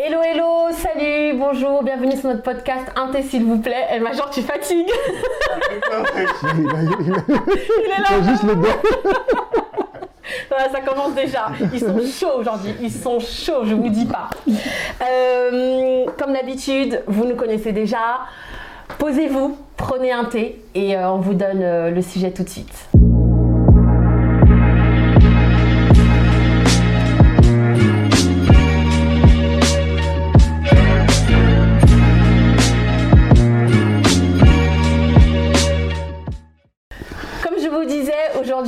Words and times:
Hello, 0.00 0.20
hello, 0.22 0.68
salut, 0.70 1.36
bonjour, 1.36 1.82
bienvenue 1.82 2.16
sur 2.16 2.28
notre 2.28 2.44
podcast 2.44 2.86
Inté 2.94 3.20
s'il 3.24 3.44
vous 3.44 3.58
plaît. 3.58 3.84
Elle 3.90 4.00
m'a 4.00 4.12
genre 4.12 4.30
tu 4.30 4.42
fatigues. 4.42 4.86
Il 6.54 6.66
est 6.68 8.00
là. 8.00 8.22
juste 8.22 8.44
le 8.44 8.54
doigt. 8.54 8.80
Voilà, 10.48 10.70
ça 10.70 10.80
commence 10.82 11.14
déjà. 11.14 11.46
Ils 11.72 11.80
sont 11.80 11.98
chauds 12.06 12.38
aujourd'hui. 12.38 12.74
Ils 12.80 12.92
sont 12.92 13.18
chauds, 13.18 13.64
je 13.64 13.74
vous 13.74 13.88
dis 13.88 14.06
pas. 14.06 14.30
Euh, 15.02 16.04
comme 16.16 16.32
d'habitude, 16.32 17.02
vous 17.08 17.24
nous 17.24 17.34
connaissez 17.34 17.72
déjà. 17.72 18.20
Posez-vous, 18.98 19.58
prenez 19.76 20.12
un 20.12 20.26
thé 20.26 20.62
et 20.76 20.96
euh, 20.96 21.10
on 21.10 21.18
vous 21.18 21.34
donne 21.34 21.62
euh, 21.62 21.90
le 21.90 22.02
sujet 22.02 22.30
tout 22.30 22.44
de 22.44 22.48
suite. 22.48 22.88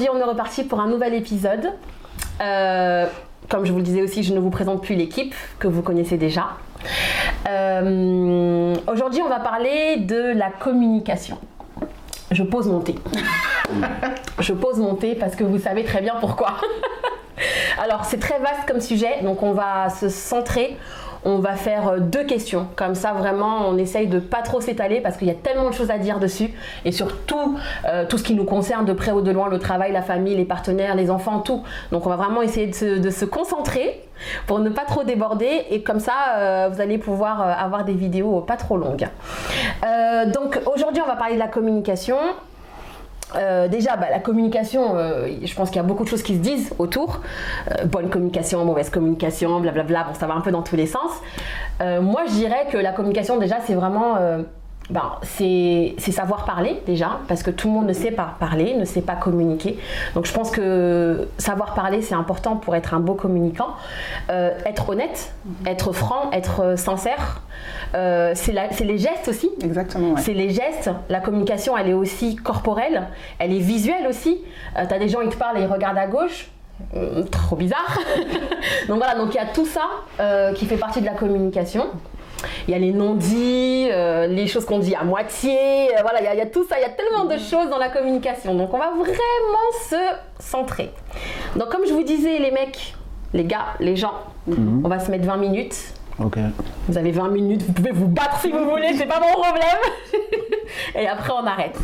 On 0.08 0.18
est 0.18 0.24
reparti 0.24 0.64
pour 0.64 0.80
un 0.80 0.88
nouvel 0.88 1.14
épisode. 1.14 1.72
Euh, 2.40 3.06
comme 3.48 3.64
je 3.64 3.72
vous 3.72 3.78
le 3.78 3.84
disais 3.84 4.02
aussi, 4.02 4.22
je 4.22 4.32
ne 4.32 4.38
vous 4.38 4.50
présente 4.50 4.82
plus 4.82 4.94
l'équipe 4.94 5.34
que 5.58 5.68
vous 5.68 5.82
connaissez 5.82 6.16
déjà. 6.16 6.56
Euh, 7.48 8.74
aujourd'hui 8.86 9.20
on 9.22 9.28
va 9.28 9.40
parler 9.40 9.96
de 9.98 10.32
la 10.32 10.50
communication. 10.50 11.38
Je 12.30 12.42
pose 12.42 12.68
mon 12.68 12.80
thé. 12.80 12.94
je 14.38 14.52
pose 14.52 14.78
mon 14.78 14.94
thé 14.94 15.14
parce 15.14 15.34
que 15.34 15.44
vous 15.44 15.58
savez 15.58 15.84
très 15.84 16.00
bien 16.00 16.14
pourquoi. 16.20 16.54
Alors 17.82 18.04
c'est 18.04 18.18
très 18.18 18.38
vaste 18.38 18.66
comme 18.68 18.80
sujet, 18.80 19.22
donc 19.22 19.42
on 19.42 19.52
va 19.52 19.90
se 19.90 20.08
centrer. 20.08 20.76
On 21.24 21.38
va 21.38 21.54
faire 21.54 21.88
euh, 21.88 21.98
deux 21.98 22.24
questions, 22.24 22.66
comme 22.76 22.94
ça 22.94 23.12
vraiment 23.12 23.68
on 23.68 23.76
essaye 23.76 24.06
de 24.06 24.18
pas 24.18 24.42
trop 24.42 24.60
s'étaler 24.60 25.00
parce 25.00 25.16
qu'il 25.16 25.28
y 25.28 25.30
a 25.30 25.34
tellement 25.34 25.68
de 25.68 25.74
choses 25.74 25.90
à 25.90 25.98
dire 25.98 26.18
dessus 26.18 26.50
et 26.84 26.92
surtout 26.92 27.58
euh, 27.86 28.06
tout 28.06 28.18
ce 28.18 28.24
qui 28.24 28.34
nous 28.34 28.44
concerne 28.44 28.84
de 28.84 28.92
près 28.92 29.12
ou 29.12 29.20
de 29.20 29.30
loin, 29.30 29.48
le 29.48 29.58
travail, 29.58 29.92
la 29.92 30.02
famille, 30.02 30.36
les 30.36 30.44
partenaires, 30.44 30.94
les 30.94 31.10
enfants, 31.10 31.40
tout. 31.40 31.62
Donc 31.92 32.06
on 32.06 32.08
va 32.08 32.16
vraiment 32.16 32.42
essayer 32.42 32.68
de 32.68 33.10
se, 33.10 33.24
concentrer 33.24 34.02
pour 34.46 34.58
ne 34.58 34.70
pas 34.70 34.84
trop 34.84 35.04
déborder 35.04 35.64
et 35.70 35.82
comme 35.82 36.00
ça 36.00 36.12
euh, 36.36 36.68
vous 36.72 36.80
allez 36.80 36.98
pouvoir 36.98 37.40
avoir 37.40 37.84
des 37.84 37.94
vidéos 37.94 38.40
pas 38.40 38.56
trop 38.56 38.76
longues. 38.76 39.08
Donc 40.32 40.58
aujourd'hui 40.72 41.02
on 41.02 41.08
va 41.08 41.16
parler 41.16 41.34
de 41.34 41.38
la 41.38 41.48
communication. 41.48 42.16
Euh, 43.36 43.68
déjà, 43.68 43.96
bah, 43.96 44.06
la 44.10 44.18
communication, 44.18 44.96
euh, 44.96 45.28
je 45.42 45.54
pense 45.54 45.70
qu'il 45.70 45.76
y 45.76 45.84
a 45.84 45.86
beaucoup 45.86 46.04
de 46.04 46.08
choses 46.08 46.22
qui 46.22 46.34
se 46.34 46.40
disent 46.40 46.72
autour. 46.78 47.20
Euh, 47.70 47.84
bonne 47.84 48.10
communication, 48.10 48.64
mauvaise 48.64 48.90
communication, 48.90 49.60
blablabla. 49.60 50.04
Bon, 50.04 50.14
ça 50.14 50.26
va 50.26 50.34
un 50.34 50.40
peu 50.40 50.50
dans 50.50 50.62
tous 50.62 50.76
les 50.76 50.86
sens. 50.86 51.10
Moi, 51.80 52.22
je 52.26 52.32
dirais 52.32 52.66
que 52.70 52.76
la 52.76 52.92
communication, 52.92 53.38
déjà, 53.38 53.56
c'est 53.66 53.74
vraiment. 53.74 54.16
Ben, 54.90 55.12
c'est 55.22 55.94
savoir 55.98 56.44
parler 56.44 56.82
déjà, 56.86 57.20
parce 57.28 57.42
que 57.42 57.50
tout 57.50 57.68
le 57.68 57.74
monde 57.74 57.86
ne 57.86 57.92
sait 57.92 58.10
pas 58.10 58.34
parler, 58.38 58.74
ne 58.74 58.84
sait 58.84 59.02
pas 59.02 59.14
communiquer. 59.14 59.78
Donc 60.14 60.26
je 60.26 60.32
pense 60.32 60.50
que 60.50 61.28
savoir 61.38 61.74
parler, 61.74 62.02
c'est 62.02 62.14
important 62.14 62.56
pour 62.56 62.74
être 62.74 62.94
un 62.94 63.00
beau 63.00 63.14
communicant. 63.14 63.68
Euh, 64.30 64.50
être 64.66 64.88
honnête, 64.88 65.32
être 65.66 65.92
franc, 65.92 66.30
être 66.32 66.60
euh, 66.60 66.76
sincère. 66.76 67.42
Euh, 67.94 68.32
c'est 68.34 68.84
les 68.84 68.98
gestes 68.98 69.28
aussi. 69.28 69.50
Exactement, 69.62 70.12
ouais. 70.14 70.20
C'est 70.20 70.34
les 70.34 70.50
gestes. 70.50 70.90
La 71.08 71.20
communication, 71.20 71.76
elle 71.76 71.88
est 71.88 71.94
aussi 71.94 72.36
corporelle, 72.36 73.08
elle 73.38 73.52
est 73.52 73.60
visuelle 73.60 74.06
aussi. 74.08 74.38
Euh, 74.76 74.84
T'as 74.88 74.98
des 74.98 75.08
gens, 75.08 75.20
ils 75.20 75.30
te 75.30 75.36
parlent 75.36 75.58
et 75.58 75.62
ils 75.62 75.72
regardent 75.72 75.98
à 75.98 76.06
gauche. 76.06 76.50
Trop 77.30 77.56
bizarre. 77.56 77.98
donc 78.88 78.96
voilà, 78.96 79.14
donc 79.14 79.34
il 79.34 79.36
y 79.36 79.40
a 79.40 79.46
tout 79.46 79.66
ça 79.66 79.82
qui 80.54 80.64
fait 80.64 80.78
partie 80.78 81.02
de 81.02 81.06
la 81.06 81.12
communication. 81.12 81.86
Il 82.68 82.72
y 82.72 82.74
a 82.74 82.78
les 82.78 82.92
non-dits, 82.92 83.88
euh, 83.90 84.26
les 84.26 84.46
choses 84.46 84.64
qu'on 84.64 84.78
dit 84.78 84.94
à 84.94 85.04
moitié. 85.04 85.94
euh, 85.96 86.02
voilà, 86.02 86.20
il 86.20 86.24
y, 86.24 86.28
a, 86.28 86.34
il 86.34 86.38
y 86.38 86.42
a 86.42 86.46
tout 86.46 86.64
ça. 86.68 86.76
Il 86.78 86.82
y 86.82 86.84
a 86.84 86.90
tellement 86.90 87.24
de 87.24 87.38
choses 87.38 87.68
dans 87.70 87.78
la 87.78 87.88
communication. 87.88 88.54
Donc 88.54 88.72
on 88.74 88.78
va 88.78 88.90
vraiment 88.90 89.70
se 89.88 89.96
centrer. 90.38 90.90
Donc 91.56 91.68
comme 91.70 91.86
je 91.86 91.92
vous 91.92 92.02
disais, 92.04 92.38
les 92.38 92.50
mecs, 92.50 92.94
les 93.32 93.44
gars, 93.44 93.74
les 93.80 93.96
gens, 93.96 94.14
on 94.48 94.88
va 94.88 94.98
se 94.98 95.10
mettre 95.10 95.24
20 95.26 95.36
minutes. 95.36 95.76
Ok. 96.22 96.36
Vous 96.88 96.98
avez 96.98 97.12
20 97.12 97.28
minutes, 97.28 97.62
vous 97.62 97.72
pouvez 97.72 97.92
vous 97.92 98.06
battre 98.08 98.40
si 98.40 98.50
vous 98.50 98.68
voulez, 98.68 98.92
c'est 98.94 99.06
pas 99.06 99.20
mon 99.20 99.32
problème. 99.40 99.78
Et 100.94 101.08
après, 101.08 101.32
on 101.32 101.46
arrête. 101.46 101.78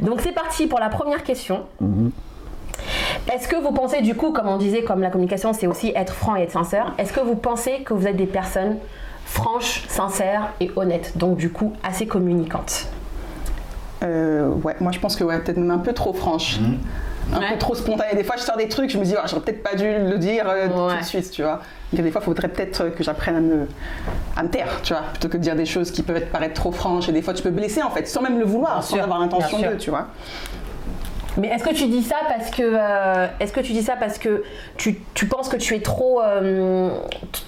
Donc, 0.00 0.20
c'est 0.20 0.32
parti 0.32 0.66
pour 0.66 0.80
la 0.80 0.88
première 0.88 1.22
question. 1.22 1.66
Est-ce 3.32 3.46
que 3.48 3.56
vous 3.56 3.70
pensez, 3.72 4.00
du 4.02 4.14
coup, 4.14 4.32
comme 4.32 4.48
on 4.48 4.56
disait, 4.56 4.82
comme 4.82 5.02
la 5.02 5.10
communication, 5.10 5.52
c'est 5.52 5.66
aussi 5.68 5.92
être 5.94 6.12
franc 6.14 6.36
et 6.36 6.42
être 6.42 6.52
sincère, 6.52 6.94
est-ce 6.98 7.12
que 7.12 7.20
vous 7.20 7.36
pensez 7.36 7.80
que 7.84 7.94
vous 7.94 8.06
êtes 8.08 8.16
des 8.16 8.26
personnes 8.26 8.78
franches, 9.26 9.84
sincères 9.88 10.52
et 10.60 10.70
honnêtes, 10.76 11.18
donc 11.18 11.36
du 11.36 11.50
coup 11.50 11.72
assez 11.84 12.06
communicantes 12.06 12.86
Euh, 14.02 14.48
ouais, 14.62 14.76
moi 14.80 14.92
je 14.92 14.98
pense 15.00 15.16
que 15.16 15.24
ouais, 15.24 15.38
peut-être 15.40 15.56
même 15.58 15.70
un 15.70 15.78
peu 15.78 15.92
trop 15.92 16.12
franche. 16.12 16.58
Un 17.34 17.40
Ouais. 17.40 17.52
peu 17.54 17.58
trop 17.58 17.74
spontanée. 17.74 18.14
Des 18.14 18.22
fois, 18.22 18.36
je 18.38 18.42
sors 18.42 18.56
des 18.56 18.68
trucs, 18.68 18.88
je 18.88 18.98
me 18.98 19.04
dis, 19.04 19.14
Ah, 19.18 19.24
j'aurais 19.26 19.42
peut-être 19.42 19.60
pas 19.64 19.74
dû 19.74 19.82
le 19.84 20.16
dire 20.16 20.44
euh, 20.48 20.68
tout 20.68 20.78
Ouais. 20.94 21.00
de 21.00 21.04
suite, 21.04 21.28
tu 21.32 21.42
vois. 21.42 21.58
Donc, 21.92 22.04
des 22.04 22.12
fois, 22.12 22.20
il 22.20 22.24
faudrait 22.24 22.46
peut-être 22.46 22.82
euh, 22.82 22.90
que 22.90 23.02
j'apprenne 23.02 23.34
à 23.34 23.40
me, 23.40 23.66
à 24.36 24.44
me 24.44 24.48
taire, 24.48 24.68
tu 24.84 24.92
vois, 24.92 25.02
plutôt 25.10 25.26
que 25.28 25.36
de 25.36 25.42
dire 25.42 25.56
des 25.56 25.66
choses 25.66 25.90
qui 25.90 26.02
peuvent 26.04 26.18
être, 26.18 26.30
paraître 26.30 26.54
trop 26.54 26.70
franches. 26.70 27.08
Et 27.08 27.12
des 27.12 27.22
fois, 27.22 27.34
tu 27.34 27.42
peux 27.42 27.50
blesser, 27.50 27.82
en 27.82 27.90
fait, 27.90 28.06
sans 28.06 28.22
même 28.22 28.38
le 28.38 28.44
vouloir, 28.44 28.84
sans 28.84 28.94
sûr, 28.94 29.02
avoir 29.02 29.18
l'intention 29.18 29.58
de, 29.58 29.74
tu 29.74 29.90
vois. 29.90 30.06
Mais 31.36 31.48
est-ce 31.48 31.64
que 31.64 31.74
tu 31.74 31.86
dis 31.88 32.02
ça 32.04 32.14
parce 32.28 32.48
que 32.52 32.62
euh, 32.62 33.26
est-ce 33.40 33.52
que 33.52 33.60
tu 33.60 33.72
dis 33.72 33.82
ça 33.82 33.94
parce 33.98 34.18
que 34.18 34.44
tu, 34.76 35.00
tu 35.14 35.26
penses 35.26 35.48
que 35.48 35.56
tu 35.56 35.74
es 35.74 35.80
trop 35.80 36.22
euh, 36.22 36.90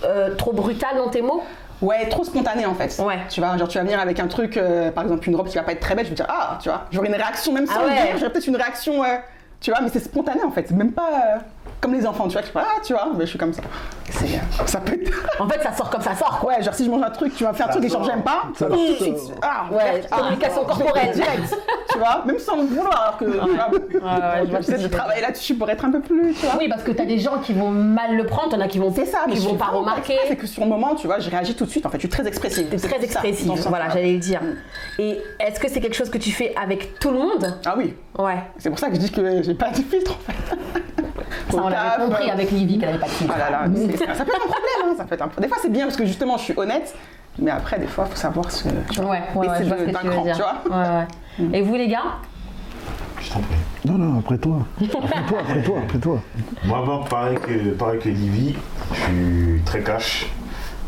euh, 0.04 0.34
trop 0.34 0.52
brutal 0.52 0.96
dans 0.96 1.08
tes 1.08 1.22
mots? 1.22 1.42
Ouais, 1.80 2.08
trop 2.08 2.24
spontané 2.24 2.66
en 2.66 2.74
fait. 2.74 3.00
Ouais. 3.00 3.18
Tu 3.28 3.40
vois, 3.40 3.56
genre 3.56 3.68
tu 3.68 3.78
vas 3.78 3.84
venir 3.84 4.00
avec 4.00 4.18
un 4.20 4.26
truc, 4.26 4.56
euh, 4.56 4.90
par 4.90 5.04
exemple 5.04 5.28
une 5.28 5.36
robe 5.36 5.48
qui 5.48 5.56
va 5.56 5.62
pas 5.62 5.72
être 5.72 5.80
très 5.80 5.94
belle, 5.94 6.04
je 6.04 6.10
vais 6.10 6.16
dire 6.16 6.26
ah, 6.28 6.58
tu 6.60 6.68
vois, 6.68 6.86
j'aurai 6.90 7.08
une 7.08 7.14
réaction 7.14 7.52
même 7.52 7.66
sans 7.66 7.74
Ah 7.76 7.82
le 7.82 7.88
ouais. 7.88 7.94
dire, 7.94 8.18
j'aurai 8.18 8.32
peut-être 8.32 8.46
une 8.48 8.56
réaction, 8.56 9.04
euh, 9.04 9.16
tu 9.60 9.70
vois, 9.70 9.80
mais 9.80 9.88
c'est 9.88 10.00
spontané 10.00 10.42
en 10.42 10.50
fait, 10.50 10.66
c'est 10.68 10.74
même 10.76 10.92
pas 10.92 11.08
euh, 11.08 11.38
comme 11.80 11.94
les 11.94 12.06
enfants, 12.06 12.26
tu 12.26 12.32
vois, 12.32 12.42
qui 12.42 12.50
font, 12.50 12.60
ah, 12.60 12.80
tu 12.84 12.92
vois, 12.92 13.08
mais 13.16 13.24
je 13.24 13.30
suis 13.30 13.38
comme 13.38 13.52
ça. 13.52 13.62
C'est, 14.10 14.24
euh, 14.24 14.66
ça 14.66 14.80
peut 14.80 14.94
être. 14.94 15.12
En 15.38 15.48
fait, 15.48 15.62
ça 15.62 15.72
sort 15.72 15.90
comme 15.90 16.00
ça 16.02 16.14
sort. 16.16 16.42
Ouais, 16.46 16.62
genre 16.62 16.74
si 16.74 16.84
je 16.84 16.90
mange 16.90 17.02
un 17.02 17.10
truc, 17.10 17.34
tu 17.36 17.44
vas 17.44 17.52
me 17.52 17.56
faire 17.56 17.66
un 17.68 17.70
truc 17.70 17.84
et 17.84 17.88
genre 17.88 18.02
j'aime 18.04 18.22
pas, 18.22 18.42
Ça 18.56 18.68
de 18.68 18.76
suite, 18.76 19.14
ah, 19.42 19.66
Ouais, 19.70 20.02
ah, 20.10 20.16
communication 20.16 20.62
je 20.62 20.66
vais 20.68 20.84
corporelle. 20.84 21.12
direct, 21.14 21.56
tu 21.92 21.98
vois, 21.98 22.22
même 22.24 22.38
sans 22.38 22.56
le 22.56 22.62
vouloir, 22.64 23.00
alors 23.02 23.18
que 23.18 23.24
tu 23.26 23.98
vois, 23.98 24.10
ouais, 24.10 24.46
je 24.50 24.56
j'essaie 24.56 24.76
tu 24.78 24.82
de 24.84 24.88
travailler 24.88 25.20
là-dessus 25.22 25.54
pour 25.54 25.68
être 25.70 25.84
un 25.84 25.90
peu 25.90 26.00
plus, 26.00 26.34
tu 26.34 26.46
vois. 26.46 26.56
Oui, 26.58 26.68
parce 26.68 26.82
que 26.82 26.90
t'as 26.90 27.04
des 27.04 27.18
gens 27.18 27.38
qui 27.38 27.52
vont 27.52 27.70
mal 27.70 28.16
le 28.16 28.24
prendre, 28.26 28.48
t'en 28.50 28.60
as 28.60 28.66
qui 28.68 28.78
vont, 28.78 28.92
C'est 28.94 29.04
ça, 29.06 29.18
mais 29.28 29.34
qui 29.34 29.42
je 29.42 29.48
vont 29.48 29.56
pas 29.56 29.66
remarquer. 29.66 30.16
C'est 30.26 30.36
que 30.36 30.46
sur 30.46 30.62
le 30.64 30.68
moment, 30.70 30.94
tu 30.94 31.06
vois, 31.06 31.18
je 31.20 31.30
réagis 31.30 31.54
tout 31.54 31.64
de 31.66 31.70
suite. 31.70 31.84
En 31.86 31.90
fait, 31.90 31.98
je 31.98 32.02
suis 32.02 32.08
très 32.08 32.26
expressive. 32.26 32.66
T'es 32.68 32.76
très 32.76 33.04
expressive, 33.04 33.52
voilà, 33.68 33.88
j'allais 33.90 34.12
le 34.14 34.18
dire. 34.18 34.40
Et 34.98 35.20
est-ce 35.38 35.60
que 35.60 35.68
c'est 35.68 35.80
quelque 35.80 35.94
chose 35.96 36.10
que 36.10 36.18
tu 36.18 36.32
fais 36.32 36.54
avec 36.60 36.98
tout 36.98 37.10
le 37.10 37.18
monde? 37.18 37.54
Ah 37.66 37.74
oui, 37.76 37.94
Ouais. 38.18 38.38
c'est 38.58 38.68
pour 38.70 38.78
ça 38.78 38.88
que 38.88 38.94
je 38.96 39.00
dis 39.00 39.10
que 39.12 39.42
j'ai 39.42 39.54
pas 39.54 39.70
de 39.70 39.76
filtre 39.76 40.12
en 40.16 40.32
fait. 40.32 40.82
Ça, 41.50 41.56
on 41.62 41.68
l'avait 41.68 41.88
taf, 41.88 41.98
compris 41.98 42.28
euh, 42.28 42.32
avec 42.32 42.50
Livy 42.50 42.78
qu'elle 42.78 42.88
avait 42.90 42.98
pas 42.98 43.06
de 43.06 43.10
filtre. 43.10 43.34
Ah 43.36 43.38
là 43.38 43.50
là, 43.50 43.70
c'est- 43.74 43.96
ça 43.98 44.24
peut 44.24 44.30
être 44.34 44.44
un 44.44 44.48
problème. 44.48 44.82
hein, 44.84 44.94
ça 44.96 45.04
peut 45.04 45.14
être 45.14 45.22
un... 45.22 45.40
Des 45.40 45.48
fois, 45.48 45.58
c'est 45.62 45.72
bien 45.72 45.84
parce 45.84 45.96
que 45.96 46.04
justement, 46.06 46.36
je 46.36 46.42
suis 46.44 46.54
honnête. 46.56 46.94
Mais 47.40 47.50
après, 47.52 47.78
des 47.78 47.86
fois, 47.86 48.04
il 48.08 48.10
faut 48.10 48.16
savoir 48.16 48.50
se. 48.50 48.68
tu 48.90 49.00
vois, 49.00 49.10
Ouais, 49.10 49.22
ouais, 49.36 49.48
ouais, 49.48 49.48
baisser 49.48 49.64
je 49.64 49.68
vois 49.68 49.76
de- 49.76 49.80
ce 49.82 49.86
que 49.92 49.98
tu 50.00 50.06
veux 50.06 50.12
cran, 50.12 50.22
dire. 50.24 50.36
tu 50.36 50.42
vois. 50.70 50.76
Ouais, 50.78 50.88
ouais. 51.48 51.58
Et 51.58 51.62
vous, 51.62 51.74
les 51.76 51.88
gars? 51.88 52.02
Je 53.20 53.30
t'en 53.32 53.40
prie. 53.40 53.56
Non, 53.84 53.94
non, 53.98 54.18
après 54.18 54.38
toi. 54.38 54.58
Après 54.76 54.88
toi, 54.88 55.38
après 55.40 55.62
toi, 55.62 55.78
après 55.84 55.98
toi. 55.98 56.20
Moi, 56.64 57.04
pareil 57.08 57.38
que, 57.38 57.70
pareil 57.74 57.98
que 58.00 58.08
Livy, 58.08 58.56
je 58.92 59.00
suis 59.00 59.62
très 59.64 59.82
cash. 59.82 60.26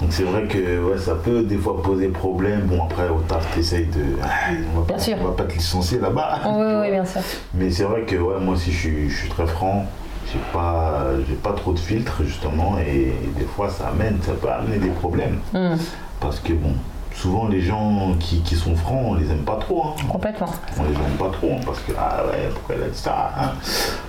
Donc 0.00 0.12
c'est 0.14 0.22
vrai 0.22 0.44
que 0.44 0.82
ouais, 0.82 0.96
ça 0.98 1.14
peut 1.14 1.42
des 1.42 1.58
fois 1.58 1.82
poser 1.82 2.08
problème. 2.08 2.60
Bon 2.62 2.84
après 2.84 3.08
au 3.10 3.20
taf 3.20 3.54
t'essayes 3.54 3.84
de. 3.84 4.00
Ah, 4.22 4.26
on 4.74 4.80
va 4.80 4.86
Bien 4.86 4.94
pas, 4.96 4.98
sûr. 5.02 5.16
on 5.20 5.24
va 5.26 5.32
pas 5.32 5.44
te 5.44 5.52
licencier 5.52 5.98
là-bas. 6.00 6.38
Oui, 6.46 6.64
oui, 6.80 6.90
bien 6.90 7.04
sûr. 7.04 7.20
Mais 7.52 7.70
c'est 7.70 7.82
vrai 7.84 8.02
que 8.04 8.16
ouais, 8.16 8.40
moi 8.40 8.54
aussi 8.54 8.72
je 8.72 8.78
suis, 8.78 9.10
je 9.10 9.16
suis 9.18 9.28
très 9.28 9.46
franc. 9.46 9.84
J'ai 10.32 10.38
pas, 10.52 11.04
j'ai 11.28 11.34
pas 11.34 11.52
trop 11.52 11.72
de 11.72 11.78
filtres 11.78 12.22
justement 12.24 12.78
et 12.78 13.12
des 13.38 13.44
fois 13.44 13.68
ça 13.68 13.88
amène, 13.88 14.18
ça 14.22 14.32
peut 14.32 14.48
amener 14.50 14.78
des 14.78 14.90
problèmes. 14.90 15.38
Hmm, 15.52 15.74
Parce 16.20 16.38
que 16.40 16.52
bon, 16.52 16.72
souvent 17.14 17.48
les 17.48 17.60
gens 17.60 18.14
qui, 18.20 18.40
qui 18.42 18.54
sont 18.54 18.76
francs, 18.76 19.02
on 19.06 19.14
les 19.14 19.30
aime 19.30 19.44
pas 19.44 19.56
trop. 19.56 19.86
hein. 19.88 19.94
complètement. 20.08 20.48
On 20.78 20.84
les 20.84 20.94
aime 20.94 21.16
pas 21.18 21.30
trop 21.30 21.50
hein, 21.54 21.60
parce 21.66 21.80
que 21.80 21.92
ah 21.98 22.22
ouais, 22.26 22.48
pourquoi 22.54 22.76
elle 22.76 22.82
a 22.84 22.88
dit 22.88 22.98
ça 22.98 23.32
hein. 23.40 23.50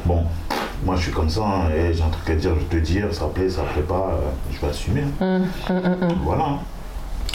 Bon, 0.06 0.23
moi 0.85 0.95
je 0.95 1.01
suis 1.03 1.12
comme 1.12 1.29
ça, 1.29 1.41
hein, 1.41 1.69
et 1.75 1.94
j'ai 1.94 2.03
un 2.03 2.09
truc 2.09 2.29
à 2.29 2.35
dire, 2.35 2.51
je 2.56 2.59
vais 2.75 2.81
te 2.81 2.85
dire, 2.85 3.13
ça 3.13 3.25
plaît, 3.33 3.50
ça 3.50 3.63
plaît 3.74 3.81
pas, 3.83 4.12
euh, 4.12 4.29
je 4.51 4.59
vais 4.62 4.67
assumer. 4.67 5.03
Hmm, 5.19 5.44
hmm. 5.69 6.13
Voilà. 6.24 6.45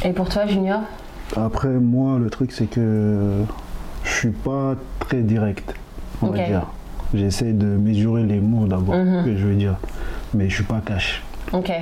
Et 0.05 0.13
pour 0.13 0.29
toi, 0.29 0.47
Junior? 0.47 0.81
Après, 1.37 1.69
moi, 1.69 2.19
le 2.21 2.31
truc, 2.31 2.53
c'est 2.53 2.67
que 2.67 3.43
je 4.05 4.11
suis 4.13 4.31
pas 4.31 4.75
très 5.01 5.23
direct, 5.23 5.75
on 6.23 6.29
va 6.29 6.39
dire. 6.45 6.67
J'essaie 7.17 7.53
de 7.53 7.67
mesurer 7.67 8.25
les 8.25 8.41
mots 8.41 8.67
d'abord, 8.67 8.95
Mhm. 8.97 9.25
que 9.25 9.37
je 9.37 9.47
veux 9.47 9.55
dire. 9.55 9.77
Mais 10.35 10.49
je 10.49 10.55
suis 10.57 10.65
pas 10.65 10.81
cash. 10.85 11.23
Ok. 11.53 11.73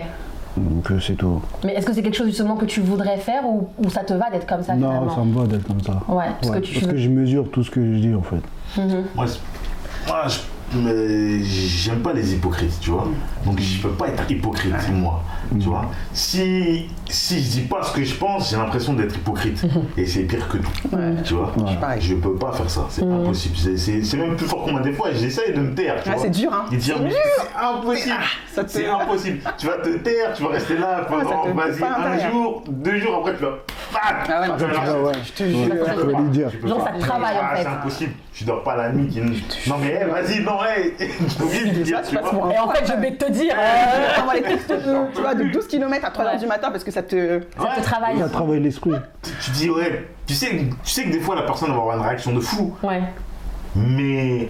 Donc, 0.56 0.90
euh, 0.92 1.00
c'est 1.00 1.14
tout. 1.14 1.42
Mais 1.64 1.74
est-ce 1.74 1.84
que 1.86 1.92
c'est 1.92 2.02
quelque 2.02 2.16
chose 2.16 2.28
justement 2.28 2.54
que 2.54 2.64
tu 2.64 2.80
voudrais 2.80 3.16
faire 3.16 3.44
ou, 3.44 3.68
ou 3.78 3.90
ça 3.90 4.04
te 4.04 4.12
va 4.14 4.30
d'être 4.30 4.46
comme 4.46 4.62
ça 4.62 4.74
non, 4.76 4.88
finalement 4.88 5.14
ça 5.16 5.24
me 5.24 5.34
va 5.34 5.46
d'être 5.46 5.66
comme 5.66 5.80
ça. 5.80 6.00
Ouais, 6.08 6.26
parce 6.40 6.54
que 6.54 6.60
tu- 6.60 6.74
parce 6.74 6.86
que 6.92 6.96
je 6.96 7.08
mesure 7.08 7.50
tout 7.50 7.64
ce 7.64 7.70
que 7.72 7.80
je 7.84 7.98
dis, 7.98 8.14
en 8.14 8.22
fait. 8.22 8.36
Moi, 9.16 9.24
moi, 10.06 10.24
je, 10.28 10.38
mais 10.76 11.42
j'aime 11.44 12.00
pas 12.00 12.12
les 12.12 12.34
hypocrites, 12.34 12.78
tu 12.80 12.90
vois. 12.90 13.06
Donc 13.44 13.60
je 13.60 13.80
peux 13.82 13.90
pas 13.90 14.08
être 14.08 14.30
hypocrite, 14.30 14.74
moi, 14.92 15.22
tu 15.60 15.66
vois. 15.68 15.84
Si, 16.12 16.88
si 17.08 17.42
je 17.42 17.48
dis 17.50 17.60
pas 17.62 17.82
ce 17.82 17.92
que 17.94 18.02
je 18.04 18.14
pense, 18.14 18.50
j'ai 18.50 18.56
l'impression 18.56 18.92
d'être 18.94 19.14
hypocrite. 19.16 19.62
Et 19.96 20.06
c'est 20.06 20.20
pire 20.22 20.48
que 20.48 20.58
tout, 20.58 20.70
tu 21.24 21.34
vois. 21.34 21.52
Je 22.00 22.14
peux 22.14 22.34
pas 22.34 22.52
faire 22.52 22.70
ça, 22.70 22.86
c'est 22.88 23.02
impossible. 23.04 23.56
C'est- 23.56 24.02
C'est 24.04 24.16
même 24.16 24.36
plus 24.36 24.46
fort 24.46 24.64
que 24.64 24.70
moi. 24.70 24.80
Des 24.80 24.92
fois, 24.92 25.08
j'essaye 25.12 25.52
de 25.52 25.60
me 25.60 25.74
taire, 25.74 26.02
tu 26.02 26.08
Ah, 26.10 26.14
vois. 26.14 26.22
c'est 26.22 26.30
dur, 26.30 26.52
hein. 26.52 26.64
Et 26.72 26.76
dire, 26.76 26.96
C'est 26.98 27.64
impossible. 27.64 28.14
ça 28.54 28.64
te- 28.64 28.70
C'est 28.70 28.86
impossible. 28.86 29.38
Tu 29.58 29.66
vas 29.66 29.76
te 29.78 29.88
taire, 29.98 30.32
tu 30.34 30.42
vas 30.42 30.48
rester 30.50 30.76
là 30.76 31.04
pendant, 31.08 31.44
te 31.44 31.50
vas-y, 31.50 31.82
un 31.82 31.98
l'intérieur. 32.10 32.32
jour, 32.32 32.64
deux 32.68 32.98
jours 32.98 33.16
après, 33.18 33.36
tu 33.36 33.42
vas. 33.42 33.58
Ah 33.94 34.40
ouais, 34.40 34.48
non, 34.48 34.54
Tu 34.56 34.64
vas 34.64 34.74
ça. 34.74 34.80
Ah. 34.86 35.18
Je 35.24 35.32
te 35.32 35.44
jure. 35.48 36.68
Genre, 36.68 36.88
travaille, 37.00 37.36
en 37.36 37.40
Ah, 37.42 37.56
fait. 37.56 37.62
C'est 37.62 37.68
impossible. 37.68 38.12
Tu 38.32 38.44
dors 38.44 38.62
pas 38.64 38.76
la 38.76 38.90
nuit. 38.92 39.14
Non 39.68 39.76
mais 39.80 39.90
hey, 39.92 40.10
vas-y, 40.10 40.42
non, 40.42 40.58
Ça, 40.64 42.02
tu 42.02 42.14
vois. 42.36 42.52
Et 42.54 42.58
en 42.58 42.68
fait, 42.70 42.86
je 42.86 42.92
vais 43.00 43.12
te 43.16 43.30
dire, 43.30 43.54
Euh, 43.58 44.34
les 44.34 44.40
de, 44.40 45.14
tu 45.14 45.20
vois, 45.20 45.34
de 45.34 45.44
12 45.44 45.66
km 45.68 46.04
à 46.04 46.10
3h 46.10 46.24
Ouais. 46.32 46.38
du 46.38 46.46
matin 46.46 46.70
parce 46.70 46.84
que 46.84 46.90
ça 46.90 47.02
te. 47.02 47.40
ça 47.56 47.62
Ouais. 47.62 47.76
te 47.76 47.82
travaille. 47.82 48.18
Ça 48.18 48.28
travaille 48.28 48.60
l'esprit. 48.60 48.92
Tu, 49.22 49.30
tu 49.44 49.50
dis 49.50 49.70
ouais, 49.70 50.06
tu 50.26 50.34
sais, 50.34 50.48
tu 50.84 50.90
sais 50.90 51.04
que 51.04 51.10
des 51.12 51.20
fois 51.20 51.34
la 51.34 51.42
personne 51.42 51.68
va 51.70 51.76
avoir 51.76 51.96
une 51.96 52.02
réaction 52.02 52.32
de 52.32 52.40
fou, 52.40 52.74
Ouais, 52.82 53.02
mais 53.76 54.48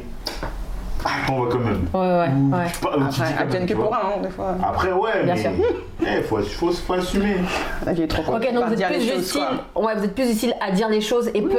ah, 1.05 1.11
t'en 1.27 1.41
vas 1.45 1.51
quand 1.51 1.59
même. 1.59 1.87
ouais, 1.93 2.01
ouais. 2.01 2.59
ouais. 2.59 2.67
Pas- 2.81 3.09
dis 3.11 3.21
Après, 3.39 3.59
même, 3.59 3.67
que 3.69 3.75
pour 3.75 3.95
un, 3.95 3.99
hein, 3.99 4.21
des 4.23 4.29
fois. 4.31 4.57
Après 4.63 4.93
ouais, 4.93 5.25
Bien 5.25 5.35
mais 5.35 5.41
sûr. 5.43 5.51
eh, 6.07 6.23
faut, 6.23 6.39
faut, 6.39 6.71
faut 6.73 6.93
assumer. 6.95 7.37
La 7.85 7.93
vie 7.93 8.03
est 8.03 8.07
trop. 8.09 8.23
Ok, 8.35 8.53
donc 8.55 8.65
vous 8.67 8.73
êtes 8.75 8.87
plus 8.89 9.07
utile, 9.09 9.41
ouais, 9.77 9.95
vous 9.97 10.05
êtes 10.05 10.15
plus 10.15 10.31
utile 10.31 10.55
à 10.61 10.71
dire 10.73 10.89
les 10.89 11.01
choses 11.01 11.29
et 11.35 11.43
peu 11.43 11.59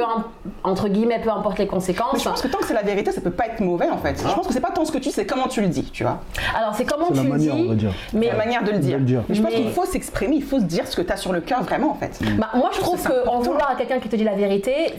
entre 0.64 0.88
guillemets, 0.88 1.20
peu 1.20 1.30
importe 1.30 1.58
les 1.58 1.64
Mais 1.64 1.70
conséquences. 1.70 2.18
je 2.22 2.28
pense 2.28 2.42
que 2.42 2.48
tant 2.48 2.58
que 2.58 2.66
c'est 2.66 2.74
la 2.74 2.82
vérité, 2.82 3.12
ça 3.12 3.20
peut 3.20 3.30
pas 3.30 3.46
être 3.46 3.60
mauvais 3.60 3.88
en 3.88 3.98
fait. 3.98 4.20
Je 4.26 4.34
pense 4.34 4.46
que 4.46 4.52
c'est 4.52 4.60
pas 4.60 4.70
tant 4.70 4.84
ce 4.84 4.92
que 4.92 4.98
tu 4.98 5.04
dis, 5.08 5.12
c'est 5.12 5.26
comment 5.26 5.48
tu 5.48 5.60
le 5.60 5.68
dis, 5.68 5.84
tu 5.92 6.02
vois. 6.02 6.20
Alors 6.58 6.74
c'est 6.74 6.84
comment 6.84 7.06
C'est 7.08 7.12
tu 7.14 7.18
la 7.18 7.22
le 7.24 7.28
manière, 7.30 7.54
dis, 7.54 7.62
on 7.64 7.68
va 7.68 7.74
dire. 7.74 7.92
mais 8.12 8.26
La 8.28 8.36
manière 8.36 8.64
de 8.64 8.70
le 8.72 8.78
dire. 8.78 8.98
le 8.98 9.04
dire. 9.04 9.22
Mais 9.28 9.34
je 9.34 9.42
pense 9.42 9.50
Mais- 9.52 9.56
qu'il 9.62 9.70
faut 9.70 9.84
s'exprimer, 9.86 10.36
il 10.36 10.42
faut 10.44 10.58
se 10.58 10.64
dire 10.64 10.86
ce 10.86 10.96
que 10.96 11.02
tu 11.02 11.12
as 11.12 11.16
sur 11.16 11.32
le 11.32 11.40
cœur 11.40 11.62
vraiment 11.62 11.92
en 11.92 11.94
fait. 11.94 12.18
bah, 12.38 12.48
moi 12.54 12.70
je 12.74 12.80
trouve 12.80 13.00
qu'en 13.02 13.38
vouloir 13.40 13.70
à 13.70 13.74
quelqu'un 13.76 13.98
qui 14.00 14.08
te 14.08 14.16
dit 14.16 14.24
la 14.24 14.34
vérité, 14.34 14.92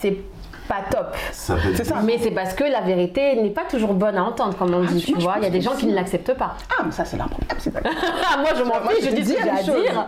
c'est 0.00 0.16
pas 0.68 0.82
top. 0.90 1.14
C'est 1.32 1.84
ça. 1.84 1.96
Mais 2.04 2.18
c'est 2.20 2.30
parce 2.30 2.54
que 2.54 2.64
la 2.64 2.80
vérité 2.80 3.36
n'est 3.36 3.50
pas 3.50 3.64
toujours 3.64 3.94
bonne 3.94 4.16
à 4.16 4.24
entendre, 4.24 4.56
comme 4.56 4.74
on 4.74 4.82
dit, 4.84 5.02
tu 5.02 5.14
vois. 5.14 5.34
Il 5.38 5.44
y 5.44 5.46
a 5.46 5.50
des 5.50 5.60
gens 5.60 5.74
qui 5.76 5.86
ne 5.86 5.94
l'acceptent 5.94 6.34
pas. 6.34 6.56
Ah, 6.70 6.82
mais 6.84 6.92
ça 6.92 7.04
c'est 7.04 7.16
leur 7.16 7.28
problème, 7.28 7.56
c'est 7.58 7.72
pas 7.72 7.80
Ah, 8.32 8.38
moi 8.38 8.50
je 8.56 8.62
m'en 8.62 8.80
fiche, 8.88 9.04
je 9.04 9.14
dis 9.14 9.24
ce 9.24 9.34
que 9.34 9.42
j'ai 9.42 9.50
à 9.50 9.62
dire. 9.62 10.06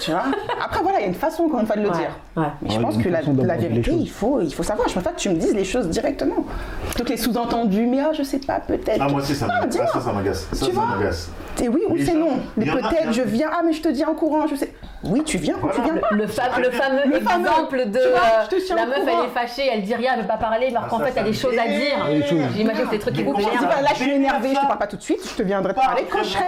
Tu 0.00 0.10
vois 0.10 0.22
Après 0.64 0.82
voilà, 0.82 0.98
il 0.98 1.02
y 1.02 1.04
a 1.04 1.08
une 1.08 1.14
façon 1.14 1.44
encore 1.44 1.60
une 1.60 1.66
fois 1.66 1.76
de 1.76 1.82
le 1.82 1.88
Ouais, 1.90 1.96
dire. 1.96 2.10
ouais. 2.36 2.44
Mais 2.62 2.70
je 2.70 2.76
Ouais, 2.76 2.82
pense 2.82 2.96
que 2.96 3.08
la, 3.08 3.20
vérité, 3.56 3.92
il 3.92 4.10
faut, 4.10 4.40
il 4.40 4.52
faut 4.52 4.62
savoir. 4.62 4.88
Je 4.88 4.92
préfère 4.94 5.14
que 5.14 5.20
tu 5.20 5.28
me 5.30 5.34
dises 5.36 5.54
les 5.54 5.64
choses 5.64 5.88
directement. 5.88 6.44
Plutôt 6.86 7.04
que 7.04 7.08
les 7.10 7.16
sous-entendus, 7.16 7.86
mais 7.86 8.00
ah, 8.00 8.12
je 8.12 8.22
sais 8.22 8.38
pas, 8.38 8.60
peut-être. 8.60 8.98
Ah 9.00 9.08
moi 9.08 9.20
aussi 9.20 9.34
ça 9.34 9.46
Ah, 9.50 9.60
m'agace. 9.60 9.80
Ah, 9.82 9.92
ça, 9.92 10.00
ça 10.00 10.12
m'agace. 10.12 10.48
Ça, 10.52 10.66
Tu 10.66 10.72
ça 10.72 10.80
m'agace. 10.80 11.30
C'est 11.56 11.68
oui 11.68 11.80
ou 11.88 11.96
c'est 11.98 12.12
non. 12.14 12.38
Y 12.58 12.64
peut-être, 12.70 13.12
je 13.12 13.22
viens, 13.22 13.48
ah, 13.52 13.62
mais 13.64 13.72
je 13.72 13.80
te 13.82 13.88
dis 13.88 14.04
en 14.04 14.14
courant, 14.14 14.46
je 14.46 14.54
sais. 14.56 14.74
Oui, 15.04 15.22
tu 15.24 15.38
viens 15.38 15.54
ou 15.62 15.68
tu 15.74 15.80
viens. 15.82 15.94
Le, 16.10 16.26
fa- 16.26 16.58
le 16.58 16.70
fameux 16.70 17.00
Le 17.06 17.20
fameux. 17.20 17.46
exemple 17.46 17.86
de 17.90 17.98
vois, 17.98 18.18
euh, 18.52 18.74
la 18.76 18.86
meuf 18.86 18.98
courant. 19.04 19.20
elle 19.22 19.26
est 19.26 19.46
fâchée, 19.46 19.70
elle 19.72 19.82
dit 19.82 19.94
rien, 19.94 20.12
elle 20.14 20.22
veut 20.22 20.26
pas 20.26 20.36
parler, 20.36 20.68
alors 20.68 20.82
Ah, 20.86 20.88
qu'en 20.90 20.98
fait 20.98 21.12
elle 21.14 21.22
a 21.22 21.26
des 21.26 21.32
choses 21.32 21.56
à 21.56 21.66
dire. 21.68 22.26
Choses. 22.28 22.38
J'imagine 22.56 22.68
que 22.72 22.76
c'est 22.90 22.90
des 22.90 22.98
trucs 22.98 23.14
qui 23.14 23.22
Mais 23.24 23.30
vous 23.30 23.38
là, 23.38 23.44
je 23.90 23.94
suis 23.94 24.06
Mais 24.06 24.16
énervée, 24.16 24.48
je 24.54 24.60
te 24.60 24.66
parle 24.66 24.78
pas 24.78 24.86
tout 24.86 24.96
de 24.96 25.02
suite, 25.02 25.20
je 25.22 25.34
te 25.34 25.42
viendrai 25.42 25.72
te 25.74 25.78
parler 25.80 26.04
quand 26.10 26.18
je 26.24 26.30
serai 26.30 26.44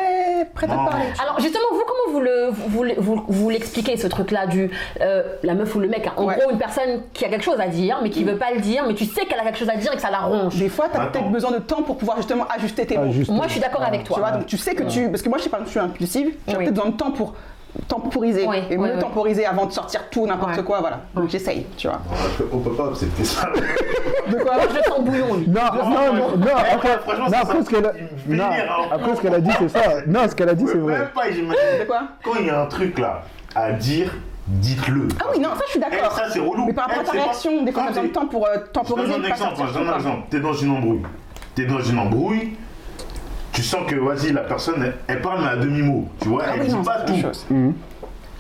prête 0.58 0.70
à 0.70 0.74
te 0.74 0.78
Non. 0.78 0.86
parler. 0.86 1.04
Alors 1.22 1.40
justement, 1.40 1.64
vous 1.72 1.82
comment 1.86 2.12
vous 2.12 2.20
le 2.20 2.48
vous, 2.50 2.84
vous, 2.98 3.24
vous 3.28 3.50
l'expliquez 3.50 3.96
ce 3.96 4.06
truc-là 4.06 4.46
du 4.46 4.70
euh, 5.00 5.22
la 5.42 5.54
meuf 5.54 5.74
ou 5.74 5.80
le 5.80 5.88
mec 5.88 6.06
hein. 6.06 6.12
En 6.16 6.24
Ouais. 6.26 6.36
gros, 6.38 6.50
une 6.50 6.58
personne 6.58 7.02
qui 7.12 7.24
a 7.24 7.28
quelque 7.28 7.44
chose 7.44 7.60
à 7.60 7.68
dire, 7.68 7.98
mais 8.02 8.10
qui 8.10 8.24
veut 8.24 8.36
pas 8.36 8.52
le 8.52 8.60
dire, 8.60 8.84
mais 8.86 8.94
tu 8.94 9.04
sais 9.04 9.24
qu'elle 9.26 9.38
a 9.40 9.44
quelque 9.44 9.58
chose 9.58 9.70
à 9.70 9.76
dire 9.76 9.92
et 9.92 9.96
que 9.96 10.02
ça 10.02 10.10
la 10.10 10.18
ronge. 10.18 10.56
Des 10.56 10.68
fois, 10.68 10.88
tu 10.92 10.98
as 11.00 11.06
peut-être 11.06 11.30
besoin 11.30 11.52
de 11.52 11.58
temps 11.58 11.82
pour 11.82 11.96
pouvoir 11.96 12.16
justement 12.18 12.46
ajuster 12.54 12.84
tes 12.86 12.96
Ah, 12.96 13.04
mots. 13.04 13.12
Moi, 13.30 13.46
je 13.46 13.52
suis 13.52 13.60
d'accord 13.60 13.82
avec 13.82 14.00
Tu 14.02 14.06
toi. 14.08 14.18
vois, 14.18 14.30
donc 14.32 14.46
tu 14.46 14.56
sais 14.58 14.74
que 14.74 14.82
tu. 14.84 15.08
Parce 15.08 15.22
que 15.22 15.28
moi, 15.28 15.38
je 15.38 15.44
sais 15.44 15.50
pas, 15.50 15.60
je 15.64 15.70
suis 15.70 15.80
impulsive, 15.80 16.34
j'ai 16.46 16.56
Oui. 16.56 16.64
peut-être 16.64 16.74
besoin 16.74 16.90
de 16.90 16.96
temps 16.96 17.10
pour 17.12 17.34
temporiser. 17.86 18.46
Oui, 18.46 18.56
et 18.70 18.76
mieux 18.76 18.94
oui. 18.94 18.98
temporiser 18.98 19.46
avant 19.46 19.66
de 19.66 19.72
sortir 19.72 20.08
tout, 20.10 20.26
n'importe 20.26 20.56
Ouais. 20.56 20.62
quoi, 20.64 20.80
voilà. 20.80 21.00
Donc 21.14 21.28
j'essaye, 21.28 21.66
tu 21.76 21.86
vois. 21.88 22.00
On 22.52 22.58
peut 22.58 22.72
pas 22.72 22.88
accepter 22.88 23.24
ça. 23.24 23.48
De 24.28 24.34
quoi 24.36 24.54
je 24.70 24.76
le 24.76 24.82
sens 24.82 25.00
bouillon, 25.00 25.34
lui. 25.36 25.48
Non, 25.48 25.60
non, 25.74 25.90
non, 26.14 26.36
non, 26.36 26.46
après, 26.56 26.98
franchement, 26.98 27.24
non, 27.24 27.30
c'est 27.30 27.36
après 27.36 27.58
ça. 27.58 27.64
ce 27.64 27.70
qu'elle 27.70 27.86
a, 27.86 27.92
non, 28.26 28.44
hein. 28.44 28.88
après 28.92 29.16
ce 29.16 29.20
qu'elle 29.20 29.34
a 29.34 29.40
dit, 29.40 29.50
c'est 29.58 29.68
ça. 29.68 29.82
Non, 30.06 30.20
ce 30.28 30.34
qu'elle 30.34 30.48
a 30.48 30.54
dit, 30.54 30.64
c'est 30.66 30.78
vrai. 30.78 30.98
Même 30.98 31.08
pas. 31.14 31.28
De 31.28 31.84
quoi 31.86 32.00
Quand 32.24 32.32
il 32.40 32.46
y 32.46 32.50
a 32.50 32.62
un 32.62 32.66
truc 32.66 32.98
là 32.98 33.22
à 33.54 33.72
dire, 33.72 34.14
dites-le. 34.46 35.08
Ah 35.20 35.24
oui, 35.32 35.40
non, 35.40 35.50
ça 35.50 35.62
je 35.66 35.70
suis 35.72 35.80
Eh, 35.86 35.90
d'accord. 35.90 36.12
ça 36.12 36.24
c'est 36.30 36.40
relou. 36.40 36.66
Mais 36.66 36.72
par 36.72 36.86
rapport 36.88 37.02
Eh, 37.04 37.08
à 37.08 37.12
ta 37.12 37.18
réaction, 37.24 37.62
des 37.64 37.72
fois 37.72 37.82
on 37.82 37.86
a 37.86 37.88
besoin 37.88 38.04
de 38.04 38.08
temps 38.08 38.26
pour 38.26 38.46
euh, 38.46 38.50
Je 38.54 38.60
te 38.60 38.68
temporiser. 38.72 39.12
donne 39.12 39.24
un 39.24 39.28
exemple, 39.28 39.54
je 39.68 39.74
donne 39.78 39.88
un 39.88 39.96
exemple. 39.96 40.22
T'es 40.30 40.40
dans 40.40 40.52
une 40.52 40.70
embrouille. 40.70 41.02
T'es 41.54 41.64
dans 41.66 41.80
une 41.80 41.98
embrouille. 41.98 42.56
Tu 43.58 43.64
sens 43.64 43.80
que, 43.88 43.96
vas-y, 43.96 44.32
la 44.32 44.42
personne, 44.42 44.80
elle, 44.84 44.94
elle 45.08 45.20
parle 45.20 45.40
mais 45.42 45.48
à 45.48 45.56
demi-mot. 45.56 46.06
Tu 46.22 46.28
vois, 46.28 46.44
Ah 46.46 46.50
elle 46.54 46.60
oui, 46.60 46.68
dit 46.68 46.74
non, 46.74 46.84
pas 46.84 47.00
tout. 47.00 47.20
chose. 47.20 47.44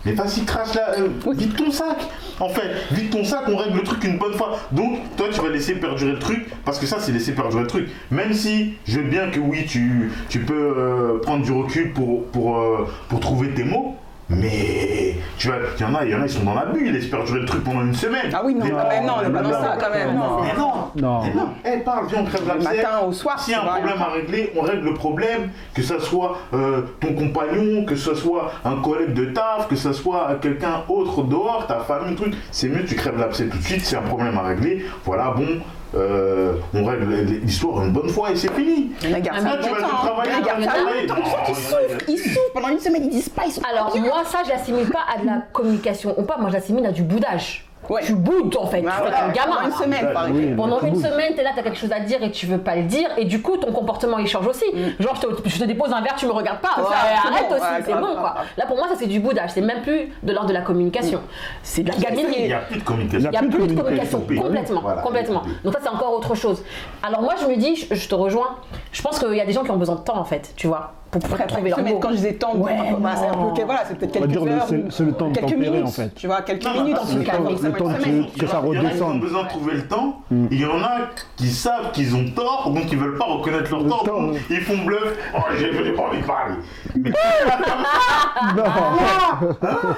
Mais 0.04 0.12
vas-y, 0.12 0.44
crache 0.44 0.74
là, 0.74 0.90
euh, 0.96 1.08
vide 1.34 1.56
ton 1.56 1.72
sac. 1.72 1.96
En 2.38 2.48
fait, 2.48 2.70
vide 2.92 3.10
ton 3.10 3.24
sac, 3.24 3.40
on 3.48 3.56
règle 3.56 3.78
le 3.78 3.82
truc 3.82 4.04
une 4.04 4.16
bonne 4.16 4.34
fois. 4.34 4.60
Donc, 4.70 5.00
toi, 5.16 5.26
tu 5.32 5.40
vas 5.40 5.48
laisser 5.48 5.74
perdurer 5.74 6.12
le 6.12 6.20
truc, 6.20 6.46
parce 6.64 6.78
que 6.78 6.86
ça, 6.86 6.98
c'est 7.00 7.10
laisser 7.10 7.32
perdurer 7.32 7.62
le 7.62 7.66
truc. 7.66 7.88
Même 8.12 8.32
si 8.32 8.74
je 8.86 9.00
veux 9.00 9.08
bien 9.08 9.28
que 9.30 9.40
oui, 9.40 9.66
tu, 9.66 10.12
tu 10.28 10.38
peux 10.38 10.54
euh, 10.54 11.18
prendre 11.20 11.44
du 11.44 11.50
recul 11.50 11.92
pour, 11.92 12.24
pour, 12.26 12.58
euh, 12.60 12.86
pour 13.08 13.18
trouver 13.18 13.48
tes 13.50 13.64
mots. 13.64 13.96
Mais 14.30 15.14
tu 15.38 15.48
vois, 15.48 15.56
il 15.78 15.80
y 15.80 15.84
en 15.84 15.94
a, 15.94 16.04
il 16.04 16.10
y 16.10 16.14
en 16.14 16.20
a, 16.20 16.24
ils 16.26 16.30
sont 16.30 16.42
dans 16.44 16.54
la 16.54 16.66
bulle, 16.66 16.86
ils 16.86 16.92
laissent 16.92 17.06
perdurer 17.06 17.40
le 17.40 17.46
truc 17.46 17.64
pendant 17.64 17.80
une 17.80 17.94
semaine. 17.94 18.30
Ah 18.32 18.42
oui, 18.44 18.54
non, 18.54 18.64
Mais 18.66 18.70
quand 18.72 18.88
même, 18.88 19.06
non, 19.06 19.12
on 19.16 19.20
est 19.26 19.30
pas 19.32 19.42
dans 19.42 19.48
non, 19.50 19.60
ça 19.62 19.76
quand 19.80 19.90
même. 19.90 20.14
non, 20.14 20.18
non. 20.18 20.40
Mais 20.42 20.52
non, 20.58 20.72
Non. 20.96 21.22
mais 21.22 21.34
non, 21.34 21.48
elle 21.64 21.82
parle, 21.84 22.06
viens, 22.08 22.20
on 22.20 22.24
crève 22.24 22.42
Le 22.42 22.48
l'abcès. 22.48 22.76
matin 22.76 22.98
au 23.06 23.12
soir, 23.12 23.38
S'il 23.40 23.52
y 23.52 23.56
a 23.56 23.62
un 23.62 23.66
problème 23.66 24.02
à 24.02 24.08
régler, 24.12 24.52
on 24.56 24.60
règle 24.62 24.84
le 24.84 24.94
problème, 24.94 25.50
que 25.72 25.82
ce 25.82 25.98
soit 25.98 26.36
euh, 26.52 26.82
ton 27.00 27.14
compagnon, 27.14 27.84
que 27.86 27.96
ce 27.96 28.14
soit 28.14 28.52
un 28.66 28.76
collègue 28.82 29.14
de 29.14 29.26
taf, 29.26 29.66
que 29.68 29.76
ce 29.76 29.92
soit 29.94 30.36
quelqu'un 30.42 30.82
autre 30.88 31.22
dehors, 31.22 31.66
ta 31.66 31.78
famille, 31.80 32.14
truc. 32.14 32.34
C'est 32.50 32.68
mieux, 32.68 32.84
tu 32.84 32.96
crèves 32.96 33.18
l'abcès 33.18 33.46
tout 33.46 33.56
de 33.56 33.62
suite, 33.62 33.84
c'est 33.84 33.96
un 33.96 34.02
problème 34.02 34.36
à 34.36 34.42
régler. 34.42 34.84
Voilà, 35.04 35.32
bon, 35.34 35.46
euh, 35.94 36.54
on 36.74 36.84
règle 36.84 37.10
l'histoire 37.42 37.82
une 37.84 37.92
bonne 37.92 38.08
fois 38.08 38.30
et 38.30 38.36
c'est 38.36 38.52
fini. 38.52 38.92
Il 39.02 39.10
y 39.10 39.12
en 39.12 39.16
a 39.16 39.20
qui 39.20 39.22
gardent 39.22 39.38
Ah, 39.46 39.50
ça 39.50 39.56
mais 39.56 39.62
tu 39.64 39.70
vas 39.70 39.76
te 39.76 39.90
travailler, 39.90 40.32
Il 40.40 40.46
y 40.46 40.50
en 40.50 40.54
a 40.54 40.56
qui 40.56 40.58
tu 40.58 40.58
vas 40.58 40.60
gardent 40.60 40.64
ça 40.64 40.70
travailler. 40.70 41.06
longtemps. 41.06 41.22
Tu 41.22 41.30
vois 41.30 41.40
qu'ils 41.46 41.54
Non, 41.54 41.60
souffrent, 41.60 42.04
ils 42.08 42.18
souffrent 42.18 42.52
pendant 42.54 42.68
une 42.68 42.80
semaine, 42.80 43.04
ils 43.04 43.10
disent 43.10 43.28
pas, 43.28 43.42
ils 43.46 43.52
sont 43.52 43.62
Alors 43.70 43.96
moi, 43.98 44.22
ça, 44.26 44.38
je 44.44 44.50
l'assimile 44.50 44.88
pas 44.90 45.04
à 45.14 45.18
de 45.20 45.26
la 45.26 45.42
communication 45.52 46.14
ou 46.18 46.22
pas. 46.22 46.36
Moi, 46.38 46.48
je 46.50 46.54
l'assimile 46.54 46.86
à 46.86 46.92
du 46.92 47.02
boudage. 47.02 47.64
Ouais. 47.88 48.02
Tu 48.04 48.14
boudes 48.14 48.56
en 48.56 48.66
fait. 48.66 48.84
Ah, 48.86 49.00
tu 49.02 49.04
fais 49.10 49.10
ton 49.20 49.32
gamin. 49.32 49.56
pendant 49.56 49.66
une 49.68 49.72
semaine, 49.72 50.12
par 50.12 50.24
Oui. 50.30 50.38
exemple. 50.42 50.56
Pendant 50.56 50.78
Tu 50.80 50.86
une 50.88 50.96
semaine, 50.96 51.34
t'es 51.34 51.42
là, 51.42 51.50
t'as 51.56 51.62
quelque 51.62 51.78
chose 51.78 51.92
à 51.92 52.00
dire 52.00 52.22
et 52.22 52.30
tu 52.30 52.46
veux 52.46 52.58
pas 52.58 52.76
le 52.76 52.82
dire, 52.82 53.08
et 53.16 53.24
du 53.24 53.40
coup, 53.42 53.56
ton 53.56 53.72
comportement 53.72 54.18
il 54.18 54.26
change 54.26 54.46
aussi. 54.46 54.64
Genre, 54.98 55.14
je 55.16 55.20
te, 55.26 55.48
je 55.48 55.58
te 55.58 55.64
dépose 55.64 55.92
un 55.92 56.00
verre, 56.02 56.14
tu 56.16 56.26
me 56.26 56.32
regardes 56.32 56.60
pas. 56.60 56.80
Ouais, 56.80 56.84
Ça, 56.88 57.28
arrête 57.28 57.46
bon, 57.48 57.54
aussi, 57.54 57.64
ouais, 57.64 57.82
c'est 57.84 57.94
bon 57.94 58.14
quoi. 58.14 58.34
Là, 58.56 58.66
pour 58.66 58.76
moi, 58.76 58.88
ça 58.88 58.94
c'est 58.98 59.06
du 59.06 59.20
boudage. 59.20 59.50
C'est 59.54 59.60
même 59.62 59.82
plus 59.82 60.12
de 60.22 60.32
l'ordre 60.32 60.48
de 60.48 60.54
la 60.54 60.60
communication. 60.62 61.20
C'est 61.62 61.82
de 61.82 61.88
la 61.88 61.94
Il 61.96 62.02
gaminerie. 62.02 62.46
n'y 62.46 62.52
a 62.52 62.58
plus 62.58 62.78
de 62.78 62.84
communication. 62.84 63.18
Il 63.18 63.24
Il 63.24 63.30
n'y 63.30 63.36
a 63.36 63.40
plus 63.40 63.48
de 63.74 63.80
communication, 63.80 64.20
complètement, 64.20 64.80
Voilà. 64.80 65.02
complètement. 65.02 65.42
Donc 65.64 65.72
ça 65.72 65.80
c'est 65.82 65.88
encore 65.88 66.12
autre 66.12 66.34
chose. 66.34 66.62
Alors 67.02 67.22
moi 67.22 67.34
je 67.40 67.46
me 67.46 67.56
dis, 67.56 67.74
je, 67.76 67.94
je 67.94 68.08
te 68.08 68.14
rejoins, 68.14 68.56
je 68.92 69.00
pense 69.02 69.18
qu'il 69.18 69.34
y 69.34 69.40
a 69.40 69.46
des 69.46 69.52
gens 69.52 69.64
qui 69.64 69.70
ont 69.70 69.76
besoin 69.76 69.94
de 69.96 70.00
temps 70.00 70.18
en 70.18 70.24
fait, 70.24 70.52
tu 70.56 70.66
vois, 70.66 70.92
pour, 71.10 71.20
pour 71.22 71.46
trouver 71.46 71.70
leur 71.70 71.82
mot. 71.82 71.98
quand 72.00 72.10
je 72.10 72.16
disais 72.16 72.34
temps, 72.34 72.54
Ouais, 72.56 72.76
bah, 73.00 73.14
c'est 73.16 73.26
un 73.26 73.32
non. 73.32 73.52
peu, 73.54 73.62
voilà, 73.64 73.80
c'est 73.86 73.96
peut-être 73.98 74.12
quelques 74.12 74.26
dire 74.28 74.44
le- 74.44 74.52
heures, 74.52 74.66
c'est- 74.68 75.04
le 75.04 75.12
temps 75.12 75.28
de 75.28 75.34
quelques 75.34 75.50
tempérer, 75.50 75.70
minutes, 75.70 75.86
en 75.86 75.90
fait. 75.90 76.14
Tu 76.14 76.26
vois, 76.26 76.42
quelques 76.42 76.64
Non, 76.64 76.74
non, 76.74 76.80
minutes 76.82 76.96
non, 76.96 77.02
en 77.02 77.04
c'est 77.06 77.12
tout 77.12 77.18
le 77.18 77.24
cas. 77.24 77.32
le 77.38 77.38
temps 77.38 77.48
que- 77.54 78.46
ça 78.46 78.62
Il 78.64 78.74
y 78.74 78.78
en 78.78 78.84
a 78.84 78.90
qui 78.90 79.02
ont 79.02 79.06
redescende. 79.06 79.20
besoin 79.20 79.42
de 79.44 79.48
trouver 79.48 79.74
le 79.74 79.86
temps, 79.88 80.20
il 80.30 80.60
y 80.60 80.64
en 80.66 80.82
a 80.82 80.98
qui 81.36 81.48
savent 81.48 81.90
qu'ils 81.92 82.14
ont 82.14 82.28
tort, 82.34 82.70
donc 82.74 82.90
ils 82.92 82.98
veulent 82.98 83.16
pas 83.16 83.24
reconnaître 83.24 83.70
leur 83.70 83.82
Le 83.82 83.88
tort, 83.88 84.02
temps, 84.04 84.20
donc 84.22 84.32
oui. 84.34 84.40
ils 84.50 84.60
font 84.60 84.84
bluff. 84.84 85.16
Oh, 85.34 85.38
j'ai 85.58 85.92
pas 85.94 86.02
envie 86.02 86.20
de 86.20 86.26
parler. 86.26 86.54
Mais 86.96 87.10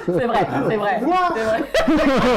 C'est 0.07 0.27
vrai, 0.27 0.47
c'est 0.69 0.77
vrai. 0.77 1.01
C'est 1.01 1.45
vrai. 1.45 1.61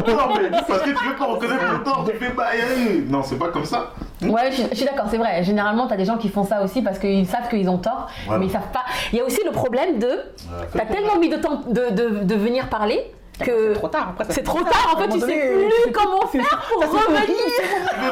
non, 0.08 0.34
mais 0.36 0.50
parce 0.68 0.82
que 0.82 0.90
tu 0.90 1.06
veux 1.08 1.16
pas 1.18 1.26
reconnaître 1.26 1.84
ton 1.84 1.90
tort, 1.92 2.06
tu 2.10 2.18
fais 2.18 2.32
bah, 2.34 2.46
euh, 2.56 3.02
non, 3.10 3.22
c'est 3.24 3.38
pas 3.38 3.50
comme 3.50 3.66
ça. 3.66 3.92
Ouais, 4.30 4.52
je, 4.52 4.56
suis- 4.56 4.68
je 4.72 4.76
suis 4.76 4.86
d'accord, 4.86 5.06
c'est 5.10 5.18
vrai. 5.18 5.44
Généralement, 5.44 5.88
t'as 5.88 5.96
des 5.98 6.06
gens 6.06 6.18
qui 6.18 6.30
font 6.30 6.44
ça 6.44 6.62
aussi 6.64 6.82
parce 6.82 7.00
qu'ils 7.00 7.28
savent 7.28 7.50
qu'ils 7.50 7.70
ont 7.70 7.78
tort, 7.78 8.08
Voilà. 8.26 8.40
mais 8.40 8.46
ils 8.48 8.52
savent 8.52 8.72
pas. 8.74 8.84
Il 9.12 9.18
y 9.18 9.22
a 9.22 9.26
aussi 9.26 9.42
le 9.46 9.52
problème 9.52 10.00
de, 10.00 10.20
t'as 10.74 10.86
tellement 10.86 11.18
mis 11.18 11.30
de 11.30 11.38
temps 11.38 11.62
de, 11.68 11.90
de, 11.92 12.24
de 12.24 12.36
venir 12.36 12.68
parler 12.70 13.12
que 13.40 13.74
C'est 13.74 13.80
trop 13.80 13.88
tard. 13.88 14.08
Après, 14.12 14.26
c'est 14.30 14.44
trop 14.44 14.62
tard. 14.62 14.94
En 14.96 15.00
fait, 15.02 15.08
tu 15.10 15.20
sais 15.20 15.26
plus 15.86 15.92
comment 15.92 16.22
c'est- 16.32 16.40
faire 16.40 16.62
pour 16.72 16.82
revenir. 16.84 17.24
Tu 17.26 17.34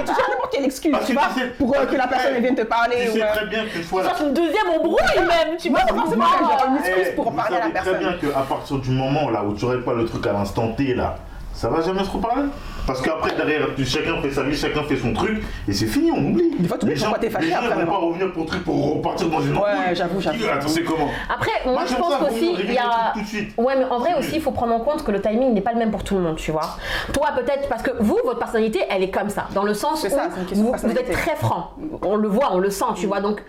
tu 0.00 0.06
cherches 0.06 0.28
n'importe 0.30 0.52
quelle 0.52 0.64
excuse, 0.64 0.92
Parce 0.92 1.06
tu 1.06 1.14
que 1.14 1.18
vois, 1.18 1.28
tu 1.34 1.48
pour 1.58 1.74
euh, 1.76 1.86
que 1.86 1.96
la 1.96 2.06
personne 2.06 2.34
vienne 2.40 2.54
te 2.54 2.62
parler. 2.62 2.96
Tu 3.06 3.12
sais 3.12 3.22
euh, 3.22 3.32
très 3.34 3.46
bien 3.46 3.64
qu'une 3.66 3.82
fois 3.82 4.02
Tu 4.02 4.06
là. 4.08 4.12
cherches 4.12 4.26
une 4.28 4.34
deuxième 4.34 4.68
embrouille 4.74 4.96
même, 5.16 5.56
tu 5.58 5.70
vois, 5.70 5.80
Moi, 5.92 6.02
forcément, 6.02 6.24
une 6.68 6.76
excuse 6.78 7.06
Eh, 7.12 7.14
pour 7.14 7.30
vous 7.30 7.36
parler 7.36 7.56
à 7.56 7.60
la 7.60 7.70
personne. 7.70 7.94
très 7.94 8.04
bien 8.04 8.12
qu'à 8.14 8.40
partir 8.40 8.78
du 8.78 8.90
moment 8.90 9.30
là 9.30 9.42
où 9.44 9.54
tu 9.54 9.64
règles 9.64 9.84
pas 9.84 9.94
le 9.94 10.04
truc 10.04 10.26
à 10.26 10.32
l'instant 10.32 10.68
T 10.72 10.94
là, 10.94 11.16
ça 11.60 11.68
va 11.68 11.82
jamais 11.82 12.02
se 12.04 12.10
reparler. 12.10 12.44
Parce 12.86 13.02
qu'après, 13.02 13.36
derrière, 13.36 13.66
tu- 13.76 13.84
chacun 13.84 14.20
fait 14.22 14.30
sa 14.30 14.42
vie, 14.44 14.56
chacun 14.56 14.82
fait 14.84 14.96
son 14.96 15.12
truc, 15.12 15.42
et 15.68 15.72
c'est 15.74 15.84
fini, 15.86 16.10
on 16.10 16.24
oublie. 16.30 16.50
Des 16.58 16.66
fois, 16.66 16.78
tu 16.78 16.84
oublies 16.86 16.94
les 16.94 17.00
gens, 17.00 17.08
pourquoi 17.08 17.18
t'es 17.20 17.28
fâché 17.30 17.46
les 17.48 17.52
gens 17.52 17.58
après, 17.58 17.84
vont 17.84 17.90
pas 17.90 17.98
revenir 17.98 18.32
pour, 18.32 18.46
truc, 18.46 18.64
pour 18.64 18.94
repartir 18.96 19.28
dans 19.28 19.42
une 19.42 19.54
Ouais, 19.58 19.94
j'avoue, 19.94 20.20
j'avoue. 20.22 20.38
Attends, 20.50 20.68
c'est 20.68 20.82
comment 20.84 21.08
Après, 21.32 21.50
moi, 21.66 21.82
je 21.86 21.94
pense 21.96 22.12
ça, 22.14 22.18
qu'aussi, 22.20 22.54
il 22.58 22.72
y 22.72 22.78
a. 22.78 23.12
tout 23.12 23.20
de 23.20 23.26
suite. 23.26 23.50
Ouais, 23.58 23.74
mais 23.76 23.84
en 23.84 23.98
vrai 23.98 24.14
aussi, 24.18 24.36
il 24.36 24.40
faut 24.40 24.52
prendre 24.52 24.72
en 24.74 24.80
compte 24.80 25.04
que 25.04 25.10
le 25.10 25.20
timing 25.20 25.52
n'est 25.52 25.60
pas 25.60 25.72
le 25.72 25.78
même 25.78 25.90
pour 25.90 26.02
tout 26.02 26.14
le 26.14 26.22
monde, 26.22 26.36
tu 26.36 26.50
vois. 26.50 26.76
Toi, 27.12 27.28
peut-être, 27.36 27.68
parce 27.68 27.82
que 27.82 27.90
vous, 28.00 28.18
votre 28.24 28.38
personnalité, 28.38 28.80
elle 28.88 29.02
est 29.02 29.10
comme 29.10 29.28
ça, 29.28 29.46
dans 29.54 29.62
le 29.64 29.74
sens 29.74 30.00
C'est 30.00 30.08
où 30.08 30.16
ça, 30.16 30.28
c'est 30.32 30.40
une 30.40 30.46
question 30.46 30.64
de 30.72 30.76
vous, 30.78 30.88
vous 30.88 30.96
êtes 30.98 31.12
très 31.12 31.36
franc. 31.36 31.72
On 32.02 32.16
le 32.16 32.28
voit, 32.28 32.48
on 32.54 32.58
le 32.58 32.70
sent, 32.70 32.86
tu 32.96 33.06
vois. 33.06 33.20
Donc, 33.20 33.42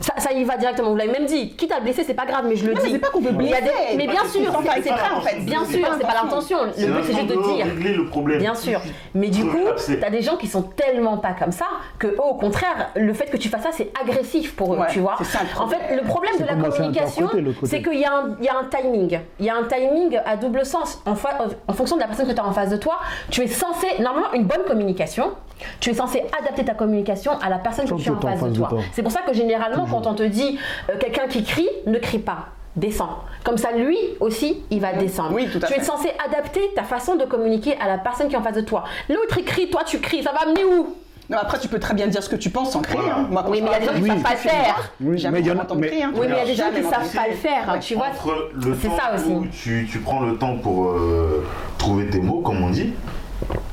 ça, 0.00 0.14
ça 0.18 0.32
y 0.32 0.44
va 0.44 0.56
directement. 0.56 0.90
Vous 0.90 0.96
l'avez 0.96 1.10
même 1.12 1.26
dit. 1.26 1.50
Quitte 1.54 1.72
à 1.72 1.80
blesser, 1.80 2.04
c'est 2.04 2.14
pas 2.14 2.24
grave, 2.26 2.44
mais 2.48 2.54
je 2.56 2.66
le 2.66 2.72
Non, 2.74 2.80
dis. 2.80 2.86
mais 2.86 2.92
c'est 2.92 2.98
pas 2.98 3.08
qu'on 3.10 3.20
des- 3.20 3.30
blesser. 3.32 3.62
Mais 3.96 4.06
bien 4.06 4.22
pas 4.22 4.28
sûr, 4.28 4.40
c'est 4.62 4.78
exprès, 4.78 5.10
en 5.14 5.20
fait. 5.20 5.36
Bien 5.40 5.64
sûr, 5.64 5.80
pas 5.80 5.94
c'est 5.98 6.06
pas 6.06 6.14
l'intention. 6.22 6.58
Le 6.66 6.72
C'est 6.74 6.86
but, 6.86 7.02
c'est 7.04 7.12
juste 7.14 7.26
de 7.26 7.54
dire. 7.54 7.66
régler 7.66 7.94
le 7.94 8.06
problème. 8.06 8.38
Bien 8.38 8.54
sûr. 8.54 8.80
Mais 9.14 9.28
du 9.28 9.44
coup, 9.44 9.58
t'as 10.00 10.10
des 10.10 10.22
gens 10.22 10.36
qui 10.36 10.46
sont 10.46 10.62
tellement 10.62 11.18
pas 11.18 11.32
comme 11.32 11.52
ça 11.52 11.66
que, 11.98 12.16
au 12.18 12.34
contraire, 12.34 12.90
le 12.94 13.12
fait 13.12 13.26
que 13.26 13.36
tu 13.36 13.48
fasses 13.48 13.62
ça, 13.64 13.70
c'est 13.72 13.90
agressif 14.00 14.54
pour 14.54 14.74
eux, 14.74 14.78
Ouais, 14.78 14.86
tu 14.90 15.00
vois. 15.00 15.16
c'est 15.18 15.24
ça, 15.24 15.40
le 15.42 15.60
en 15.60 15.66
fait, 15.68 15.96
le 15.96 16.02
problème 16.02 16.34
de 16.38 16.44
la 16.44 16.54
communication, 16.54 17.28
c'est 17.64 17.82
qu'il 17.82 17.98
y, 17.98 18.04
a 18.04 18.12
un- 18.12 18.36
il 18.38 18.44
y 18.44 18.48
a 18.48 18.56
un 18.56 18.64
timing. 18.64 19.18
Il 19.40 19.46
y 19.46 19.50
a 19.50 19.56
un 19.56 19.64
timing 19.64 20.18
à 20.24 20.36
double 20.36 20.64
sens. 20.64 21.02
En, 21.06 21.14
fa- 21.14 21.38
en 21.66 21.72
fonction 21.72 21.96
de 21.96 22.00
la 22.02 22.06
personne 22.06 22.26
que 22.28 22.32
tu 22.32 22.40
as 22.40 22.46
en 22.46 22.52
face 22.52 22.70
de 22.70 22.76
toi, 22.76 22.98
tu 23.30 23.42
es 23.42 23.46
censé, 23.48 23.86
normalement, 24.00 24.32
une 24.34 24.44
bonne 24.44 24.64
communication, 24.66 25.32
tu 25.80 25.90
es 25.90 25.94
censé 25.94 26.22
adapter 26.40 26.64
ta 26.64 26.74
communication 26.74 27.32
à 27.40 27.48
la 27.48 27.58
personne 27.58 27.84
que 27.84 27.90
Sauf 27.90 28.02
tu 28.02 28.08
as 28.08 28.12
en 28.12 28.16
que 28.16 28.26
face 28.26 28.42
de 28.42 28.54
toi. 28.56 28.70
C'est 28.92 29.02
pour 29.02 29.12
ça 29.12 29.20
que 29.22 29.32
généralement, 29.32 29.86
quand 29.86 30.06
on 30.06 30.14
te 30.14 30.22
dit 30.22 30.58
euh, 30.90 30.94
quelqu'un 30.98 31.26
qui 31.28 31.42
crie, 31.44 31.68
ne 31.86 31.98
crie 31.98 32.18
pas. 32.18 32.46
Descends. 32.76 33.18
Comme 33.44 33.58
ça, 33.58 33.72
lui 33.72 33.96
aussi, 34.20 34.62
il 34.70 34.80
va 34.80 34.92
descendre. 34.92 35.32
Oui, 35.34 35.48
tout 35.50 35.58
à 35.62 35.66
tu 35.66 35.74
fait. 35.74 35.80
es 35.80 35.82
censé 35.82 36.10
adapter 36.24 36.60
ta 36.76 36.84
façon 36.84 37.16
de 37.16 37.24
communiquer 37.24 37.76
à 37.80 37.88
la 37.88 37.98
personne 37.98 38.28
qui 38.28 38.34
est 38.34 38.38
en 38.38 38.42
face 38.42 38.54
de 38.54 38.60
toi. 38.60 38.84
L'autre, 39.08 39.36
il 39.38 39.44
crie, 39.44 39.68
toi, 39.68 39.82
tu 39.84 39.98
cries. 39.98 40.22
Ça 40.22 40.30
va 40.32 40.42
amener 40.42 40.64
où? 40.64 40.94
Non, 41.30 41.36
après, 41.38 41.58
tu 41.58 41.66
peux 41.68 41.78
très 41.80 41.92
bien 41.94 42.06
dire 42.06 42.22
ce 42.22 42.28
que 42.28 42.36
tu 42.36 42.48
penses 42.50 42.70
sans 42.70 42.80
crier. 42.80 43.00
Voilà. 43.02 43.18
hein. 43.18 43.44
Oui, 43.48 43.60
mais 43.62 43.68
il 43.68 43.72
y 43.72 43.74
a 43.74 43.80
des 43.80 43.86
gens 43.86 43.92
qui 43.94 44.00
Oui. 44.02 44.08
savent 44.08 44.22
pas 44.22 44.30
le 44.30 44.36
faire. 44.36 44.90
Oui, 45.00 45.18
Jamais 45.18 45.38
mais 45.38 45.44
il 45.44 45.46
y 45.46 45.50
en 45.50 45.54
a- 45.54 45.56
m'entendre 45.56 45.80
mais- 45.80 45.86
crier. 45.88 46.02
hein. 46.04 46.12
Oui, 46.14 46.26
mais 46.28 46.34
il 46.34 46.38
y 46.38 46.40
a 46.40 46.44
des 46.46 46.54
gens 46.54 46.68
qui 46.70 46.82
savent 46.82 46.84
m'entendre 46.84 47.12
pas 47.14 47.28
le 47.28 47.34
faire, 47.34 47.72
Ouais. 47.72 47.78
tu 47.80 47.94
vois. 47.96 48.06
Entre 48.06 48.50
le 48.54 48.76
C'est 48.80 48.88
ça 48.88 49.14
aussi. 49.14 49.28
où 49.28 49.46
tu, 49.46 49.88
tu 49.90 49.98
prends 49.98 50.20
le 50.20 50.36
temps 50.38 50.56
pour 50.56 50.90
euh, 50.90 51.44
trouver 51.78 52.06
tes 52.06 52.20
mots, 52.20 52.40
comme 52.40 52.62
on 52.62 52.70
dit, 52.70 52.92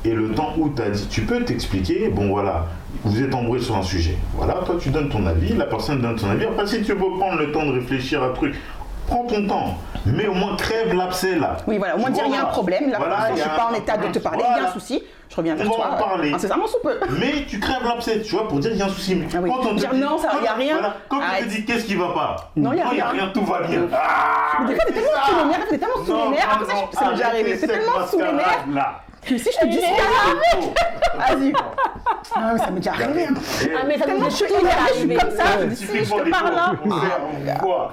et 0.04 0.10
le 0.12 0.30
temps 0.32 0.54
où 0.58 0.68
tu 0.68 0.82
as 0.82 0.90
dit, 0.90 1.06
tu 1.08 1.22
peux 1.22 1.44
t'expliquer, 1.44 2.08
bon 2.08 2.28
voilà, 2.30 2.66
vous 3.04 3.22
êtes 3.22 3.34
embrouillé 3.34 3.62
sur 3.64 3.76
un 3.76 3.82
sujet. 3.82 4.16
Voilà, 4.34 4.54
toi 4.64 4.76
tu 4.80 4.90
donnes 4.90 5.08
ton 5.08 5.26
avis, 5.26 5.54
la 5.54 5.66
personne 5.66 6.00
donne 6.00 6.18
son 6.18 6.30
avis. 6.30 6.44
Après, 6.46 6.66
si 6.66 6.82
tu 6.82 6.92
veux 6.92 6.98
prendre 6.98 7.36
le 7.38 7.50
temps 7.52 7.66
de 7.66 7.72
réfléchir 7.72 8.22
à 8.22 8.26
un 8.26 8.32
truc, 8.32 8.54
prends 9.06 9.24
ton 9.24 9.46
temps. 9.46 9.74
Mais 10.06 10.26
au 10.28 10.34
moins 10.34 10.54
crève 10.56 10.94
l'abcès 10.94 11.36
là. 11.36 11.56
Oui, 11.66 11.78
voilà, 11.78 11.96
au 11.96 11.98
moins 11.98 12.10
dire 12.10 12.22
il 12.26 12.32
y 12.32 12.36
a 12.36 12.42
un 12.42 12.46
problème, 12.46 12.90
là, 12.90 12.98
voilà, 12.98 13.28
il 13.30 13.34
je 13.34 13.38
y 13.38 13.42
suis 13.42 13.50
pas 13.50 13.68
en 13.70 13.74
état 13.74 13.96
de 13.96 14.06
te 14.08 14.18
parler, 14.20 14.44
il 14.48 14.62
y 14.62 14.64
a 14.64 14.68
un 14.68 14.72
souci, 14.72 15.02
je 15.28 15.34
reviens 15.36 15.56
vers 15.56 15.66
On 15.66 15.70
va 15.70 15.74
toi. 15.76 15.90
en 15.94 15.96
parler. 16.08 16.32
Incessamment 16.32 16.66
sous 16.68 16.78
peu. 16.80 16.94
Mais 17.20 17.44
tu 17.48 17.58
crèves 17.58 17.82
l'abcès, 17.84 18.22
tu 18.22 18.36
vois, 18.36 18.46
pour 18.46 18.60
dire 18.60 18.70
il 18.72 18.78
y 18.78 18.82
a 18.82 18.86
un 18.86 18.88
souci. 18.88 19.16
Mais 19.16 19.26
Ah 19.34 19.38
oui. 19.42 19.50
Quand 19.50 19.66
on 19.68 19.74
te 19.74 19.80
Dire 19.80 19.90
dit, 19.90 19.98
non, 20.00 20.16
ça, 20.16 20.28
quand- 20.32 20.44
y 20.44 20.46
a 20.46 20.52
rien. 20.54 20.74
voilà, 20.74 20.96
quand 21.08 21.16
on 21.18 21.42
te 21.44 21.48
dit 21.48 21.64
qu'est-ce 21.64 21.84
qui 21.86 21.96
va 21.96 22.08
pas? 22.10 22.52
Non, 22.54 22.72
y 22.72 22.80
a 22.80 22.84
y 22.84 22.86
a 22.86 22.88
rien. 22.90 23.06
rien, 23.08 23.30
tout 23.34 23.44
va 23.44 23.62
bien. 23.66 23.80
Ah, 23.92 24.58
Mais 24.62 24.68
des 24.68 24.74
fois, 24.76 24.84
t'es 24.86 24.92
c'est 24.94 25.00
tellement 25.00 25.26
sous 25.26 25.36
les 25.36 25.44
nerfs, 25.50 25.66
t'es 25.68 25.78
tellement 25.78 26.04
sous 26.06 26.14
les 26.14 26.36
nerfs, 26.36 26.48
après 26.52 26.74
ça, 26.92 27.04
m'est 27.04 27.14
déjà 27.16 27.26
arrivé, 27.28 27.58
t'es 27.58 27.66
tellement 27.66 28.06
sous 28.08 28.18
les 28.20 28.32
nerfs. 28.32 28.64
Que 29.26 29.38
si 29.38 29.50
je 29.52 29.58
te 29.60 29.66
dis 29.66 29.80
vas-y. 31.18 31.52
Non, 31.52 32.52
mais 32.52 32.58
ça 32.58 32.70
m'est 32.70 32.80
déjà 32.80 32.90
arrivé. 32.92 33.24
hein. 33.26 33.34
Ah, 33.78 33.84
mais 33.86 33.98
ça 33.98 34.04
Tellement 34.04 34.24
nous 34.24 34.30
je 34.30 34.34
est 34.34 34.36
suis 34.36 34.54
énervée, 34.54 34.92
je 34.92 34.98
suis 34.98 35.16
comme 35.16 35.30
ça, 35.30 35.44
je 35.60 35.64
dis 35.66 35.76
si 35.76 36.04
je 36.04 36.10
te 36.14 36.22
les 36.22 36.30
parle 36.30 36.54
là. 36.54 36.72
c'est- 36.84 37.58
cours. 37.58 37.90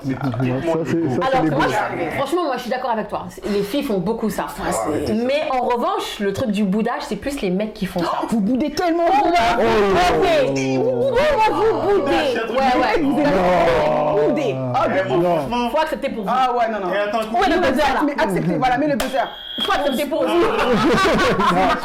ça, 1.21 1.27
Alors, 1.39 1.43
moi, 1.51 1.65
je- 1.69 2.17
franchement, 2.17 2.43
moi, 2.45 2.53
je 2.57 2.61
suis 2.61 2.69
d'accord 2.69 2.91
avec 2.91 3.07
toi. 3.07 3.25
Les 3.51 3.63
filles 3.63 3.83
font 3.83 3.99
beaucoup 3.99 4.29
ça. 4.29 4.47
ça. 4.55 4.63
Mais 5.25 5.43
en 5.51 5.61
revanche, 5.65 6.19
le 6.19 6.33
truc 6.33 6.51
du 6.51 6.63
boudage, 6.63 7.01
c'est 7.07 7.15
plus 7.15 7.39
les 7.41 7.49
mecs 7.51 7.73
qui 7.73 7.85
font 7.85 7.99
ça. 8.01 8.21
Vous 8.29 8.39
boudez 8.41 8.71
tellement. 8.71 9.03
Oh, 9.07 9.13
Oh, 9.23 11.13
ouais, 11.13 11.49
vous 11.51 11.99
boudez. 11.99 12.13
Ouais, 12.49 12.81
ouais. 12.81 13.01
Vous. 13.01 13.19
Oh, 13.21 14.19
Eh, 14.35 15.69
Faut 15.71 15.77
accepter 15.79 16.09
pour 16.09 16.23
vous. 16.23 16.29
Ah 16.31 16.51
ouais, 16.53 16.69
non, 16.69 16.79
non. 16.87 16.93
et 16.93 16.97
attends, 16.97 17.19
Où 17.31 17.43
est 17.43 17.49
le 17.49 17.59
buzzer 17.59 17.77
là 17.93 18.01
Mais 18.05 18.13
acceptez, 18.13 18.55
voilà, 18.57 18.77
mets 18.77 18.87
le 18.87 18.95
buzzer. 18.95 19.23
Faut 19.61 19.71
accepter 19.71 20.05
pour 20.05 20.23
vous. 20.23 20.43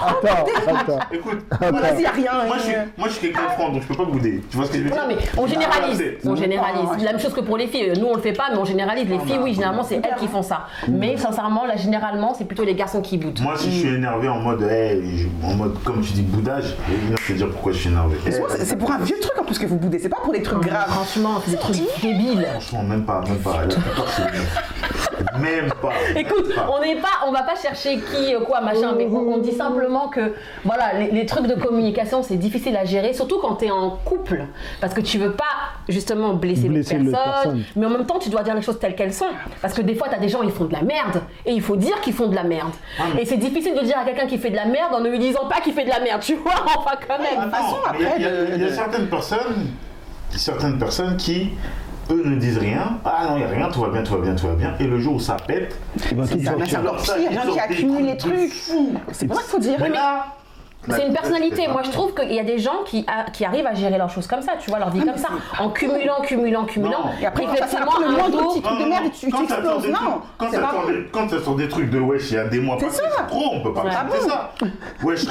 Attends, 0.00 0.76
attends. 0.76 0.98
écoute, 1.12 1.38
Vas-y, 1.60 2.02
y 2.02 2.06
a 2.06 2.10
rien. 2.10 2.32
moi 2.46 2.56
je 2.58 2.62
suis, 2.62 2.74
euh, 2.74 2.84
moi 2.96 3.08
je 3.08 3.12
suis 3.12 3.20
quelqu'un 3.28 3.42
de 3.46 3.50
franc, 3.52 3.68
donc 3.72 3.82
je 3.82 3.88
peux 3.88 3.94
pas 3.94 4.04
bouder. 4.10 4.42
Tu 4.50 4.56
vois 4.56 4.66
ce 4.66 4.70
que 4.72 4.78
je 4.78 4.82
veux 4.84 4.90
dire? 4.90 4.96
Non 4.98 5.08
mais 5.08 5.16
on 5.36 5.46
généralise, 5.46 6.02
Ah, 6.02 6.18
on 6.24 6.34
c'est- 6.36 6.42
généralise. 6.42 6.88
Ah. 6.92 6.96
La 7.04 7.12
même 7.12 7.20
chose 7.20 7.34
que 7.34 7.40
pour 7.40 7.56
les 7.58 7.66
filles. 7.66 7.92
Nous 7.98 8.06
on 8.06 8.14
le 8.14 8.20
fait 8.22 8.32
pas, 8.32 8.44
mais 8.50 8.56
on 8.58 8.64
généralise. 8.64 9.08
Les 9.08 9.18
filles, 9.18 9.38
oui, 9.42 9.52
généralement 9.54 9.82
c'est 9.82 9.96
elles 9.96 10.16
qui 10.18 10.28
font 10.28 10.42
ça. 10.42 10.66
Mais 10.88 11.16
sincèrement, 11.16 11.66
là 11.66 11.76
généralement 11.76 12.34
c'est 12.34 12.44
plutôt 12.46 12.64
les 12.64 12.74
garçons 12.74 13.02
qui 13.02 13.18
boudent. 13.18 13.40
Moi, 13.40 13.54
si 13.56 13.70
je 13.70 13.78
suis 13.80 13.94
énervé 13.94 14.28
en 14.28 14.38
mode, 14.40 14.62
hey, 14.62 15.28
en 15.44 15.54
mode, 15.54 15.76
comme 15.84 16.00
tu 16.00 16.12
dis, 16.12 16.22
boudage, 16.22 16.74
je 17.20 17.32
vais 17.32 17.38
dire 17.38 17.50
pourquoi 17.50 17.72
je 17.72 17.78
suis 17.78 17.90
énervé. 17.90 18.16
C'est 18.64 18.76
pour 18.76 18.90
un 18.90 18.98
vieux 18.98 19.18
truc 19.20 19.38
en 19.38 19.44
plus 19.44 19.58
que 19.58 19.66
vous 19.66 19.76
boudez, 19.76 19.98
c'est 19.98 20.08
pas 20.08 20.20
pour 20.22 20.32
des 20.32 20.42
trucs 20.42 20.60
graves. 20.62 20.88
Franchement, 20.88 21.40
c'est 21.44 21.52
des 21.52 21.56
trucs 21.58 21.76
débiles. 22.02 22.46
Franchement, 22.50 22.82
même 22.82 23.04
pas, 23.04 23.20
même 23.28 23.38
pas. 23.38 23.58
Même 25.40 25.68
pas. 25.80 25.92
Écoute, 26.16 26.48
même 26.48 26.56
pas. 26.56 26.70
on 26.70 26.80
n'est 26.80 26.96
pas, 26.96 27.08
on 27.26 27.32
va 27.32 27.42
pas 27.42 27.54
chercher 27.56 27.96
qui, 27.98 28.34
quoi, 28.46 28.60
machin, 28.60 28.94
mais 28.96 29.06
on, 29.06 29.16
on 29.34 29.38
dit 29.38 29.52
simplement 29.52 30.08
que, 30.08 30.34
voilà, 30.64 30.94
les, 30.98 31.10
les 31.10 31.26
trucs 31.26 31.46
de 31.46 31.54
communication, 31.54 32.22
c'est 32.22 32.36
difficile 32.36 32.76
à 32.76 32.84
gérer, 32.84 33.12
surtout 33.12 33.38
quand 33.40 33.56
tu 33.56 33.66
es 33.66 33.70
en 33.70 33.90
couple, 34.04 34.44
parce 34.80 34.94
que 34.94 35.00
tu 35.00 35.18
veux 35.18 35.32
pas, 35.32 35.44
justement, 35.88 36.34
blesser, 36.34 36.68
Blesser 36.68 36.98
les 36.98 37.10
personnes, 37.10 37.32
personne. 37.32 37.62
mais 37.76 37.86
en 37.86 37.90
même 37.90 38.06
temps, 38.06 38.18
tu 38.18 38.30
dois 38.30 38.42
dire 38.42 38.54
les 38.54 38.62
choses 38.62 38.78
telles 38.78 38.94
qu'elles 38.94 39.12
sont, 39.14 39.26
parce 39.62 39.74
que 39.74 39.82
des 39.82 39.94
fois, 39.94 40.08
tu 40.08 40.14
as 40.14 40.18
des 40.18 40.28
gens, 40.28 40.42
ils 40.42 40.50
font 40.52 40.64
de 40.64 40.72
la 40.72 40.82
merde, 40.82 41.20
et 41.46 41.52
il 41.52 41.62
faut 41.62 41.76
dire 41.76 42.00
qu'ils 42.00 42.14
font 42.14 42.28
de 42.28 42.34
la 42.34 42.44
merde. 42.44 42.72
Et 43.18 43.24
c'est 43.24 43.36
difficile 43.36 43.74
de 43.74 43.84
dire 43.84 43.98
à 43.98 44.04
quelqu'un 44.04 44.26
qui 44.26 44.38
fait 44.38 44.50
de 44.50 44.56
la 44.56 44.66
merde 44.66 44.92
en 44.94 45.00
ne 45.00 45.08
lui 45.10 45.18
disant 45.18 45.46
pas 45.48 45.60
qu'il 45.60 45.72
fait 45.72 45.84
de 45.84 45.90
la 45.90 46.00
merde, 46.00 46.20
tu 46.22 46.34
vois, 46.36 46.52
enfin, 46.64 46.96
quand 47.06 47.18
même. 47.18 47.50
façon, 47.50 47.76
mais 47.92 47.98
il 47.98 48.02
y 48.02 48.06
a- 48.06 48.08
après, 48.08 48.16
il 48.18 48.22
y, 48.22 48.26
a- 48.26 48.54
il 48.56 48.60
y 48.62 48.64
a 48.64 48.68
de- 48.68 48.72
certaines 48.74 49.06
personnes, 49.08 49.66
certaines 50.30 50.78
personnes 50.78 51.16
qui, 51.16 51.50
eux, 52.10 52.22
ne 52.24 52.36
disent 52.36 52.58
rien. 52.58 52.98
Ah 53.04 53.26
non, 53.28 53.36
il 53.36 53.38
n'y 53.38 53.44
a 53.44 53.48
rien, 53.48 53.68
tout 53.70 53.80
va 53.80 53.88
bien, 53.88 54.02
tout 54.02 54.14
va 54.14 54.20
bien, 54.20 54.34
tout 54.34 54.46
va 54.46 54.54
bien. 54.54 54.74
Et 54.80 54.84
le 54.86 54.98
jour 54.98 55.14
où 55.14 55.20
ça 55.20 55.36
pète, 55.46 55.76
va 56.14 56.26
tout 56.26 56.34
C'est 56.38 56.44
ça, 56.44 56.52
ça, 56.52 56.64
pire, 56.64 56.80
ils 57.18 57.30
il 57.30 57.34
y 57.34 57.38
en 57.38 57.42
a 57.42 57.52
qui 57.52 57.60
accumulent 57.60 58.06
les 58.06 58.16
trucs. 58.16 58.52
C'est 59.12 59.26
pour 59.26 59.36
ça 59.36 59.42
qu'il 59.42 59.50
faut 59.50 59.58
dire. 59.58 59.78
Mais 59.80 59.90
là, 59.90 60.26
C'est 60.90 61.06
une 61.06 61.12
personnalité. 61.12 61.62
c'est 61.66 61.72
Moi, 61.72 61.82
je 61.84 61.90
trouve 61.90 62.14
qu'il 62.14 62.32
y 62.32 62.40
a 62.40 62.44
des 62.44 62.58
gens 62.58 62.82
qui, 62.86 63.04
a- 63.06 63.30
qui 63.30 63.44
arrivent 63.44 63.66
à 63.66 63.74
gérer 63.74 63.98
leurs 63.98 64.10
choses 64.10 64.26
comme 64.26 64.42
ça, 64.42 64.52
tu 64.58 64.70
vois, 64.70 64.78
leur 64.78 64.90
vie 64.90 65.04
comme 65.04 65.16
ça, 65.16 65.28
en 65.58 65.70
cumulant, 65.70 66.20
cumulant, 66.22 66.64
cumulant. 66.64 66.90
Non. 67.04 67.10
Et 67.20 67.26
après, 67.26 67.44
ça 67.46 67.52
effectivement, 67.54 67.92
le 68.00 68.06
un 68.06 68.10
moindre 68.12 68.48
petit 68.52 68.62
truc 68.62 68.78
de 68.78 68.84
merde 68.84 69.04
et 69.06 69.10
tu 69.10 69.26
tu 69.26 69.30
quand 69.32 69.48
ça 69.48 69.56
sort 69.56 69.58
exploses. 69.58 69.82
des 69.82 69.92
trucs- 69.92 70.04
Non, 70.04 70.20
quand 70.38 70.46
c'est 70.50 70.56
ça 70.56 70.70
bon. 70.72 70.90
des- 70.92 71.08
quand 71.12 71.28
ça 71.30 71.40
sort 71.40 71.56
des 71.56 71.68
trucs 71.68 71.90
de 71.90 72.00
wesh 72.00 72.30
il 72.30 72.34
y 72.34 72.38
a 72.38 72.44
des 72.44 72.60
mois 72.60 72.76
C'est 72.78 72.86
passés, 72.86 73.02
ça. 73.02 73.08
c'est 73.18 73.26
trop, 73.26 73.44
on 73.54 73.62
peut 73.62 73.72
pas 73.72 73.82
Ouais. 73.84 73.90
accepter 73.90 74.28
ça. 74.28 74.50
Wesh, 75.04 75.18
c'est 75.20 75.28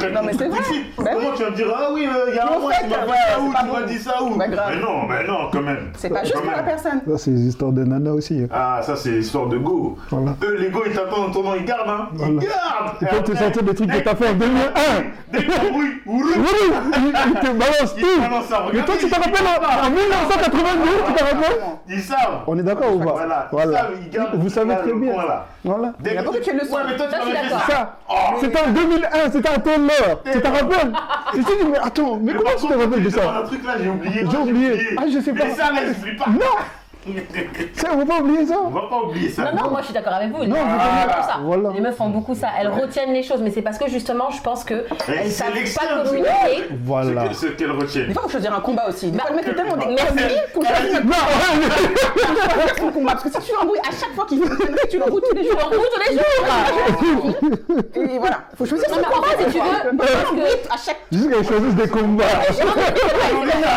suite. 0.63 0.85
Ben 0.97 1.05
Comment 1.13 1.31
tu 1.35 1.43
vas 1.43 1.49
me 1.51 1.55
dire, 1.55 1.67
ah 1.75 1.89
oui, 1.93 2.07
euh, 2.07 2.25
il 2.29 2.35
y 2.35 2.39
a 2.39 2.45
un 2.47 2.59
mois, 2.59 2.71
tu 2.73 2.87
m'as 2.89 2.95
fait 2.95 3.07
ça 3.07 3.15
c'est 3.35 3.41
où, 3.41 3.51
pas 3.51 3.59
tu 3.59 3.65
m'as 3.71 3.81
dit 3.87 3.97
ça 3.99 4.23
où 4.23 4.29
grave. 4.37 4.71
Mais 4.75 4.81
non, 4.81 5.03
mais 5.07 5.27
non, 5.27 5.37
quand 5.51 5.61
même. 5.61 5.91
C'est 5.97 6.09
pas 6.09 6.23
juste 6.23 6.35
pour 6.41 6.51
la 6.51 6.63
personne. 6.63 7.01
Ça, 7.07 7.17
c'est 7.17 7.31
les 7.31 7.41
histoires 7.47 7.71
de 7.71 7.83
nana 7.83 8.11
aussi. 8.11 8.41
hein. 8.43 8.47
Ah, 8.51 8.79
ça 8.83 8.95
c'est 8.95 9.11
l'histoire 9.11 9.47
de 9.47 9.57
go. 9.57 9.97
Voilà. 10.09 10.35
Eux, 10.43 10.57
les 10.59 10.69
go, 10.69 10.83
ils 10.85 10.93
t'attendent 10.93 11.29
en 11.29 11.31
tournant, 11.31 11.53
ils 11.55 11.65
gardent, 11.65 11.89
hein. 11.89 12.07
Ils 12.13 12.19
gardent. 12.39 12.95
Ils 13.01 13.07
peuvent 13.07 13.23
te 13.23 13.35
sortir 13.35 13.63
des 13.63 13.75
trucs 13.75 13.91
que 13.91 13.97
t'as 13.99 14.15
fait 14.15 14.29
en 14.29 14.33
2001. 14.33 15.46
Ils 15.47 17.33
te 17.33 17.51
balancent 17.51 17.95
Ils 17.97 18.01
tout. 18.01 18.21
Mais 18.73 18.81
toi, 18.83 18.95
tu 18.99 19.09
te 19.09 19.15
rappelles 19.15 19.47
en 19.47 19.85
en 19.85 19.89
1982, 19.89 20.89
tu 21.07 21.13
te 21.13 21.23
rappelles 21.23 21.61
ils 21.89 22.01
savent. 22.01 22.41
On 22.47 22.57
est 22.59 22.63
d'accord 22.63 22.95
ou 22.95 22.99
pas 22.99 23.47
Voilà, 23.51 23.91
Vous 24.33 24.49
savez 24.49 24.75
très 24.75 24.93
bien. 24.93 25.13
Voilà. 25.63 25.93
Dès 25.99 26.11
Il 26.15 26.23
que 26.23 26.39
tu- 26.43 26.51
le 26.53 26.65
mais 26.87 26.93
tu 26.93 26.99
Ça, 27.67 27.97
je 28.09 28.39
c'était 28.45 28.59
en 28.59 28.71
2001, 28.71 29.31
c'était 29.31 29.49
un 29.49 29.59
temps 29.59 29.79
mort. 29.79 30.21
Tu 30.31 30.41
te 30.41 30.47
rappelles 30.47 30.91
tu 31.33 31.43
te 31.43 31.63
dis, 31.63 31.69
mais 31.71 31.77
attends, 31.79 32.19
mais 32.21 32.33
comment 32.33 32.49
tu 32.59 32.67
te 32.67 32.73
rappelles 32.73 33.03
de 33.03 33.09
ça 33.09 33.21
Un 33.41 33.43
truc 33.45 33.65
là, 33.65 33.73
j'ai 33.81 33.89
oublié. 33.89 34.25
J'ai 34.29 34.37
oublié. 34.37 34.97
Ah, 34.97 35.03
je 35.13 35.19
sais 35.19 35.31
Mais 35.33 35.39
pas. 35.41 35.49
ça, 35.55 35.71
là, 35.71 35.79
j'oublie 35.87 36.15
pas. 36.15 36.25
Non 36.29 36.39
Ça, 37.75 37.89
on 37.93 37.97
va 37.97 38.05
pas 38.05 38.19
oublier 38.21 38.45
ça 38.45 38.55
On 38.65 38.69
va 38.69 38.81
pas 38.89 39.01
oublier 39.03 39.29
ça. 39.29 39.43
Non, 39.51 39.63
non, 39.63 39.69
moi 39.71 39.79
je 39.81 39.85
suis 39.85 39.93
d'accord 39.93 40.13
avec 40.13 40.29
vous. 40.31 40.41
Les 40.41 40.47
Non, 40.47 40.55
meufs 40.55 40.63
vous 40.65 40.79
font 40.79 41.23
ça. 41.27 41.37
voilà. 41.43 41.69
Les 41.73 41.81
meufs 41.81 41.95
font 41.95 42.09
beaucoup 42.09 42.35
ça. 42.35 42.47
Elles 42.59 42.67
retiennent 42.69 43.13
les 43.13 43.23
choses, 43.23 43.41
mais 43.41 43.51
c'est 43.51 43.61
parce 43.61 43.77
que 43.77 43.89
justement, 43.89 44.29
je 44.31 44.41
pense 44.41 44.63
que 44.63 44.85
elles 45.07 45.31
c'est 45.31 45.43
savent 45.43 45.53
pas 45.75 46.03
communiquer. 46.03 46.63
Voilà. 46.83 47.25
Ce 47.33 47.45
que- 47.45 47.47
Ce 47.47 47.51
qu'elle 47.53 47.71
retient. 47.71 48.07
Des 48.07 48.13
fois, 48.13 48.21
il 48.23 48.25
faut 48.25 48.29
choisir 48.31 48.53
un 48.55 48.59
combat 48.61 48.87
aussi. 48.89 49.11
Des 49.11 49.17
Bah, 49.17 49.23
fois, 49.27 49.31
le 49.31 49.35
mec 49.37 49.47
est 49.47 49.55
tellement 49.55 49.75
merci. 49.77 50.35
faut 50.53 50.63
choisir 50.63 51.05
Non, 51.05 51.11
son 52.77 52.91
combat. 52.91 53.11
Parce 53.13 53.23
que 53.23 53.29
si 53.41 53.47
tu 53.49 53.53
l'embrouilles 53.57 53.79
à 53.79 53.91
chaque 53.91 54.13
fois 54.15 54.25
qu'il 54.25 54.43
fait 54.43 54.87
tu 54.89 54.97
l'embrouilles 54.97 55.21
tous 55.29 55.35
les 55.35 55.43
Tu 55.43 55.49
jours. 55.51 55.59
l'embrouilles 55.59 55.89
tous 55.93 56.01
les 56.09 56.17
jours. 56.17 58.13
Et 58.15 58.19
voilà, 58.19 58.37
faut 58.57 58.65
choisir 58.65 58.87
Non, 58.89 58.95
son 58.95 59.01
combat. 59.03 59.27
si 59.37 59.45
des 59.45 59.51
tu 59.51 59.57
veux, 59.59 59.63
à 60.69 60.77
chaque 60.77 60.97
juste 61.11 61.29
qu'elles 61.29 61.45
choisissent 61.45 61.75
des 61.75 61.87
combats. 61.87 62.23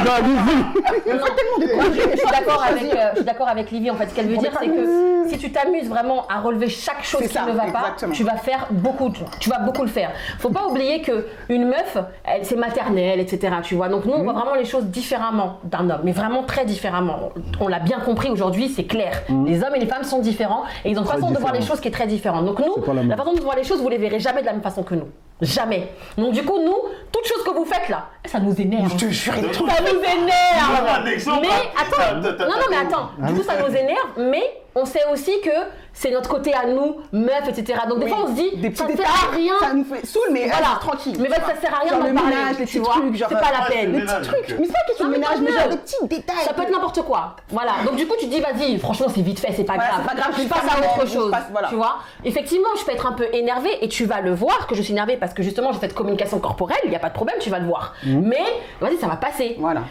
Non, 0.04 0.12
allez-y. 0.16 1.10
Non, 1.10 1.18
non, 1.18 1.84
je 1.92 2.00
suis 2.00 2.30
d'accord 2.30 2.62
avec, 2.68 2.94
euh, 2.94 3.19
suis 3.20 3.26
d'accord 3.26 3.48
avec 3.48 3.70
Livy. 3.70 3.90
En 3.90 3.94
fait, 3.94 4.08
ce 4.08 4.14
qu'elle 4.14 4.28
veut 4.28 4.36
dire, 4.36 4.50
est 4.50 4.64
c'est 4.64 4.68
que 4.68 5.28
si 5.28 5.38
tu 5.38 5.52
t'amuses 5.52 5.88
vraiment 5.88 6.26
à 6.28 6.40
relever 6.40 6.68
chaque 6.68 7.04
chose 7.04 7.22
qui 7.22 7.28
ça, 7.28 7.46
ne 7.46 7.52
va 7.52 7.70
pas, 7.70 7.96
tu 8.12 8.24
vas 8.24 8.36
faire 8.36 8.66
beaucoup. 8.70 9.10
Tu 9.38 9.50
vas 9.50 9.58
beaucoup 9.58 9.82
le 9.82 9.88
faire. 9.88 10.10
Faut 10.38 10.50
pas 10.50 10.66
oublier 10.66 11.02
que 11.02 11.26
une 11.48 11.66
meuf, 11.66 11.98
elle, 12.24 12.44
c'est 12.44 12.56
maternelle, 12.56 13.20
etc. 13.20 13.56
Tu 13.62 13.74
vois. 13.74 13.88
Donc 13.88 14.04
nous, 14.04 14.12
on 14.12 14.22
voit 14.22 14.32
vraiment 14.32 14.54
les 14.54 14.64
choses 14.64 14.84
différemment 14.84 15.58
d'un 15.64 15.88
homme, 15.90 16.00
mais 16.04 16.12
vraiment 16.12 16.42
très 16.42 16.64
différemment. 16.64 17.30
On 17.60 17.68
l'a 17.68 17.80
bien 17.80 18.00
compris 18.00 18.30
aujourd'hui, 18.30 18.68
c'est 18.68 18.84
clair. 18.84 19.22
Les 19.46 19.62
hommes 19.62 19.74
et 19.76 19.80
les 19.80 19.86
femmes 19.86 20.04
sont 20.04 20.20
différents 20.20 20.64
et 20.84 20.90
ils 20.90 20.98
ont 20.98 21.02
une 21.02 21.08
façon 21.08 21.30
de 21.30 21.38
voir 21.38 21.52
les 21.52 21.62
choses 21.62 21.80
qui 21.80 21.88
est 21.88 21.92
très 21.92 22.06
différente. 22.06 22.44
Donc 22.46 22.58
nous, 22.58 22.94
la 22.94 23.02
la, 23.02 23.16
façon 23.16 23.34
de 23.34 23.40
voir 23.40 23.56
les 23.56 23.64
choses, 23.64 23.80
vous 23.80 23.88
les 23.88 23.98
verrez 23.98 24.20
jamais 24.20 24.40
de 24.40 24.46
la 24.46 24.52
même 24.52 24.62
façon 24.62 24.82
que 24.82 24.94
nous. 24.94 25.08
Jamais. 25.42 25.88
Donc 26.18 26.32
du 26.32 26.42
coup, 26.44 26.58
nous, 26.62 26.76
toute 27.12 27.26
chose 27.26 27.42
que 27.44 27.50
vous 27.50 27.64
faites 27.64 27.88
là, 27.88 28.06
ça 28.26 28.38
nous 28.40 28.54
énerve. 28.60 28.90
Je 28.92 29.06
te 29.06 29.10
jure, 29.10 29.34
il 29.38 29.46
est 29.46 29.50
trop- 29.50 29.66
Ça 29.68 29.80
nous 29.82 29.98
énerve 30.00 31.06
exemple, 31.08 31.40
Mais 31.42 31.48
hein. 31.48 31.80
attends, 31.80 32.16
non, 32.44 32.48
non, 32.48 32.66
mais 32.70 32.76
attends, 32.76 33.10
du 33.18 33.34
coup 33.34 33.42
ça 33.42 33.54
nous 33.60 33.74
énerve, 33.74 34.08
mais 34.18 34.42
on 34.74 34.84
sait 34.84 35.02
aussi 35.12 35.32
que 35.42 35.50
c'est 35.92 36.10
notre 36.10 36.28
côté 36.30 36.54
à 36.54 36.66
nous, 36.66 36.96
meufs, 37.12 37.48
etc. 37.48 37.80
Donc 37.88 37.98
des 37.98 38.04
Oui, 38.06 38.10
fois 38.10 38.20
on 38.24 38.28
se 38.28 38.32
dit, 38.32 38.56
des 38.56 38.74
ça 38.74 38.86
ne 38.86 38.96
sert 38.96 39.06
à 39.06 39.34
rien. 39.34 39.52
Ça 39.60 39.72
nous 39.74 39.84
fait 39.84 40.06
saoul, 40.06 40.22
mais 40.32 40.46
Voilà. 40.48 40.78
tranquille. 40.80 41.16
Mais 41.20 41.28
bah, 41.28 41.36
ça 41.46 41.60
sert 41.60 41.74
à 41.74 41.78
rien 41.80 41.92
le 41.96 42.14
parler, 42.14 42.30
ménage, 42.30 42.58
les 42.58 42.64
petits 42.66 42.80
trucs, 42.80 43.16
genre. 43.16 43.28
C'est 43.28 43.34
pas 43.34 43.50
la 43.52 43.66
c'est 43.66 43.72
peine. 43.74 43.92
le 43.92 43.98
Les 43.98 44.04
petits 44.06 44.28
trucs. 44.28 44.58
Mais 44.58 44.66
c'est 44.66 44.72
pas 44.72 44.78
question 44.86 45.06
de 45.06 45.10
ménage, 45.12 45.38
mais 45.42 45.52
genre 45.52 45.68
des 45.68 45.76
petits 45.76 45.96
détails. 46.08 46.44
Ça 46.44 46.52
peut 46.54 46.62
être 46.62 46.70
n'importe 46.70 47.02
quoi. 47.02 47.36
Voilà. 47.50 47.72
Donc 47.84 47.96
du 47.96 48.06
coup, 48.06 48.14
tu 48.18 48.26
dis, 48.26 48.40
vas-y, 48.40 48.78
franchement, 48.78 49.06
c'est 49.14 49.20
vite 49.22 49.40
fait, 49.40 49.52
c'est 49.56 49.64
pas 49.64 49.76
grave. 49.76 50.00
c'est 50.06 50.14
pas 50.14 50.20
grave, 50.20 50.34
je 50.38 50.48
passe 50.48 50.64
à 50.74 50.78
autre 51.00 51.08
chose. 51.08 51.32
Tu 51.68 51.74
vois 51.74 51.96
Effectivement, 52.24 52.68
je 52.78 52.84
peux 52.84 52.92
être 52.92 53.06
un 53.06 53.12
peu 53.12 53.26
énervée 53.32 53.84
et 53.84 53.88
tu 53.88 54.04
vas 54.04 54.20
le 54.20 54.32
voir 54.34 54.66
que 54.66 54.74
je 54.74 54.82
suis 54.82 54.92
énervée 54.92 55.16
parce 55.16 55.34
que 55.34 55.42
justement, 55.42 55.72
j'ai 55.72 55.80
cette 55.80 55.94
communication 55.94 56.38
corporelle, 56.38 56.78
il 56.84 56.90
n'y 56.90 56.96
a 56.96 57.00
pas 57.00 57.08
de 57.08 57.14
problème, 57.14 57.36
tu 57.40 57.50
vas 57.50 57.58
le 57.58 57.66
voir. 57.66 57.94
Mais 58.06 58.44
vas-y, 58.80 58.96
ça 58.96 59.06
va 59.08 59.16
passer. 59.16 59.56
Voilà. 59.58 59.82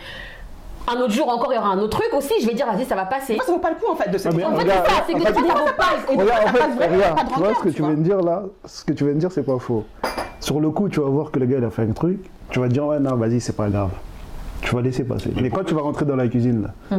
Un 0.87 0.99
autre 1.01 1.11
jour 1.11 1.29
encore, 1.29 1.51
il 1.51 1.55
y 1.55 1.59
aura 1.59 1.69
un 1.69 1.79
autre 1.79 1.99
truc 1.99 2.13
aussi, 2.13 2.33
je 2.41 2.47
vais 2.47 2.53
dire, 2.53 2.65
vas-y, 2.65 2.85
ça 2.85 2.95
va 2.95 3.05
passer. 3.05 3.35
Moi, 3.35 3.45
ça 3.45 3.51
vaut 3.51 3.59
pas 3.59 3.69
le 3.69 3.75
coup 3.75 3.91
en 3.91 3.95
fait 3.95 4.09
de 4.09 4.17
se 4.17 4.27
Ah, 4.27 4.31
En 4.31 4.35
fait, 4.35 4.43
regarde, 4.63 4.85
c'est 4.87 4.93
ça, 4.93 5.03
c'est 5.07 5.13
que 5.13 5.21
ça 5.23 5.31
vaut 5.31 5.73
pas. 5.77 6.11
Et 6.11 6.17
des 6.17 6.23
fois, 6.23 6.35
Regarde, 6.35 6.43
ça 6.43 6.49
en 6.49 6.53
fait, 6.53 6.59
passe 6.59 6.75
vraiment 6.75 6.95
regarde, 6.95 7.15
pas 7.17 7.23
de 7.23 7.29
tu 7.33 7.39
vois 7.39 7.53
ce 7.53 7.59
que 7.63 7.69
tu 7.69 7.81
viens 7.81 7.93
de 7.93 8.03
dire 8.03 8.21
là, 8.21 8.43
ce 8.65 8.83
que 8.85 8.93
tu 8.93 9.03
viens 9.03 9.13
de 9.13 9.19
dire, 9.19 9.31
c'est 9.31 9.43
pas 9.43 9.59
faux. 9.59 9.85
Sur 10.39 10.59
le 10.59 10.69
coup, 10.71 10.89
tu 10.89 10.99
vas 10.99 11.09
voir 11.09 11.31
que 11.31 11.39
le 11.39 11.45
gars 11.45 11.57
il 11.59 11.63
a 11.63 11.69
fait 11.69 11.83
un 11.83 11.91
truc, 11.91 12.19
tu 12.49 12.59
vas 12.59 12.67
te 12.67 12.73
dire 12.73 12.85
ouais 12.85 12.99
non 12.99 13.15
vas-y 13.15 13.39
c'est 13.41 13.55
pas 13.55 13.69
grave. 13.69 13.91
Tu 14.61 14.73
vas 14.75 14.81
laisser 14.81 15.03
passer. 15.03 15.31
Mais 15.41 15.49
quand 15.49 15.63
tu 15.63 15.73
vas 15.73 15.81
rentrer 15.81 16.05
dans 16.05 16.15
la 16.15 16.27
cuisine 16.27 16.63
là, 16.63 16.97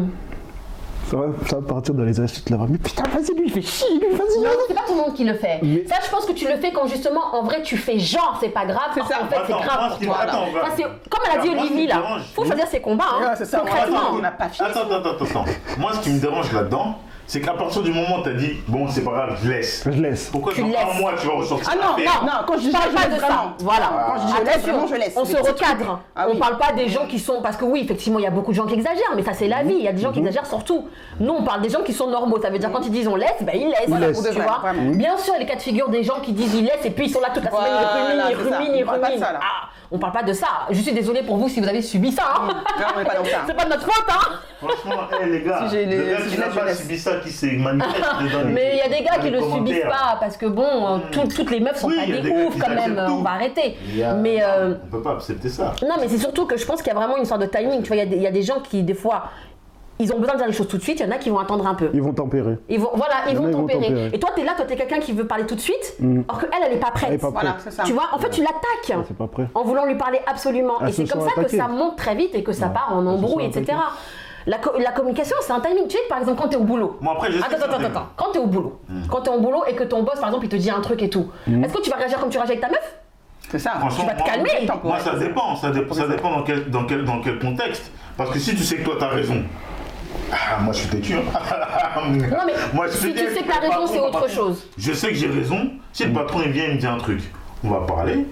Ça, 1.10 1.16
va, 1.16 1.62
partir 1.66 1.94
dans 1.94 2.04
les 2.04 2.20
astuces 2.20 2.48
là. 2.50 2.58
Mais 2.68 2.78
putain 2.78 3.02
vas-y 3.12 3.34
lui 3.36 3.46
il 3.46 3.52
fait 3.52 3.62
chier, 3.62 3.98
lui 3.98 4.14
vas-y. 4.16 4.40
Non, 4.42 4.50
c'est 4.68 4.74
pas 4.74 4.82
tout 4.86 4.94
le 4.94 5.00
monde 5.00 5.14
qui 5.14 5.24
le 5.24 5.34
fait. 5.34 5.58
Mais- 5.62 5.84
Ça, 5.86 5.96
je 6.04 6.08
pense 6.10 6.24
que 6.24 6.32
tu 6.32 6.46
le 6.46 6.56
fais 6.58 6.70
quand 6.72 6.86
justement, 6.86 7.34
en 7.34 7.42
vrai, 7.42 7.62
tu 7.62 7.76
fais 7.76 7.98
genre, 7.98 8.38
c'est 8.40 8.50
pas 8.50 8.64
grave. 8.64 8.90
C'est 8.94 9.02
ça. 9.02 9.18
qu'en 9.18 9.26
fait, 9.26 9.40
c'est 9.46 9.52
grave 9.52 9.90
pour 9.90 10.06
toi. 10.06 10.18
attends, 10.20 10.46
là. 10.54 10.64
Ça, 10.76 10.82
comme 11.08 11.20
elle 11.32 11.38
a 11.38 11.42
dit 11.42 11.48
Olivier 11.48 11.86
là. 11.88 12.02
Faut 12.34 12.44
choisir 12.44 12.66
ses 12.68 12.80
combats. 12.80 13.04
Hein. 13.12 13.22
Ouais, 13.22 13.34
c'est 13.36 13.44
ça. 13.44 13.58
Concrètement. 13.58 13.98
Attends, 13.98 14.14
on 14.14 14.18
n'a 14.20 14.30
pas 14.30 14.48
fini. 14.48 14.68
Attends, 14.68 14.80
attends, 14.82 15.10
attends, 15.10 15.24
attends. 15.24 15.44
Moi, 15.78 15.92
ce 15.94 16.00
qui 16.00 16.10
me 16.10 16.20
dérange 16.20 16.52
là-dedans, 16.52 16.98
c'est 17.30 17.40
qu'à 17.40 17.52
partir 17.52 17.80
du 17.82 17.92
moment 17.92 18.18
où 18.18 18.22
t'as 18.24 18.32
dit, 18.32 18.56
bon, 18.66 18.88
c'est 18.88 19.04
pas 19.04 19.12
grave, 19.12 19.38
je 19.40 19.48
laisse. 19.48 19.84
Je 19.86 20.00
laisse. 20.02 20.30
Pourquoi 20.30 20.52
Tu 20.52 20.62
dans 20.62 20.66
laisses. 20.66 20.78
un 20.96 20.98
mois 21.00 21.12
tu 21.16 21.28
vas 21.28 21.34
ressortir 21.34 21.68
Ah 21.70 21.76
non, 21.76 21.96
l'affaire 21.96 22.24
non, 22.24 22.32
quand 22.44 22.54
je 22.54 22.58
dis 22.58 22.66
Je 22.66 22.72
parle 22.72 22.90
je 22.90 22.94
pas 22.96 23.06
laisse 23.06 23.14
de 23.14 23.20
ça. 23.20 23.54
Voilà. 23.60 23.90
Quand 24.08 24.20
je 24.20 24.26
dis 24.26 24.32
je 24.36 24.44
laisse, 24.46 24.62
vraiment, 24.62 24.86
je 24.88 24.94
laisse. 24.96 25.12
On 25.16 25.24
se 25.24 25.36
recadre. 25.36 26.00
Ah 26.16 26.26
on 26.26 26.32
oui. 26.32 26.38
parle 26.40 26.58
pas 26.58 26.72
des 26.72 26.88
gens 26.88 27.06
qui 27.06 27.20
sont. 27.20 27.40
Parce 27.40 27.56
que 27.56 27.64
oui, 27.64 27.82
effectivement, 27.84 28.18
il 28.18 28.22
y 28.22 28.26
a 28.26 28.32
beaucoup 28.32 28.50
de 28.50 28.56
gens 28.56 28.66
qui 28.66 28.74
exagèrent, 28.74 29.14
mais 29.14 29.22
ça, 29.22 29.32
c'est 29.32 29.46
la 29.46 29.62
vie. 29.62 29.76
Il 29.76 29.84
y 29.84 29.86
a 29.86 29.92
des 29.92 30.02
gens 30.02 30.10
qui 30.10 30.18
exagèrent 30.18 30.46
surtout. 30.46 30.88
Nous, 31.20 31.32
on 31.32 31.44
parle 31.44 31.62
des 31.62 31.68
gens 31.70 31.82
qui 31.82 31.92
sont 31.92 32.08
normaux. 32.10 32.40
Ça 32.42 32.50
veut 32.50 32.58
dire 32.58 32.72
quand 32.72 32.84
ils 32.84 32.90
disent 32.90 33.06
on 33.06 33.14
laisse, 33.14 33.30
ben 33.42 33.54
ils 33.54 33.68
laissent. 33.68 33.84
Ils 33.86 33.94
laissent. 33.94 34.22
Tu 34.24 34.34
vrai, 34.34 34.44
vois. 34.44 34.72
Bien 34.96 35.16
sûr, 35.16 35.34
les 35.38 35.46
cas 35.46 35.54
de 35.54 35.62
figure 35.62 35.88
des 35.88 36.02
gens 36.02 36.18
qui 36.20 36.32
disent 36.32 36.52
ils 36.56 36.64
laissent 36.64 36.84
et 36.84 36.90
puis 36.90 37.06
ils 37.06 37.10
sont 37.12 37.20
là 37.20 37.28
toute 37.32 37.44
la 37.44 37.50
semaine, 37.52 38.22
ils 38.28 38.34
ruminent, 38.34 38.48
ils 38.48 38.54
ruminent, 38.54 38.74
ils 38.74 38.84
On 38.88 38.90
ruminent. 38.90 39.26
On 39.90 39.98
parle 39.98 40.12
pas 40.12 40.22
de 40.22 40.32
ça. 40.32 40.46
Je 40.70 40.80
suis 40.80 40.92
désolée 40.92 41.22
pour 41.22 41.36
vous 41.36 41.48
si 41.48 41.60
vous 41.60 41.68
avez 41.68 41.82
subi 41.82 42.12
ça. 42.12 42.22
hein. 42.36 42.48
Non, 42.48 43.04
pas 43.04 43.10
ça. 43.24 43.38
C'est 43.46 43.54
pas 43.56 43.64
de 43.64 43.70
notre 43.70 43.82
faute, 43.84 44.04
hein. 44.08 44.36
Franchement, 44.58 45.02
eh, 45.22 45.26
les 45.26 45.42
gars, 45.42 45.60
Si 45.64 45.70
j'ai 45.74 45.86
les- 45.86 45.96
le 45.96 46.04
gars 46.12 46.16
qui 46.22 46.34
je 46.36 46.40
n'a 46.40 46.46
pas 46.48 46.74
subi 46.74 46.98
ça, 46.98 47.16
qui 47.16 47.30
s'est 47.30 47.52
manifesté 47.52 48.00
Mais 48.46 48.72
il 48.74 48.78
y 48.78 48.94
a 48.94 48.98
des 48.98 49.04
gars 49.04 49.18
qui 49.20 49.30
le 49.30 49.40
subissent 49.40 49.82
pas 49.84 50.16
parce 50.20 50.36
que 50.36 50.46
bon, 50.46 50.64
euh, 50.64 50.98
tout- 51.10 51.26
toutes 51.34 51.50
les 51.50 51.60
meufs 51.60 51.76
sont 51.78 51.88
Oui, 51.88 51.96
pas 51.96 52.06
des 52.06 52.20
des 52.20 52.30
ouf 52.30 52.58
quand 52.58 52.70
même. 52.74 53.00
On 53.10 53.22
va 53.22 53.30
arrêter. 53.30 53.76
A- 54.04 54.14
Mais 54.14 54.42
euh, 54.42 54.74
On 54.84 54.90
peut 54.96 55.02
pas 55.02 55.12
accepter 55.14 55.48
ça. 55.48 55.74
non, 55.82 55.94
mais 56.00 56.08
c'est 56.08 56.18
surtout 56.18 56.46
que 56.46 56.56
je 56.56 56.64
pense 56.66 56.82
qu'il 56.82 56.92
y 56.92 56.96
a 56.96 56.98
vraiment 56.98 57.16
une 57.16 57.24
sorte 57.24 57.40
de 57.40 57.46
timing. 57.46 57.82
Tu 57.82 57.88
vois, 57.92 57.96
y 58.02 58.06
il 58.06 58.22
y, 58.22 58.26
a 58.26 58.30
des 58.30 58.42
gens 58.42 58.60
qui 58.60 58.82
des 58.82 58.94
fois 58.94 59.24
ils 60.00 60.12
ont 60.12 60.18
besoin 60.18 60.34
de 60.34 60.38
dire 60.38 60.46
les 60.48 60.52
choses 60.52 60.66
tout 60.68 60.76
de 60.78 60.82
suite. 60.82 60.98
Il 61.00 61.06
y 61.06 61.08
en 61.08 61.12
a 61.12 61.18
qui 61.18 61.30
vont 61.30 61.38
attendre 61.38 61.66
un 61.66 61.74
peu. 61.74 61.90
Ils 61.94 62.02
vont 62.02 62.12
tempérer. 62.12 62.58
Ils 62.68 62.80
vont, 62.80 62.90
voilà, 62.94 63.14
ils 63.28 63.36
vont 63.36 63.44
a, 63.46 63.48
ils 63.50 63.54
vont 63.54 63.60
tempérer. 63.66 64.10
Et 64.12 64.18
toi, 64.18 64.30
t'es 64.34 64.42
là, 64.42 64.52
toi, 64.56 64.64
t'es 64.64 64.76
quelqu'un 64.76 64.98
qui 64.98 65.12
veut 65.12 65.26
parler 65.26 65.46
tout 65.46 65.54
de 65.54 65.60
suite, 65.60 65.94
Mm. 66.00 66.22
alors 66.28 66.40
qu'elle, 66.40 66.50
elle 66.66 66.72
est 66.72 66.80
pas 66.80 66.90
prête. 66.90 67.08
Elle 67.10 67.14
est 67.14 67.18
pas 67.18 67.30
Voilà, 67.30 67.56
ça. 67.68 67.82
Tu 67.84 67.92
vois, 67.92 68.08
en 68.12 68.18
fait, 68.18 68.30
tu 68.30 68.40
l'attaques 68.42 69.06
en 69.54 69.62
voulant 69.62 69.84
lui 69.86 69.94
parler 69.96 70.20
absolument. 70.26 70.80
Et 70.86 70.92
c'est 70.92 71.06
comme 71.08 71.20
ça 71.22 71.42
que 71.42 71.48
ça 71.48 71.68
monte 71.68 71.96
très 71.96 72.14
vite 72.16 72.34
et 72.34 72.42
que 72.42 72.52
ça 72.52 72.66
Ouais. 72.66 72.72
part 72.72 72.90
en 72.92 73.06
embrouille, 73.06 73.44
etc. 73.44 73.62
attaquées. 73.72 73.78
La, 74.46 74.56
co- 74.56 74.72
la 74.78 74.90
communication, 74.92 75.36
c'est 75.42 75.52
un 75.52 75.60
timing. 75.60 75.86
Tu 75.86 75.96
sais, 75.98 76.02
par 76.08 76.18
exemple, 76.18 76.40
quand 76.40 76.48
t'es 76.48 76.56
au 76.56 76.64
boulot. 76.64 76.96
Bon, 77.02 77.10
après, 77.10 77.30
je 77.30 77.38
sais 77.38 77.44
Attends, 77.44 77.56
attends, 77.62 77.76
attends, 77.76 77.84
attends. 77.88 78.06
Quand 78.16 78.32
t'es 78.32 78.38
au 78.38 78.46
boulot, 78.46 78.80
Mm. 78.88 79.02
quand 79.10 79.20
t'es 79.20 79.30
au 79.30 79.38
boulot 79.38 79.64
et 79.68 79.74
que 79.74 79.84
ton 79.84 80.02
boss, 80.02 80.14
par 80.18 80.28
exemple, 80.30 80.46
il 80.46 80.48
te 80.48 80.56
dit 80.56 80.70
un 80.70 80.80
truc 80.80 81.02
et 81.02 81.10
tout, 81.10 81.26
est-ce 81.46 81.74
que 81.74 81.82
tu 81.82 81.90
vas 81.90 81.96
réagir 81.96 82.18
comme 82.18 82.30
tu 82.30 82.38
réagis 82.38 82.52
avec 82.52 82.62
ta 82.62 82.68
meuf? 82.70 82.96
C'est 83.50 83.58
ça. 83.58 83.72
Franchement, 83.80 84.04
Tu 84.04 84.06
vas 84.06 84.14
te 84.14 84.18
moi- 84.20 84.28
calmer. 84.30 84.68
Moi, 84.84 84.98
ça 85.00 85.14
dépend. 85.16 85.56
Ça 85.56 85.70
dépend, 85.70 85.94
ça 85.94 86.06
dépend 86.08 86.30
dans, 86.30 86.42
quel, 86.42 86.70
dans, 86.70 86.84
quel, 86.86 87.04
dans 87.04 87.20
quel 87.20 87.38
contexte. 87.38 87.90
Parce 88.16 88.30
que 88.30 88.38
si 88.38 88.54
tu 88.54 88.62
sais 88.62 88.76
que 88.76 88.84
toi, 88.84 88.94
t'as 88.98 89.08
raison. 89.08 89.42
Ah, 90.32 90.60
moi, 90.60 90.72
je 90.72 90.78
suis 90.80 90.88
têtu. 90.88 91.14
hein. 91.14 91.20
Non, 92.00 92.12
mais 92.46 92.52
Moi, 92.72 92.86
je 92.86 92.92
si 92.92 93.12
tu 93.12 93.18
sais 93.18 93.42
que 93.42 93.48
la 93.48 93.58
raison, 93.68 93.86
c'est 93.86 94.00
autre 94.00 94.28
chose. 94.30 94.64
Je 94.78 94.92
sais 94.92 95.08
que 95.08 95.14
j'ai 95.14 95.26
raison. 95.28 95.70
Si 95.92 96.04
le 96.04 96.12
patron 96.12 96.40
il 96.44 96.52
vient 96.52 96.64
il 96.68 96.74
me 96.74 96.78
dit 96.78 96.86
un 96.86 96.98
truc, 96.98 97.20
on 97.64 97.70
va 97.70 97.80
parler. 97.86 98.24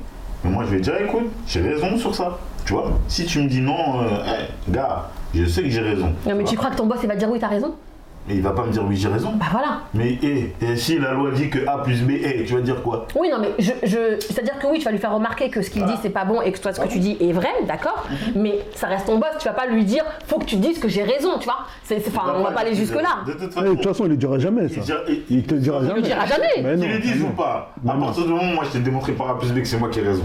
Mais 0.45 0.51
moi 0.51 0.63
je 0.65 0.71
vais 0.77 0.81
dire 0.81 0.95
écoute, 1.01 1.29
j'ai 1.49 1.61
raison 1.61 1.97
sur 1.99 2.15
ça. 2.15 2.39
Tu 2.65 2.73
vois? 2.73 2.93
Si 3.09 3.27
tu 3.27 3.41
me 3.41 3.49
dis 3.49 3.61
non, 3.61 4.01
euh, 4.03 4.25
hey, 4.25 4.47
gars, 4.69 5.09
je 5.35 5.45
sais 5.47 5.63
que 5.63 5.71
j'ai 5.71 5.81
raison. 5.81 6.15
Non, 6.25 6.35
mais 6.37 6.45
tu 6.45 6.57
crois 6.57 6.71
que 6.71 6.77
ton 6.77 6.87
boss, 6.87 6.99
il 7.03 7.09
va 7.09 7.15
te 7.15 7.19
dire 7.19 7.29
oui, 7.31 7.41
t'as 7.41 7.49
raison? 7.49 7.75
Mais 8.29 8.35
il 8.35 8.43
va 8.43 8.51
pas 8.51 8.65
me 8.65 8.71
dire 8.73 8.83
oui 8.87 8.97
j'ai 8.97 9.09
raison. 9.09 9.33
Bah 9.35 9.47
voilà. 9.51 9.81
Mais 9.95 10.19
eh, 10.23 10.53
et 10.61 10.77
si 10.77 10.99
la 10.99 11.13
loi 11.13 11.31
dit 11.31 11.49
que 11.49 11.67
A 11.67 11.79
plus 11.79 12.03
B, 12.03 12.11
eh, 12.23 12.45
tu 12.45 12.55
vas 12.55 12.61
dire 12.61 12.83
quoi? 12.83 13.07
Oui, 13.17 13.29
non, 13.31 13.39
mais 13.41 13.51
je, 13.59 13.73
je- 13.85 14.21
c'est-à-dire 14.21 14.59
que 14.59 14.67
oui, 14.67 14.79
tu 14.79 14.85
vas 14.85 14.91
lui 14.91 14.99
faire 14.99 15.15
remarquer 15.15 15.49
que 15.51 15.63
ce 15.63 15.71
qu'il 15.71 15.85
dit 15.85 15.95
c'est 16.03 16.11
pas 16.11 16.25
bon 16.25 16.43
et 16.43 16.53
que 16.53 16.59
toi 16.59 16.73
ce 16.73 16.81
que 16.81 16.89
tu 16.89 16.99
dis 16.99 17.17
est 17.21 17.33
vrai, 17.33 17.49
d'accord? 17.67 18.05
Mais 18.35 18.59
ça 18.75 18.87
reste 18.89 19.07
ton 19.07 19.19
boss, 19.19 19.31
tu 19.39 19.49
vas 19.49 19.55
pas 19.55 19.67
lui 19.67 19.85
dire 19.85 20.05
faut 20.27 20.39
que 20.39 20.45
tu 20.45 20.57
dises 20.57 20.79
que 20.79 20.89
j'ai 20.89 21.03
raison, 21.03 21.39
tu 21.39 21.45
vois? 21.47 21.61
C'est, 21.85 22.07
Enfin, 22.09 22.33
on 22.37 22.43
va 22.43 22.51
pas 22.53 22.61
aller 22.61 22.75
jusque-là. 22.75 23.25
De 23.27 23.33
toute 23.33 23.43
Ouais, 23.43 23.49
façon, 23.51 23.63
De 23.63 23.75
toute 23.75 23.85
façon, 23.87 24.05
il 24.05 24.11
le 24.11 24.17
dira 24.17 24.39
jamais 24.39 24.63
il 24.65 24.75
ça. 24.75 24.81
dira- 24.81 25.01
il- 25.09 25.23
Il 25.31 25.43
te 25.45 25.55
le 25.55 25.61
dira 25.61 25.81
le 25.81 25.87
jamais. 25.89 26.03
dira 26.03 26.27
jamais. 26.27 26.47
Mais 26.63 26.77
non, 26.77 26.83
Qu'ils 26.83 26.93
le 26.93 26.99
disent 27.01 27.23
ou 27.23 27.29
pas 27.31 27.73
À 27.89 27.93
partir 27.95 28.25
du 28.25 28.29
moment 28.31 28.43
où 28.53 28.55
moi 28.57 28.65
je 28.65 28.71
t'ai 28.71 28.79
démontré 28.81 29.13
par 29.13 29.31
A 29.31 29.39
plus 29.39 29.51
B 29.53 29.61
que 29.61 29.65
c'est 29.65 29.79
moi 29.79 29.89
qui 29.89 30.01
ai 30.01 30.03
raison. 30.03 30.25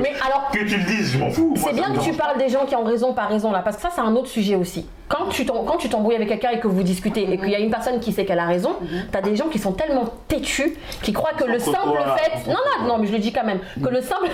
Mais 0.00 0.12
alors, 0.24 0.50
Que 0.52 0.58
tu 0.60 0.76
le 0.76 0.84
dises, 0.84 1.12
je 1.12 1.18
m'en 1.18 1.30
fous. 1.30 1.54
C'est 1.56 1.74
bien 1.74 1.92
que 1.92 2.00
tu 2.00 2.12
parles 2.12 2.38
des 2.38 2.48
gens 2.48 2.64
qui 2.66 2.74
ont 2.76 2.84
raison, 2.84 3.12
pas 3.12 3.26
raison 3.26 3.52
là, 3.52 3.60
parce 3.60 3.76
que 3.76 3.82
ça 3.82 3.90
c'est 3.94 4.00
un 4.00 4.14
autre 4.16 4.28
sujet 4.28 4.54
aussi. 4.56 4.86
Quand 5.08 5.26
tu 5.30 5.46
t'en- 5.46 5.62
quand 5.64 5.76
tu 5.76 5.88
t'embrouilles 5.88 6.16
avec 6.16 6.28
quelqu'un 6.28 6.50
et 6.50 6.58
que 6.58 6.66
vous 6.66 6.82
discutez 6.82 7.22
et 7.32 7.38
qu'il 7.38 7.50
y 7.50 7.54
a 7.54 7.58
une 7.60 7.70
personne 7.70 8.00
qui 8.00 8.12
sait 8.12 8.24
qu'elle 8.24 8.40
a 8.40 8.46
raison, 8.46 8.76
t'as 9.12 9.20
des 9.20 9.36
gens 9.36 9.46
qui 9.48 9.58
sont 9.58 9.72
tellement 9.72 10.04
têtus 10.26 10.76
qui 11.02 11.12
croient 11.12 11.32
que 11.36 11.44
le 11.44 11.58
simple 11.60 11.98
fait, 12.18 12.46
non 12.50 12.56
non 12.80 12.88
non, 12.88 12.98
mais 12.98 13.06
je 13.06 13.12
le 13.12 13.18
dis 13.18 13.32
quand 13.32 13.44
même, 13.44 13.60
que 13.82 13.88
le 13.88 14.00
simple, 14.02 14.28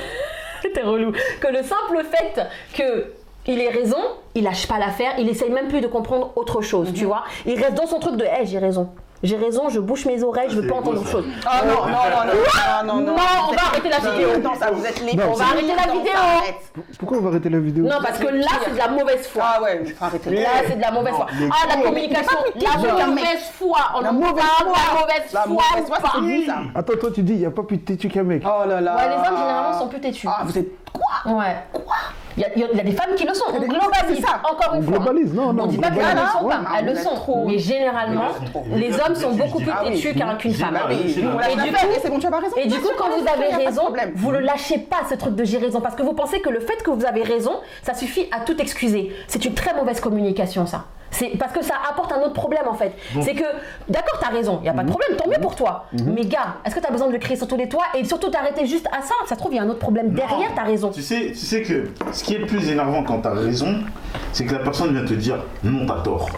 t'es 0.75 0.81
relou, 0.83 1.13
que 1.41 1.49
le 1.49 1.63
simple 1.63 2.05
fait 2.11 2.41
que 2.75 3.13
il 3.47 3.61
ait 3.61 3.71
raison, 3.71 3.99
il 4.37 4.45
lâche 4.45 4.67
pas 4.69 4.79
l'affaire, 4.79 5.13
il 5.19 5.29
essaye 5.29 5.51
même 5.51 5.67
plus 5.69 5.81
de 5.81 5.89
comprendre 5.89 6.31
autre 6.37 6.63
chose, 6.63 6.93
tu 6.95 7.05
vois. 7.07 7.25
Il 7.45 7.61
reste 7.61 7.75
dans 7.75 7.87
son 7.87 7.99
truc 7.99 8.17
de, 8.17 8.25
hé, 8.25 8.45
j'ai 8.47 8.59
raison. 8.59 8.89
J'ai 9.23 9.37
raison, 9.37 9.69
je 9.69 9.79
bouche 9.79 10.05
mes 10.07 10.21
oreilles, 10.25 10.51
je 10.51 10.61
veux 10.61 10.67
pas 10.67 10.75
entendre 10.77 11.01
autre 11.01 11.09
chose. 11.09 11.25
Ah 11.47 11.63
non, 11.65 11.87
non, 11.87 11.93
non, 11.93 12.25
non, 12.27 12.95
non, 12.95 13.01
non, 13.07 13.17
Non, 13.17 13.23
on 13.51 13.53
va 13.53 13.63
arrêter 13.71 13.89
la 13.89 13.99
vidéo. 13.99 14.39
Non, 14.43 14.55
ça, 14.59 14.71
vous 14.73 14.85
êtes 14.85 15.01
les 15.01 15.15
Non, 15.17 15.25
On 15.31 15.35
va 15.35 15.45
arrêter 15.45 15.75
la 15.77 15.93
vidéo. 15.93 16.13
Pourquoi 16.99 17.19
on 17.19 17.21
va 17.21 17.29
arrêter 17.31 17.49
la 17.49 17.61
vidéo? 17.61 17.85
Non, 17.85 17.99
parce 18.03 18.19
que 18.19 18.27
là, 18.27 18.49
c'est 18.65 18.73
de 18.73 18.79
la 18.79 18.89
mauvaise 18.89 19.27
foi. 19.29 19.43
Ah 19.47 19.63
ouais, 19.63 19.85
arrêter. 20.01 20.31
Là, 20.31 20.49
c'est 20.67 20.77
de 20.77 20.81
la 20.81 20.91
mauvaise 20.91 21.15
foi. 21.15 21.27
Ah, 21.31 21.69
la 21.77 21.83
communication, 21.83 22.39
la 22.57 23.07
mauvaise 23.07 23.51
foi. 23.53 23.79
On 23.95 24.01
La 24.01 24.11
en 24.11 24.13
mauvaise 24.13 24.45
foi. 24.59 25.07
la 25.33 25.47
mauvaise 25.47 25.87
foi 25.87 25.99
c'est 26.15 26.21
lui, 26.21 26.47
ça? 26.47 26.57
Attends, 26.75 26.93
toi 27.01 27.11
tu 27.15 27.23
dis, 27.23 27.35
il 27.35 27.39
n'y 27.39 27.47
a 27.47 27.51
pas 27.51 27.63
plus 27.63 27.77
de 27.77 27.83
têtu 27.85 28.09
qu'un 28.09 28.25
mec. 28.25 28.43
Oh 28.45 28.67
là 28.69 28.81
là. 28.81 28.97
Ouais, 28.97 29.09
les 29.09 29.15
hommes, 29.29 29.37
généralement, 29.39 29.79
sont 29.79 29.89
plus 29.89 30.01
têtus. 30.01 30.27
Ah, 30.29 30.43
vous 30.45 30.59
êtes 30.59 30.69
quoi? 30.93 31.33
Ouais. 31.35 31.57
Il 32.37 32.40
y, 32.42 32.45
a, 32.45 32.49
il 32.55 32.77
y 32.77 32.81
a 32.81 32.85
des 32.85 32.92
femmes 32.92 33.14
qui 33.16 33.27
le 33.27 33.35
sont. 33.35 33.45
On 33.49 33.59
globalise. 33.61 34.25
ça. 34.25 34.40
Encore 34.51 34.71
On 34.73 34.77
une 34.77 34.83
fois. 34.85 34.99
globalise, 34.99 35.35
non, 35.35 35.53
non. 35.53 35.64
On 35.64 35.66
dit 35.66 35.79
pas 35.79 35.90
qu'elles 35.90 36.05
ne 36.05 36.21
le 36.21 36.27
sont 36.29 36.49
pas, 36.49 36.59
Ouais. 36.59 36.64
elles 36.79 36.87
le 36.87 36.95
sont. 36.97 37.14
trop- 37.14 37.45
Mais 37.47 37.59
généralement, 37.59 38.29
trop- 38.53 38.64
les 38.75 38.92
hommes 39.01 39.14
sont 39.14 39.31
têtus, 39.31 39.42
beaucoup 39.42 39.59
plus. 39.61 39.71
Ah 39.73 39.83
oui. 39.85 39.92
têtus 39.92 40.14
qu'un- 40.14 40.35
qu'une 40.37 40.55
femme. 40.55 40.79
Et 40.90 40.95
du 40.97 41.21
coup- 41.23 41.29
c'est 42.03 42.09
bon, 42.11 42.18
tu 42.18 42.27
as 42.27 42.31
pas 42.31 42.38
raison. 42.38 42.57
Et 42.57 42.66
du 42.66 42.79
coup, 42.81 42.88
quand 42.99 43.09
vous 43.11 43.27
avez 43.29 43.64
raison, 43.64 43.83
vous 44.14 44.31
le 44.31 44.40
lâchez 44.40 44.79
pas 44.79 45.03
ce 45.09 45.14
truc 45.14 45.35
de 45.35 45.45
j'ai 45.45 45.59
raison 45.59 45.81
parce 45.81 45.95
que 45.95 46.03
vous 46.03 46.14
pensez 46.14 46.40
que 46.40 46.49
le 46.51 46.61
fait 46.61 46.83
que 46.83 46.90
vous 46.90 47.05
avez 47.05 47.23
raison, 47.23 47.53
ça 47.83 47.95
suffit 47.95 48.27
à 48.33 48.40
tout 48.40 48.61
excuser. 48.61 49.12
C'est 49.29 49.45
une 49.45 49.55
très 49.55 49.75
mauvaise 49.75 50.01
communication, 50.01 50.66
ça. 50.66 50.85
C'est 51.12 51.29
parce 51.38 51.53
que 51.53 51.62
ça 51.62 51.75
apporte 51.88 52.11
un 52.11 52.20
autre 52.22 52.33
problème 52.33 52.66
en 52.66 52.75
fait. 52.75 52.96
C'est 53.20 53.35
que, 53.35 53.44
d'accord, 53.88 54.18
t'as 54.20 54.31
raison, 54.31 54.59
il 54.62 54.66
y 54.66 54.68
a 54.68 54.72
pas 54.72 54.83
de 54.83 54.88
problème, 54.88 55.16
tant 55.16 55.29
mieux 55.29 55.40
pour 55.40 55.55
toi. 55.55 55.87
Mais 55.92 56.25
gars, 56.25 56.57
est-ce 56.64 56.75
que 56.75 56.81
t'as 56.81 56.90
besoin 56.90 57.07
de 57.07 57.12
le 57.12 57.18
crier 57.18 57.37
sur 57.37 57.46
tous 57.46 57.57
les 57.57 57.68
toits 57.68 57.85
et 57.94 58.05
surtout 58.05 58.31
t'arrêter 58.31 58.66
juste 58.66 58.88
à 58.88 59.03
ça? 59.03 59.14
Ça 59.27 59.35
se 59.35 59.38
trouve, 59.38 59.53
il 59.53 59.57
y 59.57 59.61
a 59.61 59.62
un 59.62 59.68
autre 59.68 59.79
problème 59.79 60.11
derrière, 60.11 60.51
t'as 60.57 60.64
raison. 60.64 60.90
Tu 60.90 61.03
sais, 61.03 61.29
tu 61.29 61.37
sais 61.37 61.62
que 61.62 61.90
ce 62.12 62.25
qui 62.25 62.35
est 62.35 62.38
le 62.38 62.46
plus 62.46 62.68
énervant 62.70 63.05
quand 63.05 63.20
t'as 63.20 63.35
raison, 63.35 63.81
c'est 64.33 64.44
que 64.44 64.53
la 64.53 64.61
personne 64.61 64.92
vient 64.92 65.05
te 65.05 65.14
dire 65.14 65.37
non, 65.62 65.87
t'as 65.87 66.01
tort. 66.01 66.29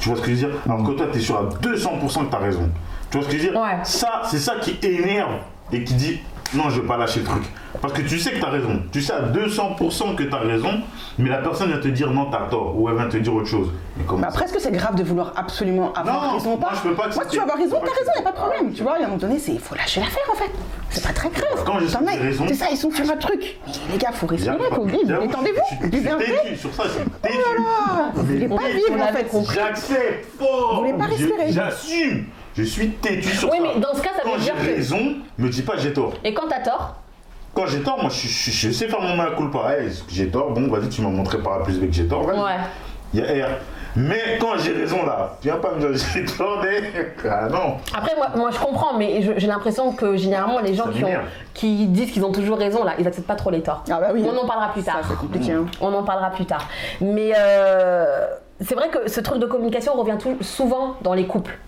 Tu 0.00 0.08
vois 0.08 0.16
ce 0.18 0.22
que 0.22 0.34
je 0.34 0.46
veux 0.46 0.48
dire? 0.48 0.60
Alors 0.66 0.82
que 0.84 0.92
toi, 0.92 1.06
t'es 1.12 1.20
sûr 1.20 1.36
à 1.36 1.44
200% 1.44 2.26
que 2.26 2.30
t'as 2.30 2.38
raison. 2.38 2.68
Tu 3.10 3.18
vois 3.18 3.26
ce 3.26 3.30
que 3.30 3.38
je 3.38 3.46
veux 3.46 3.52
dire? 3.52 3.60
Ouais. 3.60 3.78
Ça, 3.84 4.22
c'est 4.24 4.38
ça 4.38 4.54
qui 4.56 4.78
énerve 4.82 5.34
et 5.70 5.84
qui 5.84 5.94
dit 5.94 6.20
non, 6.54 6.70
je 6.70 6.80
veux 6.80 6.86
pas 6.86 6.96
lâcher 6.96 7.20
le 7.20 7.26
truc. 7.26 7.42
Parce 7.80 7.94
que 7.94 8.02
tu 8.02 8.18
sais 8.18 8.32
que 8.32 8.38
tu 8.38 8.44
as 8.44 8.50
raison. 8.50 8.82
Tu 8.92 9.00
sais 9.00 9.12
à 9.12 9.22
200% 9.22 10.14
que 10.14 10.22
tu 10.24 10.34
as 10.34 10.38
raison, 10.38 10.80
mais 11.18 11.28
la 11.30 11.38
personne 11.38 11.70
va 11.72 11.78
te 11.78 11.88
dire 11.88 12.10
non, 12.10 12.26
tu 12.30 12.36
as 12.36 12.48
tort, 12.50 12.74
ou 12.78 12.88
elle 12.88 12.94
va 12.96 13.06
te 13.06 13.16
dire 13.16 13.34
autre 13.34 13.46
chose. 13.48 13.68
Mais 13.96 14.04
comment 14.06 14.20
Mais 14.20 14.26
après, 14.28 14.44
est-ce 14.44 14.52
que 14.52 14.60
c'est 14.60 14.70
grave 14.70 14.94
de 14.94 15.02
vouloir 15.02 15.32
absolument 15.36 15.92
avoir 15.94 16.22
Non, 16.30 16.34
raison 16.38 16.54
ou 16.54 16.56
pas 16.58 16.70
moi, 16.70 16.78
je 16.82 16.88
peux 16.88 16.94
pas 16.94 17.08
Moi, 17.08 17.24
si 17.24 17.30
tu 17.30 17.36
veux 17.36 17.42
avoir 17.42 17.56
raison, 17.58 17.76
t'as 17.80 17.86
pas 17.86 17.98
raison, 17.98 18.10
y 18.14 18.18
a 18.18 18.22
pas 18.22 18.30
de 18.30 18.36
problème. 18.36 18.72
Tu 18.72 18.82
vois, 18.82 18.94
il 18.98 19.00
y 19.00 19.02
a 19.02 19.06
un 19.06 19.08
moment 19.10 19.20
donné, 19.20 19.38
il 19.48 19.58
faut 19.60 19.74
lâcher 19.74 20.00
l'affaire 20.00 20.22
en 20.30 20.34
fait. 20.36 20.50
C'est 20.90 21.02
pas 21.06 21.12
très 21.12 21.30
grave. 21.30 21.64
Quand 21.64 21.78
je 21.80 21.86
sais 21.86 21.98
que 21.98 22.04
as- 22.04 22.22
raison- 22.22 22.44
C'est 22.48 22.54
ça, 22.54 22.66
ils 22.70 22.76
sont 22.76 22.90
sur 22.90 23.10
un 23.10 23.16
truc. 23.16 23.56
Mais 23.66 23.72
les 23.92 23.98
gars, 23.98 24.12
faut 24.12 24.26
respirer, 24.26 24.56
faut 24.74 24.84
vivre. 24.84 25.20
Détendez-vous. 25.20 25.88
têtu 25.90 26.56
sur 26.56 26.74
ça, 26.74 26.84
je 26.84 26.90
suis 26.90 27.10
têtu. 27.22 27.38
Ah, 27.58 28.10
Vous 28.14 28.22
voulez 28.24 28.48
pas 28.48 28.68
vivre 28.68 29.02
en 29.02 29.12
fait. 29.12 29.26
J'accepte 29.54 30.26
fort. 30.38 30.74
Vous 30.74 30.80
voulez 30.80 30.92
pas 30.98 31.04
respirer. 31.06 31.50
J'assume. 31.52 32.24
Je 32.56 32.62
suis 32.64 32.90
têtu 32.90 33.28
sur 33.36 33.50
Oui, 33.50 33.58
ça. 33.58 33.62
mais 33.74 33.80
dans 33.80 33.94
ce 33.94 34.02
cas, 34.02 34.10
ça 34.14 34.22
Quand 34.22 34.32
veut 34.32 34.38
j'ai 34.38 34.44
dire 34.44 34.54
que. 34.56 34.66
raison, 34.66 34.98
me 35.38 35.48
dis 35.48 35.62
pas 35.62 35.76
j'ai 35.78 35.92
tort. 35.92 36.12
Et 36.24 36.34
quand 36.34 36.48
t'as 36.48 36.60
tort, 36.60 36.96
Quand 37.54 37.66
j'ai 37.66 37.80
tort, 37.82 37.98
moi 38.00 38.10
je, 38.10 38.26
je- 38.28 38.50
je 38.50 38.70
sais 38.70 38.88
faire 38.88 39.00
mon 39.00 39.14
mal 39.16 39.34
culpa. 39.36 39.58
Hey, 39.76 39.88
j'ai 40.08 40.28
tort, 40.28 40.50
bon 40.52 40.68
vas-y 40.68 40.88
tu 40.88 41.02
m'as 41.02 41.08
montré 41.10 41.38
par 41.38 41.54
A 41.54 41.62
plus 41.62 41.78
B 41.78 41.86
que 41.88 41.92
j'ai 41.92 42.06
tort. 42.06 42.22
vas-y. 42.24 42.38
ouais. 42.38 42.60
Il 43.14 43.20
y 43.20 43.22
a 43.42 43.46
R. 43.46 43.50
Mais 43.94 44.38
quand 44.40 44.56
j'ai 44.56 44.72
raison 44.72 45.04
là, 45.04 45.36
viens 45.42 45.56
pas 45.56 45.72
me 45.72 45.80
dire 45.80 45.90
j'ai 46.14 46.24
tort, 46.24 46.62
mais... 46.62 46.80
Ah 47.28 47.48
non. 47.50 47.76
Après, 47.94 48.16
moi, 48.16 48.28
moi 48.36 48.50
je 48.50 48.58
comprends, 48.58 48.96
mais 48.96 49.20
je- 49.20 49.32
j'ai 49.36 49.46
l'impression 49.46 49.92
que 49.92 50.16
généralement, 50.16 50.60
les 50.60 50.74
gens 50.74 50.86
Ça 50.86 50.92
qui, 50.92 51.04
ont- 51.04 51.08
qui 51.52 51.86
disent 51.88 52.10
qu'ils 52.10 52.24
ont 52.24 52.32
toujours 52.32 52.56
raison, 52.56 52.84
là, 52.84 52.94
ils 52.98 53.06
acceptent 53.06 53.26
pas 53.26 53.34
trop 53.34 53.50
les 53.50 53.60
torts. 53.62 53.84
Ah 53.90 54.00
bah 54.00 54.08
oui. 54.14 54.24
On 54.26 54.34
en 54.34 54.46
parlera 54.46 54.72
plus 54.72 54.80
Ça, 54.82 54.92
tard. 54.92 55.00
c'est 55.06 55.16
compliqué. 55.18 55.52
hein. 55.52 55.66
On 55.82 55.92
en 55.92 56.02
parlera 56.04 56.30
plus 56.30 56.46
tard. 56.46 56.66
Mais 57.02 57.32
euh, 57.36 58.26
c'est 58.62 58.74
vrai 58.74 58.88
que 58.88 59.10
ce 59.10 59.20
truc 59.20 59.38
de 59.40 59.46
communication 59.46 59.92
revient 59.92 60.16
tout- 60.18 60.38
souvent 60.42 60.94
dans 61.02 61.12
les 61.12 61.26
couples. 61.26 61.58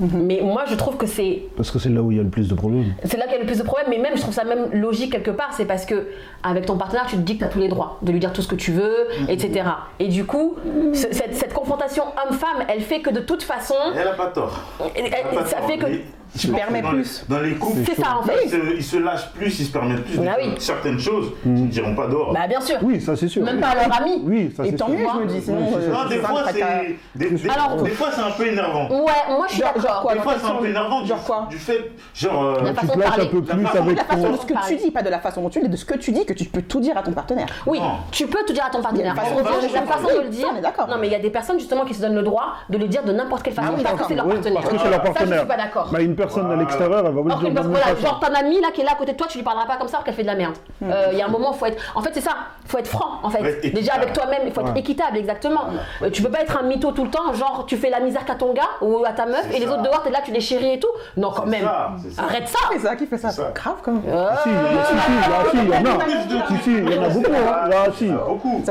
Mhm. 0.00 0.22
Mais 0.26 0.40
moi, 0.42 0.64
je 0.66 0.74
trouve 0.74 0.96
que 0.96 1.06
c'est 1.06 1.42
Parce 1.56 1.70
que 1.70 1.78
c'est 1.78 1.88
là 1.90 2.00
où 2.02 2.10
il 2.10 2.16
y 2.16 2.20
a 2.20 2.22
le 2.22 2.28
plus 2.30 2.48
de 2.48 2.54
problèmes. 2.54 2.94
c'est 3.04 3.16
là 3.16 3.24
qu'il 3.24 3.34
y 3.34 3.36
a 3.36 3.40
le 3.40 3.46
plus 3.46 3.58
de 3.58 3.62
problèmes. 3.62 3.88
Mais 3.90 3.98
même, 3.98 4.16
je 4.16 4.20
trouve 4.22 4.34
ça 4.34 4.44
même 4.44 4.68
logique 4.72 5.12
quelque 5.12 5.30
part. 5.30 5.50
C'est 5.52 5.66
parce 5.66 5.84
que 5.84 6.08
avec 6.42 6.66
ton 6.66 6.76
partenaire, 6.76 7.06
tu 7.08 7.16
te 7.16 7.20
dis 7.22 7.34
que 7.34 7.40
tu 7.40 7.44
as 7.44 7.48
tous 7.48 7.58
les 7.58 7.68
droits 7.68 7.98
de 8.02 8.10
lui 8.12 8.18
dire 8.20 8.32
tout 8.32 8.42
ce 8.42 8.48
que 8.48 8.54
tu 8.56 8.72
veux, 8.72 9.06
etc. 9.28 9.62
Et 9.98 10.08
du 10.08 10.24
coup, 10.24 10.56
ce- 10.94 11.12
cette, 11.12 11.34
cette 11.34 11.52
confrontation 11.52 12.04
homme-femme, 12.26 12.64
elle 12.68 12.80
fait 12.80 13.00
que 13.00 13.10
de 13.10 13.20
toute 13.20 13.42
façon, 13.42 13.74
Elle 13.96 14.08
a 14.08 14.12
pas 14.12 14.28
tort. 14.28 14.58
elle- 14.96 15.04
Elle 15.06 15.14
a 15.14 15.40
pas 15.40 15.46
ça 15.46 15.56
tort. 15.58 15.66
fait 15.68 15.78
que 15.78 15.86
Mais 15.86 16.00
pense 16.32 16.46
permets 16.46 16.82
dans 16.82 16.90
plus. 16.90 17.24
Les, 17.28 17.34
dans 17.36 17.42
les 17.42 17.54
couples, 17.54 17.78
c'est 17.86 18.00
ça 18.00 18.16
en 18.18 18.22
fait. 18.22 18.34
ils 18.44 18.50
se, 18.50 18.56
ils 18.76 18.84
se 18.84 18.96
lâchent 18.98 19.30
plus, 19.32 19.58
ils 19.60 19.64
se 19.66 19.72
permettent 19.72 20.04
plus 20.04 20.18
Ah 20.28 20.36
oui. 20.40 20.54
certaines 20.58 20.98
choses 20.98 21.32
qu'ils 21.42 21.54
ne 21.54 21.66
diront 21.68 21.94
pas 21.94 22.06
dehors. 22.06 22.32
Bah 22.32 22.46
bien 22.48 22.60
sûr. 22.60 22.76
Oui, 22.82 23.00
ça 23.00 23.16
c'est 23.16 23.28
sûr. 23.28 23.42
Même 23.44 23.60
pas 23.60 23.68
à 23.68 23.74
leur 23.86 24.00
ami. 24.00 24.22
Oui, 24.24 24.52
ça 24.56 24.64
Et 24.64 24.70
c'est 24.70 24.76
tant 24.76 24.86
sûr. 24.86 24.96
mieux, 24.96 25.06
je 25.14 25.18
me 25.20 25.26
dis. 25.26 25.40
Sinon, 25.42 25.58
Oui, 25.60 25.66
c'est 25.70 25.88
euh, 25.88 25.92
non, 25.92 26.08
des 26.08 26.16
fois, 26.18 26.42
c'est 26.46 27.18
des, 27.18 27.30
des- 27.30 27.48
Alors- 27.50 27.82
des 27.82 27.90
fois, 27.90 28.08
c'est 28.12 28.20
un 28.22 28.30
peu 28.30 28.46
énervant. 28.46 28.88
Ouais, 28.90 29.12
moi 29.28 29.46
je 29.48 29.52
suis 29.54 29.62
d'accord. 29.62 30.10
Des 30.12 30.18
fois, 30.20 30.34
c'est 30.40 30.46
un 30.50 30.54
peu 30.54 30.66
énervant. 30.68 31.04
Genre 31.04 31.18
du- 31.18 31.24
quoi? 31.24 31.46
Du 31.50 31.58
fait, 31.58 31.90
genre. 32.14 32.60
La 32.62 32.70
Tu 32.70 32.76
façon 32.76 32.92
te 32.92 32.96
de 32.96 33.00
lâches 33.00 33.08
un 33.08 33.10
parler. 33.16 33.30
peu 33.30 33.36
La 33.48 33.54
plus 33.54 33.64
façon- 33.66 33.84
façon 34.08 34.30
de 34.32 34.36
ce 34.36 34.46
que 34.46 34.68
tu 34.68 34.76
dis, 34.76 34.90
pas 34.90 35.02
de 35.02 35.08
la 35.10 35.18
façon 35.18 35.42
dont 35.42 35.48
tu 35.50 35.60
dis, 35.60 35.68
de 35.68 35.76
ce 35.76 35.84
que 35.84 35.94
tu 35.96 36.12
dis, 36.12 36.24
que 36.26 36.32
tu 36.32 36.44
peux 36.44 36.62
tout 36.62 36.80
dire 36.80 36.96
à 36.96 37.02
ton 37.02 37.12
partenaire. 37.12 37.46
Oui, 37.66 37.80
tu 38.10 38.26
peux 38.26 38.44
tout 38.46 38.52
dire 38.52 38.64
à 38.66 38.70
ton 38.70 38.82
partenaire. 38.82 39.14
Façon 39.14 39.36
la 39.38 39.82
façon 39.82 40.16
de 40.16 40.22
le 40.22 40.28
dire. 40.28 40.46
on 40.52 40.56
est 40.56 40.60
d'accord. 40.60 40.88
Non, 40.88 40.96
mais 41.00 41.06
il 41.08 41.12
y 41.12 41.16
a 41.16 41.20
des 41.20 41.30
personnes 41.30 41.58
justement 41.58 41.84
qui 41.84 41.94
se 41.94 42.00
donnent 42.02 42.14
le 42.14 42.22
droit 42.22 42.54
de 42.68 42.78
le 42.78 42.86
dire 42.88 43.02
de 43.02 43.12
n'importe 43.12 43.42
quelle 43.42 43.54
façon 43.54 43.68
Ah 43.72 43.74
oui, 43.76 43.82
parce 43.82 43.96
que 44.00 44.04
c'est 44.08 44.14
leur 44.14 44.26
partenaire. 44.26 44.54
parce 44.62 44.68
que 44.74 44.78
c'est 44.78 44.90
leur 44.90 45.00
Ça, 45.00 45.06
je 45.06 45.12
partenaire. 45.12 45.38
suis 45.40 45.48
pas 45.48 45.56
d'accord. 45.56 45.88
Personne 46.20 46.50
à 46.50 46.56
l'extérieur, 46.56 46.98
elle 46.98 47.04
va 47.04 47.10
vous 47.10 47.24
le 47.24 47.30
Alors 47.32 47.40
dire 47.44 47.54
parce 47.54 47.66
que 47.66 47.72
voilà, 47.72 47.94
genre 47.96 48.20
ton 48.20 48.34
ami 48.34 48.60
là 48.60 48.68
qui 48.72 48.80
est 48.82 48.84
là 48.84 48.92
à 48.92 48.96
côté 48.96 49.12
de 49.12 49.16
toi, 49.16 49.26
tu 49.28 49.38
lui 49.38 49.44
parleras 49.44 49.66
pas 49.66 49.76
comme 49.76 49.88
ça 49.88 49.96
alors 49.98 50.04
qu'elle 50.04 50.14
fait 50.14 50.22
de 50.22 50.26
la 50.28 50.34
merde. 50.34 50.54
Euh, 50.82 51.08
Il 51.12 51.18
y 51.18 51.22
a 51.22 51.26
un 51.26 51.30
moment, 51.30 51.52
faut 51.52 51.66
être. 51.66 51.82
En 51.94 52.02
fait, 52.02 52.10
c'est 52.12 52.20
ça. 52.20 52.32
Faut 52.66 52.78
être 52.78 52.88
franc. 52.88 53.20
En 53.22 53.30
fait, 53.30 53.60
déjà 53.72 53.94
avec 53.94 54.12
toi-même, 54.12 54.42
il 54.46 54.52
faut 54.52 54.60
être 54.60 54.72
Ouais. 54.74 54.80
équitable, 54.80 55.16
exactement. 55.16 55.62
Euh, 56.02 56.10
tu 56.10 56.22
peux 56.22 56.30
pas 56.30 56.40
être 56.42 56.56
un 56.58 56.62
mytho 56.62 56.92
tout 56.92 57.04
le 57.04 57.10
temps, 57.10 57.32
genre 57.34 57.64
tu 57.66 57.76
fais 57.76 57.90
la 57.90 58.00
misère 58.00 58.24
qu'à 58.24 58.34
ton 58.34 58.52
gars 58.52 58.68
ou 58.80 59.04
à 59.04 59.12
ta 59.12 59.26
meuf 59.26 59.46
et 59.54 59.58
les 59.58 59.66
autres 59.66 59.82
dehors 59.82 60.02
t'es 60.02 60.10
là, 60.10 60.18
tu 60.24 60.30
les 60.32 60.40
chéris 60.40 60.74
et 60.74 60.78
tout. 60.80 60.88
Non, 61.16 61.30
quand 61.34 61.46
même. 61.46 61.62
ça, 61.64 61.90
c'est 62.02 62.10
ça. 62.12 62.22
Arrête 62.22 62.48
ça. 62.48 62.58
C'est 62.72 62.78
ça 62.80 62.96
qui 62.96 63.06
fait 63.06 63.18
ça. 63.18 63.30
C'est 63.30 63.40
ça. 63.42 63.50
Grave 63.54 63.76
quand 63.82 63.92
même. 63.92 64.02
Euh, 64.08 64.28
Si, 64.42 64.48
il 64.50 64.54
y 64.54 64.56
en 64.56 64.80
a- 64.80 64.84
si, 64.84 64.94
si, 64.94 65.30
là, 65.30 65.36
si, 65.50 65.56
il 65.56 65.68
y 65.68 65.72
en 65.72 65.98
a. 65.98 66.46
Si, 66.48 66.62
si, 66.64 66.72
il 66.74 66.94
y 66.94 66.98
en 66.98 67.02
a 67.04 67.08
beaucoup, 67.08 67.32
hein. 67.32 67.68
Là, 67.68 67.84
si. 67.96 68.04
Il 68.04 68.10
y 68.10 68.12
en 68.12 68.16
a 68.16 68.24
beaucoup. 68.24 68.62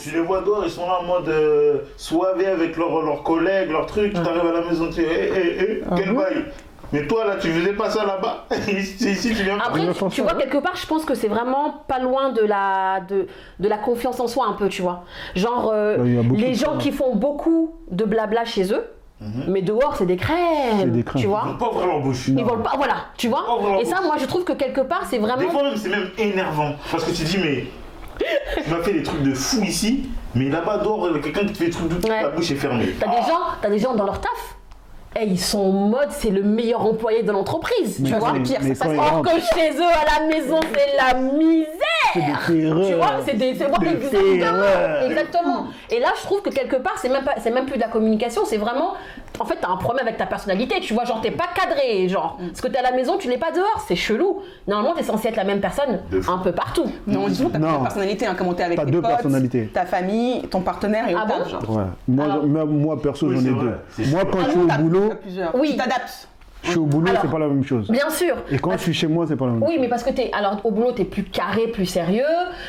Tu 0.00 0.10
les 0.10 0.20
vois 0.20 0.40
dehors, 0.42 0.62
ils 0.64 0.70
sont 0.70 0.86
là 0.86 0.98
en 1.00 1.04
mode 1.04 1.28
euh, 1.28 1.78
soivé 1.96 2.46
avec 2.46 2.76
leurs 2.76 3.02
leurs 3.02 3.22
collègues, 3.22 3.70
leurs 3.70 3.86
trucs. 3.86 4.12
Tu 4.14 4.20
t'arrives 4.22 4.46
à 4.46 4.52
la 4.60 4.68
maison, 4.68 4.86
tu 4.86 5.00
dis, 5.00 5.00
hé, 5.02 5.32
hé, 5.34 5.60
hé, 5.60 5.82
Ah 5.90 5.94
quel 5.96 6.14
bail 6.14 6.44
Mais 6.92 7.06
toi 7.06 7.24
là, 7.24 7.36
tu 7.36 7.48
faisais 7.48 7.72
pas 7.72 7.88
ça 7.90 8.04
là-bas 8.04 8.46
Ici, 8.68 9.10
ici, 9.10 9.28
tu 9.34 9.42
viens. 9.44 9.58
Après, 9.58 9.80
tu 10.10 10.20
vois, 10.22 10.34
quelque 10.34 10.58
part, 10.58 10.76
je 10.76 10.86
pense 10.86 11.04
que 11.04 11.14
c'est 11.14 11.28
vraiment 11.28 11.82
pas 11.88 11.98
loin 11.98 12.30
de 12.32 12.42
la, 12.42 13.00
de, 13.08 13.26
de 13.58 13.68
la 13.68 13.78
confiance 13.78 14.20
en 14.20 14.26
soi, 14.26 14.46
un 14.46 14.52
peu, 14.52 14.68
tu 14.68 14.82
vois. 14.82 15.04
Genre, 15.34 15.70
euh, 15.72 16.22
les 16.36 16.54
gens 16.54 16.72
ça. 16.74 16.78
qui 16.78 16.92
font 16.92 17.14
beaucoup 17.16 17.74
de 17.90 18.04
blabla 18.04 18.44
chez 18.44 18.72
eux, 18.72 18.84
mais 19.48 19.62
dehors, 19.62 19.94
c'est 19.96 20.04
des 20.06 20.16
crèmes, 20.16 20.90
des 20.90 21.04
tu 21.04 21.18
Ils 21.20 21.26
vois. 21.28 21.42
vont 21.46 21.56
pas 21.56 21.68
ouvrir 21.70 21.86
leur 21.86 22.00
bouche. 22.00 22.26
Ils 22.28 22.44
volent 22.44 22.62
pas, 22.62 22.72
voilà, 22.76 22.96
tu 23.16 23.28
vois. 23.28 23.44
Et 23.80 23.84
ça, 23.84 24.00
moi, 24.02 24.16
je 24.18 24.26
trouve 24.26 24.44
que 24.44 24.52
quelque 24.52 24.80
part, 24.80 25.04
c'est 25.08 25.18
Des 25.18 25.24
vraiment. 25.24 25.48
fois 25.50 25.62
même, 25.62 25.76
c'est 25.76 25.88
même 25.88 26.10
énervant. 26.18 26.72
Parce 26.90 27.04
que 27.04 27.10
tu 27.12 27.22
dis, 27.24 27.38
mais. 27.38 27.64
Tu 28.64 28.70
m'as 28.70 28.82
fait 28.82 28.92
des 28.92 29.02
trucs 29.02 29.22
de 29.22 29.32
fou 29.34 29.62
ici, 29.64 30.10
mais 30.34 30.48
là-bas 30.48 30.78
dehors, 30.78 31.08
il 31.08 31.16
y 31.16 31.18
a 31.18 31.22
quelqu'un 31.22 31.40
qui 31.46 31.52
te 31.52 31.58
fait 31.58 31.64
des 31.66 31.70
trucs 31.70 31.88
de 31.88 32.08
Ouais. 32.08 32.22
la 32.22 32.28
bouche 32.28 32.50
est 32.50 32.56
fermée. 32.56 32.94
T'as 33.00 33.06
des 33.08 33.22
gens, 33.26 33.38
t'as 33.60 33.70
des 33.70 33.78
gens 33.78 33.94
dans 33.94 34.04
leur 34.04 34.20
taf. 34.20 34.56
Et 35.20 35.24
ils 35.24 35.40
sont 35.40 35.58
en 35.58 35.72
mode, 35.72 36.08
c'est 36.10 36.30
le 36.30 36.42
meilleur 36.42 36.80
employé 36.80 37.22
de 37.22 37.32
l'entreprise, 37.32 38.02
tu 38.04 38.14
vois. 38.14 38.32
pire, 38.42 38.60
ça, 38.74 38.88
Or 38.88 39.10
rentrent, 39.10 39.34
que 39.34 39.40
chez 39.54 39.70
eux, 39.76 39.82
à 39.82 40.20
la 40.20 40.26
maison, 40.26 40.58
c'est 40.74 40.96
la 40.96 41.20
misère. 41.20 41.66
C'est 42.12 42.20
des 42.20 42.62
terreurs. 42.62 42.86
Tu 42.86 42.94
vois, 42.94 43.06
c'est 43.24 43.34
des. 43.34 43.52
Des 43.52 43.62
exactement, 43.62 45.06
exactement. 45.06 45.66
Et 45.90 46.00
là, 46.00 46.08
je 46.18 46.22
trouve 46.26 46.42
que 46.42 46.50
quelque 46.50 46.76
part, 46.76 46.94
c'est 46.98 47.08
même, 47.08 47.24
pas, 47.24 47.34
c'est 47.38 47.50
même 47.50 47.66
plus 47.66 47.76
de 47.76 47.80
la 47.82 47.88
communication, 47.88 48.42
c'est 48.44 48.56
vraiment. 48.58 48.94
En 49.40 49.44
fait, 49.44 49.56
t'as 49.60 49.68
un 49.68 49.76
problème 49.76 50.06
avec 50.06 50.18
ta 50.18 50.26
personnalité, 50.26 50.78
tu 50.80 50.92
vois, 50.94 51.04
genre, 51.04 51.20
t'es 51.20 51.30
pas 51.30 51.46
cadré, 51.54 52.08
genre. 52.08 52.38
Parce 52.38 52.60
que 52.60 52.68
t'es 52.68 52.78
à 52.78 52.82
la 52.82 52.92
maison, 52.92 53.16
tu 53.18 53.28
l'es 53.28 53.38
pas 53.38 53.50
dehors, 53.50 53.82
c'est 53.88 53.96
chelou. 53.96 54.42
Normalement, 54.68 54.94
t'es 54.94 55.02
censé 55.02 55.28
être 55.28 55.36
la 55.36 55.44
même 55.44 55.60
personne 55.60 56.00
De 56.10 56.20
un 56.28 56.38
peu 56.38 56.52
partout. 56.52 56.84
Non, 57.06 57.28
disons, 57.28 57.48
t'as 57.48 57.58
Non. 57.58 57.64
plusieurs 57.66 57.82
personnalités, 57.82 58.26
hein, 58.26 58.34
comment 58.36 58.52
t'es 58.54 58.62
avec 58.64 58.78
T'as 58.78 58.84
tes 58.84 58.90
deux 58.90 59.00
potes, 59.00 59.10
personnalités. 59.10 59.66
ta 59.72 59.86
famille, 59.86 60.42
ton 60.48 60.60
partenaire 60.60 61.08
et 61.08 61.14
Ah 61.16 61.24
au 61.24 61.26
bon 61.28 61.38
taf, 61.38 61.48
genre. 61.50 61.70
Ouais. 61.76 61.82
Moi, 62.08 62.24
Alors- 62.26 62.44
moi, 62.46 62.64
moi, 62.66 63.00
perso, 63.00 63.26
Oui, 63.26 63.36
j'en 63.36 63.40
ai 63.40 63.54
deux. 63.60 64.06
Moi, 64.10 64.22
quand 64.30 64.38
je 64.40 64.44
Ah 64.46 64.50
suis 64.50 64.58
non, 64.58 64.64
au 64.64 64.68
t'as- 64.68 64.78
boulot, 64.78 65.10
t'as. 65.36 65.58
Oui. 65.58 65.70
Tu 65.72 65.76
t'adaptes. 65.76 66.28
Je 66.62 66.70
suis 66.70 66.78
au 66.78 66.84
boulot, 66.86 67.10
c'est 67.20 67.30
pas 67.30 67.38
la 67.38 67.48
même 67.48 67.64
chose. 67.64 67.90
Bien 67.90 68.08
sûr. 68.10 68.36
Et 68.50 68.58
quand 68.58 68.72
je 68.72 68.78
suis 68.78 68.94
chez 68.94 69.06
moi, 69.08 69.26
c'est 69.28 69.36
pas 69.36 69.46
la 69.46 69.52
même 69.52 69.60
chose. 69.60 69.68
Oui, 69.70 69.78
mais 69.80 69.88
parce 69.88 70.02
que 70.04 70.10
t'es. 70.10 70.30
Alors, 70.32 70.60
au 70.64 70.70
boulot, 70.70 70.92
t'es 70.92 71.04
plus 71.04 71.24
carré, 71.24 71.66
plus 71.68 71.86
sérieux. 71.86 72.22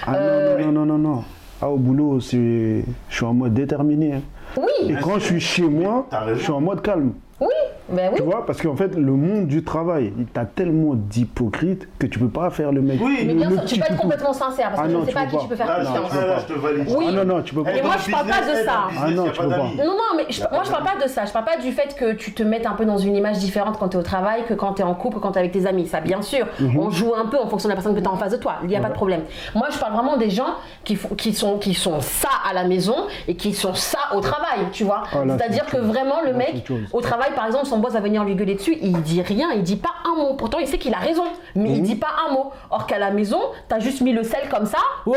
Ah 0.06 0.16
Euh, 0.16 0.58
non, 0.60 0.72
non, 0.72 0.86
non, 0.86 0.98
non, 0.98 1.10
non. 1.16 1.24
Ah, 1.62 1.70
au 1.70 1.78
boulot, 1.78 2.20
c'est... 2.20 2.84
je 3.10 3.16
suis 3.16 3.26
en 3.26 3.34
mode 3.34 3.54
déterminé. 3.54 4.14
hein. 4.16 4.22
Oui, 4.58 4.92
Et 4.92 4.96
quand 5.02 5.16
je 5.20 5.26
suis 5.26 5.40
chez 5.40 5.64
moi, 5.64 6.08
je 6.28 6.36
suis 6.36 6.52
en 6.52 6.62
mode 6.62 6.82
calme. 6.82 7.14
Oui, 7.48 7.96
ben 7.98 8.10
oui. 8.12 8.18
Tu 8.18 8.24
vois, 8.24 8.46
parce 8.46 8.62
qu'en 8.62 8.76
fait, 8.76 8.96
le 8.96 9.12
monde 9.12 9.48
du 9.48 9.64
travail, 9.64 10.14
t'as 10.34 10.46
tellement 10.46 10.94
d'hypocrites 10.96 11.88
que 12.00 12.06
tu 12.08 12.20
peux 12.20 12.28
pas 12.30 12.50
faire 12.50 12.72
le 12.72 12.82
mec. 12.82 13.00
Oui. 13.02 13.24
Mais 13.26 13.34
bien 13.34 13.50
sûr, 13.52 13.66
tu 13.66 13.80
peux 13.80 13.86
être 13.92 13.98
complètement 13.98 14.34
sincère 14.34 14.70
parce 14.70 14.82
que 14.82 14.86
Ah 14.86 14.90
je 14.90 14.94
non, 14.94 15.00
ne 15.02 15.06
sais 15.06 15.12
tu 15.12 15.16
pas 15.16 15.22
à 15.22 15.24
peux 15.26 15.30
qui 15.32 15.36
pas. 15.38 15.42
tu 15.44 15.48
peux 15.50 15.56
faire 15.56 15.76
confiance. 15.76 16.12
je, 16.14 16.20
là, 16.28 16.38
je 16.48 16.54
te 16.54 16.60
valide. 16.60 16.88
Oui. 16.98 17.06
Ah 17.10 17.12
non, 17.12 17.26
non, 17.26 17.42
tu 17.42 17.54
peux 17.54 17.64
pas. 17.64 17.74
Et 17.76 17.82
moi, 17.82 17.96
je 18.06 18.12
parle 18.12 18.28
pas 18.28 18.42
de 18.42 18.56
ça. 18.66 18.74
Ah 19.02 19.12
non, 19.12 19.24
tu 19.30 19.42
peux 19.42 19.50
pas. 19.50 19.58
Non, 19.58 19.86
non, 19.86 20.18
mais 20.18 20.26
je- 20.30 20.42
moi 20.52 20.62
je 20.66 20.72
parle 20.72 20.84
pas 20.84 21.04
de 21.04 21.10
ça. 21.10 21.26
Je 21.26 21.32
parle 21.32 21.46
pas 21.46 21.58
du 21.58 21.72
fait 21.72 21.96
que 21.96 22.14
tu 22.14 22.34
te 22.34 22.44
mettes 22.44 22.66
un 22.66 22.74
peu 22.74 22.86
dans 22.86 22.98
une 22.98 23.16
image 23.16 23.38
différente 23.40 23.78
quand 23.80 23.90
tu 23.90 23.98
es 23.98 24.00
au 24.00 24.04
travail 24.04 24.44
que 24.48 24.54
quand 24.54 24.74
tu 24.76 24.82
es 24.82 24.86
en 24.86 24.94
couple, 24.96 25.20
quand 25.20 25.32
tu 25.32 25.38
es 25.38 25.40
avec 25.40 25.52
tes 25.52 25.66
amis. 25.66 25.88
Ça, 25.88 26.00
bien 26.02 26.22
sûr, 26.22 26.46
Mhm. 26.60 26.80
on 26.80 26.90
joue 26.90 27.14
un 27.16 27.26
peu 27.26 27.38
en 27.38 27.48
fonction 27.48 27.68
de 27.68 27.74
la 27.74 27.76
personne 27.76 27.96
que 27.96 28.00
tu 28.02 28.08
as 28.08 28.12
en 28.12 28.18
face 28.18 28.32
de 28.32 28.38
toi. 28.38 28.56
Il 28.64 28.70
n'y 28.70 28.76
a 28.76 28.80
pas 28.82 28.90
de 28.90 28.94
problème. 28.94 29.22
Moi, 29.56 29.68
je 29.72 29.78
parle 29.78 29.94
vraiment 29.94 30.18
des 30.18 30.30
gens 30.30 30.56
qui, 30.84 30.96
sont, 31.34 31.58
qui 31.58 31.74
sont 31.74 32.00
ça 32.02 32.30
à 32.50 32.54
la 32.54 32.64
maison 32.66 32.96
et 33.28 33.36
qui 33.36 33.54
sont 33.54 33.74
ça 33.74 34.00
au 34.16 34.22
travail, 34.22 34.60
tu 34.72 34.84
vois. 34.84 35.04
Ah, 35.12 35.26
là, 35.26 35.38
C'est-à-dire 35.38 35.66
c'est 35.70 35.78
que 35.78 35.82
vraiment, 35.82 36.22
le 36.26 36.34
mec, 36.34 36.66
au 36.92 37.02
travail, 37.02 37.30
par 37.34 37.46
exemple, 37.46 37.66
son 37.66 37.80
boss 37.80 37.94
va 37.94 38.00
venir 38.00 38.24
lui 38.24 38.36
gueuler 38.36 38.56
dessus, 38.56 38.78
il 38.82 39.02
dit 39.02 39.22
rien, 39.22 39.52
il 39.54 39.64
dit 39.64 39.76
pas 39.76 39.90
un 40.06 40.16
mot. 40.16 40.34
Pourtant, 40.36 40.60
il 40.60 40.68
sait 40.68 40.78
qu'il 40.78 40.94
a 40.94 40.98
raison, 41.00 41.24
mais 41.56 41.70
Mhm. 41.70 41.76
il 41.76 41.82
dit 41.84 41.96
pas 41.96 42.08
un 42.30 42.34
mot. 42.34 42.52
Or 42.72 42.86
qu'à 42.88 42.98
la 43.00 43.12
maison, 43.12 43.40
tu 43.70 43.76
as 43.76 43.80
juste 43.80 44.02
mis 44.02 44.14
le 44.14 44.24
sel 44.24 44.50
comme 44.50 44.66
ça. 44.66 44.78
Oh 45.06 45.14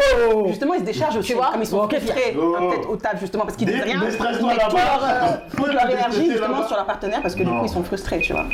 Justement, 0.46 0.74
ils 0.74 0.80
se 0.80 0.84
déchargent 0.84 1.16
aussi, 1.16 1.32
vois 1.34 1.50
comme 1.52 1.62
ils 1.62 1.66
sont 1.66 1.78
Ok. 1.78 1.94
frustrés, 1.96 2.36
Oh. 2.38 2.54
hein, 2.58 2.62
peut-être 2.70 2.90
au 2.90 2.96
taf, 2.96 3.20
justement, 3.20 3.44
parce 3.44 3.56
qu'ils 3.56 3.68
disent 3.68 3.82
rien. 3.82 4.00
Ils 4.02 4.06
mettent 4.06 4.18
toute 4.18 5.64
leur, 5.64 5.84
euh, 5.84 5.90
énergie, 5.90 6.30
justement, 6.30 6.66
sur 6.66 6.76
leur 6.76 6.86
partenaire, 6.86 7.22
parce 7.22 7.34
que 7.34 7.42
du 7.42 7.50
coup, 7.50 7.62
ils 7.64 7.68
sont 7.68 7.82
frustrés, 7.84 8.20
tu 8.20 8.32
vois. 8.32 8.44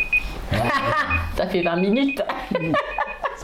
Ça 1.37 1.47
fait 1.47 1.63
20 1.63 1.77
minutes. 1.77 2.23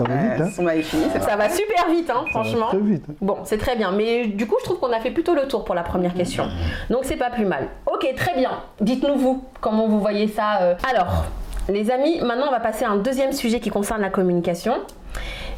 Ça 0.06 0.12
va 0.12 0.16
vite, 0.16 0.40
hein 0.40 0.82
finir, 0.82 1.08
c'est 1.12 1.22
Ça 1.22 1.36
va 1.36 1.48
super 1.50 1.88
vite, 1.90 2.10
hein, 2.10 2.24
franchement. 2.30 2.68
Très 2.68 2.78
vite. 2.78 3.04
hein. 3.10 3.14
Bon, 3.20 3.38
c'est 3.44 3.58
très 3.58 3.76
bien. 3.76 3.90
Mais 3.92 4.26
du 4.26 4.46
coup, 4.46 4.56
je 4.60 4.64
trouve 4.64 4.78
qu'on 4.78 4.92
a 4.92 5.00
fait 5.00 5.10
plutôt 5.10 5.34
le 5.34 5.46
tour 5.48 5.64
pour 5.64 5.74
la 5.74 5.82
première 5.82 6.14
question. 6.14 6.44
Donc, 6.90 7.00
c'est 7.04 7.16
pas 7.16 7.30
plus 7.30 7.44
mal. 7.44 7.68
Ok, 7.86 8.06
très 8.16 8.34
bien. 8.36 8.50
Dites-nous, 8.80 9.16
vous, 9.16 9.44
comment 9.60 9.86
vous 9.88 10.00
voyez 10.00 10.28
ça. 10.28 10.62
euh. 10.62 10.74
Alors, 10.90 11.24
les 11.68 11.90
amis, 11.90 12.20
maintenant, 12.22 12.46
on 12.48 12.52
va 12.52 12.60
passer 12.60 12.84
à 12.84 12.90
un 12.90 12.96
deuxième 12.96 13.32
sujet 13.32 13.60
qui 13.60 13.70
concerne 13.70 14.00
la 14.00 14.10
communication. 14.10 14.74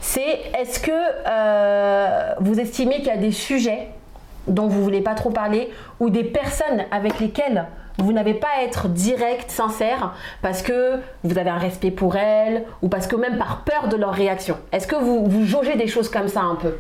C'est 0.00 0.40
est-ce 0.58 0.80
que 0.80 0.90
euh, 0.90 2.32
vous 2.40 2.58
estimez 2.58 2.96
qu'il 2.96 3.06
y 3.08 3.10
a 3.10 3.16
des 3.16 3.32
sujets 3.32 3.88
dont 4.48 4.66
vous 4.66 4.82
voulez 4.82 5.02
pas 5.02 5.14
trop 5.14 5.30
parler 5.30 5.70
ou 6.00 6.08
des 6.10 6.24
personnes 6.24 6.84
avec 6.90 7.20
lesquelles 7.20 7.66
vous 8.02 8.12
n'avez 8.12 8.34
pas 8.34 8.48
à 8.60 8.64
être 8.64 8.88
direct, 8.88 9.50
sincère, 9.50 10.12
parce 10.42 10.62
que 10.62 10.96
vous 11.24 11.38
avez 11.38 11.50
un 11.50 11.58
respect 11.58 11.90
pour 11.90 12.16
elles 12.16 12.64
ou 12.82 12.88
parce 12.88 13.06
que 13.06 13.16
même 13.16 13.38
par 13.38 13.62
peur 13.64 13.88
de 13.88 13.96
leur 13.96 14.12
réaction. 14.12 14.56
Est-ce 14.72 14.86
que 14.86 14.96
vous, 14.96 15.26
vous 15.26 15.44
jaugez 15.46 15.76
des 15.76 15.86
choses 15.86 16.08
comme 16.08 16.28
ça 16.28 16.40
un 16.42 16.56
peu? 16.56 16.74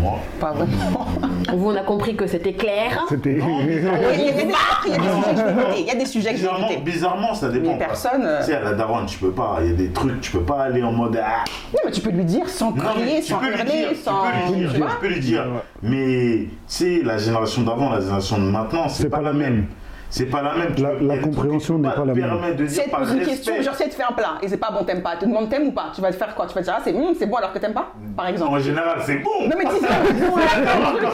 Moi, 0.00 0.12
Pas 0.40 0.52
vraiment. 0.52 1.06
Vous, 1.54 1.70
on 1.70 1.76
a 1.76 1.82
compris 1.82 2.14
que 2.14 2.26
c'était 2.26 2.52
clair. 2.52 3.04
C'était. 3.08 3.38
Il 3.40 4.22
y 4.24 4.30
a 4.30 4.34
des- 4.34 4.44
sujets 4.46 5.34
que 5.34 5.36
je 5.36 5.42
vais 5.44 5.50
éviter. 5.50 5.80
Il 5.80 5.86
y 5.86 5.90
a 5.90 5.94
des 5.94 6.06
sujets 6.06 6.30
que 6.32 6.38
je 6.38 6.46
vais 6.46 6.76
bizarrement, 6.78 7.34
ça 7.34 7.48
dépend. 7.48 7.72
Mais 7.72 7.78
personne, 7.78 8.22
euh, 8.24 8.38
Tu 8.40 8.46
sais, 8.46 8.54
à 8.54 8.60
la 8.60 8.72
daronne, 8.72 9.06
tu 9.06 9.18
peux 9.18 9.32
pas. 9.32 9.58
Il 9.62 9.66
y 9.66 9.70
a 9.70 9.74
des 9.76 9.90
trucs, 9.90 10.20
tu 10.20 10.30
peux 10.32 10.42
pas 10.44 10.62
aller 10.62 10.82
en 10.82 10.92
mode. 10.92 11.20
Ah, 11.22 11.44
Non, 11.74 11.80
mais 11.84 11.90
tu 11.90 12.00
peux 12.00 12.10
lui 12.10 12.24
dire 12.24 12.48
sans 12.48 12.72
crier, 12.72 13.20
tu 13.20 13.32
sans 13.32 13.42
hurler, 13.42 13.88
tu 13.90 13.96
sans. 13.96 14.22
peux 14.22 14.52
lui 14.54 14.60
dire, 14.60 14.72
tu 14.72 14.80
tu 14.80 14.96
peux 15.00 15.08
lui 15.08 15.20
dire. 15.20 15.44
Mais 15.82 16.46
c'est 16.66 17.02
la 17.02 17.18
génération 17.18 17.62
d'avant, 17.62 17.90
la 17.90 18.00
génération 18.00 18.38
de 18.38 18.44
maintenant, 18.44 18.88
c'est 18.88 19.10
pas, 19.10 19.20
la 19.20 19.32
même. 19.32 19.66
C'est 20.12 20.26
pas 20.26 20.42
la 20.42 20.54
même. 20.54 20.74
Tu 20.74 20.82
La- 20.82 20.92
la 21.00 21.14
a 21.14 21.18
compréhension 21.18 21.78
que 21.78 21.82
tu 21.82 21.88
n'est 21.88 21.94
pas 21.94 22.04
la 22.04 22.14
même. 22.14 22.56
de 22.56 22.66
dire 22.66 22.82
par 22.90 23.00
une 23.00 23.06
respect. 23.18 23.24
question, 23.24 23.62
genre 23.62 23.74
si 23.74 23.82
elle 23.84 23.88
te 23.88 23.94
fait 23.94 24.02
un 24.02 24.12
plat 24.12 24.34
et 24.42 24.48
c'est 24.48 24.58
pas 24.58 24.70
bon, 24.70 24.84
t'aimes 24.84 25.02
pas, 25.02 25.12
elle 25.14 25.20
te 25.20 25.24
demande 25.24 25.48
t'aimes 25.48 25.68
ou 25.68 25.72
pas, 25.72 25.86
tu 25.94 26.02
vas 26.02 26.10
te 26.12 26.16
faire 26.16 26.34
quoi? 26.34 26.46
Tu 26.46 26.52
vas 26.54 26.60
te 26.60 26.66
dire 26.66 26.74
ah 26.76 26.82
c'est 26.84 26.94
c'est 27.18 27.24
bon 27.26 27.36
alors 27.36 27.50
que 27.52 27.58
t'aimes 27.58 27.72
pas, 27.72 27.92
par 28.14 28.26
exemple. 28.28 28.52
En 28.54 28.58
général, 28.58 28.98
c'est 29.06 29.16
bon. 29.16 29.30
Non 29.48 29.56
mais 29.56 29.64
dis 29.64 29.80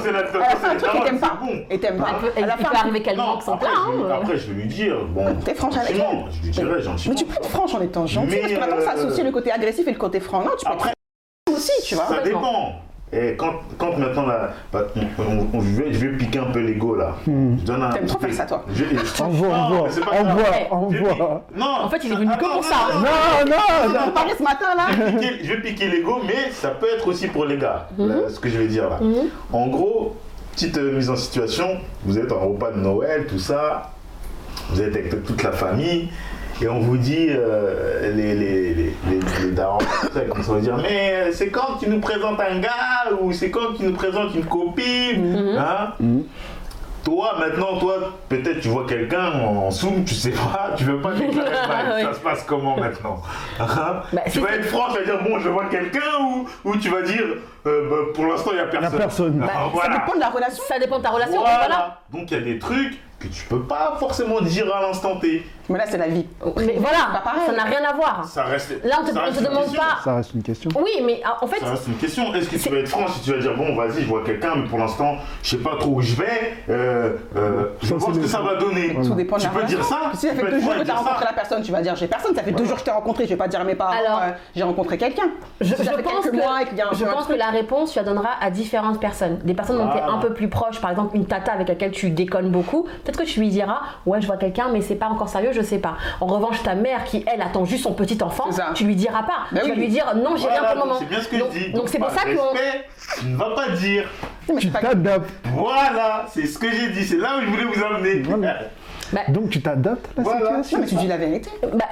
c'est 0.02 0.12
la 0.12 0.18
a 0.18 0.24
c'est 0.56 0.76
truc 0.78 0.90
et 1.00 1.04
t'aimes 1.04 1.18
pas. 1.20 1.38
c'est. 1.40 1.74
Et 1.74 1.78
t'aimes 1.78 1.96
pas. 1.98 2.06
Elle 2.36 2.44
peut, 2.44 2.50
a 2.50 2.78
arriver 2.80 3.02
qu'elle 3.02 3.16
Non, 3.16 3.26
manque 3.26 3.42
son 3.44 3.52
après, 3.52 3.66
plat. 3.68 3.76
je 3.86 3.92
vais- 4.02 4.12
hein. 4.12 4.18
après, 4.20 4.36
je 4.36 4.46
vais 4.52 4.62
lui 4.62 4.68
dire, 4.68 4.96
bon. 5.10 5.34
T'es 5.44 5.54
franche 5.54 5.76
avec 5.76 5.90
elle. 5.90 6.04
Je 6.32 6.42
lui 6.42 6.50
dirai 6.50 6.82
gentiment. 6.82 7.14
Mais 7.14 7.20
tu 7.20 7.24
peux 7.24 7.34
être 7.36 7.48
franche 7.48 7.74
en 7.76 7.80
étant 7.80 8.06
gentil, 8.06 8.28
Mais, 8.30 8.40
parce 8.40 8.52
que 8.52 8.58
maintenant 8.58 8.80
ça 8.80 8.90
euh, 8.96 9.06
associe 9.06 9.24
le 9.24 9.30
côté 9.32 9.52
agressif 9.52 9.86
et 9.86 9.92
le 9.92 9.98
côté 9.98 10.18
franc. 10.18 10.40
Non, 10.42 10.50
tu 10.58 10.66
peux 10.66 10.72
être 10.72 11.56
aussi, 11.56 11.72
tu 11.84 11.94
vois. 11.94 12.06
ça 12.06 12.20
dépend. 12.22 12.72
Et 13.12 13.36
quand, 13.36 13.54
quand 13.78 13.96
maintenant, 13.96 14.26
là, 14.26 14.50
bah, 14.72 14.82
on- 14.96 15.22
on- 15.22 15.46
on- 15.54 15.60
je, 15.62 15.82
vais, 15.82 15.92
je 15.94 15.98
vais 16.06 16.16
piquer 16.18 16.40
un 16.40 16.50
peu 16.52 16.58
l'ego 16.60 16.94
là. 16.94 17.14
Je 17.26 17.64
donne 17.64 17.82
un 17.82 17.90
T'aimes 17.90 18.06
trop 18.06 18.18
faire 18.18 18.34
ça, 18.34 18.44
toi. 18.44 18.64
Je- 18.74 18.84
je- 18.84 19.16
grave. 19.16 19.22
envoie, 19.22 20.92
Eh, 20.92 21.58
Non. 21.58 21.66
En 21.84 21.88
fait, 21.88 22.00
il 22.04 22.12
est 22.12 22.16
venu 22.16 22.30
que 22.36 22.52
pour 22.52 22.62
ça. 22.64 22.74
non, 22.94 23.00
non, 23.00 23.92
Non. 23.94 23.98
On 24.08 24.10
parlait 24.10 24.34
ce 24.36 24.42
matin 24.42 24.66
là. 24.76 24.88
Je 25.42 25.48
vais 25.54 25.60
piquer- 25.62 25.88
l'ego, 25.88 26.20
mais 26.26 26.50
ça 26.52 26.68
peut 26.70 26.86
être 26.96 27.06
aussi 27.08 27.28
pour 27.28 27.46
les 27.46 27.56
gars, 27.56 27.88
Mhm. 27.96 28.08
là, 28.08 28.14
ce 28.28 28.38
que 28.38 28.48
je 28.50 28.58
vais 28.58 28.66
dire 28.68 28.90
là. 28.90 28.98
En 29.52 29.68
gros, 29.68 30.14
petite 30.52 30.76
euh, 30.76 30.92
mise 30.92 31.08
en 31.08 31.16
situation, 31.16 31.78
vous 32.04 32.18
êtes 32.18 32.30
en 32.30 32.40
repas 32.40 32.72
de 32.72 32.78
Noël, 32.78 33.26
tout 33.26 33.38
ça, 33.38 33.90
vous 34.70 34.82
êtes 34.82 34.94
avec 34.94 35.24
toute 35.24 35.42
la 35.42 35.52
famille, 35.52 36.10
et 36.60 36.68
on 36.68 36.80
vous 36.80 36.96
dit, 36.96 37.28
euh, 37.30 38.12
les, 38.14 38.34
les, 38.34 38.74
les, 38.74 38.74
les, 38.74 39.20
les 39.44 39.50
darons, 39.52 39.78
tout 39.78 39.86
ça, 40.12 40.20
à 40.20 40.24
vous 40.54 40.60
dire, 40.60 40.76
mais 40.76 41.12
euh, 41.14 41.32
c'est 41.32 41.48
quand 41.50 41.76
tu 41.80 41.88
nous 41.88 42.00
présentes 42.00 42.40
un 42.40 42.58
gars, 42.58 43.12
ou 43.20 43.32
c'est 43.32 43.50
quand 43.50 43.74
tu 43.76 43.84
nous 43.84 43.92
présentes 43.94 44.34
une 44.34 44.44
copine, 44.44 45.56
hein? 45.58 45.92
Toi, 47.04 47.36
maintenant, 47.38 47.78
toi, 47.78 47.94
peut-être 48.28 48.60
tu 48.60 48.68
vois 48.68 48.84
quelqu'un 48.86 49.32
en 49.32 49.70
Zoom, 49.70 50.04
tu 50.04 50.14
sais 50.14 50.32
pas, 50.32 50.72
tu 50.76 50.84
veux 50.84 51.00
pas 51.00 51.12
déclarer 51.14 51.54
ça, 51.54 51.94
Oui. 51.96 52.02
ça 52.02 52.12
se 52.12 52.18
passe 52.20 52.42
comment 52.42 52.76
maintenant? 52.76 53.22
Hein? 53.58 54.02
Bah, 54.12 54.22
Tu 54.30 54.40
vas 54.40 54.50
être 54.56 54.66
franc, 54.66 54.88
tu 54.92 54.98
vas 54.98 55.04
dire 55.04 55.22
bon, 55.26 55.38
je 55.38 55.48
vois 55.48 55.66
quelqu'un 55.66 56.00
ou, 56.20 56.46
ou 56.64 56.76
tu 56.76 56.90
vas 56.90 57.00
dire 57.00 57.22
euh, 57.66 57.88
bah, 57.88 57.96
pour 58.14 58.26
l'instant 58.26 58.50
il 58.52 58.56
n'y 58.56 58.60
a 58.60 58.66
personne. 58.66 58.98
personne. 58.98 59.42
Ah, 59.48 59.70
Bah, 59.72 59.80
Ça 59.84 59.88
dépend 59.88 60.14
de 60.16 60.20
la 60.20 60.28
relation. 60.28 60.62
Ça 60.68 60.78
dépend 60.78 60.98
de 60.98 61.02
ta 61.04 61.10
relation. 61.10 61.40
Voilà. 61.40 61.56
Voilà. 61.60 62.00
Donc 62.12 62.30
il 62.30 62.36
y 62.36 62.40
a 62.40 62.44
des 62.44 62.58
trucs 62.58 62.98
que 63.20 63.28
tu 63.28 63.44
peux 63.46 63.62
pas 63.62 63.96
forcément 63.98 64.42
dire 64.42 64.66
à 64.74 64.82
l'instant 64.82 65.16
T. 65.16 65.46
Mais 65.68 65.78
là, 65.78 65.84
c'est 65.86 65.98
la 65.98 66.08
vie. 66.08 66.26
Mais 66.56 66.76
voilà, 66.78 67.22
ça 67.46 67.52
n'a 67.52 67.64
rien 67.64 67.80
à 67.88 67.92
voir. 67.94 68.24
Ça 68.24 68.44
reste. 68.44 68.82
Là, 68.84 68.96
on 69.02 69.04
te, 69.06 69.12
ça 69.12 69.20
on 69.20 69.24
reste 69.26 69.38
te 69.38 69.48
demande 69.48 69.76
pas. 69.76 69.98
Ça 70.02 70.14
reste 70.16 70.34
une 70.34 70.42
question. 70.42 70.70
Oui, 70.76 71.02
mais 71.04 71.20
ah, 71.24 71.38
en 71.42 71.46
fait, 71.46 71.60
Ça 71.60 71.70
reste 71.70 71.88
une 71.88 71.96
question. 71.96 72.34
Est-ce 72.34 72.48
que 72.48 72.56
tu 72.56 72.68
vas 72.68 72.78
être 72.78 72.88
franc 72.88 73.06
si 73.08 73.20
tu 73.20 73.32
vas 73.32 73.38
dire 73.38 73.56
bon, 73.56 73.76
vas-y, 73.76 74.02
je 74.02 74.06
vois 74.08 74.24
quelqu'un, 74.24 74.54
mais 74.56 74.66
pour 74.68 74.78
l'instant, 74.78 75.16
je 75.42 75.50
sais 75.50 75.62
pas 75.62 75.76
trop 75.78 75.90
où 75.90 76.00
je 76.00 76.14
vais. 76.16 76.54
Euh, 76.68 77.16
euh, 77.36 77.66
je 77.82 77.86
c'est 77.86 77.98
ce 78.14 78.18
que 78.18 78.26
ça 78.26 78.40
va 78.40 78.56
donner. 78.56 78.94
Tout 78.94 79.14
dépend 79.14 79.36
de 79.36 79.42
Tu 79.42 79.46
la 79.48 79.52
peux 79.52 79.66
dire 79.66 79.84
ça 79.84 80.10
Si 80.14 80.26
ça 80.28 80.34
fait 80.34 80.50
deux 80.50 80.60
jours 80.60 80.74
que 80.74 80.84
tu 80.84 80.90
as 80.90 80.94
rencontré 80.94 81.24
la 81.24 81.32
personne, 81.32 81.62
tu 81.62 81.72
vas 81.72 81.82
dire 81.82 81.96
j'ai 81.96 82.06
personne. 82.06 82.34
Ça 82.34 82.42
fait 82.42 82.52
deux 82.52 82.64
jours 82.64 82.74
que 82.74 82.80
je 82.80 82.84
t'ai 82.84 82.90
rencontré, 82.90 83.24
je 83.24 83.30
vais 83.30 83.36
pas 83.36 83.48
dire 83.48 83.60
à 83.60 83.64
mes 83.64 83.74
parents 83.74 83.92
Alors, 83.92 84.22
euh, 84.22 84.30
j'ai 84.54 84.62
rencontré 84.62 84.98
quelqu'un. 84.98 85.30
je, 85.60 85.74
Si 85.74 85.84
pense, 85.84 86.26
que, 86.26 86.36
mois 86.36 86.60
je 86.92 87.04
pense 87.04 87.26
que 87.26 87.34
la 87.34 87.50
réponse, 87.50 87.92
tu 87.92 87.98
la 87.98 88.04
donneras 88.04 88.30
à 88.40 88.50
différentes 88.50 89.00
personnes. 89.00 89.38
Des 89.44 89.54
personnes 89.54 89.78
dont 89.78 89.90
tu 89.90 89.96
es 89.98 90.00
Voilà. 90.00 90.14
un 90.14 90.18
peu 90.18 90.32
plus 90.32 90.48
proche, 90.48 90.80
par 90.80 90.90
exemple 90.90 91.16
une 91.16 91.26
tata 91.26 91.52
avec 91.52 91.68
laquelle 91.68 91.90
tu 91.90 92.10
déconnes 92.10 92.50
beaucoup, 92.50 92.84
peut-être 93.04 93.18
que 93.18 93.24
tu 93.24 93.40
lui 93.40 93.48
diras 93.48 93.80
Ouais, 94.06 94.20
je 94.20 94.26
vois 94.26 94.36
quelqu'un, 94.36 94.68
mais 94.72 94.80
c'est 94.80 94.94
pas 94.94 95.08
encore 95.08 95.28
sérieux, 95.28 95.52
je 95.58 95.66
sais 95.66 95.78
pas. 95.78 95.96
En 96.20 96.26
revanche, 96.26 96.62
ta 96.62 96.74
mère 96.74 97.04
qui, 97.04 97.24
elle, 97.32 97.42
attend 97.42 97.64
juste 97.64 97.82
son 97.84 97.92
petit 97.94 98.22
enfant, 98.22 98.44
tu 98.74 98.84
lui 98.84 98.96
diras 98.96 99.22
pas. 99.22 99.46
Bah 99.52 99.60
tu 99.62 99.68
vas 99.70 99.74
lui 99.74 99.88
dire 99.88 100.06
Non, 100.16 100.36
j'ai 100.36 100.42
Voilà, 100.48 100.60
rien 100.60 100.68
pour 100.68 100.74
le 100.74 100.80
donc 100.80 100.86
moment. 100.88 100.98
C'est 101.00 101.06
bien 101.06 101.20
ce 101.20 101.28
que 101.28 101.36
donc, 101.36 101.48
je 101.52 101.58
dis. 101.58 101.72
donc 101.72 101.88
c'est 101.88 101.98
pour 101.98 102.10
ça 102.10 102.20
respect, 102.22 102.84
Tu 103.20 103.26
ne 103.26 103.36
vas 103.36 103.54
pas 103.54 103.68
dire. 103.70 104.08
Mais 104.48 104.60
Tu 104.60 104.70
t'adaptes. 104.70 105.30
Voilà, 105.52 106.26
c'est 106.32 106.46
ce 106.46 106.58
que 106.58 106.70
j'ai 106.70 106.88
dit. 106.90 107.04
C'est 107.04 107.16
là 107.18 107.38
où 107.38 107.40
je 107.42 107.46
voulais 107.46 107.64
vous 107.64 107.82
amener. 107.84 108.22
Voilà. 108.22 108.58
Donc 109.28 109.48
tu 109.48 109.62
t'adaptes 109.62 110.06
à 110.06 110.18
la 110.18 110.22
Voilà. 110.22 110.40
Non, 110.52 110.62
situation. 110.62 110.78
mais 110.80 110.86
tu 110.86 110.94
dis 110.96 111.06
la 111.06 111.16
vérité. 111.16 111.50
Bah, 111.62 111.86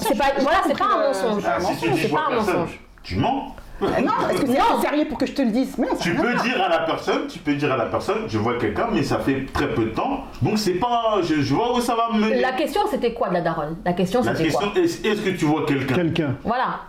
C'est 0.00 0.18
pas 0.18 0.24
voilà, 0.40 0.58
c'est 0.66 0.82
un 0.82 0.98
mensonge. 1.08 1.42
Ah, 1.46 1.60
si 1.60 1.76
C'est 2.02 2.08
pas 2.08 2.20
un 2.26 2.30
personne, 2.30 2.56
mensonge. 2.56 2.80
tu 3.04 3.16
mens. 3.16 3.54
Eh 3.98 4.02
Non, 4.02 4.12
est-ce 4.30 4.40
que 4.42 4.46
c'est 4.48 4.80
sérieux 4.86 5.04
pour 5.08 5.18
que 5.18 5.26
je 5.26 5.32
te 5.32 5.42
le 5.42 5.50
dise 5.50 5.76
Tu 6.00 6.14
peux 6.14 6.34
dire 6.34 6.62
à 6.62 6.68
la 6.68 6.78
personne, 6.80 7.26
tu 7.28 7.38
peux 7.38 7.54
dire 7.54 7.72
à 7.72 7.76
la 7.76 7.86
personne, 7.86 8.24
je 8.28 8.38
vois 8.38 8.58
quelqu'un, 8.58 8.88
mais 8.92 9.02
ça 9.02 9.18
fait 9.18 9.46
très 9.52 9.68
peu 9.74 9.84
de 9.86 9.90
temps, 9.90 10.24
donc 10.40 10.58
c'est 10.58 10.74
pas, 10.74 11.16
je, 11.22 11.42
je 11.42 11.54
vois 11.54 11.76
où 11.76 11.80
ça 11.80 11.94
va 11.94 12.10
me 12.12 12.20
mener. 12.24 12.40
La 12.40 12.52
question, 12.52 12.82
c'était 12.90 13.12
quoi 13.12 13.28
de 13.28 13.34
la 13.34 13.40
daronne? 13.40 13.76
La 13.84 13.92
question, 13.92 14.22
La 14.22 14.32
c'était 14.32 14.44
question, 14.50 14.70
quoi 14.70 14.82
est-ce 14.82 15.06
est-ce 15.06 15.20
que 15.22 15.30
tu 15.30 15.44
vois 15.44 15.64
quelqu'un? 15.66 15.94
Quelqu'un. 15.94 16.36
Voilà. 16.44 16.80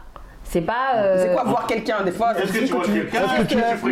C'est 0.53 0.61
pas. 0.61 0.73
euh, 0.97 1.17
C'est 1.25 1.33
quoi 1.33 1.43
voir 1.45 1.65
quelqu'un 1.65 2.03
des 2.05 2.11
fois 2.11 2.31
Est-ce 2.37 2.53
que 2.53 2.59
c'est 2.59 2.65
tu 2.65 2.73
vois 2.73 2.83
que 2.83 2.91
quelqu'un 2.91 3.21
est-ce 3.23 3.41
que 3.41 3.47
tu- 3.47 3.57
Est-ce 3.57 3.91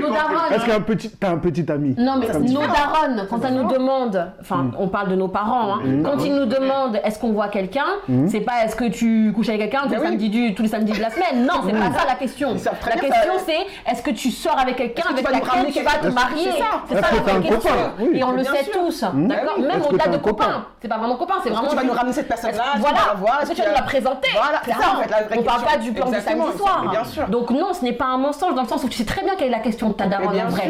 darons- 0.60 0.65
qu'un 0.67 0.82
petit, 0.82 1.10
t'as 1.10 1.32
un 1.32 1.38
petit 1.38 1.71
ami 1.71 1.95
Non, 1.97 2.17
mais 2.19 2.28
nos 2.28 2.62
fais. 2.62 2.67
daronnes, 2.67 3.28
quand 3.30 3.43
elles 3.43 3.54
nous 3.56 3.67
demandent, 3.67 4.32
enfin, 4.39 4.69
on 4.78 4.88
parle 4.88 5.10
de 5.10 5.15
nos 5.15 5.28
parents, 5.28 5.74
hein, 5.76 5.80
quand 6.06 6.24
ils 6.24 6.36
nous 6.36 6.45
demandent 6.45 7.00
est-ce 7.04 7.17
qu'on 7.19 7.32
voit 7.34 7.47
quelqu'un, 7.47 7.86
c'est 8.28 8.41
pas 8.41 8.63
est-ce 8.63 8.76
que 8.76 8.86
tu 8.89 9.34
couches 9.36 9.50
avec 9.50 9.62
quelqu'un 9.62 9.88
tous, 9.88 9.89
les 9.93 9.97
oui. 9.97 10.06
samedis 10.06 10.30
du- 10.30 10.54
tous 10.54 10.62
les 10.62 10.69
samedis 10.69 10.91
de 10.93 11.02
la 11.02 11.10
semaine? 11.10 11.45
Non, 11.47 11.62
c'est 11.65 11.71
pas 11.74 12.00
ça 12.00 12.06
la 12.08 12.15
question. 12.15 12.50
La 12.54 12.95
question, 12.95 13.34
ça. 13.38 13.43
c'est 13.47 13.91
est-ce 13.91 14.04
que 14.04 14.12
tu 14.12 14.30
sors 14.30 14.60
avec 14.60 14.76
quelqu'un 14.76 15.02
Est-ce 15.10 15.15
que 15.24 15.28
tu 15.28 15.34
avec 15.34 15.43
vas 15.45 15.52
nous 15.58 15.65
laquelle 15.65 15.74
tu 15.74 15.82
vas 15.84 15.97
te 16.10 16.13
marier? 16.13 16.52
C'est 16.52 16.95
ça. 16.95 17.02
Ça 17.02 17.08
que 17.10 17.15
la 17.15 17.21
vraie 17.21 17.41
question. 17.50 17.71
Et 18.13 18.24
on 18.24 18.32
le 18.34 18.43
sait 18.43 18.69
tous, 18.71 19.02
d'accord? 19.13 19.60
Même 19.60 19.82
que 19.82 19.88
au-delà 19.88 20.04
t'as 20.06 20.10
de 20.12 20.17
copains. 20.17 20.65
C'est 20.82 20.88
pas 20.88 20.97
vraiment 20.97 21.15
copain, 21.15 21.36
c'est 21.43 21.50
que 21.50 21.54
vraiment. 21.56 21.69
tu 21.69 21.76
vas 21.76 21.84
nous 21.84 21.93
ramener 21.93 22.13
cette 22.13 22.28
personne-là? 22.28 22.63
Que 22.76 22.80
Voilà, 22.80 22.97
la 23.10 23.13
voir 23.15 23.39
est-ce 23.41 23.50
que 23.52 23.56
tu 23.56 23.62
vas 23.62 23.69
que- 23.69 23.76
la 23.76 23.82
présenter? 23.82 24.30
Voilà, 24.34 24.62
c'est 24.63 24.71
ça, 24.71 24.78
Clairement. 24.78 25.00
en 25.00 25.04
fait, 25.04 25.10
la 25.12 25.24
vraie 25.24 25.38
On 25.39 25.43
parle 25.43 25.62
pas 25.63 25.78
du 25.78 25.91
plan 25.93 26.06
du 26.10 26.19
samedi 26.19 26.50
bien 26.89 27.03
sûr. 27.05 27.27
Donc 27.27 27.49
non, 27.49 27.73
ce 27.73 27.83
n'est 27.83 27.93
pas 27.93 28.05
un 28.05 28.17
mensonge 28.17 28.55
dans 28.55 28.63
le 28.63 28.67
sens 28.67 28.83
où 28.83 28.89
tu 28.89 28.97
sais 28.97 29.05
très 29.05 29.23
bien 29.23 29.35
quelle 29.37 29.47
est 29.47 29.51
la 29.51 29.59
question 29.59 29.89
de 29.89 29.93
ta 29.93 30.07
daronne 30.07 30.39
en 30.39 30.49
vrai. 30.49 30.69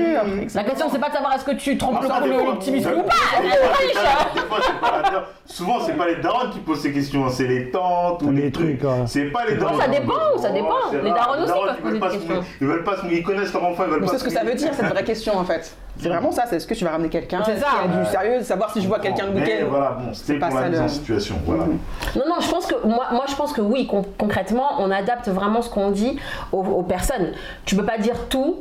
La 0.54 0.64
question, 0.64 0.88
c'est 0.92 1.00
pas 1.00 1.10
de 1.10 1.14
savoir 1.14 1.34
est-ce 1.36 1.46
que 1.46 1.52
tu 1.52 1.78
trompes 1.78 2.02
des 2.02 2.08
le, 2.08 2.72
des 2.80 2.88
ou 2.88 3.04
pas. 3.04 3.14
hein. 3.36 5.24
Souvent, 5.46 5.80
c'est 5.86 5.94
pas 5.98 6.08
les 6.08 6.16
darons 6.18 6.50
qui 6.52 6.60
posent 6.60 6.82
ces 6.82 6.92
questions, 6.92 7.30
c'est 7.30 7.48
les 7.48 7.72
tantes 7.72 8.22
ou 8.24 8.32
Les 8.32 8.52
trucs. 8.52 8.82
C'est 9.08 9.26
pas 9.26 9.46
les 9.46 9.56
darons. 9.58 9.80
ça 9.80 9.88
dépend, 9.88 10.14
ça 10.38 10.50
Oh, 10.50 10.54
dépend. 10.54 11.04
Les 11.04 11.12
darons 11.12 11.42
aussi 11.44 11.52
peuvent 11.52 11.76
ils 11.78 11.82
poser 11.82 11.92
veulent 11.92 12.00
pas 12.00 12.10
des 12.10 12.14
se 12.20 12.20
mouiller. 12.26 12.40
questions. 12.40 12.54
Ils 12.62 12.68
veulent 12.68 12.84
pas 12.84 12.98
se 12.98 13.02
mouiller. 13.04 13.18
Ils 13.20 13.24
connaissent 13.24 13.54
leur 13.54 13.64
enfant, 13.66 13.84
ils 13.86 13.92
veulent 13.92 14.02
pas 14.02 14.08
c'est 14.08 14.14
se 14.14 14.20
ce 14.20 14.24
que 14.26 14.30
ça 14.32 14.44
veut 14.44 14.54
dire, 14.56 14.74
cette 14.74 14.86
vraie 14.88 15.04
question 15.04 15.38
en 15.38 15.44
fait. 15.44 15.76
C'est 15.98 16.10
vraiment 16.10 16.32
ça, 16.32 16.44
c'est 16.48 16.56
est-ce 16.56 16.66
que 16.66 16.74
tu 16.74 16.84
vas 16.84 16.92
ramener 16.92 17.10
quelqu'un 17.10 17.42
C'est 17.46 17.58
ça. 17.60 17.68
qu'il 17.84 17.92
y 17.92 17.94
a 17.94 18.04
du 18.04 18.10
sérieux, 18.10 18.40
de 18.40 18.44
savoir 18.44 18.72
si 18.72 18.82
je 18.82 18.88
vois 18.88 19.00
quelqu'un 19.00 19.28
le 19.28 19.34
Mais 19.34 19.42
week-end. 19.42 19.66
voilà, 19.70 19.92
bon, 20.00 20.14
c'était 20.14 20.40
pas 20.40 20.48
pour 20.48 20.56
la 20.58 20.64
ça, 20.64 20.70
mise 20.70 20.80
le- 20.80 20.86
en 20.86 20.88
situation. 20.88 21.36
Voilà. 21.46 21.66
Non, 21.66 22.24
non, 22.28 22.36
je 22.40 22.50
pense 22.50 22.66
que 22.66 22.88
moi, 22.88 23.06
moi 23.12 23.26
je 23.30 23.36
pense 23.36 23.54
que 23.54 23.62
oui, 23.62 23.86
con- 23.88 24.06
concrètement, 24.18 24.76
on 24.80 24.90
adapte 24.90 25.28
vraiment 25.30 25.62
ce 25.62 25.70
qu'on 25.70 25.92
dit 25.92 26.18
aux, 26.52 26.64
aux 26.64 26.84
personnes. 26.84 27.34
Tu 27.66 27.76
peux 27.76 27.86
pas 27.86 27.98
dire 28.00 28.16
tout. 28.30 28.58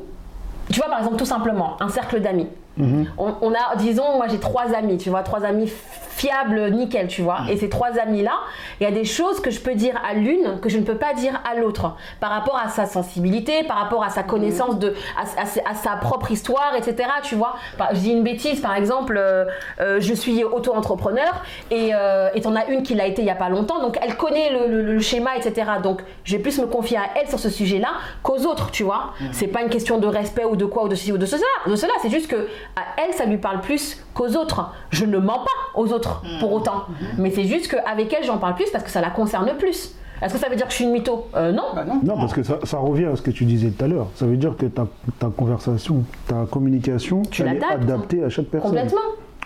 Tu 0.71 0.79
vois, 0.81 0.89
par 0.89 0.99
exemple, 0.99 1.17
tout 1.17 1.25
simplement, 1.25 1.77
un 1.81 1.89
cercle 1.89 2.21
d'amis. 2.21 2.49
On, 2.79 3.35
on 3.43 3.53
a, 3.53 3.77
disons, 3.77 4.17
moi 4.17 4.27
j'ai 4.29 4.39
trois 4.39 4.73
amis, 4.75 4.97
tu 4.97 5.11
vois, 5.11 5.23
trois 5.23 5.45
amis 5.45 5.71
fiables, 6.21 6.71
nickel, 6.71 7.07
tu 7.09 7.23
vois. 7.23 7.41
Et 7.51 7.57
ces 7.57 7.69
trois 7.71 7.99
amis-là, 7.99 8.33
il 8.81 8.85
y 8.85 8.87
a 8.87 8.91
des 8.91 9.05
choses 9.05 9.41
que 9.41 9.51
je 9.51 9.61
peux 9.61 9.75
dire 9.75 9.95
à 10.09 10.13
l'une 10.15 10.61
que 10.61 10.69
je 10.69 10.79
ne 10.79 10.85
peux 10.85 10.97
pas 10.97 11.15
dire 11.15 11.41
à 11.51 11.55
l'autre, 11.59 11.97
par 12.21 12.31
rapport 12.31 12.59
à 12.63 12.69
sa 12.69 12.85
sensibilité, 12.87 13.65
par 13.65 13.79
rapport 13.79 14.05
à 14.05 14.11
sa 14.11 14.23
connaissance 14.23 14.79
de, 14.79 14.95
à, 15.17 15.41
à 15.43 15.47
sa- 15.47 15.61
à 15.69 15.75
sa 15.75 15.93
propre 15.97 16.31
histoire, 16.31 16.73
etc. 16.77 17.09
Tu 17.23 17.35
vois. 17.37 17.55
Par- 17.79 17.95
je 17.95 18.01
dis 18.01 18.13
une 18.13 18.23
bêtise, 18.23 18.61
par 18.61 18.75
exemple, 18.77 19.17
euh, 19.17 19.45
euh, 19.81 19.97
je 20.01 20.13
suis 20.15 20.45
auto-entrepreneur 20.45 21.33
et 21.71 21.91
euh, 21.95 22.29
et 22.35 22.41
t'en 22.43 22.55
as 22.55 22.67
une 22.67 22.83
qui 22.83 22.95
l'a 22.95 23.07
été 23.07 23.23
il 23.23 23.27
y 23.29 23.31
a 23.31 23.35
pas 23.35 23.49
longtemps, 23.49 23.81
donc 23.81 23.99
elle 24.03 24.17
connaît 24.17 24.51
le, 24.51 24.67
le- 24.69 24.93
le 24.93 25.01
schéma, 25.01 25.31
etc. 25.37 25.71
Donc 25.83 26.03
je 26.25 26.37
vais 26.37 26.43
plus 26.43 26.59
me 26.59 26.67
confier 26.67 26.99
à 26.99 27.07
elle 27.17 27.29
sur 27.29 27.39
ce 27.39 27.49
sujet-là 27.51 27.93
qu'aux 28.23 28.45
autres, 28.47 28.71
tu 28.71 28.83
vois. 28.85 29.13
C'est 29.33 29.47
pas 29.49 29.63
une 29.63 29.71
question 29.71 29.99
de 29.99 30.07
respect 30.07 30.45
ou 30.45 30.57
de 30.57 30.65
quoi 30.67 30.85
ou 30.85 30.89
de 30.89 30.95
ceci 30.95 31.13
ou 31.13 31.19
de 31.19 31.27
cela, 31.27 31.43
de 31.67 31.77
cela. 31.77 31.93
C'est 32.03 32.11
juste 32.11 32.29
que 32.31 32.49
à 32.77 32.83
elle 33.03 33.15
ça 33.15 33.25
lui 33.25 33.39
parle 33.39 33.61
plus 33.61 34.03
qu'aux 34.15 34.37
autres. 34.37 34.71
Je 34.91 35.05
ne 35.05 35.19
mens 35.19 35.39
pas 35.41 35.81
aux 35.81 35.93
autres 35.93 36.10
pour 36.41 36.53
autant, 36.53 36.85
mais 37.19 37.31
c'est 37.31 37.45
juste 37.45 37.69
qu'avec 37.69 38.13
elle 38.13 38.25
j'en 38.25 38.39
parle 38.39 38.55
plus 38.55 38.71
parce 38.71 38.85
que 38.85 38.91
ça 38.91 39.01
la 39.01 39.11
concerne 39.11 39.51
plus. 39.59 39.95
Est-ce 40.23 40.35
que 40.35 40.39
ça 40.41 40.51
veut 40.51 40.57
dire 40.57 40.67
que 40.67 40.71
je 40.73 40.77
suis 40.77 40.85
une 40.85 40.93
mytho? 40.93 41.29
Euh, 41.35 41.51
Non. 41.51 41.63
Bah 41.75 41.85
non. 41.87 42.01
Non, 42.05 42.17
parce 42.17 42.35
que 42.35 42.43
ça, 42.43 42.59
ça 42.65 42.77
revient 42.77 43.07
à 43.07 43.17
ce 43.17 43.23
que 43.23 43.31
tu 43.31 43.47
disais 43.47 43.71
tout 43.71 43.83
à 43.85 43.89
l'heure. 43.89 44.09
Ça 44.17 44.27
veut 44.27 44.37
dire 44.37 44.55
que 44.55 44.67
ta, 44.67 44.87
ta 45.19 45.29
conversation, 45.29 46.05
ta 46.27 46.45
communication, 46.51 47.23
Tu 47.23 47.41
elle 47.41 47.49
est 47.49 47.55
l'adaptes. 47.61 47.83
adaptée 47.85 48.23
à 48.25 48.29
chaque 48.29 48.45
personne. 48.47 48.71
Complètement. 48.73 49.01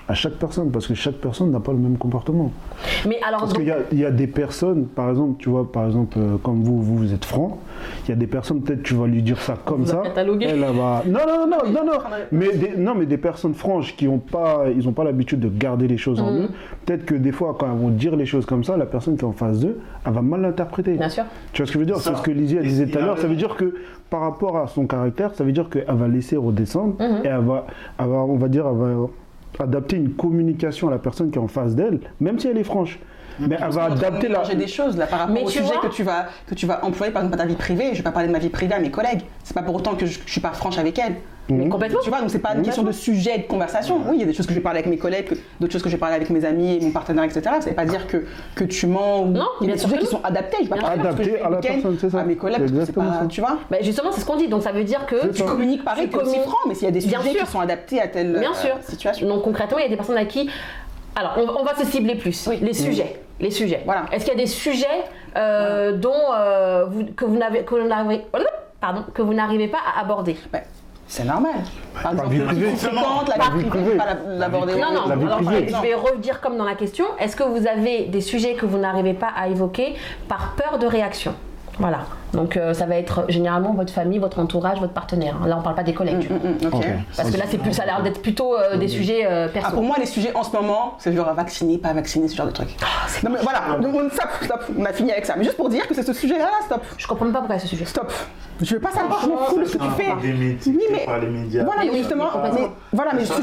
À 0.06 0.12
chaque 0.14 0.34
personne, 0.34 0.70
parce 0.70 0.86
que 0.86 0.92
chaque 0.94 1.14
personne 1.14 1.50
n'a 1.50 1.60
pas 1.60 1.72
le 1.72 1.78
même 1.78 1.96
comportement. 1.96 2.52
Mais 3.08 3.18
alors, 3.26 3.40
Parce 3.40 3.52
donc- 3.54 3.60
qu'il 3.62 3.68
y 3.68 3.72
a, 3.72 3.78
il 3.90 3.98
y 3.98 4.04
a 4.04 4.10
des 4.10 4.26
personnes, 4.26 4.84
par 4.86 5.08
exemple, 5.08 5.36
tu 5.38 5.48
vois, 5.48 5.70
par 5.70 5.86
exemple, 5.86 6.18
euh, 6.18 6.36
comme 6.42 6.62
vous, 6.62 6.82
vous, 6.82 6.96
vous 6.98 7.14
êtes 7.14 7.24
franc, 7.24 7.58
il 8.04 8.10
y 8.10 8.12
a 8.12 8.16
des 8.16 8.26
personnes, 8.26 8.60
peut-être 8.60 8.82
tu 8.82 8.94
vas 8.94 9.06
lui 9.06 9.22
dire 9.22 9.40
ça 9.40 9.56
comme 9.64 9.80
vous 9.82 9.86
ça. 9.86 10.02
Elle, 10.14 10.58
va... 10.60 11.02
Non, 11.06 11.20
non, 11.26 11.46
non, 11.46 11.72
non, 11.72 11.84
non, 11.86 11.98
mais 12.32 12.52
des, 12.54 12.72
non, 12.76 12.94
mais 12.94 13.06
des 13.06 13.16
personnes 13.16 13.54
franches 13.54 13.96
qui 13.96 14.06
ont 14.06 14.18
pas, 14.18 14.64
ils 14.76 14.84
n'ont 14.84 14.92
pas 14.92 15.04
l'habitude 15.04 15.40
de 15.40 15.48
garder 15.48 15.88
les 15.88 15.96
choses 15.98 16.20
en 16.20 16.30
Mhm. 16.32 16.38
eux, 16.42 16.48
peut-être 16.84 17.06
que 17.06 17.14
des 17.14 17.32
fois, 17.32 17.56
quand 17.58 17.66
elles 17.72 17.78
vont 17.78 17.88
dire 17.88 18.14
les 18.14 18.26
choses 18.26 18.44
comme 18.44 18.62
ça, 18.62 18.76
la 18.76 18.86
personne 18.86 19.16
qui 19.16 19.22
est 19.22 19.28
en 19.28 19.32
face 19.32 19.60
d'eux, 19.60 19.78
elle 20.06 20.12
va 20.12 20.20
mal 20.22 20.42
l'interpréter. 20.42 20.94
bien 20.94 21.08
sûr. 21.08 21.24
Tu 21.54 21.62
vois 21.62 21.66
ce 21.66 21.72
que 21.72 21.78
je 21.78 21.78
veux 21.80 21.86
dire? 21.86 21.96
C'est 21.98 22.14
ce 22.14 22.20
que 22.22 22.30
Lizzie 22.30 22.56
elle 22.58 22.64
disait 22.66 22.86
tout 22.86 22.98
à 22.98 23.00
l'heure. 23.00 23.18
Ça 23.18 23.26
veut 23.26 23.36
dire 23.36 23.56
que 23.56 23.74
par 24.10 24.20
rapport 24.20 24.58
à 24.58 24.66
son 24.66 24.86
caractère, 24.86 25.34
ça 25.34 25.44
veut 25.44 25.52
dire 25.52 25.68
qu'elle 25.70 25.84
va 25.88 26.08
laisser 26.08 26.36
redescendre 26.36 26.94
Mhm. 27.00 27.24
et 27.24 27.28
elle 27.28 27.40
va, 27.40 27.66
elle 27.98 28.06
va, 28.08 28.16
on 28.16 28.36
va 28.36 28.48
dire, 28.48 28.66
elle 28.70 28.76
va 28.76 29.06
adapter 29.62 29.96
une 29.96 30.14
communication 30.14 30.88
à 30.88 30.90
la 30.90 30.98
personne 30.98 31.30
qui 31.30 31.38
est 31.38 31.42
en 31.42 31.48
face 31.48 31.74
d'elle, 31.74 32.00
même 32.20 32.38
si 32.38 32.48
elle 32.48 32.58
est 32.58 32.64
franche. 32.64 32.98
Mais 33.40 33.56
elle 33.60 33.70
va 33.70 33.84
adapter 33.84 34.28
la. 34.28 34.44
J'ai 34.44 34.54
des 34.56 34.66
choses 34.68 34.96
là 34.96 35.06
par 35.06 35.20
rapport 35.20 35.34
Mais 35.34 35.42
au 35.42 35.48
sujet 35.48 35.64
vois- 35.64 35.78
que 35.82 35.86
tu 35.88 36.02
vas 36.02 36.26
que 36.46 36.54
tu 36.54 36.66
vas 36.66 36.84
employer 36.84 37.12
par 37.12 37.22
exemple 37.22 37.40
à 37.40 37.42
ta 37.44 37.48
vie 37.48 37.56
privée. 37.56 37.88
Je 37.92 37.98
vais 37.98 38.02
pas 38.02 38.12
parler 38.12 38.28
de 38.28 38.32
ma 38.32 38.38
vie 38.38 38.48
privée 38.48 38.74
à 38.74 38.78
mes 38.78 38.90
collègues. 38.90 39.22
C'est 39.42 39.54
pas 39.54 39.62
pour 39.62 39.74
autant 39.74 39.94
que 39.94 40.06
je, 40.06 40.18
je 40.24 40.30
suis 40.32 40.40
pas 40.40 40.52
franche 40.52 40.78
avec 40.78 40.98
elles. 40.98 41.16
Mais 41.50 41.68
complètement. 41.68 42.00
Tu 42.02 42.08
vois, 42.08 42.20
donc 42.22 42.30
c'est 42.30 42.38
pas 42.38 42.54
une 42.54 42.62
question 42.62 42.82
de 42.84 42.92
sujet 42.92 43.36
de 43.36 43.42
conversation. 43.42 44.00
Oui, 44.08 44.12
il 44.14 44.20
y 44.20 44.22
a 44.22 44.26
des 44.26 44.32
choses 44.32 44.46
que 44.46 44.52
je 44.52 44.58
vais 44.58 44.62
parler 44.62 44.78
avec 44.78 44.90
mes 44.90 44.96
collègues, 44.96 45.28
d'autres 45.60 45.72
choses 45.74 45.82
que 45.82 45.90
je 45.90 45.94
vais 45.96 46.00
parler 46.00 46.14
avec 46.16 46.30
mes 46.30 46.42
amis 46.46 46.76
et 46.76 46.80
mon 46.80 46.90
partenaire, 46.90 47.24
etc. 47.24 47.42
Ça 47.60 47.68
veut 47.68 47.74
pas 47.76 47.84
dire 47.84 48.06
que, 48.06 48.24
que 48.54 48.64
tu 48.64 48.86
mens 48.86 49.24
ou 49.24 49.26
Non, 49.26 49.44
il 49.60 49.64
y 49.64 49.66
bien 49.66 49.74
a 49.74 49.76
des 49.76 49.78
sûr 49.78 49.90
sujets 49.90 50.00
qui 50.00 50.06
sont 50.06 50.22
adaptés. 50.24 50.56
Je 50.60 50.62
vais 50.64 50.68
pas 50.70 50.76
Bien 50.76 50.88
Adaptés 50.88 51.40
à 51.42 51.50
la 51.50 51.56
personne, 51.58 51.98
c'est 52.00 52.08
ça. 52.08 52.20
À 52.20 52.24
mes 52.24 52.36
collègues, 52.36 52.74
parce 52.74 52.88
que 52.88 52.92
pas, 52.94 53.12
ça. 53.20 53.26
tu 53.28 53.40
vois. 53.42 53.58
Bah, 53.70 53.76
justement, 53.82 54.10
c'est 54.12 54.22
ce 54.22 54.24
qu'on 54.24 54.36
dit. 54.36 54.48
Donc 54.48 54.62
ça 54.62 54.72
veut 54.72 54.84
dire 54.84 55.04
que 55.04 55.26
Tu 55.32 55.40
ça. 55.40 55.44
communiques 55.44 55.84
pareil, 55.84 56.08
Tu 56.08 56.16
aussi 56.16 56.38
franc, 56.40 56.56
mais 56.66 56.74
s'il 56.74 56.84
y 56.84 56.88
a 56.88 56.92
des 56.92 57.00
Bien 57.06 57.20
sujets 57.20 57.38
qui 57.38 57.46
sont 57.46 57.60
adaptés 57.60 58.00
à 58.00 58.08
telle 58.08 58.38
Bien 58.38 58.52
euh, 58.52 58.54
sûr. 58.54 58.76
situation. 58.88 59.28
Donc 59.28 59.42
concrètement, 59.42 59.76
il 59.76 59.82
y 59.82 59.86
a 59.86 59.90
des 59.90 59.96
personnes 59.96 60.16
à 60.16 60.24
qui. 60.24 60.48
Alors, 61.14 61.36
on, 61.60 61.62
va 61.62 61.76
se 61.76 61.84
cibler 61.84 62.14
plus. 62.14 62.46
Oui. 62.48 62.58
Les 62.62 62.72
sujets. 62.72 63.20
Les 63.40 63.50
sujets. 63.50 63.82
Voilà. 63.84 64.04
Est-ce 64.12 64.24
qu'il 64.24 64.34
y 64.34 64.36
a 64.36 64.40
des 64.40 64.46
sujets 64.48 64.86
euh, 65.36 65.92
dont 65.92 66.12
euh, 66.34 66.84
vous, 66.88 67.04
que 67.16 67.24
vous 67.24 67.36
n'avez 67.36 67.64
que 67.64 67.74
vous 67.74 67.86
n'arrivez 67.88 68.24
pardon 68.80 69.04
que 69.12 69.22
vous 69.22 69.34
n'arrivez 69.34 69.68
pas 69.68 69.78
à 69.96 70.00
aborder? 70.00 70.36
C'est 71.06 71.24
normal. 71.24 71.52
Par 72.02 72.12
exemple, 72.12 72.28
vie 72.30 72.38
le 72.38 72.44
privée. 72.46 72.72
la 72.92 73.36
La 73.36 73.50
vie 73.56 73.62
vie 73.62 73.68
privée, 73.68 73.96
pas 73.96 74.06
la- 74.06 74.34
l'aborder. 74.38 74.74
Non, 74.76 74.92
non. 74.92 75.06
La 75.08 75.16
vie 75.16 75.24
alors, 75.26 75.40
je 75.42 75.82
vais 75.82 75.94
redire 75.94 76.40
comme 76.40 76.56
dans 76.56 76.64
la 76.64 76.74
question. 76.74 77.04
Est-ce 77.18 77.36
que 77.36 77.42
vous 77.42 77.66
avez 77.66 78.04
des 78.06 78.20
sujets 78.22 78.54
que 78.54 78.64
vous 78.66 78.78
n'arrivez 78.78 79.12
pas 79.14 79.28
à 79.36 79.48
évoquer 79.48 79.94
par 80.28 80.54
peur 80.56 80.78
de 80.78 80.86
réaction? 80.86 81.34
Voilà. 81.78 82.00
Donc 82.34 82.56
euh, 82.56 82.74
ça 82.74 82.86
va 82.86 82.96
être 82.96 83.24
généralement 83.28 83.72
votre 83.72 83.92
famille, 83.92 84.18
votre 84.18 84.38
entourage, 84.38 84.80
votre 84.80 84.92
partenaire. 84.92 85.36
Là, 85.46 85.56
on 85.58 85.62
parle 85.62 85.76
pas 85.76 85.82
des 85.82 85.94
collègues. 85.94 86.28
Mm, 86.30 86.66
mm. 86.66 86.72
Ok. 86.74 86.84
Parce 87.16 87.30
que 87.30 87.36
là, 87.36 87.44
c'est 87.48 87.58
plus, 87.58 87.72
ça 87.72 87.82
a 87.84 87.86
l'air 87.86 88.02
d'être 88.02 88.20
plutôt 88.22 88.56
euh, 88.58 88.76
des 88.76 88.88
sujets 88.88 89.24
euh, 89.26 89.46
Ah, 89.48 89.52
perso. 89.52 89.72
pour 89.74 89.82
moi, 89.82 89.96
les 89.98 90.06
sujets 90.06 90.32
en 90.34 90.42
ce 90.42 90.52
moment, 90.54 90.94
c'est 90.98 91.12
genre 91.14 91.32
vacciner, 91.34 91.78
pas 91.78 91.92
vacciner, 91.92 92.28
ce 92.28 92.36
genre 92.36 92.46
de 92.46 92.52
truc. 92.52 92.68
non, 93.22 93.30
mais 93.30 93.38
voilà, 93.42 93.78
donc 93.80 93.94
on, 93.94 94.10
stop, 94.10 94.28
stop, 94.42 94.60
on 94.78 94.84
a 94.84 94.92
fini 94.92 95.12
avec 95.12 95.26
ça. 95.26 95.34
Mais 95.36 95.44
juste 95.44 95.56
pour 95.56 95.68
dire 95.68 95.86
que 95.86 95.94
c'est 95.94 96.02
ce 96.02 96.12
sujet-là, 96.12 96.48
stop, 96.66 96.82
Je 96.98 97.06
comprends 97.06 97.24
même 97.24 97.34
pas 97.34 97.40
pourquoi 97.40 97.58
ce 97.58 97.68
sujet. 97.68 97.84
stop. 97.84 98.12
Je 98.60 98.74
veux 98.74 98.80
pas 98.80 98.90
savoir, 98.90 99.20
je 99.22 99.28
m'en 99.28 99.36
fous 99.38 99.60
de 99.60 99.64
ce 99.64 99.76
que 99.76 99.82
tu 99.82 99.90
fais. 99.96 100.12
Oui, 100.22 100.78
mais- 100.90 101.04
par 101.04 101.18
les 101.18 101.26
médias. 101.28 101.64
Voilà, 101.64 101.82
Mais 101.84 101.90
oui, 101.90 101.98
justement, 101.98 102.26
mais, 102.42 102.50
voilà, 102.92 103.12
mais, 103.14 103.24
Ça, 103.24 103.34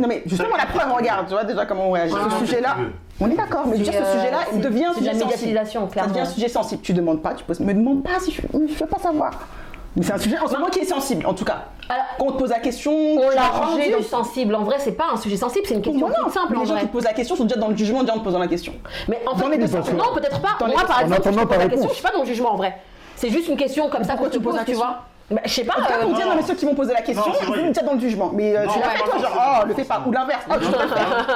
non, 0.00 0.06
mais 0.08 0.22
justement, 0.26 0.56
la 0.56 0.66
preuve, 0.66 0.92
regarde, 0.92 1.26
tu 1.26 1.32
vois 1.32 1.44
déjà 1.44 1.66
comment 1.66 1.88
on 1.88 1.92
réagit. 1.92 2.14
Ce 2.40 2.46
sujet-là, 2.46 2.76
on 3.20 3.28
est 3.30 3.34
d'accord, 3.36 3.66
mais 3.66 3.76
C'est, 3.78 3.84
ce 3.92 3.96
euh, 3.98 4.12
sujet-là, 4.14 4.38
il 4.54 4.60
devient 4.60 4.84
un 4.86 4.94
c'est 4.94 5.00
de 5.00 5.06
la 5.06 5.12
sujet 5.12 5.20
sensible. 5.24 5.46
médiatisation, 5.48 5.88
Ça 5.94 6.06
devient 6.06 6.20
un 6.20 6.24
sujet 6.24 6.48
sensible. 6.48 6.82
Tu 6.82 6.92
demandes 6.94 7.20
pas, 7.20 7.34
tu 7.34 7.44
poses, 7.44 7.60
me 7.60 7.74
demande 7.74 8.02
pas 8.02 8.18
si 8.20 8.30
je, 8.32 8.39
je 8.52 8.74
veux 8.74 8.86
pas 8.86 8.98
savoir. 8.98 9.30
Mais 9.96 10.04
c'est 10.04 10.12
un 10.12 10.18
sujet 10.18 10.38
en 10.38 10.46
ce 10.46 10.52
moment 10.54 10.66
qui 10.68 10.78
est 10.78 10.84
sensible, 10.84 11.26
en 11.26 11.34
tout 11.34 11.44
cas. 11.44 11.64
Alors, 11.88 12.04
Quand 12.16 12.26
on 12.26 12.32
te 12.32 12.38
pose 12.38 12.50
la 12.50 12.60
question, 12.60 12.92
on 12.92 13.28
l'a 13.30 13.48
rendu 13.48 13.92
rendu. 13.92 14.04
sensible. 14.04 14.54
En 14.54 14.62
vrai, 14.62 14.76
c'est 14.78 14.92
pas 14.92 15.06
un 15.12 15.16
sujet 15.16 15.36
sensible, 15.36 15.66
c'est 15.66 15.74
une 15.74 15.82
question 15.82 16.06
moi, 16.08 16.16
toute 16.22 16.32
simple 16.32 16.56
en 16.56 16.60
les 16.60 16.66
gens 16.66 16.72
vrai. 16.74 16.82
qui 16.82 16.86
te 16.88 16.92
posent 16.92 17.04
la 17.04 17.12
question 17.12 17.34
sont 17.34 17.44
déjà 17.44 17.58
dans 17.58 17.68
le 17.68 17.76
jugement 17.76 18.02
déjà 18.02 18.14
en 18.14 18.18
te 18.20 18.24
posant 18.24 18.38
la 18.38 18.46
question. 18.46 18.72
Mais 19.08 19.20
en 19.26 19.32
Dans 19.32 19.38
fait, 19.38 19.48
les 19.50 19.58
deux 19.58 19.76
non, 19.76 19.82
sens. 19.84 19.92
non, 19.92 20.14
peut-être 20.14 20.40
pas. 20.40 20.50
Dans 20.60 20.68
Moi, 20.68 20.82
par 20.86 21.00
exemple, 21.00 21.22
je 21.24 21.28
attendant 21.28 21.42
te 21.42 21.48
pose 21.48 21.58
la 21.58 21.64
question, 21.64 21.76
réponse. 21.80 21.88
je 21.90 21.94
suis 21.94 22.02
pas 22.04 22.12
dans 22.12 22.20
le 22.20 22.26
jugement 22.26 22.52
en 22.52 22.56
vrai. 22.56 22.76
C'est 23.16 23.30
juste 23.30 23.48
une 23.48 23.56
question 23.56 23.88
comme 23.90 24.04
ça 24.04 24.14
te 24.16 24.28
tu 24.28 24.40
poses 24.40 24.56
tu 24.64 24.74
vois. 24.74 25.00
Bah, 25.28 25.40
je 25.44 25.50
sais 25.52 25.64
pas. 25.64 25.74
Euh, 25.78 26.02
pour 26.02 26.14
dire, 26.14 26.26
non, 26.26 26.34
mais 26.36 26.42
ceux 26.42 26.54
qui 26.54 26.66
m'ont 26.66 26.74
posé 26.74 26.92
la 26.92 27.02
question, 27.02 27.24
Non, 27.26 27.34
ils 27.40 27.44
sont 27.46 27.52
vrai. 27.52 27.62
déjà 27.68 27.82
dans 27.82 27.94
le 27.94 28.00
jugement. 28.00 28.30
Mais 28.32 28.56
euh, 28.56 28.66
Non, 28.66 28.72
tu 28.72 28.78
l'as 28.80 28.88
fait, 28.90 29.04
toi, 29.04 29.18
genre, 29.18 29.60
oh, 29.62 29.66
le 29.66 29.74
fais 29.74 29.84
pas. 29.84 30.02
Ou 30.06 30.10
l'inverse, 30.12 30.42
oh, 30.50 30.54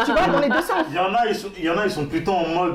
tu 0.05 0.13
vois, 0.13 0.27
dans 0.27 0.41
les 0.41 0.49
deux 0.49 0.63
sens. 0.63 0.85
Il 0.91 0.95
y 0.97 0.99
en 0.99 1.15
a, 1.15 1.27
ils 1.29 1.35
sont, 1.37 1.49
il 1.57 1.65
y 1.65 1.71
en 1.71 1.79
a, 1.79 1.85
ils 1.85 1.91
sont 1.93 2.07
plutôt 2.07 2.33
en 2.33 2.47
mode. 2.49 2.75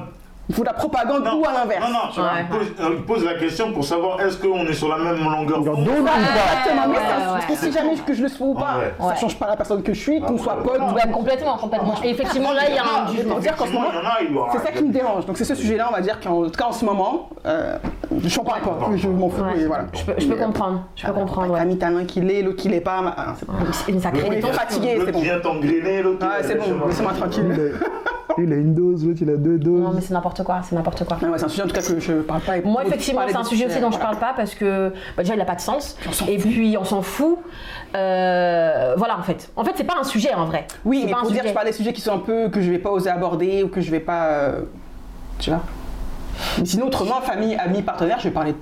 Il 0.49 0.55
faut 0.55 0.63
la 0.63 0.73
propagande 0.73 1.21
ou 1.27 1.45
à 1.47 1.53
l'inverse. 1.53 1.85
Non, 1.85 1.93
non, 1.93 1.99
tu 2.11 2.19
vois, 2.19 2.29
Ouais. 2.31 2.39
ils 2.41 2.47
posent, 2.49 2.73
euh, 2.79 2.95
ils 2.97 3.05
posent 3.05 3.23
la 3.25 3.33
question 3.35 3.71
pour 3.71 3.85
savoir 3.85 4.19
est-ce 4.21 4.35
qu'on 4.37 4.65
est 4.65 4.73
sur 4.73 4.89
la 4.89 4.97
même 4.97 5.23
longueur 5.23 5.61
d'onde. 5.61 5.79
ou 5.87 6.03
pas 6.03 6.11
Exactement, 6.17 6.87
mais 6.87 6.95
ouais, 6.95 7.03
ça, 7.03 7.17
ouais. 7.17 7.31
parce 7.33 7.45
que 7.45 7.55
si 7.55 7.71
jamais 7.71 7.95
que 7.95 8.13
je 8.15 8.21
le 8.23 8.27
sois 8.29 8.47
ou 8.47 8.53
pas, 8.55 8.77
Ouais. 8.79 8.93
ça 8.99 9.05
Ouais. 9.05 9.15
change 9.17 9.37
pas 9.37 9.47
la 9.47 9.55
personne 9.55 9.83
que 9.83 9.93
je 9.93 9.99
suis, 10.01 10.19
qu'on 10.19 10.33
Ouais, 10.33 10.39
soit 10.39 10.55
pote 10.63 10.79
complètement, 11.13 11.55
complètement. 11.57 11.93
Et 12.03 12.09
effectivement, 12.09 12.51
là, 12.51 12.61
il 12.67 12.73
y 12.75 12.77
a 12.79 12.81
un 12.81 13.07
Je 13.07 13.17
jugement. 13.17 13.35
c'est 13.41 14.59
ça 14.59 14.71
qui 14.71 14.83
me 14.83 14.91
dérange. 14.91 15.25
Donc 15.27 15.37
c'est 15.37 15.45
ce 15.45 15.53
sujet-là, 15.55 15.87
on 15.89 15.93
va 15.93 16.01
dire 16.01 16.19
qu'en 16.19 16.43
tout 16.45 16.49
cas 16.51 16.65
en 16.65 16.71
ce 16.71 16.83
moment, 16.85 17.29
euh, 17.45 17.77
je 18.23 18.39
parle 18.39 18.61
pas. 18.61 18.77
Je 18.95 19.07
m'en 19.07 19.29
fous. 19.29 19.43
Je 19.93 20.03
peux, 20.03 20.13
je 20.17 20.33
comprendre. 20.33 20.83
Je 20.95 21.05
peux 21.05 21.13
comprendre, 21.13 21.55
T'as 21.57 21.65
mis 21.65 21.77
ta 21.77 21.89
main 21.91 22.05
qui 22.05 22.21
l'est, 22.21 22.41
l'autre 22.41 22.57
qui 22.57 22.69
l'est 22.69 22.81
pas. 22.81 23.01
ah, 23.15 23.33
c'est 23.71 23.91
une 23.91 23.99
sacrée 24.01 24.23
On 24.27 24.31
est 24.31 24.35
détention. 24.37 24.53
fatigué, 24.59 24.99
c'est 25.05 25.11
bon. 25.11 25.19
vient 25.21 25.39
t'engrainer, 25.39 26.01
l'autre 26.01 26.19
qui 26.19 26.25
Ah, 26.27 26.41
c'est 26.41 26.55
bon, 26.55 26.87
laissez-moi 26.87 27.11
il 27.13 27.19
tranquille. 27.19 27.73
A, 28.37 28.41
il 28.41 28.53
a 28.53 28.55
une 28.55 28.73
dose, 28.75 29.05
l'autre 29.05 29.19
il 29.21 29.29
a 29.29 29.35
deux 29.37 29.57
doses. 29.57 29.81
Non, 29.81 29.91
mais 29.93 30.01
c'est 30.01 30.13
n'importe 30.13 30.43
quoi, 30.43 30.61
c'est 30.63 30.75
n'importe 30.75 31.03
quoi. 31.05 31.17
Ah 31.21 31.25
ouais, 31.25 31.37
c'est 31.37 31.45
un 31.45 31.49
sujet 31.49 31.63
en 31.63 31.67
tout 31.67 31.73
cas 31.73 31.81
que 31.81 31.99
je 31.99 32.13
parle 32.13 32.41
pas. 32.41 32.57
et 32.57 32.61
Moi, 32.61 32.83
effectivement, 32.85 33.21
c'est 33.27 33.35
un 33.35 33.43
sujet 33.43 33.65
aussi 33.65 33.79
dont 33.79 33.91
je 33.91 33.97
voilà. 33.97 34.05
parle 34.11 34.17
pas 34.19 34.33
parce 34.35 34.55
que 34.55 34.89
bah, 35.17 35.23
déjà, 35.23 35.33
il 35.35 35.39
n'a 35.39 35.45
pas 35.45 35.55
de 35.55 35.61
sens. 35.61 35.97
Et 36.27 36.37
puis, 36.37 36.77
on 36.79 36.83
s'en 36.85 37.01
fout. 37.01 37.39
Euh, 37.95 38.93
voilà, 38.97 39.17
en 39.17 39.23
fait. 39.23 39.49
En 39.55 39.63
fait, 39.63 39.71
c'est 39.75 39.83
pas 39.83 39.97
un 39.99 40.03
sujet 40.03 40.33
en 40.33 40.45
vrai. 40.45 40.67
Oui, 40.85 40.99
C'est 41.01 41.05
mais 41.07 41.11
pas 41.11 41.17
un 41.17 41.21
pour 41.21 41.31
dire, 41.31 41.39
sujet. 41.41 41.49
je 41.49 41.53
parle 41.53 41.65
des 41.67 41.73
sujets 41.73 41.93
qui 41.93 42.01
sont 42.01 42.13
un 42.13 42.19
peu 42.19 42.49
que 42.49 42.61
je 42.61 42.69
vais 42.71 42.77
pas 42.79 42.91
oser 42.91 43.09
aborder 43.09 43.63
ou 43.63 43.67
que 43.69 43.81
je 43.81 43.91
vais 43.91 43.99
pas. 43.99 44.25
euh, 44.27 44.61
tu 45.39 45.49
vois 45.49 45.61
Mais 46.59 46.65
sinon, 46.65 46.87
autrement, 46.87 47.21
famille, 47.21 47.55
amis, 47.55 47.81
partenaires, 47.81 48.19
je 48.19 48.25
vais 48.25 48.33
parler. 48.33 48.55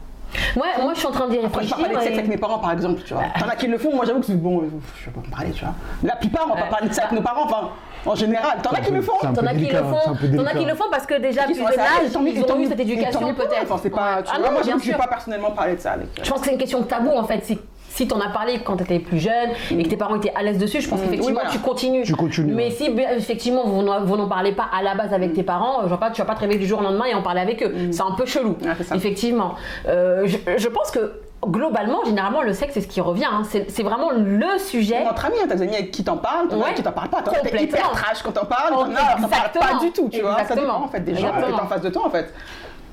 Ouais, 0.57 0.81
moi, 0.81 0.91
je 0.93 0.99
suis 0.99 1.07
en 1.07 1.11
train 1.11 1.27
d'y 1.29 1.37
Après, 1.37 1.63
je 1.63 1.69
vais 1.69 1.75
réfléchir. 1.75 1.77
pas 1.77 1.83
parler 1.83 1.95
de 1.95 2.01
sexe 2.01 2.15
et- 2.15 2.19
avec 2.19 2.29
mes 2.29 2.37
parents, 2.37 2.59
par 2.59 2.71
exemple, 2.71 3.01
tu 3.05 3.13
vois. 3.13 3.23
T'en 3.39 3.47
as 3.47 3.55
qui 3.55 3.67
le 3.67 3.77
font, 3.77 3.95
moi 3.95 4.03
j'avoue 4.05 4.19
que 4.19 4.25
c'est 4.25 4.35
bon, 4.35 4.61
je 4.99 5.05
vais 5.05 5.11
pas 5.11 5.21
en 5.25 5.31
parler, 5.31 5.51
tu 5.51 5.63
vois. 5.63 5.73
La 6.03 6.15
plupart, 6.17 6.43
on 6.45 6.49
va 6.49 6.55
Ouais. 6.55 6.61
pas 6.63 6.67
parler 6.67 6.89
de 6.89 6.93
ça 6.93 7.03
avec 7.03 7.13
nos 7.13 7.21
parents, 7.21 7.45
enfin, 7.45 7.69
en 8.07 8.15
général. 8.15 8.57
T'en 8.63 8.71
as 8.71 8.79
qui 8.81 8.91
le 8.91 9.01
font 9.01 9.13
T'en 9.21 9.45
as 9.45 9.53
qui 9.53 9.65
le 9.65 9.77
font, 9.83 10.13
t'en 10.37 10.45
as 10.45 10.53
qui 10.53 10.65
le 10.65 10.75
font 10.75 10.85
parce 10.91 11.05
que 11.05 11.19
déjà, 11.19 11.43
plus 11.43 11.55
jeune 11.55 11.65
âge, 11.67 12.11
tant 12.13 12.21
mieux- 12.21 12.31
ils 12.35 12.43
tant 12.43 12.53
ont 12.55 12.57
eu 12.57 12.63
mieux- 12.63 12.69
cette 12.69 12.79
éducation 12.79 13.33
peut-être. 13.33 13.81
Tu 13.81 13.91
Ah 13.93 14.51
moi 14.51 14.61
je 14.63 14.83
sûr. 14.83 14.97
pas 14.97 15.07
personnellement 15.07 15.51
parler 15.51 15.75
de 15.75 15.79
ça 15.81 15.91
avec. 15.91 16.07
euh, 16.07 16.23
Je 16.23 16.29
pense 16.29 16.39
que 16.39 16.45
c'est 16.45 16.51
une 16.53 16.57
question 16.59 16.79
de 16.81 16.85
tabou 16.85 17.11
en 17.15 17.23
fait. 17.23 17.43
Si, 17.43 17.59
si 17.89 18.07
t'en 18.07 18.19
as 18.19 18.29
parlé 18.29 18.59
quand 18.63 18.77
t'étais 18.77 18.99
plus 18.99 19.17
jeune 19.19 19.49
et 19.71 19.81
que 19.83 19.89
tes 19.89 19.97
parents 19.97 20.15
étaient 20.17 20.33
à 20.35 20.43
l'aise 20.43 20.57
dessus, 20.59 20.81
je 20.81 20.87
pense 20.89 20.99
qu'effectivement 21.01 21.27
oui, 21.27 21.33
voilà. 21.33 21.49
tu 21.49 21.59
continues. 21.59 22.03
Tu 22.03 22.13
continues, 22.15 22.53
Mais 22.53 22.65
ouais. 22.65 22.71
si 22.71 22.91
effectivement 23.17 23.65
vous 23.65 23.81
n'en 23.83 24.27
parlez 24.27 24.51
pas 24.51 24.67
à 24.77 24.83
la 24.83 24.93
base 24.95 25.13
avec 25.13 25.33
tes 25.33 25.43
parents, 25.43 25.83
euh, 25.83 25.87
genre 25.89 25.97
pas, 25.99 26.11
tu 26.11 26.21
vas 26.21 26.27
pas 26.27 26.35
te 26.35 26.41
réveiller 26.41 26.59
du 26.59 26.67
jour 26.67 26.79
au 26.79 26.83
lendemain 26.83 27.05
et 27.05 27.13
en 27.15 27.21
parler 27.23 27.41
avec 27.41 27.63
eux. 27.63 27.73
C'est 27.91 28.01
un 28.03 28.11
peu 28.11 28.25
chelou. 28.25 28.55
Effectivement. 28.93 29.55
Euh, 29.87 30.27
je, 30.27 30.37
je 30.57 30.67
pense 30.67 30.91
que 30.91 31.13
globalement, 31.45 32.03
généralement, 32.05 32.41
le 32.41 32.53
sexe 32.53 32.73
c'est 32.73 32.81
ce 32.81 32.87
qui 32.87 32.99
revient. 33.01 33.25
hein. 33.31 33.43
C'est 33.45 33.83
vraiment 33.83 34.09
le 34.11 34.57
sujet. 34.57 35.05
Entre 35.09 35.25
amis, 35.25 35.35
hein, 35.41 35.45
t'as 35.47 35.55
des 35.55 35.63
amis 35.63 35.75
avec 35.75 35.91
qui 35.91 36.03
t'en 36.03 36.17
parlent, 36.17 36.47
t'en 36.47 36.57
Ouais. 36.57 36.73
qui 36.73 36.83
t'en 36.83 36.91
parlent 36.91 37.09
pas, 37.09 37.21
t'es 37.21 37.63
hyper 37.63 37.91
trash 37.91 38.21
quand 38.23 38.31
t'en 38.31 38.45
parles, 38.45 38.73
t'en 38.73 39.27
parles 39.27 39.51
pas 39.53 39.79
du 39.79 39.91
tout, 39.91 40.09
tu 40.09 40.21
vois. 40.21 40.43
Ça 40.45 40.55
dépend 40.55 40.83
en 40.83 40.87
fait 40.87 41.01
des 41.01 41.15
gens 41.15 41.31
qui 41.33 41.51
sont 41.51 41.63
en 41.63 41.67
face 41.67 41.81
de 41.81 41.89
toi 41.89 42.05
en 42.07 42.09
fait. 42.09 42.33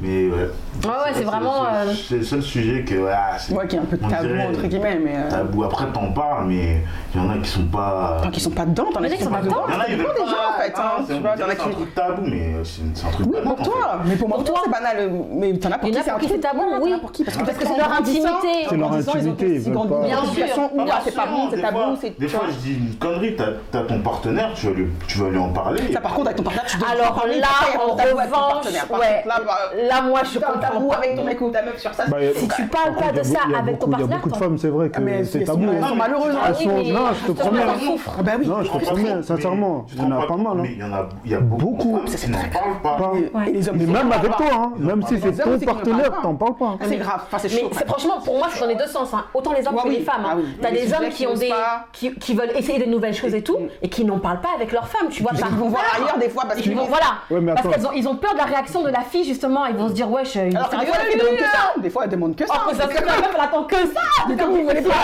Mais 0.00 0.26
ouais. 0.28 0.33
Ouais, 0.33 0.90
ouais, 0.90 1.12
c'est 1.12 1.20
le 1.20 1.26
vraiment, 1.26 1.64
seul- 1.64 1.88
euh, 1.88 1.92
C'est 2.09 2.16
le 2.16 2.22
seul 2.24 2.42
sujet 2.42 2.83
que. 2.85 2.94
ouais, 2.96 3.12
c'est- 3.38 3.54
Moi 3.54 3.64
qui 3.66 3.76
est 3.76 3.78
un 3.78 3.85
peu 3.85 3.96
tabou 3.96 4.26
dirait 4.26 4.46
entre 4.48 4.62
guillemets, 4.66 4.98
mais. 4.98 5.12
euh, 5.16 5.30
Tabou. 5.30 5.62
Après, 5.62 5.87
t'en 5.92 6.11
parles, 6.11 6.46
mais 6.46 6.83
il 7.14 7.22
y 7.22 7.24
en 7.24 7.30
a 7.30 7.38
qui 7.38 7.48
sont 7.48 7.66
pas. 7.66 8.18
Tant 8.20 8.30
qu'ils 8.30 8.42
sont 8.42 8.50
pas 8.50 8.66
dedans, 8.66 8.87
t'en 8.92 9.00
Il 9.00 9.04
y 9.04 9.07
as 9.07 9.11
en 9.11 9.12
a 9.12 9.16
qui 9.16 9.22
sont 9.22 9.30
pas 9.30 9.40
dedans. 9.40 9.62
Il 9.68 9.72
y 9.72 9.76
en 9.76 9.80
a, 9.80 9.85
veulent 9.87 9.96
dépend 9.98 10.09
pas. 10.09 10.14
des 10.14 10.26
gens 10.26 10.37
en 10.50 10.61
fait, 10.61 10.72
Ah, 10.76 10.96
hein, 10.98 11.04
c'est 11.07 11.14
tu 11.14 11.20
vois, 11.20 11.30
t'en 11.37 11.44
as 11.44 11.46
c'est 11.54 11.61
un 11.61 11.64
qui. 11.68 11.70
truc 11.76 11.94
tabou, 11.94 12.22
mais 12.26 12.54
c'est 12.64 13.07
un 13.07 13.11
truc 13.12 13.26
Oui, 13.30 13.38
pour 13.44 13.57
toi, 13.62 13.98
mais 14.04 14.16
pour 14.16 14.28
moi, 14.28 14.38
Pour 14.38 14.46
toi, 14.46 14.61
c'est 14.64 14.70
banal. 14.72 15.11
Mais 15.30 15.52
t'en 15.59 15.70
as 15.70 15.78
pour 15.78 15.90
qui 15.90 15.96
qui 15.96 16.28
c'est 16.28 16.40
tabou, 16.40 16.62
oui. 16.83 16.94
pour 17.00 17.12
qui 17.12 17.22
Parce 17.24 17.37
que 17.37 17.44
Parce 17.44 17.57
que 17.57 17.62
peut-être 17.64 17.72
c'est 17.72 17.80
leur 17.80 17.92
intimité. 17.92 18.66
C'est 18.68 18.76
leur 18.76 18.88
grandissant, 18.88 19.12
ils 19.14 19.28
ont 19.28 19.33
intimité, 19.33 19.70
Bien 20.04 20.24
sûr, 20.24 20.70
ah, 20.90 21.00
c'est 21.04 21.14
pas 21.14 21.26
bon, 21.26 21.50
c'est 21.50 21.57
Des 21.57 21.62
tabou. 21.62 21.78
Des 22.18 22.28
fois, 22.28 22.40
je 22.48 22.54
dis 22.68 22.74
une 22.78 22.94
connerie, 22.96 23.37
t'as 23.37 23.83
ton 23.85 24.00
partenaire, 24.00 24.50
tu 24.57 24.66
vas 24.66 24.72
lui, 24.72 24.88
tu 25.07 25.18
vas 25.18 25.28
lui 25.30 25.38
en 25.38 25.50
parler. 25.50 25.80
Ça, 25.92 26.00
par 26.00 26.14
contre, 26.14 26.26
avec 26.26 26.38
ton 26.38 26.42
partenaire, 26.42 26.66
tu 26.68 26.78
dois 26.78 26.88
Alors 26.88 27.24
là, 27.28 27.46
en 27.78 27.92
revanche, 27.92 28.66
ouais, 28.90 29.24
là, 29.88 30.01
bah, 30.01 30.09
moi, 30.09 30.20
je 30.25 30.38
t'as 30.38 30.49
un 30.53 30.59
tabou 30.59 30.75
comprends 30.81 30.88
pas. 30.88 30.97
avec 30.97 31.16
ton 31.16 31.25
mec 31.25 31.40
ou 31.40 31.51
ta 31.51 31.62
meuf 31.62 31.79
sur 31.79 31.94
ça. 31.94 32.05
Bah, 32.09 32.16
c'est- 32.20 32.38
Si 32.40 32.49
tu 32.49 32.66
parles 32.66 32.94
Par 32.94 33.07
pas 33.07 33.12
de 33.12 33.23
ça 33.23 33.38
avec 33.59 33.79
ton 33.79 33.87
beaucoup- 33.87 34.01
Il 34.01 34.01
y 34.01 34.05
a 34.05 34.09
partenaire, 34.09 34.18
beaucoup 34.18 34.31
de 34.31 34.37
femmes, 34.37 34.59
c'est 34.59 34.68
vrai 34.68 34.88
que 34.90 35.25
c'est 35.25 35.44
tabou. 35.44 35.62
hein. 35.64 35.66
Mais 35.70 36.92
Non, 36.92 37.07
je 37.14 37.27
te 37.27 37.33
promets. 37.33 37.61
bah. 37.64 38.33
Non, 38.44 38.62
je 38.62 38.70
te 38.70 38.79
promets, 38.85 39.23
sincèrement, 39.23 39.87
il 39.92 39.99
y 39.99 40.03
en 40.03 40.11
a 40.12 40.27
pas 40.27 40.37
mal. 40.37 40.57
Mais 40.57 40.68
hein. 40.81 41.07
il 41.25 41.31
y 41.33 41.37
en 41.37 41.38
a, 41.38 41.40
beaucoup. 41.40 42.01
N'en 42.29 42.79
pas. 42.83 43.12
Mais 43.35 43.87
même 43.87 44.09
ils 44.09 44.12
avec 44.12 44.37
toi, 44.37 44.47
hein, 44.53 44.73
même 44.79 45.03
si 45.07 45.18
c'est 45.20 45.33
ton 45.42 45.59
partenaire, 45.59 46.20
t'en 46.23 46.35
parles 46.35 46.57
pas. 46.57 46.77
Ah, 46.81 46.85
C'est 46.88 46.97
grave, 46.97 47.20
c'est 47.38 47.53
Mais 47.53 47.61
chaud. 47.61 47.70
franchement, 47.87 48.20
pour 48.25 48.38
moi, 48.38 48.47
c'est 48.51 48.61
dans 48.61 48.66
les 48.66 48.75
deux 48.75 48.87
sens. 48.87 49.12
hein. 49.14 49.25
Autant 49.35 49.53
les 49.53 49.66
hommes 49.66 49.77
que 49.83 49.88
les 49.88 50.01
femmes. 50.01 50.25
hein. 50.27 50.37
Ah. 50.38 50.62
T'as 50.62 50.70
des 50.70 50.92
hommes 50.92 51.09
qui 51.11 51.27
ont 51.27 51.35
des, 51.35 51.53
qui, 51.92 52.14
qui 52.14 52.35
veulent 52.35 52.53
essayer 52.57 52.79
de 52.85 52.90
nouvelles 52.90 53.14
choses 53.14 53.35
et 53.35 53.42
tout, 53.42 53.59
et 53.83 53.88
qui 53.88 54.05
n'en 54.05 54.18
parlent 54.18 54.40
pas 54.40 54.51
avec 54.57 54.73
leurs 54.73 54.88
femmes. 54.88 55.09
Tu 55.11 55.23
vois, 55.23 55.33
qu'ils 55.33 55.44
vont 55.47 55.68
voir 55.68 55.83
ailleurs 55.97 56.18
des 56.18 56.29
fois 56.29 56.44
parce 56.47 56.61
qu'ils 56.61 56.77
vont, 56.77 56.85
voilà, 56.87 57.55
parce 57.55 57.75
qu'ils 57.77 57.87
ont, 57.87 57.92
ils 57.92 58.09
ont 58.09 58.16
peur 58.16 58.33
de 58.33 58.38
la 58.38 58.44
réaction 58.44 58.83
de 58.83 58.88
la 58.90 59.01
fille 59.01 59.25
justement. 59.25 59.66
Ils 59.74 59.80
vont 59.80 59.88
se 59.88 59.92
dire, 59.94 60.10
wesh, 60.10 60.34
il 60.37 60.40
est 60.40 60.44
des 60.44 60.50
sérieux, 60.52 60.87
fois, 60.87 60.96
elle 61.10 61.18
demande 61.18 61.37
que 61.37 61.44
ça. 61.44 61.72
Des 61.78 61.90
fois, 61.90 62.04
elle 62.04 62.10
demande 62.10 62.37
que 62.37 62.46
ça. 62.46 62.54
Oh, 62.56 62.60
mais 62.70 62.74
ça 62.78 62.84
se 62.84 62.88
fait, 62.90 63.04
la 63.04 63.12
meuf, 63.16 63.30
elle 63.34 63.40
attend 63.40 63.64
que 63.64 63.76
ça. 63.76 64.00
Mais 64.28 64.37
comme 64.37 64.50
vous 64.50 64.62
voulez 64.64 64.82
pas. 64.82 64.94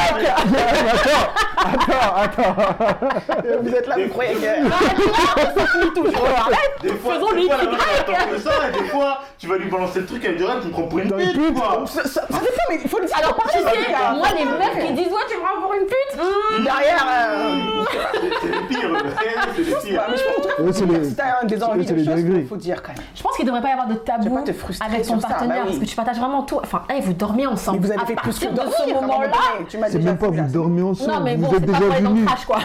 Attends, 1.57 2.17
attends. 2.17 2.57
Vous 3.63 3.75
êtes 3.75 3.87
là, 3.87 3.97
vous 3.99 4.09
croyez 4.09 4.35
que. 4.35 4.47
Arrête, 4.47 5.59
ça 5.59 5.67
finit 5.67 5.93
toujours. 5.95 6.27
Arrête. 6.39 6.71
Des 6.83 6.89
fois, 6.95 7.15
Faisons 7.15 7.33
des 7.33 7.43
le 7.43 7.47
fois, 7.49 7.57
la 7.57 7.63
Y. 7.65 7.67
meuf, 7.71 7.89
elle 8.09 8.15
attend 8.15 8.31
que 8.31 8.39
ça, 8.39 8.51
et 8.69 8.73
des 8.83 8.89
fois, 8.89 9.19
tu 9.39 9.47
vas 9.47 9.57
lui 9.59 9.69
balancer 9.71 10.01
le 10.01 10.07
truc, 10.07 10.25
elle 10.25 10.37
dira, 10.37 10.55
tu 10.61 10.69
me 10.69 10.73
prends 10.73 10.83
pour 10.85 10.99
une 10.99 11.11
pute, 11.13 11.33
pute. 11.33 11.55
quoi. 11.55 11.85
Ça, 11.87 12.03
ça, 12.05 12.09
ça 12.09 12.39
dépend, 12.39 12.63
mais 12.71 12.79
il 12.83 12.89
faut 12.89 12.99
le 12.99 13.07
dire. 13.07 13.17
Alors, 13.19 13.37
tu 13.43 13.59
sais, 13.59 13.65
Derrière, 13.65 14.15
moi, 14.15 14.29
les 14.39 14.45
meufs 14.45 14.87
qui 14.87 14.93
disent, 14.95 15.13
ouais, 15.13 15.21
tu 15.29 15.37
me 15.37 15.43
prends 15.43 15.61
pour 15.61 15.75
une 15.75 15.87
pute. 15.87 16.21
hum, 16.21 16.65
Derrière. 16.65 17.07
euh, 17.11 17.85
C'est 18.41 18.47
les 18.49 18.61
pires, 18.69 18.91
c'est 19.55 19.63
les 19.63 19.75
pires. 19.91 20.03
mais 20.11 20.17
je 20.17 20.23
pense 20.25 20.47
que 20.47 20.63
Eux, 20.63 20.73
c'est 20.73 20.87
les- 20.87 21.05
si 21.05 21.15
t'as 21.17 21.45
des 21.45 21.63
envies 21.63 21.87
c'est 21.87 21.93
de 21.93 21.99
les 21.99 22.05
choses, 22.05 22.15
dingueries. 22.15 22.41
il 22.41 22.47
faut 22.49 22.57
dire 22.57 22.83
quand 22.83 22.93
même. 22.93 23.03
Je 23.15 23.23
pense 23.23 23.37
qu'il 23.37 23.45
devrait 23.47 23.61
pas 23.63 23.69
y 23.69 23.73
avoir 23.73 23.87
de 23.89 23.95
tabou 23.95 24.39
Avec 24.81 25.03
ton 25.03 25.05
sur 25.15 25.21
ça, 25.23 25.29
partenaire 25.29 25.49
bah 25.57 25.63
oui. 25.65 25.67
parce 25.69 25.79
que 25.79 25.85
tu 25.91 25.97
partages 25.97 26.19
vraiment 26.19 26.43
tout. 26.43 26.59
Enfin, 26.63 26.83
hey, 26.89 27.01
vous 27.03 27.13
dormez 27.13 27.47
ensemble. 27.47 27.79
Mais 27.81 27.87
vous 27.87 27.93
avez 27.93 28.03
à 28.03 28.07
fait 28.07 28.15
plus 28.15 28.39
que 28.39 28.47
dormir. 28.55 28.75
ce 28.87 28.95
moment-là. 28.95 29.19
donné, 29.19 29.67
tu 29.69 29.79
m'as 29.79 29.87
C'est 29.89 29.99
déjà 29.99 30.09
même 30.11 30.19
pas 30.19 30.29
vous 30.29 30.53
dormez 30.53 30.83
ensemble, 30.83 31.13
Non, 31.13 31.21
mais 31.25 31.37
vous 31.37 31.47
bon, 31.47 31.57
êtes 31.57 31.65
déjà 31.67 31.79
dans 31.81 32.11
venus. 32.11 32.29
quoi. 32.47 32.59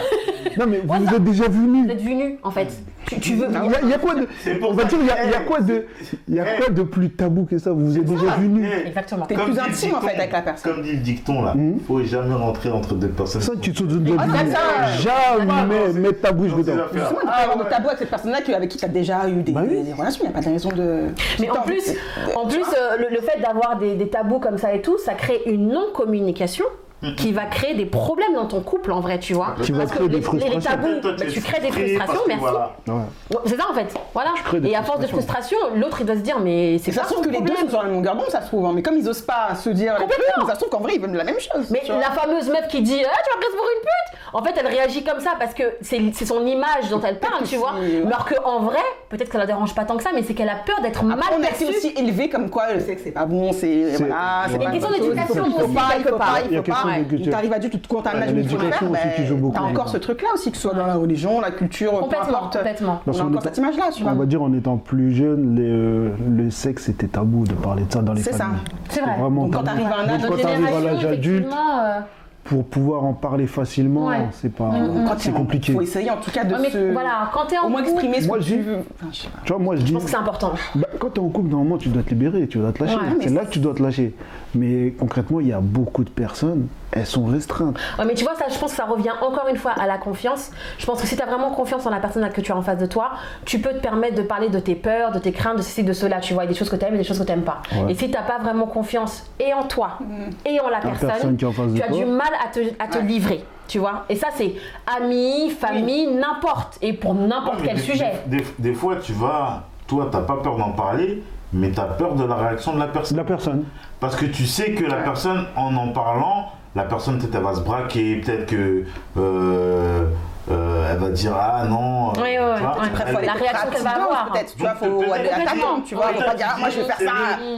Non, 0.58 0.64
mais 0.68 0.80
vous 0.84 1.14
êtes 1.14 1.24
déjà 1.24 1.44
Vous 1.48 1.62
venus. 1.62 1.90
êtes 1.90 2.02
venus, 2.02 2.34
en 2.42 2.50
fait. 2.50 2.68
Tu, 3.06 3.20
tu 3.20 3.34
veux. 3.36 3.46
Il 3.48 3.70
y, 3.70 3.74
a- 3.74 3.80
il 3.82 3.88
y 3.88 3.92
a 3.94 3.98
quoi 3.98 4.14
de. 4.16 4.26
C'est 4.42 4.54
pour 4.56 4.70
On 4.70 4.74
va 4.74 4.84
dire, 4.84 4.98
il 5.00 5.06
y 5.06 5.10
a, 5.10 5.14
que- 5.16 5.24
il 5.26 5.30
y 5.30 5.34
a 5.34 5.40
quoi 5.40 5.60
de. 5.60 5.86
Il 6.28 6.34
y 6.34 6.40
a 6.40 6.44
Eh. 6.54 6.58
quoi 6.60 6.70
de 6.70 6.82
plus 6.82 7.10
tabou 7.10 7.44
que 7.44 7.56
ça? 7.58 7.70
Vous 7.70 7.96
êtes 7.96 8.04
déjà 8.04 8.34
venus. 8.36 8.68
Eh, 8.84 8.88
Exactement. 8.88 9.26
T'es 9.26 9.34
plus 9.36 9.58
intime, 9.58 9.94
en 9.94 10.00
fait, 10.00 10.14
avec 10.16 10.32
la 10.32 10.42
personne. 10.42 10.74
Comme 10.74 10.82
dit 10.82 10.92
le 10.92 10.98
dicton 10.98 11.42
là, 11.42 11.54
Mhm. 11.54 11.78
faut 11.86 12.02
jamais 12.02 12.34
rentrer 12.34 12.70
entre 12.72 12.94
deux 12.94 13.08
personnes. 13.08 13.42
Ça, 13.42 13.52
tu 13.60 13.72
te 13.72 13.84
déjà 13.84 14.16
Ah, 14.18 14.86
Jamais 14.96 15.92
mettre 15.92 16.20
ta 16.20 16.32
bouche 16.32 16.50
dans 16.50 16.56
dedans. 16.58 16.72
Justement, 16.92 17.20
il 17.22 17.58
de 17.64 17.68
tabou 17.70 17.86
avec 17.88 17.98
cette 18.00 18.10
personne-là 18.10 18.38
avec 18.56 18.70
qui 18.70 18.78
tu 18.78 18.84
as 18.84 18.88
déjà 18.88 19.28
eu 19.28 19.42
des, 19.42 19.52
Bah 19.52 19.62
oui. 19.68 19.82
des 19.84 19.92
relations. 19.92 20.24
Il 20.24 20.28
n'y 20.28 20.34
a 20.34 20.38
pas 20.38 20.44
de 20.44 20.52
raison 20.52 20.68
de. 20.70 21.04
Mais 21.38 21.50
en 21.50 21.62
plus, 21.62 21.85
en 22.34 22.46
plus 22.46 22.64
euh, 22.76 22.96
le, 23.10 23.20
fait 23.20 23.40
d'avoir 23.40 23.76
des, 23.78 23.94
des 23.94 24.08
tabous 24.08 24.38
comme 24.38 24.58
ça 24.58 24.74
et 24.74 24.82
tout, 24.82 24.98
ça 24.98 25.14
crée 25.14 25.42
une 25.46 25.68
non-communication 25.68 26.64
qui 27.16 27.32
va 27.32 27.44
créer 27.44 27.74
des 27.74 27.84
problèmes 27.86 28.34
dans 28.34 28.46
ton 28.46 28.60
couple 28.62 28.90
en 28.92 29.00
vrai, 29.00 29.18
tu 29.18 29.34
vois. 29.34 29.48
Va 29.48 29.52
Parce 29.56 29.68
que 29.92 29.96
créer 29.96 30.08
des 30.08 30.20
les, 30.20 30.48
les- 30.54 30.60
tabous, 30.60 31.00
Toi, 31.02 31.12
bah, 31.18 31.24
tu 31.30 31.40
crées 31.40 31.60
des 31.60 31.70
frustrations, 31.70 32.20
merci. 32.26 32.40
voilà. 32.40 32.72
Ouais. 32.88 32.94
Ouais, 32.94 33.36
C'est 33.44 33.56
ça 33.56 33.64
en 33.70 33.74
fait, 33.74 33.94
voilà. 34.14 34.30
Et 34.64 34.74
à 34.74 34.82
force 34.82 35.00
de 35.00 35.06
frustration, 35.06 35.58
l'autre 35.74 35.98
il 36.00 36.06
doit 36.06 36.14
se 36.16 36.20
dire 36.20 36.38
mais 36.40 36.78
c'est 36.78 36.90
Et 36.90 36.94
ça 36.94 37.02
pas 37.02 37.08
se 37.08 37.12
trouve 37.12 37.26
que 37.26 37.30
les 37.32 37.40
deux 37.42 37.54
sont 37.56 37.68
sur 37.68 37.78
la 37.78 37.84
même 37.84 37.94
longueur 37.94 38.16
d'onde, 38.16 38.28
ça 38.30 38.40
se 38.40 38.46
trouve. 38.46 38.64
hein. 38.66 38.72
Mais 38.74 38.82
comme 38.82 38.96
ils 38.96 39.08
osent 39.08 39.20
pas 39.22 39.54
se 39.54 39.68
dire 39.70 39.94
les 39.98 40.06
trucs, 40.06 40.46
ça 40.48 40.54
se 40.54 40.58
trouve 40.60 40.70
qu'en 40.70 40.80
vrai, 40.80 40.92
ils 40.96 41.00
veulent 41.00 41.12
la 41.12 41.24
même 41.24 41.38
chose. 41.38 41.70
Mais 41.70 41.82
tu 41.84 41.92
la 41.92 42.10
fameuse 42.12 42.48
meuf 42.48 42.68
qui 42.68 42.80
dit 42.82 43.00
ah, 43.04 43.16
tu 43.24 43.30
vas 43.30 43.36
presque 43.40 43.56
pour 43.56 43.66
une 43.66 43.80
pute 43.82 44.20
En 44.32 44.42
fait, 44.42 44.54
elle 44.58 44.66
réagit 44.66 45.04
comme 45.04 45.20
ça 45.20 45.32
parce 45.38 45.52
que 45.54 45.64
c'est 45.82 46.00
c'est 46.14 46.24
son 46.26 46.46
image 46.46 46.88
dont 46.90 47.00
elle 47.02 47.18
parle, 47.18 47.42
tu 47.44 47.56
vois. 47.56 47.74
alors 48.06 48.26
qu'en 48.26 48.60
vrai, 48.60 48.80
peut-être 49.10 49.26
que 49.28 49.32
ça 49.34 49.38
la 49.38 49.46
dérange 49.46 49.74
pas 49.74 49.84
tant 49.84 49.96
que 49.98 50.02
ça, 50.02 50.10
mais 50.14 50.22
c'est 50.22 50.34
qu'elle 50.34 50.48
a 50.48 50.56
peur 50.64 50.80
d'être 50.80 51.04
mal 51.04 51.18
Après, 51.18 51.34
on 51.38 51.42
a 51.42 51.48
été 51.50 51.64
perçue. 51.66 51.76
aussi 51.76 51.94
élevé 51.96 52.28
comme 52.30 52.48
quoi 52.50 52.72
le 52.72 52.80
sexe 52.80 53.02
c'est 53.04 53.10
pas 53.12 53.26
bon, 53.26 53.52
c'est 53.52 53.96
voilà, 53.98 54.46
c'est 54.50 54.58
pas 54.58 54.64
Une 54.64 54.70
question 54.72 54.90
d'éducation 54.90 55.44
aussi, 55.44 55.74
pas, 55.74 55.82
il 55.98 56.02
quelque 56.02 56.08
faut 56.10 56.16
part. 56.16 56.85
Pas, 56.86 56.98
Il 56.98 56.98
y 56.98 57.00
il 57.00 57.04
a 57.04 57.04
faut 57.04 57.10
question 57.16 57.16
pas. 57.16 57.16
d'éducation. 57.16 57.24
Il 57.26 57.30
t'arrive 57.30 57.52
adulte, 57.52 57.82
tu 57.82 57.88
comptes 57.88 58.06
un 58.06 58.12
Ouais, 58.12 58.26
tu 58.26 58.32
le 58.34 58.40
l'éducation 58.40 58.90
aussi 58.90 59.00
qui 59.16 59.26
joue 59.26 59.36
beaucoup, 59.36 59.54
T'as 59.54 59.62
encore 59.62 59.88
ce 59.88 59.96
truc-là 59.98 60.28
aussi, 60.34 60.50
que 60.50 60.56
ce 60.56 60.62
soit 60.62 60.74
dans 60.74 60.86
la 60.86 60.94
religion, 60.94 61.40
la 61.40 61.50
culture, 61.50 61.92
peu 61.92 61.98
Complètement, 62.00 62.28
importe. 62.38 62.56
complètement. 62.56 62.92
On 63.02 63.04
Parce 63.04 63.18
a 63.18 63.22
qu'on 63.22 63.28
encore 63.30 63.42
cette 63.42 63.58
image-là, 63.58 63.84
tu 63.92 64.02
vois. 64.02 64.12
On 64.12 64.16
va 64.16 64.26
dire 64.26 64.42
en 64.42 64.52
étant 64.52 64.76
plus 64.76 65.12
jeune, 65.14 65.56
euh, 65.60 66.10
le 66.36 66.50
sexe 66.50 66.88
était 66.88 67.08
tabou 67.08 67.44
de 67.44 67.52
parler 67.54 67.84
de 67.84 67.92
ça 67.92 68.02
dans 68.02 68.12
les 68.12 68.22
C'est 68.22 68.32
ça. 68.32 68.44
familles. 68.44 68.60
C'est 68.88 69.00
vrai. 69.00 69.16
Donc 69.18 69.52
quand 69.52 69.62
t'arrives 69.62 69.86
à 69.86 70.00
un 70.04 70.08
âge 70.08 70.20
quand 70.28 70.36
t'arrives 70.36 70.66
à 70.66 70.80
l'âge 70.80 71.04
adulte, 71.04 71.46
euh, 71.46 72.00
pour 72.44 72.64
pouvoir 72.64 73.04
en 73.04 73.12
parler 73.12 73.48
facilement, 73.48 74.06
Ouais. 74.06 74.28
c'est 74.30 74.52
pas, 74.54 74.70
Quand 75.08 75.14
c'est 75.18 75.32
compliqué. 75.32 75.72
Faut 75.72 75.80
essayer 75.82 76.10
en 76.12 76.18
tout 76.18 76.30
cas 76.30 76.44
de 76.44 76.54
ouais, 76.54 76.60
mais 76.62 76.70
se. 76.70 76.92
voilà, 76.92 77.28
quand 77.32 77.40
en 77.60 77.66
Au 77.66 77.68
moins 77.70 77.80
couple, 77.82 77.94
exprimer 77.94 78.20
ce 78.20 78.26
Moi, 78.28 78.38
que 78.38 78.44
tu 78.44 78.58
veux. 78.60 78.76
Enfin, 78.76 79.08
je 79.10 79.16
sais 79.22 79.28
pas. 79.28 79.38
Tu 79.44 79.52
vois, 79.52 79.60
moi 79.60 79.74
je 79.74 79.80
dis, 79.82 79.88
je 79.88 79.92
pense 79.94 80.04
que 80.04 80.10
c'est 80.10 80.16
important. 80.16 80.52
bah, 80.76 80.86
quand 81.00 81.10
tu 81.10 81.20
es 81.20 81.24
en 81.24 81.28
couple, 81.28 81.48
normalement 81.50 81.76
tu 81.76 81.88
dois 81.88 82.04
te 82.04 82.10
libérer, 82.10 82.46
tu 82.46 82.58
dois 82.58 82.70
te 82.70 82.84
lâcher. 82.84 82.94
Ouais, 82.94 83.02
c'est 83.20 83.30
là 83.34 83.44
que 83.46 83.50
tu 83.50 83.58
dois 83.58 83.74
te 83.74 83.82
lâcher. 83.82 84.14
Mais 84.54 84.92
concrètement, 84.98 85.40
il 85.40 85.48
y 85.48 85.52
a 85.52 85.60
beaucoup 85.60 86.02
de 86.04 86.08
personnes, 86.10 86.68
elles 86.92 87.04
sont 87.04 87.26
restreintes. 87.26 87.76
Ouais, 87.98 88.04
mais 88.06 88.14
tu 88.14 88.24
vois, 88.24 88.34
ça, 88.36 88.46
je 88.48 88.58
pense 88.58 88.70
que 88.70 88.76
ça 88.76 88.84
revient 88.86 89.10
encore 89.20 89.48
une 89.50 89.56
fois 89.56 89.72
à 89.72 89.86
la 89.86 89.98
confiance. 89.98 90.50
Je 90.78 90.86
pense 90.86 91.00
que 91.00 91.06
si 91.06 91.14
tu 91.16 91.22
as 91.22 91.26
vraiment 91.26 91.50
confiance 91.50 91.84
en 91.86 91.90
la 91.90 91.98
personne 91.98 92.26
que 92.30 92.40
tu 92.40 92.52
as 92.52 92.56
en 92.56 92.62
face 92.62 92.78
de 92.78 92.86
toi, 92.86 93.10
tu 93.44 93.58
peux 93.58 93.70
te 93.70 93.80
permettre 93.80 94.14
de 94.14 94.22
parler 94.22 94.48
de 94.48 94.58
tes 94.58 94.74
peurs, 94.74 95.12
de 95.12 95.18
tes 95.18 95.32
craintes, 95.32 95.56
de 95.58 95.62
ceci, 95.62 95.84
de 95.84 95.92
cela, 95.92 96.20
tu 96.20 96.32
vois, 96.32 96.44
et 96.44 96.46
des 96.46 96.54
choses 96.54 96.70
que 96.70 96.76
tu 96.76 96.84
aimes 96.86 96.94
et 96.94 96.98
des 96.98 97.04
choses 97.04 97.18
que 97.18 97.24
tu 97.24 97.30
n'aimes 97.32 97.42
pas. 97.42 97.60
Ouais. 97.74 97.92
Et 97.92 97.94
si 97.94 98.06
tu 98.06 98.12
n'as 98.12 98.22
pas 98.22 98.38
vraiment 98.38 98.66
confiance 98.66 99.24
et 99.38 99.52
en 99.52 99.64
toi 99.64 99.98
et 100.46 100.58
en 100.60 100.68
la 100.70 100.78
personne, 100.80 101.08
personne 101.08 101.36
qui 101.36 101.44
est 101.44 101.48
en 101.48 101.52
face 101.52 101.72
de 101.72 101.76
tu 101.76 101.82
as 101.82 101.88
toi. 101.88 101.96
du 101.98 102.04
mal 102.06 102.28
à 102.42 102.48
te, 102.48 102.60
à 102.78 102.86
te 102.88 102.98
Ouais. 102.98 103.04
livrer, 103.04 103.44
tu 103.68 103.78
vois. 103.78 104.04
Et 104.08 104.16
ça, 104.16 104.28
c'est 104.34 104.54
amis, 104.98 105.50
famille, 105.50 106.06
n'importe. 106.14 106.78
Et 106.80 106.92
pour 106.94 107.14
n'importe 107.14 107.60
Ouais, 107.60 107.66
quel 107.66 107.76
des- 107.76 107.82
sujet. 107.82 108.12
Des, 108.26 108.38
des- 108.38 108.44
des 108.58 108.74
fois, 108.74 108.96
tu 108.96 109.12
vas, 109.12 109.64
toi, 109.86 110.08
t'as 110.10 110.22
pas 110.22 110.36
peur 110.42 110.56
d'en 110.56 110.70
parler, 110.70 111.22
mais 111.56 111.70
t'as 111.70 111.84
peur 111.84 112.14
de 112.14 112.24
la 112.24 112.34
réaction 112.36 112.74
de 112.74 112.78
la 112.78 112.86
personne. 112.88 113.16
La 113.16 113.24
personne. 113.24 113.64
Parce 114.00 114.14
que 114.16 114.26
tu 114.26 114.46
sais 114.46 114.72
que 114.72 114.84
la 114.84 114.96
personne, 114.96 115.46
en 115.56 115.74
en 115.76 115.88
parlant, 115.88 116.52
la 116.74 116.84
personne 116.84 117.18
peut-être 117.18 117.34
elle 117.34 117.42
va 117.42 117.54
se 117.54 117.60
braquer, 117.60 118.16
peut-être 118.20 118.46
que 118.46 118.84
euh, 119.16 120.04
euh, 120.50 120.88
elle 120.92 120.98
va 120.98 121.08
dire 121.10 121.32
ah 121.34 121.64
non. 121.68 122.10
euh, 122.10 122.12
Oui, 122.16 122.22
oui, 122.22 122.36
tu 122.56 122.62
vois, 122.62 122.76
oui. 122.78 122.86
Après, 122.88 123.04
elle- 123.06 123.12
faut 123.12 123.18
aller 123.18 123.26
La 123.26 123.32
réaction 123.32 123.70
qu'elle 123.70 123.82
va 123.82 123.90
avoir. 123.90 124.30
Peut-être, 124.32 124.54
tu 124.54 124.60
vois, 124.62 124.74
faut 124.74 125.12
aller 125.12 125.28
à 125.28 125.32
ta 125.32 125.40
Complètement. 125.40 125.74
tombe, 125.76 125.84
tu 125.84 125.94
vois. 125.94 126.06
Faut 126.08 126.22
pas 126.24 126.34
dire, 126.34 126.46
ah, 126.54 126.58
moi 126.58 126.68
je 126.70 126.76
vais 126.78 126.84
faire 126.84 126.96
c'est 126.98 127.06
ça. 127.06 127.12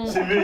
C'est 0.07 0.24
mieux. 0.24 0.42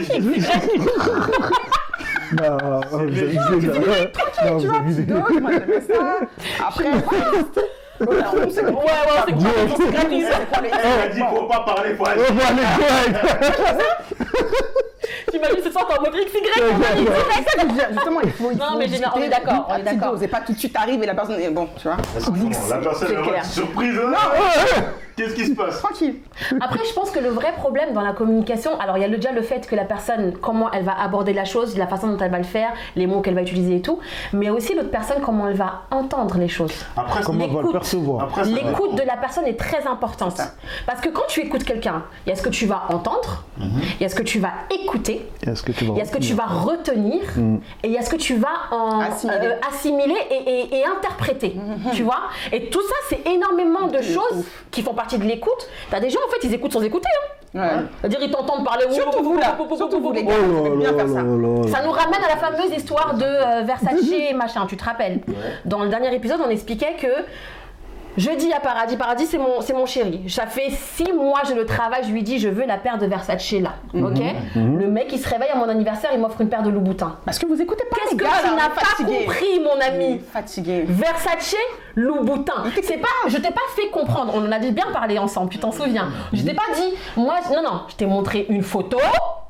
Bah, 2.32 2.57
vous 2.90 2.98
avez 2.98 3.32
là. 3.32 4.50
Non, 4.50 4.59
Tu 4.59 4.66
vois, 4.66 5.40
moi 5.40 5.50
ça. 5.86 6.66
Après, 6.68 6.84
on 8.01 8.51
sait 8.51 8.64
Ouais, 8.64 8.72
ouais, 8.72 9.22
c'est 9.26 9.32
quoi 9.32 9.51
c'est 9.76 9.90
gratuit, 9.92 10.24
c'est 10.26 10.61
les- 10.62 10.68
Elle 10.68 11.01
a 11.03 11.09
dit 11.09 11.20
faut 11.20 11.42
pas 11.47 11.61
parler, 11.61 11.95
faut 11.95 12.05
bon, 12.32 12.40
allez, 12.49 12.62
direct. 12.78 13.16
T'imagines 15.30 15.62
ce 15.64 15.70
soir, 15.70 15.86
t'es 15.86 15.99
en 15.99 16.03
mode 16.03 16.12
XY, 16.14 16.38
on 16.38 16.76
C'est 17.47 17.66
que 17.66 17.92
Justement, 17.92 18.20
il 18.22 18.32
faut. 18.32 18.51
Non, 18.53 18.64
faut 18.72 18.78
mais 18.78 18.86
on 19.14 19.20
est 19.22 19.28
d'accord, 19.28 19.66
on 19.68 19.76
est 19.76 19.82
d'accord. 19.82 20.22
Et 20.22 20.28
pas 20.28 20.40
tout 20.40 20.53
de 20.53 20.59
suite 20.59 20.76
arrive 20.76 21.03
et 21.03 21.07
la 21.07 21.14
personne 21.14 21.40
est 21.40 21.51
bon, 21.51 21.68
tu 21.76 21.88
vois. 21.88 21.97
La 22.70 22.78
personne 22.78 23.09
C'est 23.09 23.14
être 23.34 23.45
surprise. 23.45 23.99
hein. 23.99 24.14
Qu'est-ce 25.16 25.34
qui 25.34 25.46
se 25.46 25.52
passe 25.54 25.78
Tranquille. 25.80 26.16
Après, 26.60 26.80
je 26.84 26.92
pense 26.92 27.10
que 27.10 27.20
le 27.20 27.28
vrai 27.28 27.52
problème 27.52 27.92
dans 27.92 28.00
la 28.00 28.12
communication, 28.12 28.78
alors 28.80 28.96
il 28.98 29.00
y 29.00 29.04
a 29.04 29.08
le- 29.08 29.16
déjà 29.16 29.32
le 29.32 29.42
fait 29.42 29.66
que 29.66 29.76
la 29.76 29.84
personne, 29.84 30.32
comment 30.40 30.70
elle 30.72 30.84
va 30.84 31.00
aborder 31.00 31.32
la 31.32 31.44
chose, 31.44 31.76
la 31.78 31.86
façon 31.86 32.08
dont 32.08 32.18
elle 32.18 32.30
va 32.30 32.38
le 32.38 32.44
faire, 32.44 32.70
les 32.96 33.06
mots 33.06 33.20
qu'elle 33.20 33.34
va 33.34 33.42
utiliser 33.42 33.76
et 33.76 33.80
tout, 33.82 34.00
mais 34.32 34.50
aussi 34.50 34.74
l'autre 34.74 34.90
personne, 34.90 35.18
comment 35.24 35.48
elle 35.48 35.56
va 35.56 35.82
entendre 35.90 36.36
les 36.38 36.48
choses. 36.48 36.74
Après, 36.96 37.22
Comment 37.22 37.44
on 37.44 37.54
va 37.54 37.62
le 37.62 37.70
percevoir 37.70 38.24
Après, 38.24 38.44
ça 38.44 38.50
va. 38.50 38.56
L'écoute 38.56 38.94
de 38.96 39.02
la 39.02 39.16
personne 39.16 39.46
est 39.46 39.58
très 39.58 39.86
importante. 39.86 40.40
Parce 40.86 41.00
que 41.00 41.08
quand 41.10 41.26
tu 41.28 41.40
écoutes 41.40 41.64
quelqu'un, 41.64 42.02
il 42.26 42.30
y 42.30 42.32
a 42.32 42.36
ce 42.36 42.42
que 42.42 42.48
tu 42.50 42.66
vas 42.66 42.82
entendre, 42.88 43.44
il 43.60 44.00
y 44.00 44.04
a 44.04 44.08
ce 44.08 44.14
que 44.16 44.22
tu 44.22 44.40
vas 44.40 44.52
écouter, 44.70 45.28
il 45.42 45.48
y 45.98 46.00
a 46.00 46.04
ce 46.04 46.10
que 46.12 46.18
tu 46.18 46.34
vas 46.34 46.46
retenir 46.46 47.22
et 47.82 47.86
il 47.88 47.92
y 47.92 47.98
a 47.98 48.02
ce 48.02 48.10
que 48.10 48.16
tu 48.16 48.34
vas 48.36 48.48
en 48.72 49.00
Assimiler. 49.00 49.38
euh, 49.46 49.68
assimiler 49.68 50.16
et, 50.30 50.34
et- 50.34 50.76
et 50.78 50.84
interpréter. 50.84 51.56
Tu 51.94 52.02
vois? 52.02 52.22
Et 52.52 52.68
tout 52.70 52.82
ça, 52.82 52.94
c'est 53.08 53.26
énormément 53.30 53.86
de 53.86 54.00
choses 54.02 54.44
qui 54.70 54.82
font 54.82 54.92
partie 54.94 55.03
de 55.12 55.24
l'écoute. 55.24 55.68
T'as 55.90 56.00
des 56.00 56.11
gens, 56.11 56.20
en 56.26 56.30
fait, 56.30 56.46
ils 56.46 56.55
écoutent 56.55 56.72
sans 56.72 56.82
écouter. 56.82 57.09
hein. 57.14 57.28
Ouais. 57.55 57.68
C'est-à-dire, 58.00 58.18
ils 58.22 58.30
t'entendent 58.32 58.64
parler. 58.64 58.84
Surtout 58.90 59.22
vous 59.22 59.36
là, 59.38 59.57
surtout 59.76 60.00
vous 60.00 60.12
les 60.12 60.24
gars, 60.24 60.34
bien 60.76 60.92
faire 60.94 61.09
ça. 61.09 61.14
Ça 61.14 61.84
nous 61.84 61.92
ramène 61.92 62.24
à 62.24 62.28
la 62.34 62.36
fameuse 62.36 62.72
histoire 62.76 63.14
de 63.14 63.24
euh, 63.24 63.62
Versace 63.64 64.11
et 64.12 64.34
machin, 64.34 64.66
tu 64.66 64.76
te 64.76 64.84
rappelles 64.84 65.20
Dans 65.64 65.84
le 65.84 65.88
dernier 65.88 66.12
épisode, 66.14 66.40
on 66.44 66.50
expliquait 66.50 66.94
que 67.00 67.07
je 68.16 68.30
dis 68.30 68.52
à 68.52 68.60
Paradis, 68.60 68.96
Paradis 68.96 69.26
c'est 69.26 69.38
mon, 69.38 69.60
c'est 69.60 69.72
mon 69.72 69.86
chéri. 69.86 70.24
Ça 70.28 70.46
fait 70.46 70.70
six 70.70 71.12
mois 71.12 71.40
je 71.48 71.54
le 71.54 71.66
travaille, 71.66 72.04
je 72.04 72.12
lui 72.12 72.22
dis 72.22 72.38
je 72.38 72.48
veux 72.48 72.66
la 72.66 72.78
paire 72.78 72.98
de 72.98 73.06
Versace 73.06 73.52
là, 73.52 73.74
ok 73.94 74.20
Le 74.54 74.86
mec 74.88 75.08
il 75.12 75.18
se 75.18 75.28
réveille 75.28 75.50
à 75.50 75.56
mon 75.56 75.68
anniversaire, 75.68 76.10
il 76.14 76.20
m'offre 76.20 76.40
une 76.40 76.48
paire 76.48 76.62
de 76.62 76.70
Louboutin. 76.70 77.16
Parce 77.24 77.38
que 77.38 77.46
vous 77.46 77.60
écoutez 77.60 77.84
pas 77.90 77.96
Qu'est-ce 77.96 78.16
que 78.16 78.24
tu 78.24 78.54
n'as 78.54 78.68
pas 78.68 79.04
compris 79.04 79.60
mon 79.60 79.80
ami 79.80 80.20
Fatigué. 80.32 80.84
Versace, 80.88 81.56
Louboutin. 81.94 82.64
C'est 82.82 82.98
pas, 82.98 83.08
je 83.28 83.36
t'ai 83.36 83.50
pas 83.50 83.60
fait 83.76 83.88
comprendre. 83.88 84.32
On 84.34 84.44
en 84.46 84.52
a 84.52 84.58
bien 84.58 84.86
parlé 84.92 85.18
ensemble. 85.18 85.50
Tu 85.50 85.58
t'en 85.58 85.72
souviens 85.72 86.08
Je 86.32 86.42
t'ai 86.42 86.54
pas 86.54 86.62
dit. 86.74 86.94
Moi, 87.16 87.34
non, 87.52 87.62
non. 87.62 87.80
Je 87.88 87.96
t'ai 87.96 88.06
montré 88.06 88.46
une 88.48 88.62
photo 88.62 88.98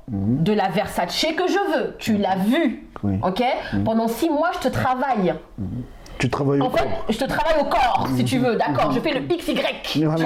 de 0.09 0.53
la 0.53 0.69
Versace 0.69 1.27
que 1.37 1.47
je 1.49 1.77
veux. 1.77 1.97
Tu 1.99 2.17
l'as 2.17 2.37
vue. 2.37 2.87
Oui. 3.03 3.19
Ok 3.23 3.43
Pendant 3.85 4.09
six 4.09 4.31
mois, 4.31 4.51
je 4.55 4.69
te 4.69 4.73
travaille. 4.73 5.35
Tu 6.25 6.31
travailles 6.31 6.59
au 6.63 6.65
En 6.65 6.71
fait, 6.71 6.79
corps. 6.85 7.05
je 7.11 7.19
te 7.19 7.25
travaille 7.27 7.61
au 7.61 7.65
corps, 7.65 8.09
si 8.17 8.25
tu 8.25 8.39
veux. 8.39 8.57
D'accord 8.57 8.91
Je 8.93 9.01
fais 9.01 9.13
le 9.13 9.21
XY. 9.21 9.55
Tu 9.85 10.05
vois 10.07 10.15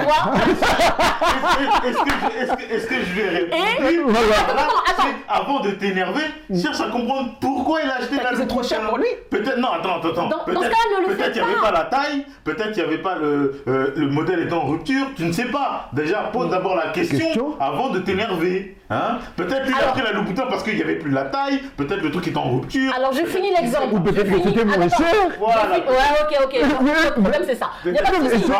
Est-ce 1.85 1.97
que, 1.97 2.09
je- 2.09 2.41
est-ce 2.41 2.51
que- 2.53 2.73
est-ce 2.73 2.87
que 2.87 2.95
je 2.95 3.21
vais 3.21 3.29
répondre 3.29 3.63
Et- 3.81 3.83
Oui, 3.85 3.99
Voilà. 4.05 4.19
voilà. 4.27 4.61
attends, 4.61 4.63
attends. 4.87 5.03
C'est- 5.03 5.15
Avant 5.27 5.59
de 5.59 5.71
t'énerver, 5.71 6.21
cherche 6.61 6.79
à 6.79 6.89
comprendre 6.89 7.31
pourquoi 7.41 7.81
il 7.83 7.89
a 7.89 7.95
acheté 7.95 8.07
Peut-être 8.15 8.23
la 8.23 8.29
que 8.31 8.37
c'est 8.37 8.47
trop 8.47 8.63
cher 8.63 8.79
Louboutin 8.79 8.89
pour 8.89 8.97
lui. 8.99 9.07
Peut-être, 9.29 9.57
non, 9.57 9.67
attends, 9.73 9.97
attends, 9.97 10.09
attends. 10.09 10.21
Dans- 10.29 10.37
dans 10.37 10.45
ce 10.45 10.45
Peut-être 10.45 10.69
cas, 10.71 10.77
ne 10.95 11.01
le 11.01 11.15
peut-être 11.15 11.33
fais 11.33 11.39
il 11.39 11.43
n'y 11.43 11.51
avait 11.51 11.53
pas. 11.61 11.71
pas 11.71 11.71
la 11.71 11.83
taille, 11.83 12.25
peut-être 12.45 12.69
il 12.71 12.75
n'y 12.75 12.81
avait 12.81 12.97
pas 13.01 13.15
le, 13.15 13.61
euh, 13.67 13.93
le 13.97 14.07
modèle 14.07 14.39
étant 14.39 14.63
en 14.63 14.67
rupture, 14.67 15.05
tu 15.17 15.23
ne 15.25 15.33
sais 15.33 15.45
pas. 15.45 15.89
Déjà, 15.91 16.19
pose 16.31 16.49
d'abord 16.49 16.75
la 16.77 16.87
question, 16.91 17.19
Question 17.19 17.55
avant 17.59 17.89
de 17.89 17.99
t'énerver. 17.99 18.77
Hein 18.91 19.19
peut-être 19.35 19.65
qu'il 19.65 19.73
a 19.73 19.77
Alors- 19.77 19.93
pris 19.93 20.01
la 20.01 20.11
Louboutin 20.13 20.45
parce 20.49 20.63
qu'il 20.63 20.75
n'y 20.75 20.81
avait 20.81 20.95
plus 20.95 21.11
la 21.11 21.25
taille, 21.25 21.59
peut-être 21.77 22.01
le 22.01 22.09
truc 22.11 22.27
est 22.27 22.35
en 22.37 22.49
rupture. 22.55 22.91
Alors 22.95 23.13
je 23.13 23.23
finis 23.25 23.51
l'exemple. 23.55 23.93
Ou 23.93 23.99
peut-être 23.99 24.25
Je 24.27 24.31
que 24.33 24.39
finis- 24.39 24.43
c'était 24.55 24.65
moins 24.65 24.89
cher. 24.89 25.15
Voilà. 25.39 25.61
Ouais, 25.69 25.83
ok, 26.23 26.37
ok. 26.45 26.59
Le 27.15 27.21
problème 27.21 27.43
c'est 27.45 27.55
ça. 27.55 27.69
Il 27.85 27.93
y 27.93 27.97
a 27.99 28.01
pas 28.01 28.09
de 28.19 28.29
souci. 28.29 28.51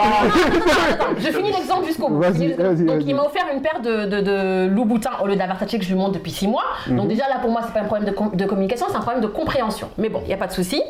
Je 1.19 1.27
finis 1.31 1.51
l'exemple 1.51 1.85
jusqu'au 1.87 2.09
bout. 2.09 2.21
Donc 2.23 2.31
vas-y. 2.33 2.55
il 3.07 3.15
m'a 3.15 3.23
offert 3.23 3.45
une 3.53 3.61
paire 3.61 3.79
de, 3.81 4.05
de, 4.05 4.21
de 4.21 4.67
Louboutin 4.67 5.11
au 5.23 5.27
lieu 5.27 5.35
d'un 5.35 5.47
Versace 5.47 5.71
que 5.71 5.81
je 5.81 5.87
lui 5.89 5.95
montre 5.95 6.13
depuis 6.13 6.31
6 6.31 6.47
mois. 6.47 6.63
Donc 6.87 7.03
Mhm. 7.05 7.07
déjà 7.07 7.27
là 7.27 7.39
pour 7.41 7.49
moi 7.51 7.61
c'est 7.65 7.73
pas 7.73 7.81
un 7.81 7.85
problème 7.85 8.07
de, 8.09 8.13
com- 8.15 8.31
de 8.33 8.45
communication, 8.45 8.85
c'est 8.89 8.97
un 8.97 9.01
problème 9.01 9.21
de 9.23 9.27
compréhension. 9.27 9.89
Mais 9.97 10.09
bon, 10.09 10.19
il 10.23 10.27
n'y 10.27 10.33
a 10.33 10.37
pas 10.37 10.47
de 10.47 10.53
souci. 10.53 10.81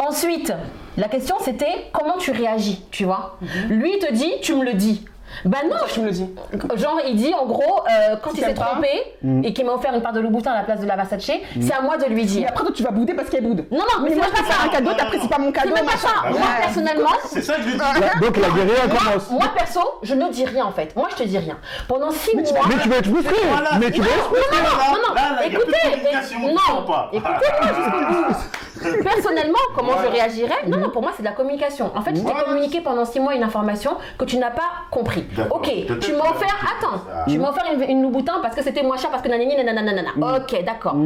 Ensuite, 0.00 0.52
la 0.96 1.08
question 1.08 1.36
c'était 1.40 1.90
comment 1.92 2.16
tu 2.18 2.32
réagis, 2.32 2.82
tu 2.90 3.04
vois? 3.04 3.38
Mhm. 3.40 3.48
Lui 3.78 3.92
il 3.94 3.98
te 4.04 4.12
dit 4.12 4.32
tu 4.42 4.54
me 4.54 4.64
le 4.64 4.74
dis. 4.74 5.04
Ben 5.44 5.58
non, 5.64 5.70
Pourquoi 5.70 5.88
tu 5.88 6.00
me 6.00 6.06
le 6.06 6.10
dis 6.12 6.26
Genre, 6.76 7.00
il 7.06 7.16
dit 7.16 7.32
en 7.34 7.46
gros, 7.46 7.80
euh, 7.88 8.16
quand 8.22 8.30
Si 8.30 8.38
il 8.38 8.44
s'est 8.44 8.54
pas. 8.54 8.64
trompé 8.66 8.88
Mm. 9.22 9.44
et 9.44 9.52
qu'il 9.52 9.64
m'a 9.66 9.72
offert 9.72 9.94
une 9.94 10.02
part 10.02 10.12
de 10.12 10.20
Louboutin 10.20 10.52
à 10.52 10.56
la 10.56 10.62
place 10.62 10.80
de 10.80 10.86
la 10.86 10.96
Versace, 10.96 11.20
c'est 11.60 11.72
à 11.72 11.80
moi 11.82 11.96
de 11.98 12.06
lui 12.06 12.22
Et 12.22 12.24
dire. 12.24 12.48
après, 12.48 12.64
toi, 12.64 12.72
tu 12.74 12.82
vas 12.82 12.90
bouder 12.90 13.14
parce 13.14 13.28
qu'elle 13.30 13.42
boude. 13.44 13.64
Non, 13.70 13.78
non, 13.78 13.84
mais 14.02 14.08
Mais 14.10 14.10
c'est 14.10 14.16
moi, 14.16 14.26
je 14.34 14.42
pas 14.42 14.48
ça. 14.52 14.58
un 14.64 14.68
cadeau, 14.68 14.92
t'apprécies 14.94 15.22
non. 15.24 15.28
pas 15.28 15.38
mon 15.38 15.52
cadeau, 15.52 15.68
C'est 15.74 15.82
même 15.82 15.90
pas 15.90 15.96
ça. 15.96 16.08
Moi, 16.30 16.32
Ouais. 16.40 16.60
personnellement, 16.62 17.10
C'est 17.26 17.42
ça 17.42 17.54
que 17.56 17.62
je 17.62 17.68
dis. 17.70 17.76
Là, 17.78 17.84
Donc 18.20 18.36
la 18.36 18.48
guérilla 18.50 18.88
commence. 18.88 19.30
moi 19.30 19.46
perso, 19.56 19.80
je 20.02 20.14
ne 20.14 20.28
dis 20.30 20.44
rien 20.44 20.64
en 20.66 20.72
fait. 20.72 20.94
Moi, 20.96 21.08
je 21.10 21.16
te 21.16 21.22
dis 21.22 21.38
rien. 21.38 21.56
Pendant 21.88 22.10
six 22.10 22.34
mois. 22.36 22.44
Mais 22.68 22.74
tu 22.82 22.88
vas 22.88 22.96
être 22.96 23.08
frustré. 23.10 23.36
Voilà. 23.50 23.70
Mais 23.78 23.90
tu 23.90 24.00
vas 24.00 24.08
être 24.08 24.24
frustré. 24.24 24.56
non, 24.62 24.92
non, 24.92 25.14
non, 25.14 25.42
écoutez, 25.46 25.78
tu 25.82 25.88
non, 26.38 26.50
écoutez-moi 26.50 27.68
jusqu'au 27.68 28.00
bout. 28.00 28.36
Personnellement, 29.02 29.58
comment 29.76 29.92
je 30.02 30.08
réagirais 30.08 30.62
Non, 30.66 30.78
non, 30.78 30.88
pour 30.90 31.02
moi, 31.02 31.12
c'est 31.14 31.22
de 31.22 31.28
la 31.28 31.34
communication. 31.34 31.90
En 31.94 32.00
fait, 32.02 32.10
je 32.12 32.16
t'ai 32.16 32.22
Voilà. 32.22 32.44
communiqué 32.44 32.80
pendant 32.80 33.04
six 33.04 33.20
mois 33.20 33.34
une 33.34 33.42
information 33.42 33.96
que 34.18 34.24
tu 34.24 34.38
n'as 34.38 34.50
pas 34.50 34.70
compris. 34.90 35.19
Ok, 35.50 35.70
tu 36.00 36.12
m'as 36.12 36.30
offert, 36.30 36.56
attends, 36.64 37.02
Ah. 37.12 37.24
tu 37.28 37.38
m'as 37.38 37.50
offert 37.50 37.64
une, 37.72 37.82
une 37.82 38.02
Louboutin 38.02 38.34
parce 38.42 38.54
que 38.54 38.62
c'était 38.62 38.82
moins 38.82 38.96
cher 38.96 39.10
parce 39.10 39.22
que 39.22 39.28
nanani, 39.28 39.56
nanana, 39.56 39.82
nanana. 39.82 40.10
Ok, 40.38 40.64
d'accord. 40.64 40.96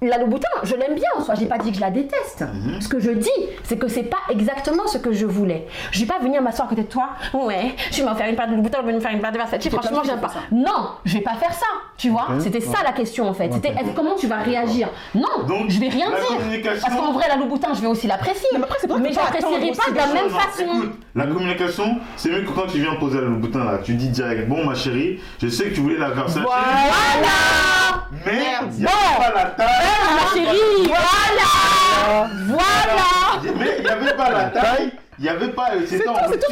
La 0.00 0.16
Louboutin, 0.18 0.46
je 0.62 0.76
l'aime 0.76 0.94
bien 0.94 1.08
en 1.16 1.22
soi, 1.24 1.34
j'ai 1.34 1.46
pas 1.46 1.58
dit 1.58 1.70
que 1.70 1.76
je 1.76 1.80
la 1.80 1.90
déteste. 1.90 2.42
Mhm. 2.42 2.80
Ce 2.80 2.88
que 2.88 3.00
je 3.00 3.10
dis, 3.10 3.28
c'est 3.64 3.76
que 3.78 3.88
c'est 3.88 4.04
pas 4.04 4.18
exactement 4.30 4.86
ce 4.86 4.96
que 4.98 5.12
je 5.12 5.26
voulais. 5.26 5.66
Je 5.90 5.98
vais 6.00 6.06
pas 6.06 6.20
venir 6.20 6.40
m'asseoir 6.40 6.66
à 6.66 6.70
côté 6.70 6.82
de 6.82 6.88
toi. 6.88 7.08
Ouais, 7.32 7.74
tu 7.90 8.04
m'as 8.04 8.12
offert 8.12 8.28
une 8.28 8.36
paire 8.36 8.46
de 8.48 8.54
Louboutin, 8.54 8.78
je 8.82 8.86
vais 8.86 8.92
me 8.92 9.00
faire 9.00 9.10
une 9.10 9.20
paire 9.20 9.32
de 9.32 9.38
Versace. 9.38 9.68
Franchement, 9.68 9.98
pas 10.02 10.06
j'aime 10.06 10.20
pas. 10.20 10.28
ça. 10.28 10.38
Non, 10.52 10.90
je 11.04 11.14
vais 11.14 11.20
pas 11.24 11.34
faire 11.34 11.52
ça. 11.52 11.66
Tu 11.96 12.10
vois, 12.10 12.28
c'était 12.38 12.60
ça 12.60 12.78
la 12.84 12.92
question 12.92 13.28
en 13.28 13.34
fait. 13.34 13.52
C'était 13.52 13.74
comment 13.96 14.14
tu 14.14 14.28
vas 14.28 14.36
réagir? 14.38 14.88
Non, 15.16 15.44
Donc, 15.48 15.68
je 15.70 15.80
vais 15.80 15.88
rien 15.88 16.10
la 16.10 16.20
dire. 16.20 16.36
communication- 16.38 16.88
Parce 16.88 17.00
qu'en 17.00 17.12
vrai, 17.12 17.26
la 17.28 17.36
Louboutin, 17.36 17.74
je 17.74 17.80
vais 17.80 17.86
aussi 17.88 18.06
l'apprécier. 18.06 18.46
Mais 18.52 18.58
après, 18.62 18.78
c'est 18.80 18.86
pour 18.86 18.96
ça 18.98 19.02
Mais 19.02 19.08
je 19.08 19.14
faut 19.14 19.20
pas 19.20 19.24
l'apprécierai 19.32 19.70
attendre 19.70 19.84
pas 19.84 19.90
de 19.90 19.96
la 19.96 20.06
même 20.06 20.24
Non, 20.26 20.30
non, 20.30 20.38
façon. 20.38 20.62
écoute, 20.64 20.92
la 21.16 21.26
communication, 21.26 21.98
c'est 22.16 22.30
mieux 22.30 22.42
que 22.42 22.50
quand 22.50 22.66
tu 22.68 22.78
viens 22.78 22.94
poser 22.94 23.18
le 23.20 23.30
bouton 23.30 23.64
là, 23.64 23.78
tu 23.82 23.94
dis 23.94 24.10
direct, 24.10 24.48
bon 24.48 24.64
ma 24.64 24.76
chérie, 24.76 25.18
je 25.42 25.48
sais 25.48 25.64
que 25.70 25.74
tu 25.74 25.80
voulais 25.80 25.98
la 25.98 26.10
Versace, 26.10 26.44
Voilà 26.44 28.04
mais 28.24 28.32
Merde. 28.32 28.68
il 28.74 28.80
n'y 28.80 28.86
a 28.86 28.90
pas 29.18 29.34
la 29.34 29.44
taille. 29.50 29.68
Ma 30.14 30.32
chérie, 30.34 30.86
voilà 30.86 32.28
Voilà 32.46 33.54
Mais 33.58 33.76
il 33.78 33.84
n'y 33.84 33.90
avait 33.90 34.14
pas 34.16 34.30
la 34.30 34.44
taille, 34.44 34.92
il 35.18 35.22
n'y 35.22 35.28
avait 35.28 35.48
pas, 35.48 35.68
c'était 35.86 36.08
en 36.08 36.14
c'est. 36.30 36.40
Ça, 36.40 36.48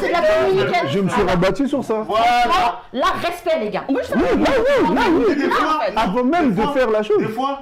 c'est 0.00 0.08
de 0.08 0.12
la 0.12 0.20
communication. 0.22 0.88
Je 0.90 0.98
me 1.00 1.08
suis 1.08 1.22
rabattu 1.22 1.68
sur 1.68 1.84
ça. 1.84 2.04
Voilà. 2.06 2.80
Là, 2.92 3.06
respect, 3.22 3.58
les 3.60 3.70
gars. 3.70 3.84
Oui, 3.88 4.00
Avant 5.96 6.24
même 6.24 6.54
de 6.54 6.62
faire 6.68 6.90
la 6.90 7.02
chose. 7.02 7.18
Des 7.18 7.28
fois, 7.28 7.60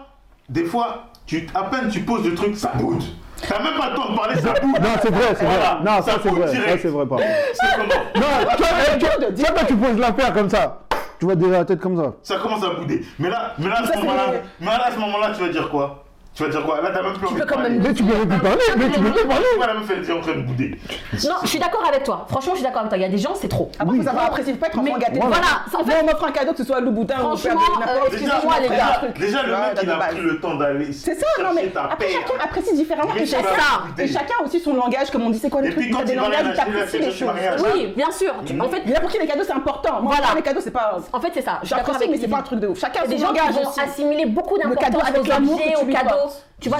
des 0.48 0.64
fois, 0.64 1.04
tu, 1.26 1.46
à 1.54 1.64
peine 1.64 1.88
tu 1.90 2.00
poses 2.00 2.24
le 2.24 2.34
truc, 2.34 2.56
ça 2.56 2.72
boude. 2.74 3.02
T'as 3.46 3.62
même 3.62 3.74
pas 3.78 3.90
le 3.90 3.96
temps 3.96 4.11
de 4.11 4.16
parler, 4.16 4.34
ça 4.36 4.52
boude. 4.61 4.80
Non, 4.80 4.88
c'est 5.02 5.11
vrai, 5.11 5.26
c'est 5.38 5.44
vrai. 5.44 5.56
Voilà, 5.56 5.80
Non, 5.84 6.02
ça 6.02 6.12
ça 6.12 6.18
c'est 6.22 6.30
vrai. 6.30 6.46
Ça 6.48 6.78
c'est 6.82 6.88
vrai. 6.88 7.04
C'est 7.52 7.66
comment? 7.76 8.02
Non, 8.16 8.56
toi, 8.56 8.66
toi, 8.98 9.09
toi, 9.36 9.48
quand 9.56 9.66
tu 9.66 9.76
poses 9.76 9.98
l'affaire 9.98 10.32
comme 10.32 10.50
ça, 10.50 10.78
tu 11.19 11.27
vas 11.27 11.35
déjà 11.35 11.51
la 11.59 11.64
tête 11.64 11.81
comme 11.81 11.97
ça. 11.97 12.14
Ça 12.23 12.39
commence 12.39 12.62
à 12.64 12.71
bouder. 12.71 13.05
Mais 13.19 13.29
là, 13.29 13.55
mais 13.59 13.69
là, 13.69 13.81
à 13.83 13.87
ce 13.87 13.99
moment-là, 13.99 14.33
mais 14.61 14.66
là, 14.66 14.87
à 14.87 14.91
ce 14.93 14.99
moment-là, 14.99 15.33
tu 15.35 15.41
vas 15.41 15.49
dire 15.49 15.69
quoi? 15.71 16.05
Tu 16.39 16.45
vas 16.45 16.51
dire 16.51 16.62
quoi? 16.64 16.80
Là, 16.80 16.91
t'as 16.95 17.03
même 17.03 17.14
plus 17.14 17.26
envie 17.26 17.34
peux 17.34 17.41
de 17.41 17.47
quand 17.51 17.55
parler. 17.57 17.70
même- 17.70 17.82
Mais 17.82 17.93
tu 17.95 18.05
peux 18.05 18.12
plus 18.14 18.39
parler, 18.39 18.62
mais 18.76 18.84
tu 18.91 19.01
peux 19.01 19.11
plus 19.11 19.26
parler. 19.26 19.45
Pourquoi 19.57 19.66
la 19.66 19.80
meuf 19.80 19.91
elle 19.91 20.09
est 20.09 20.12
en 20.12 20.20
train 20.20 20.34
de 20.36 20.43
bouder 20.43 20.78
Non, 21.26 21.34
je 21.43 21.49
suis 21.49 21.59
d'accord 21.59 21.84
avec 21.89 22.05
toi. 22.05 22.26
Franchement, 22.30 22.53
je 22.53 22.59
suis 22.59 22.64
d'accord 22.64 22.78
avec 22.82 22.91
toi. 22.91 22.99
Il 22.99 23.03
y 23.03 23.05
a 23.05 23.09
des 23.09 23.18
gens, 23.18 23.34
c'est 23.34 23.49
trop. 23.49 23.72
Après, 23.76 23.97
faut 23.97 24.03
savoir 24.05 24.26
apprécier, 24.26 24.53
faut 24.53 24.61
pas 24.61 24.68
être 24.68 24.78
enfant 24.78 24.99
gâté. 24.99 25.18
voilà, 25.20 25.36
en 25.74 25.84
fait- 25.84 25.97
on 26.01 26.05
m'offre 26.07 26.24
un 26.24 26.30
cadeau, 26.30 26.53
que 26.53 26.59
ce 26.59 26.64
soit 26.64 26.80
Louboutin 26.80 27.16
ou 27.16 27.36
Franchement, 27.36 27.61
n'importe 27.61 27.89
euh, 27.89 28.07
excusez-moi, 28.07 28.55
les 28.62 28.68
gars. 28.68 29.01
Déjà, 29.18 29.43
le 29.43 29.49
mec, 29.51 29.61
il 29.82 29.91
a 29.91 29.97
pris 29.97 30.20
le 30.20 30.41
temps 30.41 30.55
d'aller. 30.55 30.93
C'est 30.93 31.14
ça, 31.18 31.26
non 31.43 31.51
mais 31.57 31.72
après 31.76 32.09
chacun 32.09 32.45
apprécie 32.45 32.74
différemment 32.76 33.14
et 33.16 33.26
chacun, 33.26 33.49
c'est 33.49 33.61
ça. 33.61 34.03
et 34.05 34.07
chacun 34.09 34.34
a 34.41 34.45
aussi 34.45 34.61
son 34.61 34.74
langage, 34.74 35.11
comme 35.11 35.22
on 35.22 35.30
dit, 35.30 35.39
c'est 35.41 35.51
quoi 35.51 35.61
trucs, 35.62 35.91
quand 35.91 35.99
t'as 35.99 36.05
des 36.05 36.14
langages, 36.14 36.45
là, 36.47 36.53
t'apprécies 36.55 36.99
les 37.01 37.11
choses. 37.11 37.28
Oui, 37.74 37.93
bien 37.97 38.12
sûr. 38.12 38.32
Tu- 38.47 38.61
En 38.61 38.68
fait, 38.68 38.82
Il 38.84 38.93
y 38.93 38.95
a 38.95 39.01
pour 39.01 39.11
qui 39.11 39.18
les 39.18 39.26
cadeaux 39.26 39.43
c'est 39.45 39.53
important. 39.53 40.01
Moi, 40.03 40.14
Voilà. 40.16 40.34
les 40.36 40.43
cadeaux 40.43 40.61
c'est 40.62 40.70
pas. 40.70 40.99
en 41.12 41.20
fait 41.20 41.30
c'est 41.34 41.43
ça. 41.43 41.59
J'apprécie, 41.64 42.09
mais 42.09 42.16
c'est 42.16 42.28
pas 42.28 42.39
un 42.39 42.43
truc 42.43 42.61
de 42.61 42.68
ouf. 42.68 42.78
Chacun 42.78 43.03
a 43.03 43.07
des 43.09 43.18
son 43.18 43.26
gens 43.26 43.32
qui 43.32 43.39
langage 43.41 43.55
vont 43.64 43.82
assimiler 43.82 44.26
beaucoup 44.26 44.57
d'importance 44.57 45.03
avec 45.09 45.16
aux 45.22 45.32
objets, 45.32 45.74
aux 45.82 45.86
cadeaux. 45.86 46.28
Tu 46.61 46.68
vois, 46.68 46.79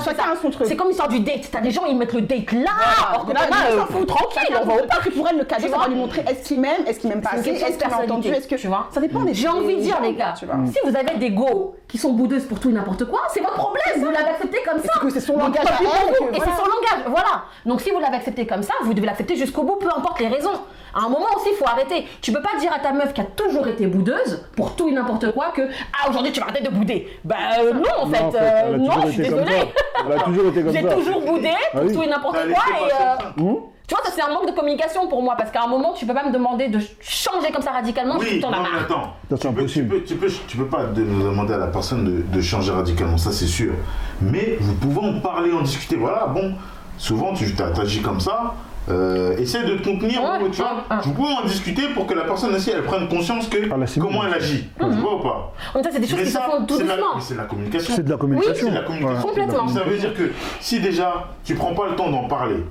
c'est 0.65 0.77
comme 0.77 0.89
l'histoire 0.89 1.09
du 1.09 1.21
date. 1.21 1.49
T'as 1.53 1.61
des 1.61 1.71
gens, 1.71 1.85
ils 1.87 1.97
mettent 1.97 2.13
le 2.13 2.23
date 2.23 2.51
là. 2.51 2.71
Or 3.15 3.27
que 3.27 3.33
Là, 3.33 3.41
on 3.49 3.73
euh, 3.73 3.79
s'en 3.79 3.87
fout, 3.87 4.09
tranquille, 4.09 4.57
on 4.61 4.65
va 4.67 4.83
au 4.83 4.87
parc. 4.87 5.11
Pour 5.11 5.29
elle, 5.29 5.39
le 5.39 5.45
cadeau, 5.45 5.69
ça 5.69 5.79
va 5.79 5.89
lui 5.89 5.95
montrer 5.95 6.25
est-ce 6.29 6.49
qu'il 6.49 6.61
m'aime, 6.61 6.85
est-ce 6.87 6.99
qu'il 6.99 7.09
m'aime 7.09 7.21
pas 7.21 7.31
assez, 7.35 7.51
est-ce 7.51 7.79
qu'il 7.79 7.89
m'a 7.89 7.99
entendu, 7.99 8.29
est-ce 8.29 8.49
que. 8.49 8.57
tu 8.57 8.67
vois. 8.67 8.89
Ça 8.91 9.01
dépend 9.01 9.21
des 9.21 9.35
J'ai 9.35 9.49
envie 9.49 9.77
de 9.77 9.81
dire, 9.83 10.01
les 10.03 10.15
gars, 10.15 10.35
vois. 10.43 10.57
si 10.67 10.79
vous 10.85 10.97
avez 10.97 11.17
des 11.19 11.31
go 11.31 11.77
qui 11.87 11.97
sont 11.97 12.13
boudeuses 12.13 12.45
pour 12.45 12.59
tout 12.59 12.71
et 12.71 12.73
n'importe 12.73 13.05
quoi, 13.05 13.21
c'est 13.33 13.41
votre 13.41 13.55
problème. 13.55 13.85
Vous 13.99 14.11
l'avez 14.11 14.31
accepté 14.31 14.59
comme 14.67 14.81
ça. 14.81 14.93
c'est 14.95 15.01
que 15.01 15.11
c'est 15.11 15.21
son 15.21 15.37
langage 15.37 15.65
à 15.67 15.79
elle, 15.81 16.37
Et 16.37 16.41
c'est 16.41 16.57
son 16.57 16.67
langage, 16.67 17.07
voilà. 17.07 17.45
Donc 17.65 17.81
si 17.81 17.91
vous 17.91 18.01
l'avez 18.01 18.17
accepté 18.17 18.47
comme 18.47 18.63
ça, 18.63 18.75
vous 18.83 18.95
devez 18.95 19.07
l'accepter 19.07 19.37
jusqu'au 19.37 19.63
bout, 19.63 19.77
peu 19.77 19.89
importe 19.97 20.19
les 20.21 20.29
raisons. 20.29 20.61
À 20.99 21.07
un 21.07 21.09
moment 21.09 21.27
aussi, 21.37 21.51
il 21.53 21.57
faut 21.57 21.67
arrêter. 21.67 22.07
Tu 22.21 22.33
peux 22.33 22.43
pas 22.43 22.59
dire 22.59 22.73
à 22.73 22.81
ta 22.81 22.93
meuf 22.93 23.13
qui 23.13 23.21
a 23.21 23.25
toujours 23.25 23.69
été 23.69 23.87
boudeuse 23.87 24.45
pour 24.57 24.75
tout 24.75 24.89
et 24.89 24.93
n'importe 24.93 25.31
quoi 25.33 25.53
que 25.55 25.63
ah 25.93 26.11
aujourd'hui 26.11 26.33
tu 26.33 26.41
vas 26.41 26.47
arrêter 26.47 26.65
de 26.65 26.71
bouder. 26.71 27.07
Bah 27.25 27.37
euh, 27.61 27.73
non 27.73 27.83
en 28.01 28.07
fait, 28.09 28.21
Non, 28.21 28.29
en 28.29 28.31
fait, 28.33 28.39
euh, 28.41 28.77
non, 28.77 28.91
je 29.07 29.11
suis 29.13 29.23
désolée. 29.23 29.45
ça. 29.45 30.05
Elle 30.07 30.13
a 30.13 30.21
toujours 30.23 30.47
été 30.49 30.63
comme 30.63 30.73
J'ai 30.73 30.83
toujours 30.83 31.21
boudé 31.21 31.51
pour 31.73 31.81
Ah 31.81 31.85
oui. 31.85 31.93
tout 31.95 32.03
et 32.03 32.07
n'importe 32.09 32.37
quoi 32.37 32.65
et 32.81 32.93
euh. 32.93 33.43
Hum 33.45 33.57
tu 33.87 33.95
vois, 33.95 34.05
ça 34.05 34.13
c'est 34.15 34.21
un 34.21 34.29
manque 34.29 34.47
de 34.47 34.53
communication 34.55 35.09
pour 35.09 35.23
moi 35.23 35.35
parce 35.39 35.51
qu'à 35.51 35.63
un 35.63 35.67
moment 35.67 35.95
tu 35.95 36.05
peux 36.05 36.13
pas 36.13 36.23
me 36.27 36.31
demander 36.31 36.69
de 36.69 36.79
changer 37.01 37.51
comme 37.51 37.63
ça 37.63 37.71
radicalement, 37.71 38.17
Oui, 38.19 38.39
non, 38.39 38.51
mais 38.51 38.57
attends. 38.85 39.15
C'est 39.31 39.39
tu, 39.39 39.49
peux, 39.55 39.65
tu, 39.65 39.83
peux, 39.85 40.03
tu, 40.03 40.15
peux, 40.17 40.27
tu 40.47 40.57
peux 40.59 40.67
pas 40.67 40.85
de- 40.85 41.03
demander 41.05 41.55
à 41.55 41.57
la 41.57 41.69
personne 41.69 42.05
de, 42.05 42.37
de 42.37 42.41
changer 42.43 42.71
radicalement, 42.71 43.17
ça 43.17 43.33
c'est 43.33 43.47
sûr. 43.47 43.73
Mais 44.21 44.59
vous 44.61 44.75
pouvez 44.75 45.01
en 45.09 45.21
parler, 45.21 45.53
en 45.53 45.63
discuter. 45.63 45.97
Voilà, 45.97 46.27
bon, 46.27 46.53
souvent 46.99 47.33
tu 47.33 47.55
t'agis 47.55 48.03
comme 48.03 48.21
ça. 48.21 48.53
Euh, 48.91 49.37
essaie 49.37 49.65
de 49.65 49.77
te 49.77 49.85
contenir, 49.85 50.23
Ouais, 50.23 50.39
tu 50.51 50.63
vois. 50.63 50.73
ouais, 50.73 50.97
ouais. 50.97 51.03
Vous 51.03 51.13
pouvez 51.13 51.33
en 51.33 51.45
discuter 51.45 51.89
pour 51.95 52.07
que 52.07 52.15
la 52.15 52.25
personne 52.25 52.55
aussi 52.55 52.71
elle 52.71 52.85
prenne 52.85 53.07
conscience 53.09 53.47
que 53.49 53.59
assimile. 53.83 54.09
comment 54.09 54.25
elle 54.25 54.33
agit. 54.35 54.67
Tu 54.79 54.85
vois 54.87 55.17
ou 55.17 55.21
pas? 55.23 55.53
Donc 55.75 55.85
ça 55.85 55.91
c'est 55.93 56.01
des 56.01 56.07
choses 56.07 56.19
Mais 56.19 56.25
qui 56.25 56.31
se 56.31 56.39
font 56.39 56.65
tout 56.67 56.79
doucement. 56.79 56.95
mais 57.17 57.21
c'est 57.21 57.35
de 57.35 57.39
la 57.39 57.45
communication. 57.45 57.95
C'est 57.97 58.05
de 58.05 58.11
la 58.11 58.17
communication. 58.17 58.69
De 58.69 58.75
la 58.75 58.81
la 58.81 58.87
Complètement. 59.21 59.59
Donc, 59.59 59.71
ça 59.71 59.81
communication. 59.81 59.85
veut 59.85 59.99
dire 59.99 60.15
que 60.15 60.33
si 60.61 60.81
déjà 60.81 61.29
tu 61.45 61.55
prends 61.55 61.75
pas 61.75 61.89
le 61.89 61.97
temps 61.97 62.11
d'en 62.11 62.25
parler, 62.29 62.65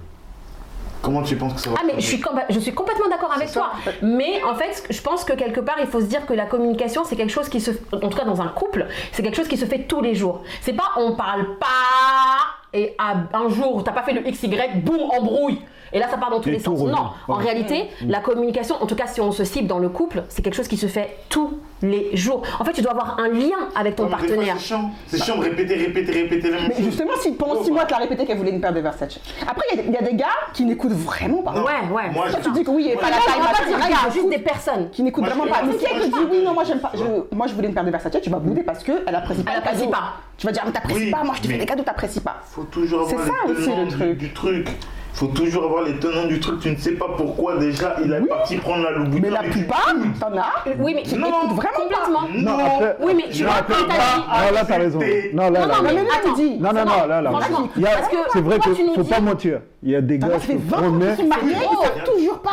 comment 1.03 1.22
tu 1.22 1.36
penses 1.36 1.53
que 1.53 1.59
ça 1.61 1.70
va 1.70 1.76
Ah 1.80 1.84
mais 1.86 1.93
je 1.97 2.05
suis, 2.07 2.24
je 2.49 2.59
suis 2.59 2.74
complètement 2.74 3.09
d'accord 3.09 3.32
avec 3.36 3.51
toi. 3.51 3.70
Mais 4.01 4.41
en 4.43 4.55
fait, 4.55 4.84
je 4.89 5.01
pense 5.01 5.24
que 5.24 5.34
quelque 5.34 5.59
part, 5.59 5.76
il 5.80 5.86
faut 5.88 5.99
se 6.01 6.05
dire 6.07 6.26
que 6.26 6.34
la 6.34 6.45
communication, 6.47 7.03
c'est 7.05 7.15
quelque 7.15 7.32
chose 7.32 7.47
qui 7.49 7.61
se, 7.61 7.70
en 7.93 7.99
tout 8.09 8.18
cas 8.18 8.26
dans 8.26 8.41
un 8.41 8.47
couple, 8.47 8.88
c'est 9.11 9.22
quelque 9.22 9.36
chose 9.38 9.47
qui 9.47 9.57
se 9.57 9.65
fait 9.65 9.84
tous 9.84 10.01
les 10.01 10.15
jours. 10.15 10.41
C'est 10.61 10.74
pas 10.74 10.91
on 10.97 11.15
parle 11.15 11.45
pas 11.59 12.55
et 12.74 12.95
à 12.97 13.15
un 13.38 13.49
jour 13.49 13.84
t'as 13.84 13.91
pas 13.91 14.01
fait 14.03 14.13
le 14.13 14.22
XY, 14.22 14.49
boum, 14.84 14.99
embrouille. 15.15 15.59
Et 15.97 15.99
là, 15.99 16.07
ça 16.11 16.17
part 16.17 16.29
dans 16.29 16.39
tous 16.39 16.49
Et 16.49 16.53
les 16.53 16.59
sens. 16.59 16.79
revient. 16.79 16.91
Non, 16.93 17.09
en 17.27 17.33
réalité, 17.37 17.87
la 18.07 18.19
communication, 18.19 18.75
en 18.79 18.85
tout 18.85 18.93
cas 18.95 19.07
si 19.07 19.19
on 19.19 19.31
se 19.31 19.43
cible 19.43 19.67
dans 19.67 19.79
le 19.79 19.89
couple, 19.89 20.23
c'est 20.29 20.43
quelque 20.43 20.53
chose 20.53 20.67
qui 20.67 20.77
se 20.77 20.85
fait 20.85 21.17
tous 21.27 21.57
les 21.81 22.15
jours. 22.15 22.43
En 22.59 22.63
fait, 22.65 22.73
tu 22.73 22.81
dois 22.83 22.91
avoir 22.91 23.19
un 23.19 23.29
lien 23.29 23.57
avec 23.75 23.95
ton 23.95 24.03
Non, 24.03 24.09
des 24.09 24.15
partenaire. 24.15 24.55
C'est 24.59 24.63
chiant. 24.65 24.91
C'est 25.07 25.23
chiant 25.23 25.37
de 25.37 25.43
répéter, 25.43 25.73
répéter, 25.75 26.11
répéter 26.11 26.51
la 26.51 26.61
même 26.61 26.71
Mais 26.77 26.83
justement, 26.83 27.13
si 27.19 27.31
pendant 27.31 27.55
Oh, 27.59 27.63
6 27.63 27.71
mois, 27.71 27.85
tu 27.85 27.93
l'as 27.93 27.99
répété 27.99 28.25
qu'elle 28.25 28.37
voulait 28.37 28.51
une 28.51 28.61
paire 28.61 28.73
de 28.73 28.79
Versace. 28.79 29.19
Après, 29.47 29.63
il 29.73 29.77
y 29.77 29.79
a 29.79 29.81
des- 29.83 29.87
il 29.89 29.93
y, 29.93 29.97
a 29.97 30.01
des 30.01 30.15
gars 30.15 30.25
qui 30.53 30.65
n'écoutent 30.65 30.91
vraiment 30.93 31.41
pas. 31.41 31.53
Non, 31.53 31.63
Ouais, 31.63 31.71
ouais. 31.91 32.09
Moi, 32.13 32.29
Toi, 32.29 32.39
tu 32.43 32.51
dis 32.51 32.63
que 32.63 32.69
oui, 32.69 32.89
et 32.91 32.95
pas 32.95 33.09
la 33.09 33.17
taille, 33.17 33.39
pas 33.39 33.77
là, 33.79 33.89
gars, 33.89 34.09
juste 34.13 34.29
des 34.29 34.37
personnes. 34.37 34.89
qui 34.91 35.01
n'écoute 35.03 35.23
Moi, 35.23 35.33
vraiment 35.33 35.45
je- 35.45 35.51
pas. 35.59 35.63
Mais 35.65 35.77
si 35.79 35.85
elle 35.91 36.01
te 36.01 36.05
dit 36.07 36.25
oui, 36.31 36.43
non, 36.43 36.53
moi 36.53 36.63
j'aime 36.63 36.79
pas, 36.79 36.91
je- 36.93 37.35
moi 37.35 37.47
je 37.47 37.53
voulais 37.55 37.67
une 37.69 37.73
paire 37.73 37.83
de 37.85 37.89
Versace, 37.91 38.15
tu 38.21 38.29
vas 38.29 38.37
bouder 38.39 38.61
parce 38.61 38.83
qu'elle 38.83 39.03
apprécie 39.15 39.43
pas. 39.43 39.51
Elle 39.55 39.61
le 39.63 39.67
apprécie 39.67 39.87
pas. 39.87 40.13
Tu 40.37 40.45
vas 40.45 40.51
dire, 40.51 40.63
mais 40.65 40.71
t'apprécies 40.71 41.09
pas, 41.11 41.23
moi 41.23 41.33
je 41.35 41.41
te 41.41 41.47
fais 41.47 41.57
des 41.57 41.65
cadeaux, 41.65 41.83
t'apprécies 41.83 42.19
pas. 42.21 42.37
faut 42.43 42.63
toujours 42.63 43.07
C'est 43.09 43.15
avoir 43.15 43.27
ça 43.27 43.33
les 43.47 43.53
aussi, 43.53 43.69
le 44.19 44.29
truc. 44.33 44.69
Faut 45.18 45.28
toujours 45.28 45.63
avoir 45.65 45.84
les 45.84 45.93
tenants 45.97 46.28
du 46.28 46.39
truc. 46.39 46.59
Tu 46.59 46.70
ne 46.72 46.76
sais 46.78 46.91
pas 46.91 47.07
pourquoi 47.18 47.57
déjà 47.57 47.95
il 48.03 48.13
est 48.13 48.22
parti 48.22 48.57
prendre 48.57 48.84
la 48.84 48.91
loupe. 48.91 49.07
Mais 49.20 49.30
la 49.32 49.41
plupart, 49.41 49.93
t'en 50.20 50.38
as. 50.38 50.63
Oui, 50.80 50.93
mais 50.95 51.18
Non. 51.18 51.28
écoute 51.28 51.55
vraiment 51.55 51.80
complètement. 51.82 52.28
Non, 52.51 52.65
après- 52.65 52.97
Oui, 53.01 53.13
mais 53.15 53.24
tu 53.32 53.41
Non, 53.43 53.49
vois, 53.49 53.57
après- 53.59 53.74
quand 53.74 53.88
t'as 53.88 53.93
dit. 53.95 54.22
Non, 54.28 54.53
là, 54.53 54.65
t'as 54.68 54.78
raison. 54.78 54.99
Non, 54.99 55.43
là, 55.43 55.49
Non, 55.49 55.53
là, 55.53 55.68
non, 55.78 55.84
là. 55.84 55.91
mais 55.93 56.01
attends, 56.01 56.34
dit. 56.36 56.57
Non, 56.59 56.70
non, 56.72 56.86
non, 56.86 57.07
là, 57.07 57.22
là. 57.22 57.32
Franchement, 57.32 57.70
Il 57.76 57.82
y 57.82 57.88
a- 57.88 57.89
parce 57.95 58.07
que 58.09 58.15
C'est 58.34 58.41
vrai 58.41 58.59
tu 58.59 58.70
nous 58.70 58.93
faut 58.93 59.01
dis- 59.01 59.09
pas 59.09 59.20
mentir. 59.20 59.61
Il 59.84 59.89
y 59.91 59.95
a 59.95 60.01
des 60.01 60.18
gars 60.20 60.28
qui 60.39 60.53
20 60.55 60.78
ans 60.78 60.82
promettent. 60.82 61.20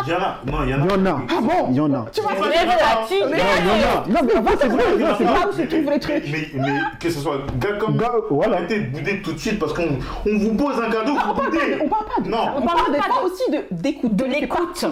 Il 0.06 0.12
y 0.12 0.14
en 0.14 0.18
a. 0.18 0.36
Non, 0.46 0.58
il 0.64 0.70
y 0.70 0.74
en 0.74 0.80
a. 0.80 0.84
Il 0.84 0.90
y 0.90 0.94
en 0.94 1.06
a. 1.06 1.20
Ah 1.28 1.40
bon 1.40 1.66
Il 1.70 1.76
y 1.76 1.80
en 1.80 1.94
a. 1.94 2.06
Tu 2.12 2.20
dire 2.20 2.30
là-dessus. 2.30 3.20
ça. 3.20 3.26
Mais- 3.30 3.36
Non, 3.38 3.44
il 3.58 3.66
y 3.66 3.70
en 3.70 4.18
a. 4.18 4.22
Non, 4.22 4.28
mais 4.44 4.52
c'est 4.60 4.68
vrai. 4.68 4.84
Il 4.96 5.00
y 5.00 5.04
en 5.04 5.08
non, 5.08 5.14
a 5.14 5.16
c'est 5.18 5.24
là 5.24 5.30
où 5.48 5.52
se 5.52 5.62
trouvent 5.62 5.90
les 5.90 6.00
trucs. 6.00 6.24
Mais, 6.30 6.48
mais 6.54 6.78
que 7.00 7.10
ce 7.10 7.20
soit 7.20 7.38
gars 7.58 7.72
comme 7.78 7.96
Gars, 7.96 8.12
voilà. 8.30 8.56
arrêtez 8.58 8.80
de 8.80 8.90
bouder 8.96 9.22
tout 9.22 9.32
de 9.32 9.38
suite 9.38 9.58
parce 9.58 9.72
qu'on 9.72 9.82
on 10.26 10.38
vous 10.38 10.54
pose 10.54 10.78
un 10.80 10.90
cadeau, 10.90 11.12
On 11.12 11.14
vous 11.14 11.34
parle 11.34 11.36
pas 11.36 11.44
boudez. 11.50 11.74
de- 11.76 11.82
on 11.84 11.88
parle 11.88 12.04
pas 12.16 12.22
de 12.22 12.28
Non. 12.28 12.44
ça. 12.44 12.54
On 12.56 12.62
parle 12.62 12.92
pas 12.96 13.22
aussi 13.24 13.50
de- 13.50 13.64
d'écoute. 13.70 14.14
de 14.16 14.24
l'écoute. 14.24 14.84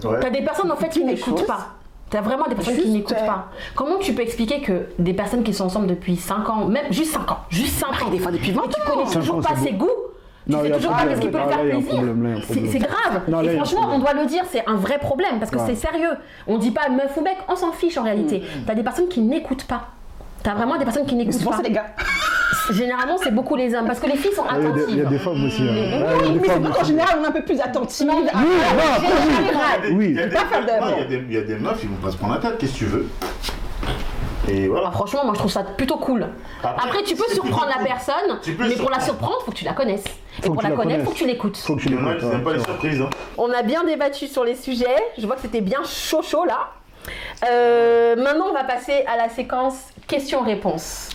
T'as 0.00 0.30
des 0.30 0.42
personnes 0.42 0.70
en 0.72 0.76
fait 0.76 0.88
qui 0.88 1.04
n'écoutent 1.04 1.46
pas. 1.46 1.68
T'as 2.10 2.20
vraiment 2.20 2.44
des 2.46 2.54
personnes 2.54 2.74
qui 2.74 2.82
Juste, 2.82 2.92
n'écoutent 2.92 3.16
euh, 3.22 3.26
pas. 3.26 3.46
Comment 3.74 3.96
tu 3.98 4.12
peux 4.12 4.20
expliquer 4.20 4.60
que 4.60 4.88
des 4.98 5.14
personnes 5.14 5.42
qui 5.42 5.54
sont 5.54 5.64
ensemble 5.64 5.86
depuis 5.86 6.16
5 6.16 6.46
ans, 6.50 6.66
même 6.66 6.84
juste 6.92 7.12
5 7.14 7.30
ans, 7.30 7.38
juste 7.48 7.78
5 7.78 8.02
ans, 8.02 8.10
des 8.10 8.18
fois 8.18 8.30
depuis 8.30 8.50
20 8.52 8.60
mais 8.66 8.68
tu 8.74 8.80
ans. 8.82 8.84
connais 8.94 9.10
toujours 9.10 9.36
ans, 9.36 9.40
pas 9.40 9.56
ses 9.56 9.72
goûts 9.72 9.88
tu 10.46 10.52
Non, 10.52 10.58
toujours 10.76 10.92
pas 10.92 11.04
qu'est-ce 11.06 11.20
qui 11.20 11.28
peut 11.28 11.36
lui 11.38 11.44
Ah, 11.46 11.48
faire 11.48 11.64
là, 11.64 11.70
plaisir. 12.40 12.70
C'est 12.72 12.78
grave. 12.78 13.20
Non, 13.28 13.40
là, 13.40 13.52
et 13.52 13.56
franchement, 13.56 13.88
on 13.92 13.98
doit 13.98 14.12
le 14.14 14.26
dire, 14.26 14.42
c'est 14.50 14.64
un 14.68 14.74
vrai 14.76 14.98
problème 14.98 15.38
parce 15.38 15.50
que 15.50 15.56
Ouais. 15.58 15.64
c'est 15.66 15.74
sérieux. 15.76 16.10
On 16.46 16.58
dit 16.58 16.70
pas 16.72 16.88
meuf 16.88 17.16
ou 17.16 17.20
mec, 17.22 17.36
on 17.48 17.56
s'en 17.56 17.72
fiche 17.72 17.96
en 17.98 18.02
réalité. 18.02 18.38
Mm. 18.40 18.64
T'as 18.66 18.74
des 18.74 18.82
personnes 18.82 19.08
qui 19.08 19.20
n'écoutent 19.20 19.64
pas. 19.64 19.88
T'as 20.42 20.54
vraiment 20.54 20.76
des 20.76 20.84
personnes 20.84 21.06
qui 21.06 21.14
n'écoutent 21.14 21.44
pas. 21.44 21.56
c'est 21.58 21.68
les 21.68 21.74
gars. 21.74 21.86
Généralement, 22.70 23.16
c'est 23.22 23.32
beaucoup 23.34 23.56
les 23.56 23.74
hommes 23.74 23.86
parce 23.86 23.98
que 24.00 24.06
les 24.06 24.16
filles 24.16 24.32
sont 24.34 24.42
Ah, 24.48 24.54
Il 24.58 24.64
y 24.64 24.66
a 24.66 24.70
des- 24.72 24.80
il 24.88 24.96
y 24.96 25.00
a 25.00 25.02
attentives. 25.02 25.08
des 25.10 25.18
femmes 25.18 25.44
aussi. 25.44 25.62
hein. 25.62 25.66
Oui, 25.72 25.82
Ah, 25.92 26.14
Oui, 26.22 26.38
mais 26.42 26.48
c'est 26.48 26.58
vrai 26.58 26.70
qu'en 26.72 26.84
général, 26.84 27.16
on 27.20 27.24
est 27.24 27.26
un 27.28 27.30
peu 27.32 27.42
plus 27.42 27.60
Ah, 27.62 27.68
Oui, 27.74 27.80
oui. 28.34 29.34
général. 29.36 29.80
Oui. 29.92 30.06
Il 30.10 30.14
y 30.16 30.20
a 30.20 30.26
des- 30.26 30.34
pas 30.34 30.44
faire 30.44 30.60
non, 30.60 30.66
d'erreur. 30.66 30.94
il 30.96 31.00
y 31.00 31.02
a 31.02 31.04
des- 31.06 31.24
il 31.28 31.32
y 31.32 31.36
a 31.38 31.42
des 31.42 31.54
meufs, 31.56 31.78
ils 31.82 31.88
vont 31.88 31.96
pas 31.96 32.10
se 32.10 32.16
prendre 32.16 32.34
la 32.34 32.40
tête, 32.40 32.58
qu'est-ce 32.58 32.72
que 32.72 32.78
tu 32.78 32.84
veux? 32.86 33.06
Et 34.48 34.68
voilà. 34.68 34.88
Ah, 34.88 34.92
franchement, 34.92 35.24
moi 35.24 35.34
je 35.34 35.38
trouve 35.38 35.50
ça 35.50 35.62
plutôt 35.62 35.96
cool. 35.96 36.26
Après, 36.62 36.88
Après, 36.88 37.02
tu 37.04 37.14
peux 37.14 37.28
surprendre 37.32 37.68
la 37.76 37.84
personne, 37.84 38.38
mais 38.58 38.76
pour 38.76 38.90
la 38.90 39.00
surprendre. 39.00 39.40
faut 39.44 39.52
que 39.52 39.56
tu 39.56 39.64
la 39.64 39.72
connaisses. 39.72 40.04
Et 40.38 40.46
Faut 40.46 40.54
pour 40.54 40.58
que 40.58 40.62
la 40.62 40.70
tu 40.70 40.76
la 40.76 40.82
connaître, 40.82 41.04
faut 41.04 41.10
que 41.12 41.16
tu 41.16 41.26
l'écoutes. 41.26 41.56
Faut 41.56 41.76
que 41.76 41.82
tu 41.82 41.88
l'écoutes. 41.88 42.22
n'aiment 42.22 42.42
pas 42.42 42.50
ouais, 42.50 42.56
les 42.56 42.64
surprises. 42.64 43.00
Hein. 43.00 43.10
On 43.38 43.50
a 43.50 43.62
bien 43.62 43.84
débattu 43.84 44.26
sur 44.26 44.44
les 44.44 44.54
sujets. 44.54 44.96
Je 45.18 45.26
vois 45.26 45.36
que 45.36 45.42
c'était 45.42 45.60
bien 45.60 45.80
chaud 45.84 46.22
chaud 46.22 46.44
là. 46.44 46.70
Euh, 47.50 48.16
maintenant, 48.16 48.46
on 48.50 48.52
va 48.54 48.64
passer 48.64 49.04
à 49.12 49.16
la 49.16 49.28
séquence 49.28 49.74
questions-réponses. 50.06 51.08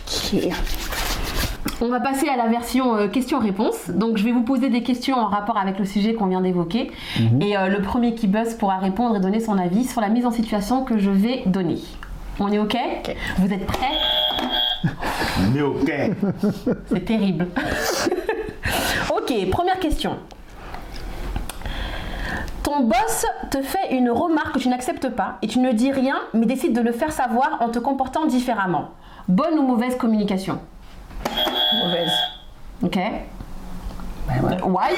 On 1.80 1.90
va 1.90 2.00
passer 2.00 2.28
à 2.28 2.36
la 2.36 2.48
version 2.48 2.96
euh, 2.96 3.08
questions-réponses. 3.08 3.90
Donc, 3.90 4.18
je 4.18 4.24
vais 4.24 4.32
vous 4.32 4.42
poser 4.42 4.70
des 4.70 4.82
questions 4.84 5.16
en 5.16 5.28
rapport 5.28 5.58
avec 5.58 5.78
le 5.78 5.86
sujet 5.86 6.14
qu'on 6.16 6.26
vient 6.26 6.42
d'évoquer. 6.42 6.92
Et 7.40 7.58
euh, 7.58 7.68
le 7.68 7.82
premier 7.82 8.16
qui 8.16 8.28
buzz 8.28 8.56
pourra 8.56 8.78
répondre 8.78 9.16
et 9.16 9.20
donner 9.20 9.40
son 9.40 9.58
avis 9.58 9.86
sur 9.86 10.02
la 10.02 10.10
mise 10.10 10.26
en 10.26 10.32
situation 10.32 10.84
que 10.84 10.98
je 10.98 11.12
vais 11.12 11.44
donner. 11.46 11.78
On 12.40 12.52
est 12.52 12.60
OK, 12.60 12.78
Vous 13.40 13.52
êtes 13.52 13.66
prêts 13.66 13.98
Mais 15.54 15.62
ok. 15.62 15.92
C'est 16.88 17.06
terrible. 17.06 17.48
ok, 19.10 19.50
première 19.50 19.80
question. 19.80 20.18
Ton 22.62 22.82
boss 22.82 23.26
te 23.50 23.62
fait 23.62 23.96
une 23.96 24.12
remarque 24.12 24.56
que 24.56 24.60
tu 24.60 24.70
n'acceptes 24.70 25.10
pas 25.10 25.38
et 25.42 25.48
tu 25.48 25.60
ne 25.60 25.72
dis 25.72 25.92
rien 25.92 26.18
mais 26.34 26.46
décides 26.46 26.74
de 26.74 26.82
le 26.82 26.92
faire 26.92 27.12
savoir 27.12 27.58
en 27.62 27.70
te 27.70 27.80
comportant 27.80 28.26
différemment. 28.26 28.92
Bonne 29.28 29.58
ou 29.58 29.64
mauvaise 29.64 29.98
communication 29.98 30.60
Mauvaise. 31.84 32.12
Ok 32.84 33.00
Why 34.64 34.94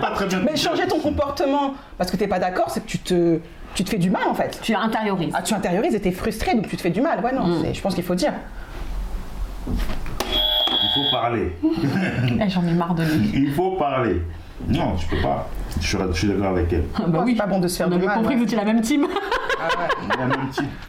Pas 0.00 0.10
très 0.12 0.26
bien. 0.26 0.40
Mais 0.40 0.56
changer 0.56 0.86
ton 0.86 1.00
comportement 1.00 1.74
parce 1.98 2.10
que 2.10 2.16
t'es 2.16 2.28
pas 2.28 2.38
d'accord, 2.38 2.70
c'est 2.70 2.80
que 2.80 2.88
tu 2.88 2.98
te, 3.00 3.40
tu 3.76 3.84
te 3.84 3.90
fais 3.90 3.98
du 3.98 4.10
mal 4.10 4.22
en 4.26 4.34
fait. 4.34 4.58
Tu 4.62 4.74
intériorises. 4.74 5.32
Ah, 5.36 5.42
tu 5.42 5.52
intériorises 5.54 5.94
et 5.94 6.00
t'es 6.00 6.10
frustré 6.10 6.54
donc 6.54 6.66
tu 6.68 6.76
te 6.76 6.82
fais 6.82 6.90
du 6.90 7.00
mal. 7.02 7.20
Ouais, 7.22 7.32
non, 7.32 7.46
Mm. 7.46 7.74
je 7.74 7.80
pense 7.80 7.94
qu'il 7.94 8.02
faut 8.04 8.14
dire. 8.14 8.32
Il 9.68 9.74
faut 10.94 11.10
parler. 11.10 11.52
Eh, 12.40 12.48
J'en 12.48 12.64
ai 12.66 12.72
marre 12.72 12.94
de 12.94 13.02
lui. 13.04 13.30
Il 13.34 13.52
faut 13.52 13.72
parler. 13.72 14.22
Non, 14.68 14.94
tu 14.96 15.06
peux 15.06 15.20
pas. 15.20 15.48
Je 15.80 15.86
suis, 16.14 16.28
d'accord 16.28 16.46
avec 16.52 16.72
elle. 16.72 16.84
bah 17.08 17.18
Ouais, 17.18 17.24
oui. 17.26 17.32
c'est 17.36 17.42
pas 17.42 17.46
bon 17.46 17.60
de 17.60 17.68
se 17.68 17.76
faire 17.76 17.88
On 17.92 17.96
du 17.98 18.04
mal. 18.04 18.14
compris 18.16 18.28
ouais. 18.28 18.34
que 18.34 18.38
vous 18.38 18.44
étiez 18.44 18.56
la 18.56 18.64
même 18.64 18.80
team. 18.80 19.06
Ah, 19.60 19.68
ouais. 19.78 19.88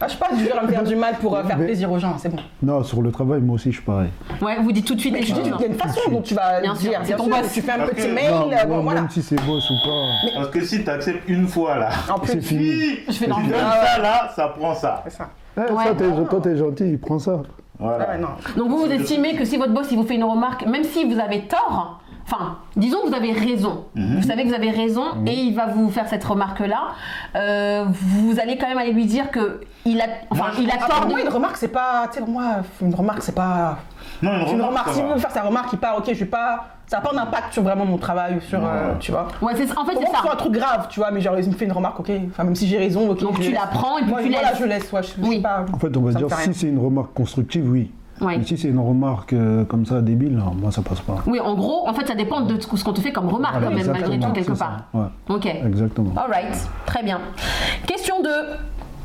Ah, 0.00 0.04
je 0.04 0.08
suis 0.10 0.18
pas 0.18 0.34
du 0.34 0.44
genre 0.46 0.58
à 0.58 0.62
me 0.62 0.68
faire 0.68 0.82
du 0.84 0.96
mal 0.96 1.14
pour 1.20 1.36
euh, 1.36 1.42
faire 1.44 1.58
Mais- 1.58 1.64
plaisir 1.66 1.90
aux 1.90 1.98
gens, 1.98 2.16
c'est 2.18 2.28
bon. 2.28 2.38
Non, 2.62 2.82
sur 2.82 3.02
le 3.02 3.10
travail, 3.10 3.40
moi 3.40 3.56
aussi, 3.56 3.70
je 3.70 3.76
suis 3.76 3.84
pareil. 3.84 4.08
Ouais, 4.40 4.56
vous 4.62 4.72
dites 4.72 4.86
tout 4.86 4.94
de 4.94 5.00
suite 5.00 5.14
les 5.14 5.20
tu 5.20 5.32
dis, 5.32 5.38
choses. 5.40 5.50
il 5.58 5.60
y 5.60 5.64
a 5.64 5.66
une 5.68 5.74
façon 5.78 6.00
dont 6.10 6.20
tu 6.22 6.34
vas 6.34 6.60
Bien 6.60 6.74
sûr, 6.74 6.90
dire. 6.90 7.00
c'est 7.04 7.16
ton 7.16 7.24
sûr, 7.24 7.36
boss. 7.36 7.52
Tu 7.52 7.62
fais 7.62 7.72
un 7.72 7.78
Parce 7.78 7.90
petit 7.90 8.08
que- 8.08 8.14
mail, 8.14 8.30
Non, 8.30 8.50
euh, 8.52 8.64
bon 8.64 8.74
moi, 8.74 8.82
voilà. 8.82 9.00
Même 9.02 9.10
si 9.10 9.22
c'est 9.22 9.36
boss 9.46 9.70
ou 9.70 9.74
pas. 9.84 10.30
Parce 10.34 10.48
que 10.48 10.64
si 10.64 10.84
tu 10.84 10.90
acceptes 10.90 11.28
une 11.28 11.46
fois 11.46 11.76
là, 11.76 11.88
En 12.08 12.24
C'est 12.24 12.32
plus, 12.38 12.42
fini. 12.46 12.70
si 12.70 13.00
Je 13.08 13.12
fais 13.12 13.24
tu 13.26 13.30
dans 13.30 13.38
le 13.38 13.44
donnes 13.44 13.52
vent. 13.60 13.70
ça 13.94 14.02
là, 14.02 14.30
ça 14.34 14.48
prend 14.48 14.74
ça. 14.74 15.02
c'est 15.04 15.16
ça. 15.16 15.28
Eh, 15.56 15.72
Ouais. 15.72 15.94
t'es- 15.96 16.24
toi, 16.28 16.40
t'es 16.42 16.56
gentil, 16.56 16.84
il 16.90 16.98
prend 16.98 17.18
ça. 17.18 17.42
Voilà. 17.80 18.06
Ah 18.08 18.12
ouais, 18.14 18.18
non. 18.20 18.28
Donc 18.56 18.68
vous, 18.70 18.78
vous 18.86 18.90
estimez 18.92 19.34
que 19.36 19.44
si 19.44 19.56
votre 19.56 19.72
boss 19.72 19.88
il 19.92 19.96
vous 19.98 20.04
fait 20.04 20.16
une 20.16 20.24
remarque, 20.24 20.66
même 20.66 20.84
si 20.84 21.04
vous 21.04 21.18
avez 21.20 21.42
tort, 21.46 22.00
enfin, 22.30 22.58
disons 22.76 22.98
que 23.02 23.08
vous 23.08 23.14
avez 23.14 23.32
raison, 23.32 23.86
vous 23.94 24.22
savez 24.22 24.42
que 24.44 24.48
vous 24.48 24.54
avez 24.54 24.70
raison 24.70 25.02
et 25.26 25.32
il 25.34 25.54
va 25.54 25.66
vous 25.66 25.90
faire 25.90 26.06
cette 26.08 26.24
remarque-là, 26.24 26.88
euh, 27.36 27.84
vous 27.88 28.38
allez 28.40 28.56
quand 28.58 28.68
même 28.68 28.78
aller 28.78 28.92
lui 28.92 29.06
dire 29.06 29.30
que 29.30 29.60
il 29.84 30.00
a, 30.00 30.04
enfin, 30.30 30.44
Moi, 30.44 30.52
je 30.56 30.62
il 30.62 30.70
a 30.70 30.74
Ah, 30.82 30.86
tort 30.86 30.96
pour 30.98 31.06
de... 31.06 31.10
moi, 31.12 31.20
une 31.22 31.28
remarque, 31.28 31.56
c'est 31.56 31.68
pas. 31.68 32.06
Tu 32.08 32.14
sais, 32.14 32.20
pour 32.20 32.28
moi, 32.28 32.56
une 32.82 32.94
remarque, 32.94 33.22
c'est 33.22 33.34
pas. 33.34 33.78
Non, 34.22 34.46
une 34.46 34.56
Une 34.56 34.62
remarque, 34.62 34.88
ça 34.88 34.94
si 34.94 35.02
vous 35.02 35.08
veut 35.08 35.18
faire 35.18 35.30
sa 35.30 35.42
remarque, 35.42 35.72
il 35.72 35.78
part, 35.78 35.96
ok, 35.98 36.04
je 36.08 36.14
suis 36.14 36.24
pas. 36.26 36.66
Ça 36.86 36.96
n'a 36.98 37.02
pas 37.02 37.14
d'impact 37.14 37.52
sur 37.52 37.62
vraiment 37.62 37.84
mon 37.84 37.96
travail, 37.98 38.40
sur. 38.40 38.60
euh, 38.64 38.94
tu 38.98 39.12
vois. 39.12 39.28
Ouais, 39.42 39.52
c'est, 39.56 39.64
en 39.78 39.84
fait 39.84 39.92
c'est 39.94 40.00
moi, 40.00 40.10
c'est 40.22 40.26
ça. 40.26 40.32
un 40.32 40.36
truc 40.36 40.52
grave, 40.52 40.86
tu 40.90 41.00
vois, 41.00 41.10
mais 41.10 41.20
genre, 41.20 41.38
il 41.38 41.46
me 41.48 41.54
fait 41.54 41.66
une 41.66 41.72
remarque, 41.72 42.00
ok. 42.00 42.10
Enfin, 42.30 42.44
même 42.44 42.54
si 42.54 42.66
j'ai 42.66 42.78
raison, 42.78 43.08
ok. 43.10 43.20
Donc 43.20 43.36
je 43.40 43.48
tu 43.48 43.52
la 43.52 43.66
prends 43.66 43.98
et 43.98 44.02
puis 44.02 44.10
Moi, 44.10 44.22
tu 44.22 44.30
voilà, 44.30 44.50
laisses. 44.50 44.58
je 44.58 44.64
laisse, 44.64 44.92
ouais. 44.92 45.02
Je, 45.02 45.08
je 45.16 45.22
Oui. 45.22 45.32
suis 45.34 45.40
pas. 45.42 45.64
En 45.72 45.78
fait, 45.78 45.96
on 45.96 46.00
va 46.02 46.12
Ça 46.12 46.18
dire, 46.18 46.28
si 46.38 46.54
c'est 46.54 46.66
une 46.68 46.78
remarque 46.84 47.12
constructive, 47.14 47.70
oui. 47.70 47.90
Ouais. 48.20 48.38
Mais 48.38 48.44
si 48.44 48.56
c'est 48.58 48.68
une 48.68 48.78
remarque 48.80 49.32
euh, 49.32 49.64
comme 49.64 49.86
ça, 49.86 50.00
débile, 50.00 50.36
non, 50.36 50.52
moi, 50.54 50.70
ça 50.72 50.82
passe 50.82 51.00
pas. 51.00 51.16
Oui, 51.26 51.38
en 51.40 51.54
gros, 51.54 51.88
en 51.88 51.94
fait, 51.94 52.06
ça 52.06 52.14
dépend 52.14 52.40
de 52.40 52.60
ce 52.60 52.66
qu'on 52.84 52.92
te 52.92 53.00
fait 53.00 53.12
comme 53.12 53.28
remarque 53.28 53.54
Voilà, 53.54 53.68
quand 53.70 53.74
même, 53.76 53.86
malgré 53.86 54.18
tout, 54.18 54.28
exactement, 54.28 54.32
quelque 54.34 54.58
part. 54.58 54.82
Ouais, 54.94 55.06
Ok. 55.36 55.46
exactement. 55.46 56.12
Alright, 56.16 56.68
très 56.86 57.02
bien. 57.02 57.20
Question 57.86 58.16
2. 58.22 58.30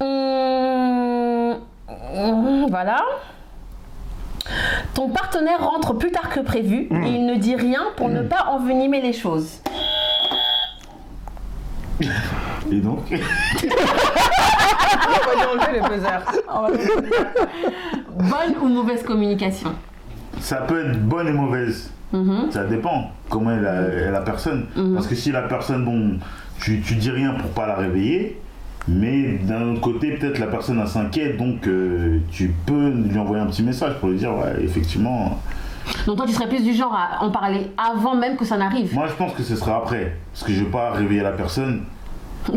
Hum, 0.01 1.55
hum, 2.15 2.65
voilà. 2.69 2.97
Ton 4.93 5.09
partenaire 5.09 5.63
rentre 5.63 5.93
plus 5.93 6.11
tard 6.11 6.29
que 6.29 6.39
prévu 6.41 6.89
et 6.91 7.09
il 7.09 7.25
ne 7.25 7.35
dit 7.35 7.55
rien 7.55 7.81
pour 7.95 8.09
ne 8.09 8.21
pas 8.21 8.47
envenimer 8.51 9.01
les 9.01 9.13
choses. 9.13 9.61
Et 12.71 12.79
donc 12.79 12.99
On 13.11 13.15
va 15.25 15.35
lui 15.35 15.45
enlever 15.51 15.79
le 15.79 15.89
buzzer. 15.89 16.19
Bonne 18.17 18.55
ou 18.61 18.67
mauvaise 18.67 19.03
communication 19.03 19.73
Ça 20.39 20.57
peut 20.57 20.85
être 20.85 21.01
bonne 21.03 21.27
et 21.27 21.33
mauvaise. 21.33 21.91
Mhm. 22.11 22.51
Ça 22.51 22.65
dépend 22.65 23.11
comment 23.29 23.51
est 23.51 23.61
la, 23.61 23.81
est 23.81 24.11
la 24.11 24.21
personne. 24.21 24.65
Parce 24.93 25.07
que 25.07 25.15
si 25.15 25.31
la 25.31 25.41
personne, 25.43 25.83
bon, 25.83 26.19
tu, 26.59 26.81
tu 26.81 26.95
dis 26.95 27.09
rien 27.11 27.33
pour 27.33 27.49
pas 27.51 27.65
la 27.65 27.75
réveiller, 27.75 28.39
mais 28.87 29.39
d'un 29.43 29.69
autre 29.69 29.81
côté, 29.81 30.11
peut-être 30.11 30.39
la 30.39 30.47
personne 30.47 30.85
s'inquiète, 30.85 31.37
donc 31.37 31.65
euh, 31.67 32.19
tu 32.31 32.53
peux 32.65 32.89
lui 32.89 33.17
envoyer 33.17 33.41
un 33.41 33.47
petit 33.47 33.63
message 33.63 33.93
pour 33.99 34.09
lui 34.09 34.17
dire, 34.17 34.35
ouais, 34.35 34.63
effectivement. 34.63 35.39
Donc 36.05 36.17
toi, 36.17 36.25
tu 36.25 36.33
serais 36.33 36.47
plus 36.47 36.63
du 36.63 36.73
genre 36.73 36.93
à 36.93 37.23
en 37.23 37.31
parler 37.31 37.71
avant 37.77 38.15
même 38.15 38.35
que 38.37 38.45
ça 38.45 38.57
n'arrive. 38.57 38.93
Moi, 38.93 39.07
je 39.07 39.13
pense 39.13 39.33
que 39.33 39.43
ce 39.43 39.55
sera 39.55 39.77
après. 39.77 40.15
Parce 40.33 40.45
que 40.45 40.53
je 40.53 40.63
vais 40.63 40.69
pas 40.69 40.91
réveiller 40.91 41.21
la 41.21 41.31
personne. 41.31 41.81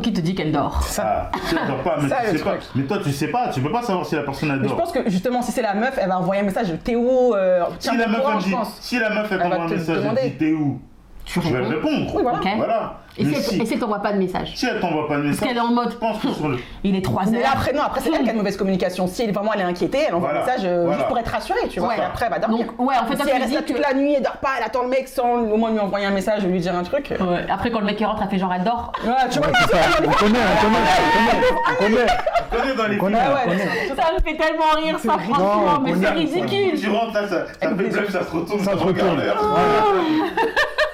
Qui 0.03 0.13
te 0.13 0.21
dit 0.21 0.35
qu'elle 0.35 0.53
dort 0.53 0.81
Ah, 0.99 1.31
tu 1.33 1.39
sais, 1.41 1.57
elle 1.63 1.69
dort 1.69 1.83
pas, 1.83 1.97
mais 2.03 2.09
Ça, 2.09 2.17
tu 2.27 2.33
le 2.33 2.39
sais 2.39 2.45
pas. 2.45 2.55
Mais 2.75 2.83
toi, 2.85 2.99
tu 3.03 3.13
sais 3.13 3.29
pas, 3.29 3.49
tu 3.49 3.61
peux 3.61 3.71
pas 3.71 3.83
savoir 3.83 4.05
si 4.07 4.15
la 4.17 4.23
personne 4.23 4.51
elle 4.51 4.57
Mais 4.61 4.65
je 4.65 4.69
dort. 4.75 4.79
pense 4.79 4.93
que 4.93 5.09
justement, 5.09 5.43
si 5.43 5.53
c'est 5.53 5.63
la 5.63 5.75
meuf, 5.75 5.97
elle 6.01 6.09
va 6.09 6.19
envoyer 6.19 6.43
un 6.43 6.45
message 6.45 6.73
Théo, 6.83 7.35
euh, 7.37 7.63
tiens 7.79 7.93
Si 7.93 7.99
la, 7.99 8.07
meuf, 8.09 8.21
courant, 8.23 8.39
dit, 8.39 8.51
pense. 8.51 8.77
si 8.81 8.99
la 8.99 9.11
meuf 9.11 9.29
elle 9.31 9.39
t'envoie 9.39 9.63
un 9.65 9.69
message, 9.69 9.97
elle 9.97 10.03
demander. 10.03 10.23
dit 10.23 10.37
t'es 10.39 10.53
où 10.53 10.81
Tu 11.25 11.41
Je 11.41 11.49
vais 11.53 11.61
répondre. 11.67 12.15
Oui. 12.15 12.23
Voilà. 12.57 12.99
Et 13.19 13.25
Mais 13.25 13.35
si, 13.37 13.59
elle- 13.73 13.79
t'envoie 13.79 14.01
pas 14.01 14.13
de 14.13 14.19
message 14.19 14.53
si 14.55 14.67
elle 14.67 14.79
t'envoie 14.81 15.09
pas 15.09 15.17
de 15.17 15.23
message, 15.23 15.49
qu'elle 15.49 15.57
est 15.57 15.61
en 15.61 15.73
mode, 15.73 15.91
je 15.93 15.97
pense 15.97 16.19
que 16.21 16.29
sur 16.29 16.49
le. 16.49 16.59
Il 16.85 16.95
est 16.97 17.01
3 17.05 17.25
Mais 17.31 17.39
heures. 17.39 17.51
après, 17.55 17.73
non, 17.73 17.83
après, 17.83 18.01
c'est 18.01 18.11
elle 18.13 18.23
qui 18.23 18.29
a 18.29 18.33
une 18.33 18.39
mauvaise 18.39 18.57
communication. 18.57 19.07
Si 19.07 19.23
elle, 19.23 19.33
vraiment 19.33 19.53
elle 19.55 19.61
est 19.61 19.65
inquiétée, 19.65 20.01
elle 20.09 20.15
envoie 20.15 20.29
Voilà. 20.31 20.43
un 20.45 20.47
message 20.47 20.65
euh, 20.65 20.83
Voilà. 20.83 20.97
juste 20.99 21.09
pour 21.09 21.19
être 21.19 21.31
rassurée, 21.31 21.69
tu 21.71 21.81
vois. 21.81 21.89
Ouais. 21.91 21.99
Et 21.99 22.03
après, 22.03 22.27
elle 22.27 22.33
va 22.33 22.39
dormir. 22.39 22.67
Donc, 22.67 22.79
ouais, 22.81 22.95
en 23.01 23.07
fait, 23.07 23.17
si 23.17 23.31
elle 23.31 23.41
reste 23.43 23.55
là 23.55 23.63
toute 23.63 23.77
que- 23.77 23.83
la 23.83 23.95
nuit, 23.95 24.13
elle 24.15 24.23
dort 24.23 24.37
pas, 24.37 24.51
elle 24.59 24.65
attend 24.65 24.83
le 24.83 24.89
mec 24.89 25.09
sans 25.09 25.41
au 25.43 25.57
moins 25.57 25.71
lui 25.71 25.79
envoyer 25.81 26.07
un 26.07 26.11
message 26.11 26.45
et 26.45 26.49
lui 26.49 26.61
dire 26.61 26.75
un 26.75 26.83
truc. 26.83 27.15
Ouais, 27.19 27.27
Ouais. 27.27 27.47
Après, 27.51 27.71
quand 27.71 27.81
le 27.81 27.87
mec 27.87 27.99
il 28.01 28.05
rentre, 28.07 28.23
elle 28.23 28.29
fait 28.29 28.39
genre 28.39 28.53
elle 28.55 28.65
dort. 28.65 28.93
tu 29.01 29.07
vois, 29.07 29.17
C'est 29.31 29.71
ça, 29.77 29.79
on 29.99 30.11
connaît, 30.11 30.39
on 30.39 30.65
connaît, 30.65 30.79
on 31.01 31.17
connaît, 31.17 31.47
on 31.69 31.83
connaît. 31.85 32.07
Connais 32.51 32.75
dans 32.75 32.85
les 32.87 32.95
ouais, 32.95 32.99
connaît. 32.99 33.89
Ça 33.97 34.13
me 34.13 34.21
fait 34.23 34.37
tellement 34.37 34.71
rire 34.77 34.99
ça, 34.99 35.17
franchement, 35.19 35.81
mais 35.83 35.95
c'est 36.01 36.11
ridicule. 36.11 36.81
Tu 36.81 36.89
rentres 36.91 37.15
là, 37.15 37.29
ça, 37.29 37.45
fait 37.47 38.11
ça 38.13 38.25
se 38.25 38.31
retourne, 38.37 38.61
Ça 38.61 38.73
se 38.73 38.77
retourne. 38.77 39.23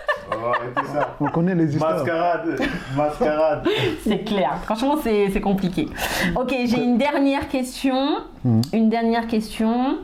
ça. 0.93 1.15
On 1.21 1.27
connaît 1.27 1.55
les 1.55 1.73
histoires. 1.73 1.97
Mascarade, 1.97 2.61
mascarade. 2.97 3.69
C'est 4.05 4.25
clair, 4.25 4.59
franchement 4.65 4.97
c'est 5.03 5.31
c'est 5.33 5.41
compliqué. 5.41 5.89
Ok, 6.37 6.55
j'ai 6.67 6.83
une 6.83 6.99
dernière 6.99 7.49
question. 7.49 8.19
Une 8.73 8.89
dernière 8.89 9.27
question. 9.27 9.99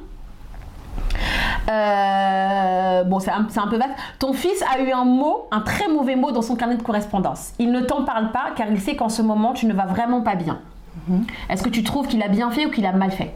Euh, 1.71 3.05
bon, 3.05 3.21
c'est 3.21 3.31
un, 3.31 3.47
c'est 3.51 3.61
un 3.61 3.67
peu 3.67 3.77
vaste. 3.77 3.91
Ton 4.19 4.33
fils 4.33 4.63
a 4.63 4.81
eu 4.81 4.91
un 4.91 5.05
mot, 5.05 5.49
un 5.51 5.61
très 5.61 5.89
mauvais 5.89 6.17
mot 6.17 6.33
dans 6.33 6.43
son 6.43 6.57
carnet 6.57 6.77
de 6.77 6.83
correspondance. 6.83 7.53
Il 7.59 7.73
ne 7.73 7.81
t'en 7.81 8.05
parle 8.05 8.33
pas 8.33 8.53
car 8.57 8.69
il 8.71 8.81
sait 8.81 8.97
qu'en 8.97 9.09
ce 9.09 9.23
moment, 9.23 9.53
tu 9.53 9.67
ne 9.67 9.75
vas 9.75 9.87
vraiment 9.87 10.23
pas 10.23 10.35
bien. 10.35 10.61
Mhm. 11.09 11.25
Est-ce 11.51 11.63
que 11.63 11.69
tu 11.69 11.83
trouves 11.83 12.07
qu'il 12.09 12.23
a 12.23 12.29
bien 12.29 12.51
fait 12.51 12.67
ou 12.67 12.71
qu'il 12.71 12.87
a 12.87 12.93
mal 12.93 13.11
fait? 13.11 13.35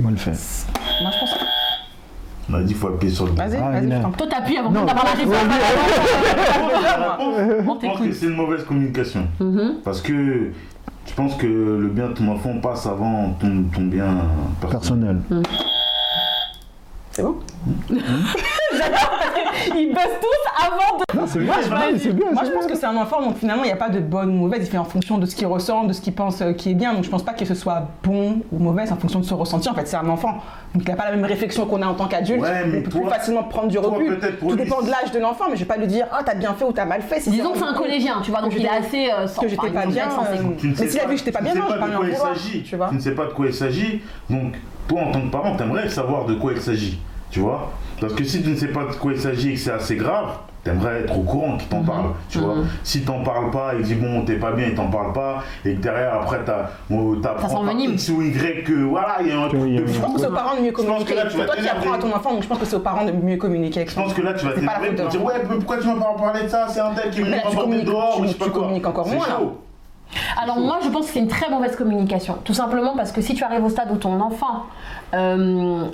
Mal 0.00 0.16
fait. 0.16 0.30
Moi, 1.02 1.10
je 1.12 1.18
pense. 1.18 1.34
On 2.50 2.54
a 2.54 2.60
dit 2.62 2.68
qu'il 2.68 2.76
faut 2.76 2.88
appuyer 2.88 3.12
sur 3.14 3.26
le 3.26 3.32
bouton. 3.32 3.42
Vas-y, 3.46 3.56
Ah, 3.58 3.70
vas-y, 3.72 3.90
je 3.90 4.02
t'en 4.02 4.10
prie. 4.10 4.18
Toi, 4.18 4.26
t'appuies 4.26 4.56
avant 4.56 4.70
Non. 4.70 4.84
d'avoir 4.84 5.04
la 5.04 5.10
réponse. 5.12 5.34
Je 7.48 7.62
pense 7.64 8.00
que 8.00 8.12
c'est 8.12 8.26
une 8.26 8.36
mauvaise 8.36 8.64
communication. 8.64 9.26
Mhm. 9.40 9.74
Parce 9.84 10.00
que 10.00 10.50
je 11.06 11.14
pense 11.14 11.34
que 11.36 11.46
le 11.46 11.88
bien 11.88 12.08
de 12.08 12.12
ton 12.14 12.28
enfant 12.28 12.54
passe 12.62 12.86
avant 12.86 13.30
ton, 13.40 13.64
ton 13.74 13.82
bien 13.82 14.14
personnel. 14.60 15.18
Personnel. 15.28 15.42
C'est 17.12 17.22
bon 17.22 17.36
Ils 19.76 19.88
buzzent 19.88 20.20
tous 20.20 20.66
avant 20.66 20.98
de. 20.98 21.18
Non, 21.18 21.26
c'est 21.26 21.38
bien, 21.40 21.52
c'est 21.62 21.68
bien, 21.70 21.80
c'est 21.98 22.12
bien. 22.12 22.26
Moi, 22.32 22.42
je 22.44 22.50
pense 22.50 22.66
que 22.66 22.76
c'est 22.76 22.86
un 22.86 22.96
enfant, 22.96 23.22
donc 23.22 23.36
finalement, 23.38 23.64
il 23.64 23.66
n'y 23.66 23.72
a 23.72 23.76
pas 23.76 23.88
de 23.88 24.00
bonne 24.00 24.30
ou 24.30 24.32
mauvaise. 24.32 24.60
Il 24.62 24.70
fait 24.70 24.78
en 24.78 24.84
fonction 24.84 25.18
de 25.18 25.26
ce 25.26 25.34
qu'il 25.36 25.46
ressent, 25.46 25.84
de 25.84 25.92
ce 25.92 26.00
qu'il 26.00 26.12
pense 26.14 26.40
euh, 26.42 26.52
qui 26.52 26.70
est 26.70 26.74
bien. 26.74 26.94
Donc, 26.94 27.04
je 27.04 27.10
pense 27.10 27.22
pas 27.24 27.32
que 27.32 27.44
ce 27.44 27.54
soit 27.54 27.88
bon 28.02 28.40
ou 28.52 28.58
mauvais, 28.58 28.86
c'est 28.86 28.92
en 28.92 28.96
fonction 28.96 29.18
de 29.20 29.24
son 29.24 29.36
ressenti. 29.36 29.68
En 29.68 29.74
fait, 29.74 29.86
c'est 29.86 29.96
un 29.96 30.08
enfant. 30.08 30.34
Donc, 30.74 30.82
il 30.84 30.88
n'a 30.88 30.96
pas 30.96 31.04
la 31.06 31.16
même 31.16 31.24
réflexion 31.24 31.66
qu'on 31.66 31.82
a 31.82 31.86
en 31.86 31.94
tant 31.94 32.06
qu'adulte. 32.08 32.42
Ouais, 32.42 32.64
mais 32.66 32.78
on 32.78 32.82
peut 32.82 32.90
toi- 32.90 33.00
plus 33.02 33.10
facilement 33.10 33.44
prendre 33.44 33.68
du 33.68 33.78
recul. 33.78 34.18
Tout 34.38 34.50
lui, 34.50 34.56
dépend 34.56 34.82
de 34.82 34.90
l'âge 34.90 35.12
de 35.12 35.18
l'enfant, 35.18 35.44
mais 35.50 35.56
je 35.56 35.60
vais 35.60 35.66
pas 35.66 35.76
lui 35.76 35.86
dire, 35.86 36.06
oh, 36.12 36.22
t'as 36.24 36.34
bien 36.34 36.54
fait 36.54 36.64
ou 36.64 36.72
t'as 36.72 36.84
mal 36.84 37.02
fait. 37.02 37.20
Disons 37.28 37.52
que 37.52 37.58
c'est 37.58 37.64
un 37.64 37.74
collégien, 37.74 38.16
tu 38.22 38.30
vois, 38.30 38.40
donc 38.42 38.52
il 38.54 38.58
est 38.58 38.60
j'étais- 38.62 38.74
assez. 38.74 39.10
euh, 39.10 39.26
sans- 39.26 39.42
que 39.42 39.48
j'étais 39.48 39.60
enfin, 39.62 39.72
pas 39.72 39.86
bien. 39.86 40.08
euh, 40.08 40.42
ne 40.42 40.68
Mais 40.80 40.88
s'il 40.88 41.00
a 41.00 41.02
pas- 41.02 41.08
vu 41.08 41.12
que 41.14 41.18
j'étais 41.18 41.32
pas 41.32 41.40
bien, 41.40 41.54
ne 41.54 41.58
non, 41.60 41.66
je 41.68 41.74
Tu 42.90 42.94
ne 42.96 43.00
sais 43.00 43.14
pas 43.14 43.24
de 43.26 43.32
quoi 43.32 43.46
il 43.46 43.54
s'agit. 43.54 44.00
Donc, 44.30 44.54
toi, 44.86 45.00
en 45.02 45.12
tant 45.12 45.20
que 45.20 45.30
parent, 45.30 45.56
t'aimerais 45.56 45.88
savoir 45.88 46.24
de 46.26 46.34
quoi 46.34 46.52
il 46.54 46.60
s'agit. 46.60 46.98
Tu 47.30 47.40
vois? 47.40 47.70
Parce 48.00 48.12
que 48.14 48.24
si 48.24 48.42
tu 48.42 48.50
ne 48.50 48.56
sais 48.56 48.68
pas 48.68 48.84
de 48.84 48.92
quoi 48.94 49.12
il 49.12 49.20
s'agit 49.20 49.50
et 49.50 49.54
que 49.54 49.60
c'est 49.60 49.72
assez 49.72 49.96
grave, 49.96 50.36
t'aimerais 50.64 51.00
être 51.00 51.16
au 51.18 51.22
courant 51.22 51.56
qu'il 51.56 51.68
t'en 51.68 51.82
parle. 51.82 52.10
Tu 52.28 52.38
vois? 52.38 52.54
Mhm. 52.54 52.66
Si 52.84 53.02
t'en 53.02 53.22
parles 53.22 53.50
pas, 53.50 53.72
il 53.78 53.82
dit 53.82 53.94
bon, 53.96 54.22
t'es 54.24 54.36
pas 54.36 54.52
bien, 54.52 54.66
il 54.68 54.74
t'en 54.74 54.88
parle 54.88 55.12
pas, 55.12 55.42
et 55.64 55.74
que 55.74 55.80
derrière, 55.80 56.14
après, 56.14 56.38
t'as, 56.44 56.70
bon. 56.88 57.16
X 57.94 58.08
ou 58.10 58.22
Y 58.22 58.64
que 58.64 58.72
voilà, 58.84 59.16
il 59.20 59.28
y 59.28 59.32
a 59.32 59.40
un 59.40 59.48
truc 59.48 59.60
de 59.60 59.86
Je 59.86 60.00
pense 60.00 60.14
que 60.14 60.20
c'est 60.20 60.26
aux 60.26 60.32
parents 60.32 60.56
de 60.56 60.62
mieux 60.62 60.72
communiquer. 60.72 61.14
C'est 61.28 61.44
toi 61.46 61.56
qui 61.56 61.68
apprends 61.68 61.92
à 61.92 61.98
ton 61.98 62.12
enfant, 62.14 62.32
donc 62.34 62.42
je 62.42 62.48
pense 62.48 62.58
que 62.58 62.66
c'est 62.66 62.76
aux 62.76 62.80
parents 62.80 63.04
de 63.04 63.12
mieux 63.12 63.36
communiquer 63.36 63.80
avec 63.80 63.90
Je 63.90 63.94
pense 63.96 64.14
que 64.14 64.22
là, 64.22 64.34
tu 64.34 64.46
vas 64.46 64.52
t'énerver 64.52 64.92
pour 64.92 65.08
dire 65.08 65.24
ouais, 65.24 65.34
mais 65.48 65.56
pourquoi 65.56 65.78
tu 65.78 65.86
m'as 65.88 65.94
pas 65.94 66.14
parlé 66.18 66.42
de 66.44 66.48
ça? 66.48 66.66
C'est 66.68 66.80
un 66.80 66.94
tel 66.94 67.10
qui 67.10 67.20
me 67.20 67.54
communiques- 67.54 67.84
dehors 67.86 68.14
tu- 68.16 68.22
ou 68.22 68.24
je 68.24 68.28
sais 68.30 68.34
pas 68.38 68.44
tu 68.46 68.50
communiques 68.52 68.86
encore 68.86 69.06
moins, 69.08 69.26
là. 69.26 69.40
Alors 70.40 70.58
moi 70.58 70.78
je 70.82 70.88
pense 70.88 71.06
que 71.06 71.12
c'est 71.12 71.18
une 71.18 71.28
très 71.28 71.50
mauvaise 71.50 71.76
communication. 71.76 72.38
Tout 72.42 72.54
simplement 72.54 72.96
parce 72.96 73.12
que 73.12 73.20
si 73.20 73.34
tu 73.34 73.44
arrives 73.44 73.62
au 73.64 73.68
stade 73.68 73.90
où 73.92 73.96
ton 73.96 74.18
enfant 74.20 74.64
euh, 75.12 75.84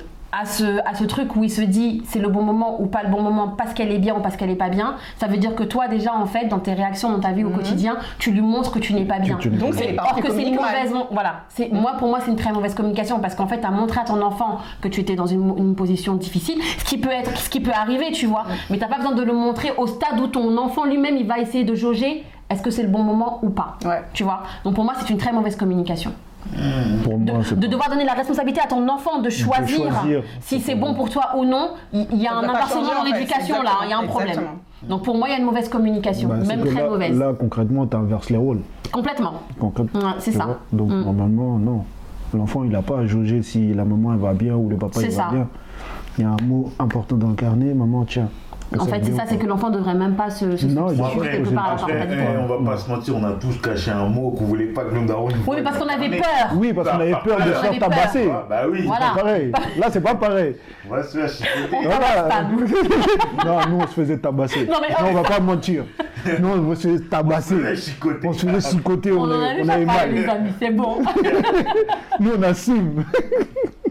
a, 0.40 0.46
ce, 0.46 0.80
a 0.84 0.94
ce 0.94 1.04
truc 1.04 1.36
où 1.36 1.44
il 1.44 1.50
se 1.50 1.60
dit 1.60 2.02
c'est 2.06 2.18
le 2.18 2.28
bon 2.28 2.42
moment 2.42 2.80
ou 2.80 2.86
pas 2.86 3.02
le 3.02 3.10
bon 3.10 3.22
moment 3.22 3.48
parce 3.48 3.74
qu'elle 3.74 3.92
est 3.92 3.98
bien 3.98 4.16
ou 4.16 4.20
parce 4.20 4.36
qu'elle 4.36 4.50
est 4.50 4.56
pas 4.56 4.68
bien, 4.68 4.96
ça 5.18 5.26
veut 5.26 5.36
dire 5.36 5.54
que 5.54 5.62
toi 5.62 5.88
déjà 5.88 6.14
en 6.14 6.26
fait 6.26 6.46
dans 6.46 6.58
tes 6.58 6.74
réactions 6.74 7.10
dans 7.10 7.20
ta 7.20 7.32
vie 7.32 7.44
au 7.44 7.50
quotidien, 7.50 7.96
tu 8.18 8.30
lui 8.30 8.40
montres 8.40 8.72
que 8.72 8.78
tu 8.78 8.94
n'es 8.94 9.04
pas 9.04 9.18
bien. 9.18 9.36
tu 9.38 9.48
Donc, 9.50 9.74
c'est 9.74 9.96
or 9.98 10.20
que 10.20 10.30
c'est 10.30 10.42
une 10.42 10.56
mauvaise, 10.56 10.92
voilà. 11.10 11.42
C'est 11.48 11.70
moi 11.72 11.92
pour 11.98 12.08
moi 12.08 12.18
c'est 12.20 12.30
une 12.30 12.36
très 12.36 12.52
mauvaise 12.52 12.74
communication 12.74 13.20
parce 13.20 13.34
qu'en 13.34 13.46
fait 13.46 13.60
tu 13.60 13.66
as 13.66 13.70
montré 13.70 14.00
à 14.00 14.04
ton 14.04 14.20
enfant 14.22 14.58
que 14.80 14.88
tu 14.88 15.00
étais 15.00 15.16
dans 15.16 15.26
une, 15.26 15.54
une 15.56 15.74
position 15.74 16.14
difficile, 16.14 16.58
ce 16.78 16.84
qui 16.84 16.98
peut 16.98 17.10
être, 17.10 17.36
ce 17.38 17.48
qui 17.48 17.60
peut 17.60 17.72
arriver, 17.72 18.10
tu 18.12 18.26
vois. 18.26 18.44
Mais 18.70 18.78
t'as 18.78 18.88
pas 18.88 18.96
besoin 18.96 19.14
de 19.14 19.22
le 19.22 19.32
montrer 19.32 19.72
au 19.76 19.86
stade 19.86 20.18
où 20.20 20.26
ton 20.26 20.56
enfant 20.56 20.84
lui-même 20.84 21.16
il 21.16 21.26
va 21.26 21.38
essayer 21.38 21.64
de 21.64 21.74
jauger 21.74 22.24
est-ce 22.50 22.62
que 22.62 22.70
c'est 22.70 22.82
le 22.82 22.88
bon 22.88 23.02
moment 23.02 23.38
ou 23.42 23.50
pas. 23.50 23.78
Ouais. 23.84 24.02
Tu 24.12 24.22
vois. 24.22 24.42
Donc 24.64 24.74
pour 24.74 24.84
moi 24.84 24.94
c'est 24.98 25.10
une 25.10 25.18
très 25.18 25.32
mauvaise 25.32 25.56
communication. 25.56 26.12
Pour 27.02 27.18
De, 27.18 27.32
moi, 27.32 27.40
devoir 27.68 27.90
donner 27.90 28.04
la 28.04 28.12
responsabilité 28.12 28.60
à 28.60 28.66
ton 28.66 28.86
enfant 28.88 29.20
de 29.20 29.30
choisir, 29.30 29.92
choisir. 29.92 30.22
si 30.40 30.60
c'est 30.60 30.74
bon 30.74 30.94
pour 30.94 31.08
toi 31.10 31.30
ou 31.36 31.44
non. 31.44 31.70
Il 31.92 32.20
y 32.20 32.26
a 32.26 32.34
un 32.36 32.42
inversement 32.48 32.82
dans 32.82 33.04
l'éducation 33.04 33.62
là, 33.62 33.72
il 33.84 33.90
y 33.90 33.92
a 33.92 33.98
un 33.98 34.04
problème. 34.06 34.28
Exactement. 34.30 34.58
Donc 34.88 35.02
pour 35.04 35.16
moi 35.16 35.28
il 35.28 35.32
y 35.32 35.34
a 35.34 35.38
une 35.38 35.46
mauvaise 35.46 35.68
communication, 35.68 36.28
Bah, 36.28 36.36
même 36.36 36.60
très 36.64 36.82
là, 36.82 36.88
mauvaise. 36.90 37.18
Là, 37.18 37.32
concrètement, 37.38 37.86
tu 37.86 37.96
inverses 37.96 38.28
les 38.30 38.36
rôles. 38.36 38.60
Complètement. 38.92 39.32
Concrètement. 39.58 40.00
Ouais, 40.00 40.06
c'est 40.18 40.32
ça. 40.32 40.44
vois 40.44 40.58
Donc, 40.72 40.90
Mm. 40.90 41.02
normalement, 41.04 41.58
non. 41.58 41.84
L'enfant, 42.34 42.64
il 42.64 42.70
n'a 42.70 42.82
pas 42.82 42.98
à 42.98 43.06
juger 43.06 43.42
si 43.42 43.72
la 43.72 43.84
maman 43.84 44.12
elle 44.12 44.18
va 44.20 44.34
bien 44.34 44.54
ou 44.54 44.68
le 44.68 44.76
papa 44.76 45.00
il 45.02 45.10
ça. 45.12 45.24
va 45.24 45.30
bien. 45.32 45.48
Il 46.18 46.22
y 46.22 46.24
a 46.26 46.30
un 46.30 46.36
mot 46.46 46.70
important 46.78 47.16
dans 47.16 47.28
le 47.28 47.34
carnet, 47.34 47.72
maman, 47.74 48.04
tiens. 48.04 48.28
En 48.78 48.86
fait, 48.86 49.00
c'est 49.04 49.12
ça, 49.12 49.24
c'est 49.26 49.36
que 49.36 49.46
l'enfant 49.46 49.70
devrait 49.70 49.94
même 49.94 50.14
pas 50.14 50.30
se, 50.30 50.56
se 50.56 50.66
Non, 50.66 50.86
pas- 50.96 51.10
quelque 51.22 51.50
part 51.50 51.64
à 51.64 51.68
la 51.68 51.74
après, 51.74 51.98
pas 51.98 52.06
du 52.06 52.14
Eh, 52.18 52.36
on 52.38 52.46
va 52.46 52.70
pas 52.72 52.76
se 52.78 52.88
mentir, 52.90 53.14
on 53.16 53.24
a 53.24 53.32
tous 53.32 53.60
caché 53.60 53.90
un 53.90 54.06
mot 54.08 54.30
qu'on 54.30 54.44
voulait 54.44 54.66
pas 54.66 54.84
que 54.84 54.94
nos 54.94 55.04
darons. 55.06 55.28
Oui, 55.46 55.56
mais 55.56 55.62
parce 55.62 55.78
qu'on 55.78 55.88
avait 55.88 56.08
peur. 56.10 56.52
Oui, 56.56 56.72
parce 56.72 56.88
qu'on 56.88 57.00
avait 57.00 57.16
peur 57.24 57.36
de 57.38 57.42
se 57.52 57.58
faire 57.58 57.78
tabasser. 57.78 58.28
Ah, 58.32 58.46
bah 58.48 58.60
oui, 58.70 58.82
Voilà. 58.86 59.06
C'est 59.14 59.20
pareil. 59.22 59.52
Là, 59.78 59.86
c'est 59.90 60.00
pas 60.00 60.14
pareil. 60.14 60.56
on 60.88 60.94
va 60.94 61.02
se 61.02 61.18
faire 61.18 61.28
chicoter. 61.28 61.88
Non, 63.46 63.58
nous, 63.70 63.76
on 63.82 63.86
se 63.86 63.92
faisait 63.94 64.18
tabasser. 64.18 64.66
Non, 64.66 64.76
mais- 64.80 64.94
on 65.08 65.12
va 65.14 65.22
pas 65.22 65.40
mentir. 65.40 65.84
Nous, 66.40 66.48
on 66.48 66.74
se 66.74 66.88
faisait 66.88 67.04
tabasser. 67.04 67.56
On 68.24 68.32
se 68.32 68.46
faisait 68.46 68.70
chicoter, 68.70 69.12
on, 69.12 69.20
On 69.20 69.24
en 69.24 69.30
a 69.30 69.34
avait- 69.34 69.54
on 69.60 69.62
déjà 69.62 69.72
avait 69.74 69.84
parlé, 69.86 70.12
les 70.20 70.26
mal. 70.26 70.36
amis, 70.36 70.50
c'est 70.58 70.70
bon. 70.70 70.98
Nous, 72.20 72.30
on 72.38 72.42
assume. 72.42 73.04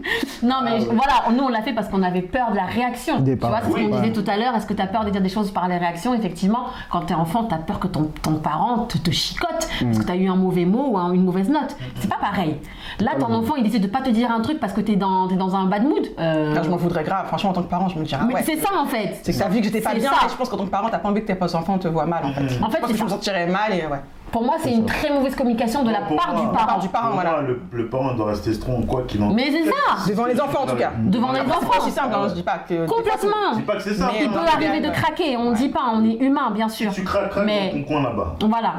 Non, 0.42 0.56
mais 0.62 0.80
je- 0.80 0.86
voilà, 0.86 1.24
nous 1.32 1.44
on 1.44 1.48
l'a 1.48 1.62
fait 1.62 1.72
parce 1.72 1.88
qu'on 1.88 2.02
avait 2.02 2.20
peur 2.22 2.50
de 2.50 2.56
la 2.56 2.64
réaction. 2.66 3.20
Des 3.20 3.38
tu 3.38 3.46
vois, 3.46 3.60
c'est 3.62 3.70
ce 3.70 3.74
qu'on 3.74 3.80
Oui. 3.84 3.90
disait 3.92 4.12
tout 4.12 4.24
à 4.30 4.36
l'heure. 4.36 4.54
Est-ce 4.54 4.66
que 4.66 4.74
tu 4.74 4.82
as 4.82 4.86
peur 4.86 5.04
de 5.04 5.10
dire 5.10 5.22
des 5.22 5.28
choses 5.30 5.50
par 5.50 5.68
les 5.68 5.78
réactions? 5.78 6.12
Effectivement, 6.14 6.66
quand 6.90 7.02
tu 7.06 7.12
es 7.12 7.16
enfant, 7.16 7.44
tu 7.44 7.54
as 7.54 7.58
peur 7.58 7.78
que 7.80 7.86
ton, 7.88 8.10
ton 8.22 8.34
parent 8.34 8.84
te, 8.86 8.98
te 8.98 9.10
chicote 9.10 9.68
Mm. 9.80 9.84
parce 9.86 9.98
que 10.00 10.04
tu 10.04 10.12
as 10.12 10.16
eu 10.16 10.28
un 10.28 10.36
mauvais 10.36 10.64
mot 10.66 10.88
ou 10.90 10.98
un- 10.98 11.12
une 11.12 11.24
mauvaise 11.24 11.48
note. 11.48 11.76
C'est 11.96 12.10
pas 12.10 12.18
pareil. 12.20 12.56
Là, 13.00 13.12
ton 13.18 13.32
enfant, 13.32 13.54
il 13.56 13.64
décide 13.64 13.82
de 13.82 13.88
pas 13.88 14.00
te 14.02 14.10
dire 14.10 14.30
un 14.30 14.40
truc 14.40 14.60
parce 14.60 14.72
que 14.72 14.80
tu 14.82 14.92
es 14.92 14.96
dans, 14.96 15.26
t'es 15.28 15.36
dans 15.36 15.56
un 15.56 15.64
bad 15.64 15.84
mood. 15.84 16.06
Euh, 16.18 16.54
Là, 16.54 16.62
je 16.62 16.68
m'en 16.70 16.76
voudrais 16.76 17.04
grave. 17.04 17.26
Franchement, 17.26 17.50
en 17.50 17.54
tant 17.54 17.62
que 17.62 17.70
parent, 17.70 17.88
je 17.88 17.98
me 17.98 18.04
dirais, 18.04 18.20
ah 18.22 18.26
mais 18.28 18.34
ouais. 18.34 18.42
c'est 18.44 18.56
ça 18.58 18.70
en 18.78 18.84
fait. 18.86 19.20
C'est 19.22 19.32
que 19.32 19.38
t'as 19.38 19.48
vu 19.48 19.58
que 19.60 19.64
j'étais 19.64 19.80
pas 19.80 19.94
bien, 19.94 20.10
ça. 20.10 20.26
et 20.26 20.28
je 20.28 20.34
pense 20.36 20.48
qu'en 20.48 20.56
tant 20.58 20.64
que 20.66 20.70
parent, 20.70 20.88
t'as 20.90 20.98
pas 20.98 21.08
envie 21.08 21.24
que 21.24 21.32
tes 21.32 21.54
enfants 21.54 21.78
te 21.78 21.88
voient 21.88 22.06
mal 22.06 22.24
en 22.26 22.32
fait. 22.32 22.62
En 22.62 22.68
fait, 22.70 22.80
je 22.88 22.92
que 22.98 23.02
me 23.04 23.08
sentirais 23.08 23.46
mal 23.46 23.72
et 23.72 23.86
ouais. 23.86 24.00
Pour 24.34 24.42
moi, 24.42 24.56
c'est 24.58 24.72
une 24.72 24.84
très 24.84 25.10
mauvaise 25.10 25.36
communication 25.36 25.84
de 25.84 25.92
la 25.92 26.00
Pour 26.00 26.16
part 26.16 26.32
moi, 26.34 26.40
du 26.40 26.48
parent. 26.48 26.78
du 26.80 26.88
parent, 26.88 27.06
Pour 27.06 27.14
voilà. 27.14 27.30
moi, 27.30 27.42
le, 27.42 27.60
le 27.70 27.88
parent 27.88 28.14
doit 28.14 28.26
rester 28.30 28.52
strong, 28.52 28.84
quoi 28.84 29.04
qu'il 29.06 29.22
en 29.22 29.32
Mais 29.32 29.48
c'est 29.48 29.64
ça 29.64 30.08
Devant 30.08 30.24
les 30.26 30.40
enfants 30.40 30.62
en 30.64 30.66
tout 30.66 30.74
cas. 30.74 30.90
Devant 31.04 31.30
les 31.30 31.38
c'est 31.38 31.52
enfants. 31.52 31.78
aussi 31.78 31.92
simple, 31.92 32.12
hein, 32.16 32.26
je 32.30 32.34
dis 32.34 32.42
pas 32.42 32.58
que. 32.68 32.84
Complètement 32.84 33.52
Je 33.52 33.58
dis 33.58 33.62
pas 33.62 33.76
que 33.76 33.82
c'est 33.82 33.94
ça. 33.94 34.10
Il 34.20 34.28
peut 34.28 34.38
arriver 34.40 34.80
de 34.80 34.90
craquer, 34.90 35.36
on 35.36 35.52
dit 35.52 35.68
pas, 35.68 35.82
on 35.94 36.04
est 36.04 36.16
humain 36.16 36.50
bien 36.50 36.68
sûr. 36.68 36.90
Tu 36.92 37.04
craques, 37.04 37.30
craques 37.30 37.46
ton 37.46 37.82
coin 37.84 38.02
là-bas. 38.02 38.34
Voilà. 38.48 38.74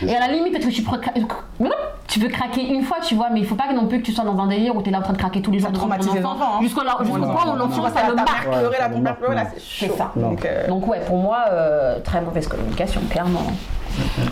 Et 0.00 0.16
à 0.16 0.20
la 0.20 0.28
limite, 0.28 0.52
peut-être 0.52 0.66
que 0.66 0.70
tu, 0.72 0.82
tu 2.08 2.20
veux 2.20 2.28
craquer 2.28 2.66
une 2.66 2.82
fois, 2.82 2.96
tu 3.02 3.14
vois, 3.16 3.28
mais 3.30 3.40
il 3.40 3.46
faut 3.46 3.54
pas 3.54 3.70
non 3.74 3.86
plus 3.86 3.98
que 4.00 4.06
tu 4.06 4.12
sois 4.12 4.24
dans 4.24 4.38
un 4.38 4.46
délire 4.46 4.74
où 4.76 4.82
tu 4.82 4.88
es 4.88 4.92
là 4.92 4.98
en 5.00 5.02
train 5.02 5.12
de 5.12 5.18
craquer 5.18 5.42
tous 5.42 5.50
les 5.50 5.58
jours 5.58 5.68
Ça 5.68 5.72
devant 5.74 5.84
ton 5.88 5.90
traumatise 5.96 6.14
les 6.20 6.24
enfant. 6.24 6.36
enfants, 6.36 6.52
hein. 6.56 6.62
Jusqu'au 6.62 6.80
point 6.82 6.94
où 7.00 7.52
Tu 7.52 7.58
l'enfant, 7.58 7.88
ça 7.94 8.08
le 8.08 8.14
marque. 8.14 8.46
Ouais, 8.48 8.62
ton 8.62 8.70
père 8.70 8.80
ça 8.80 9.12
pleurer, 9.14 9.34
là, 9.34 9.42
marque. 9.42 9.54
c'est 9.58 9.86
C'est 9.86 9.86
chaud. 9.88 9.94
ça. 9.98 10.12
Donc, 10.16 10.44
euh, 10.46 10.66
Donc 10.68 10.86
ouais, 10.88 11.00
pour 11.06 11.18
moi, 11.18 11.44
euh, 11.50 11.98
très 12.00 12.22
mauvaise 12.22 12.48
communication, 12.48 13.02
clairement. 13.10 13.42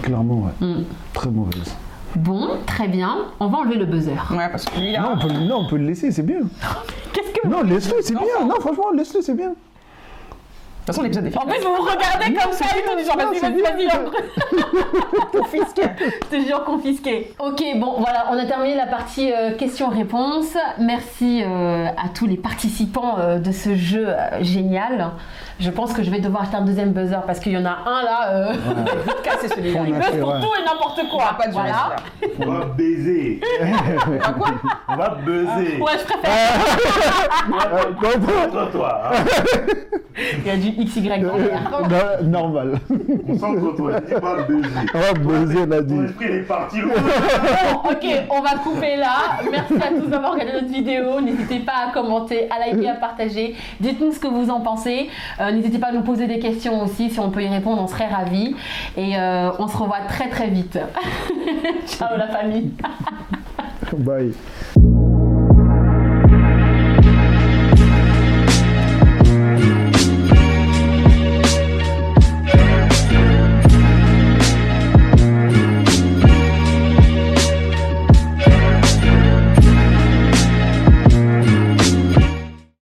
Clairement, 0.02 0.50
ouais. 0.60 0.66
Mm. 0.66 0.84
Très 1.12 1.30
mauvaise. 1.30 1.74
Bon, 2.16 2.48
très 2.66 2.86
bien. 2.88 3.16
On 3.40 3.46
va 3.48 3.58
enlever 3.58 3.76
le 3.76 3.86
buzzer. 3.86 4.12
Ouais, 4.30 4.48
parce 4.50 4.64
que 4.66 4.78
lui 4.78 4.92
là. 4.92 5.00
Non, 5.02 5.08
on 5.14 5.18
peut, 5.18 5.28
le- 5.34 5.40
non, 5.46 5.56
on 5.60 5.66
peut 5.66 5.76
le 5.76 5.86
laisser, 5.86 6.12
c'est 6.12 6.22
bien. 6.22 6.38
Qu'est-ce 7.12 7.32
que 7.40 7.48
Non, 7.48 7.62
laisse-le, 7.62 7.96
c'est 8.02 8.14
bien. 8.14 8.22
non. 8.46 8.54
Franchement, 8.60 8.90
laisse-le, 8.94 9.20
c'est 9.22 9.34
bien. 9.34 9.48
De 9.50 10.92
toute 10.92 10.96
façon, 10.96 11.02
l'épisode 11.02 11.26
est 11.26 11.30
fini. 11.30 11.42
En 11.42 11.46
plus, 11.46 11.60
vous 11.62 11.74
vous 11.76 11.82
regardez 11.90 12.34
comme 12.34 12.52
ça 12.52 12.66
et 12.76 12.82
tout, 12.82 12.96
du 12.98 13.04
genre, 13.06 13.16
vas-y, 13.16 13.38
c'est 13.38 13.48
vas-y, 13.50 13.86
vas-y, 13.86 15.32
Confisqué. 15.32 15.82
Je 16.30 16.36
te 16.36 16.46
jure 16.46 16.62
confisqué. 16.64 17.32
Ok, 17.38 17.62
bon, 17.76 17.94
voilà, 18.00 18.26
on 18.30 18.38
a 18.38 18.44
terminé 18.44 18.74
la 18.74 18.86
partie 18.86 19.32
euh, 19.32 19.52
questions-réponses. 19.56 20.56
Merci 20.78 21.42
euh, 21.42 21.86
à 21.88 22.08
tous 22.14 22.26
les 22.26 22.36
participants 22.36 23.16
euh, 23.18 23.38
de 23.38 23.50
ce 23.50 23.74
jeu 23.74 24.08
euh, 24.08 24.42
génial. 24.42 25.12
Je 25.61 25.70
pense 25.70 25.92
que 25.92 26.02
je 26.02 26.11
vais 26.11 26.18
devoir 26.20 26.42
acheter 26.42 26.57
un 26.57 26.64
deuxième 26.64 26.92
buzzer 26.92 27.20
parce 27.26 27.38
qu'il 27.38 27.52
y 27.52 27.57
en 27.57 27.64
a 27.64 27.78
un 27.86 28.02
là. 28.02 28.28
Euh... 28.30 28.55
Cassé 29.22 29.48
celui-là. 29.48 29.80
Il 29.86 29.94
buzz 29.94 30.20
pour 30.20 30.32
ouais. 30.34 30.40
tout 30.40 30.48
et 30.61 30.64
n'importe 30.64 31.00
quoi. 31.11 31.36
Pas 31.38 31.46
de 31.46 31.52
voilà. 31.52 31.96
On 32.40 32.50
va 32.50 32.64
baiser. 32.66 33.40
Quoi 34.38 34.48
On 34.88 34.96
va 34.96 35.09
buzzer. 35.24 35.80
Ouais, 35.80 35.92
je 35.98 36.05
préfère. 36.05 36.32
Euh, 37.46 37.92
comprends 38.00 38.50
Toi, 38.50 38.68
toi. 38.72 39.02
hein. 39.12 39.24
Il 40.16 40.46
y 40.46 40.50
a 40.50 40.57
du 40.57 40.70
XY 40.84 41.00
derrière. 41.02 41.70
Non, 42.22 42.28
Normal. 42.28 42.78
Concentre-toi. 43.26 44.00
Dis 44.00 44.14
pas 44.14 44.36
baiser. 44.42 44.68
On 44.94 44.98
va 44.98 45.12
buzzer, 45.14 45.59
on 45.66 45.70
a 45.72 45.80
dit. 45.82 45.94
Ton 45.96 46.05
esprit 46.05 46.26
il 46.28 46.34
est 46.36 46.42
parti 46.42 46.80
loin. 46.80 46.94
Bon, 46.94 47.90
ok, 47.90 48.07
on 48.30 48.40
va 48.40 48.55
couper 48.59 48.96
là. 48.96 49.40
Merci 49.50 49.74
à 49.74 49.88
tous 50.00 50.07
d'avoir 50.09 50.32
regardé 50.32 50.52
notre 50.52 50.68
vidéo. 50.72 51.20
N'hésitez 51.20 51.61
pas 51.61 51.88
à 51.88 51.92
commenter, 51.92 52.48
à 52.50 52.59
liker, 52.64 52.90
à 52.90 52.94
partager. 52.94 53.57
Dites-nous 53.80 54.12
ce 54.12 54.20
que 54.20 54.28
vous 54.28 54.50
en 54.50 54.61
pensez. 54.61 55.09
Euh, 55.45 55.53
N'hésitez 55.53 55.78
pas 55.78 55.88
à 55.88 55.92
nous 55.92 56.03
poser 56.03 56.26
des 56.26 56.38
questions 56.38 56.82
aussi. 56.82 57.11
Si 57.11 57.20
on 57.20 57.30
peut 57.30 57.42
y 57.42 57.49
répondre, 57.49 57.82
on 57.82 57.86
serait 57.86 58.09
ravis. 58.09 58.55
Et 58.97 59.16
euh, 59.16 59.51
on 59.59 59.68
se 59.68 59.76
revoit 59.76 60.01
très 60.09 60.28
très 60.28 60.49
vite. 60.49 60.78
Ciao 61.86 62.16
la 62.16 62.28
famille. 62.28 62.72
Bye. 63.99 64.32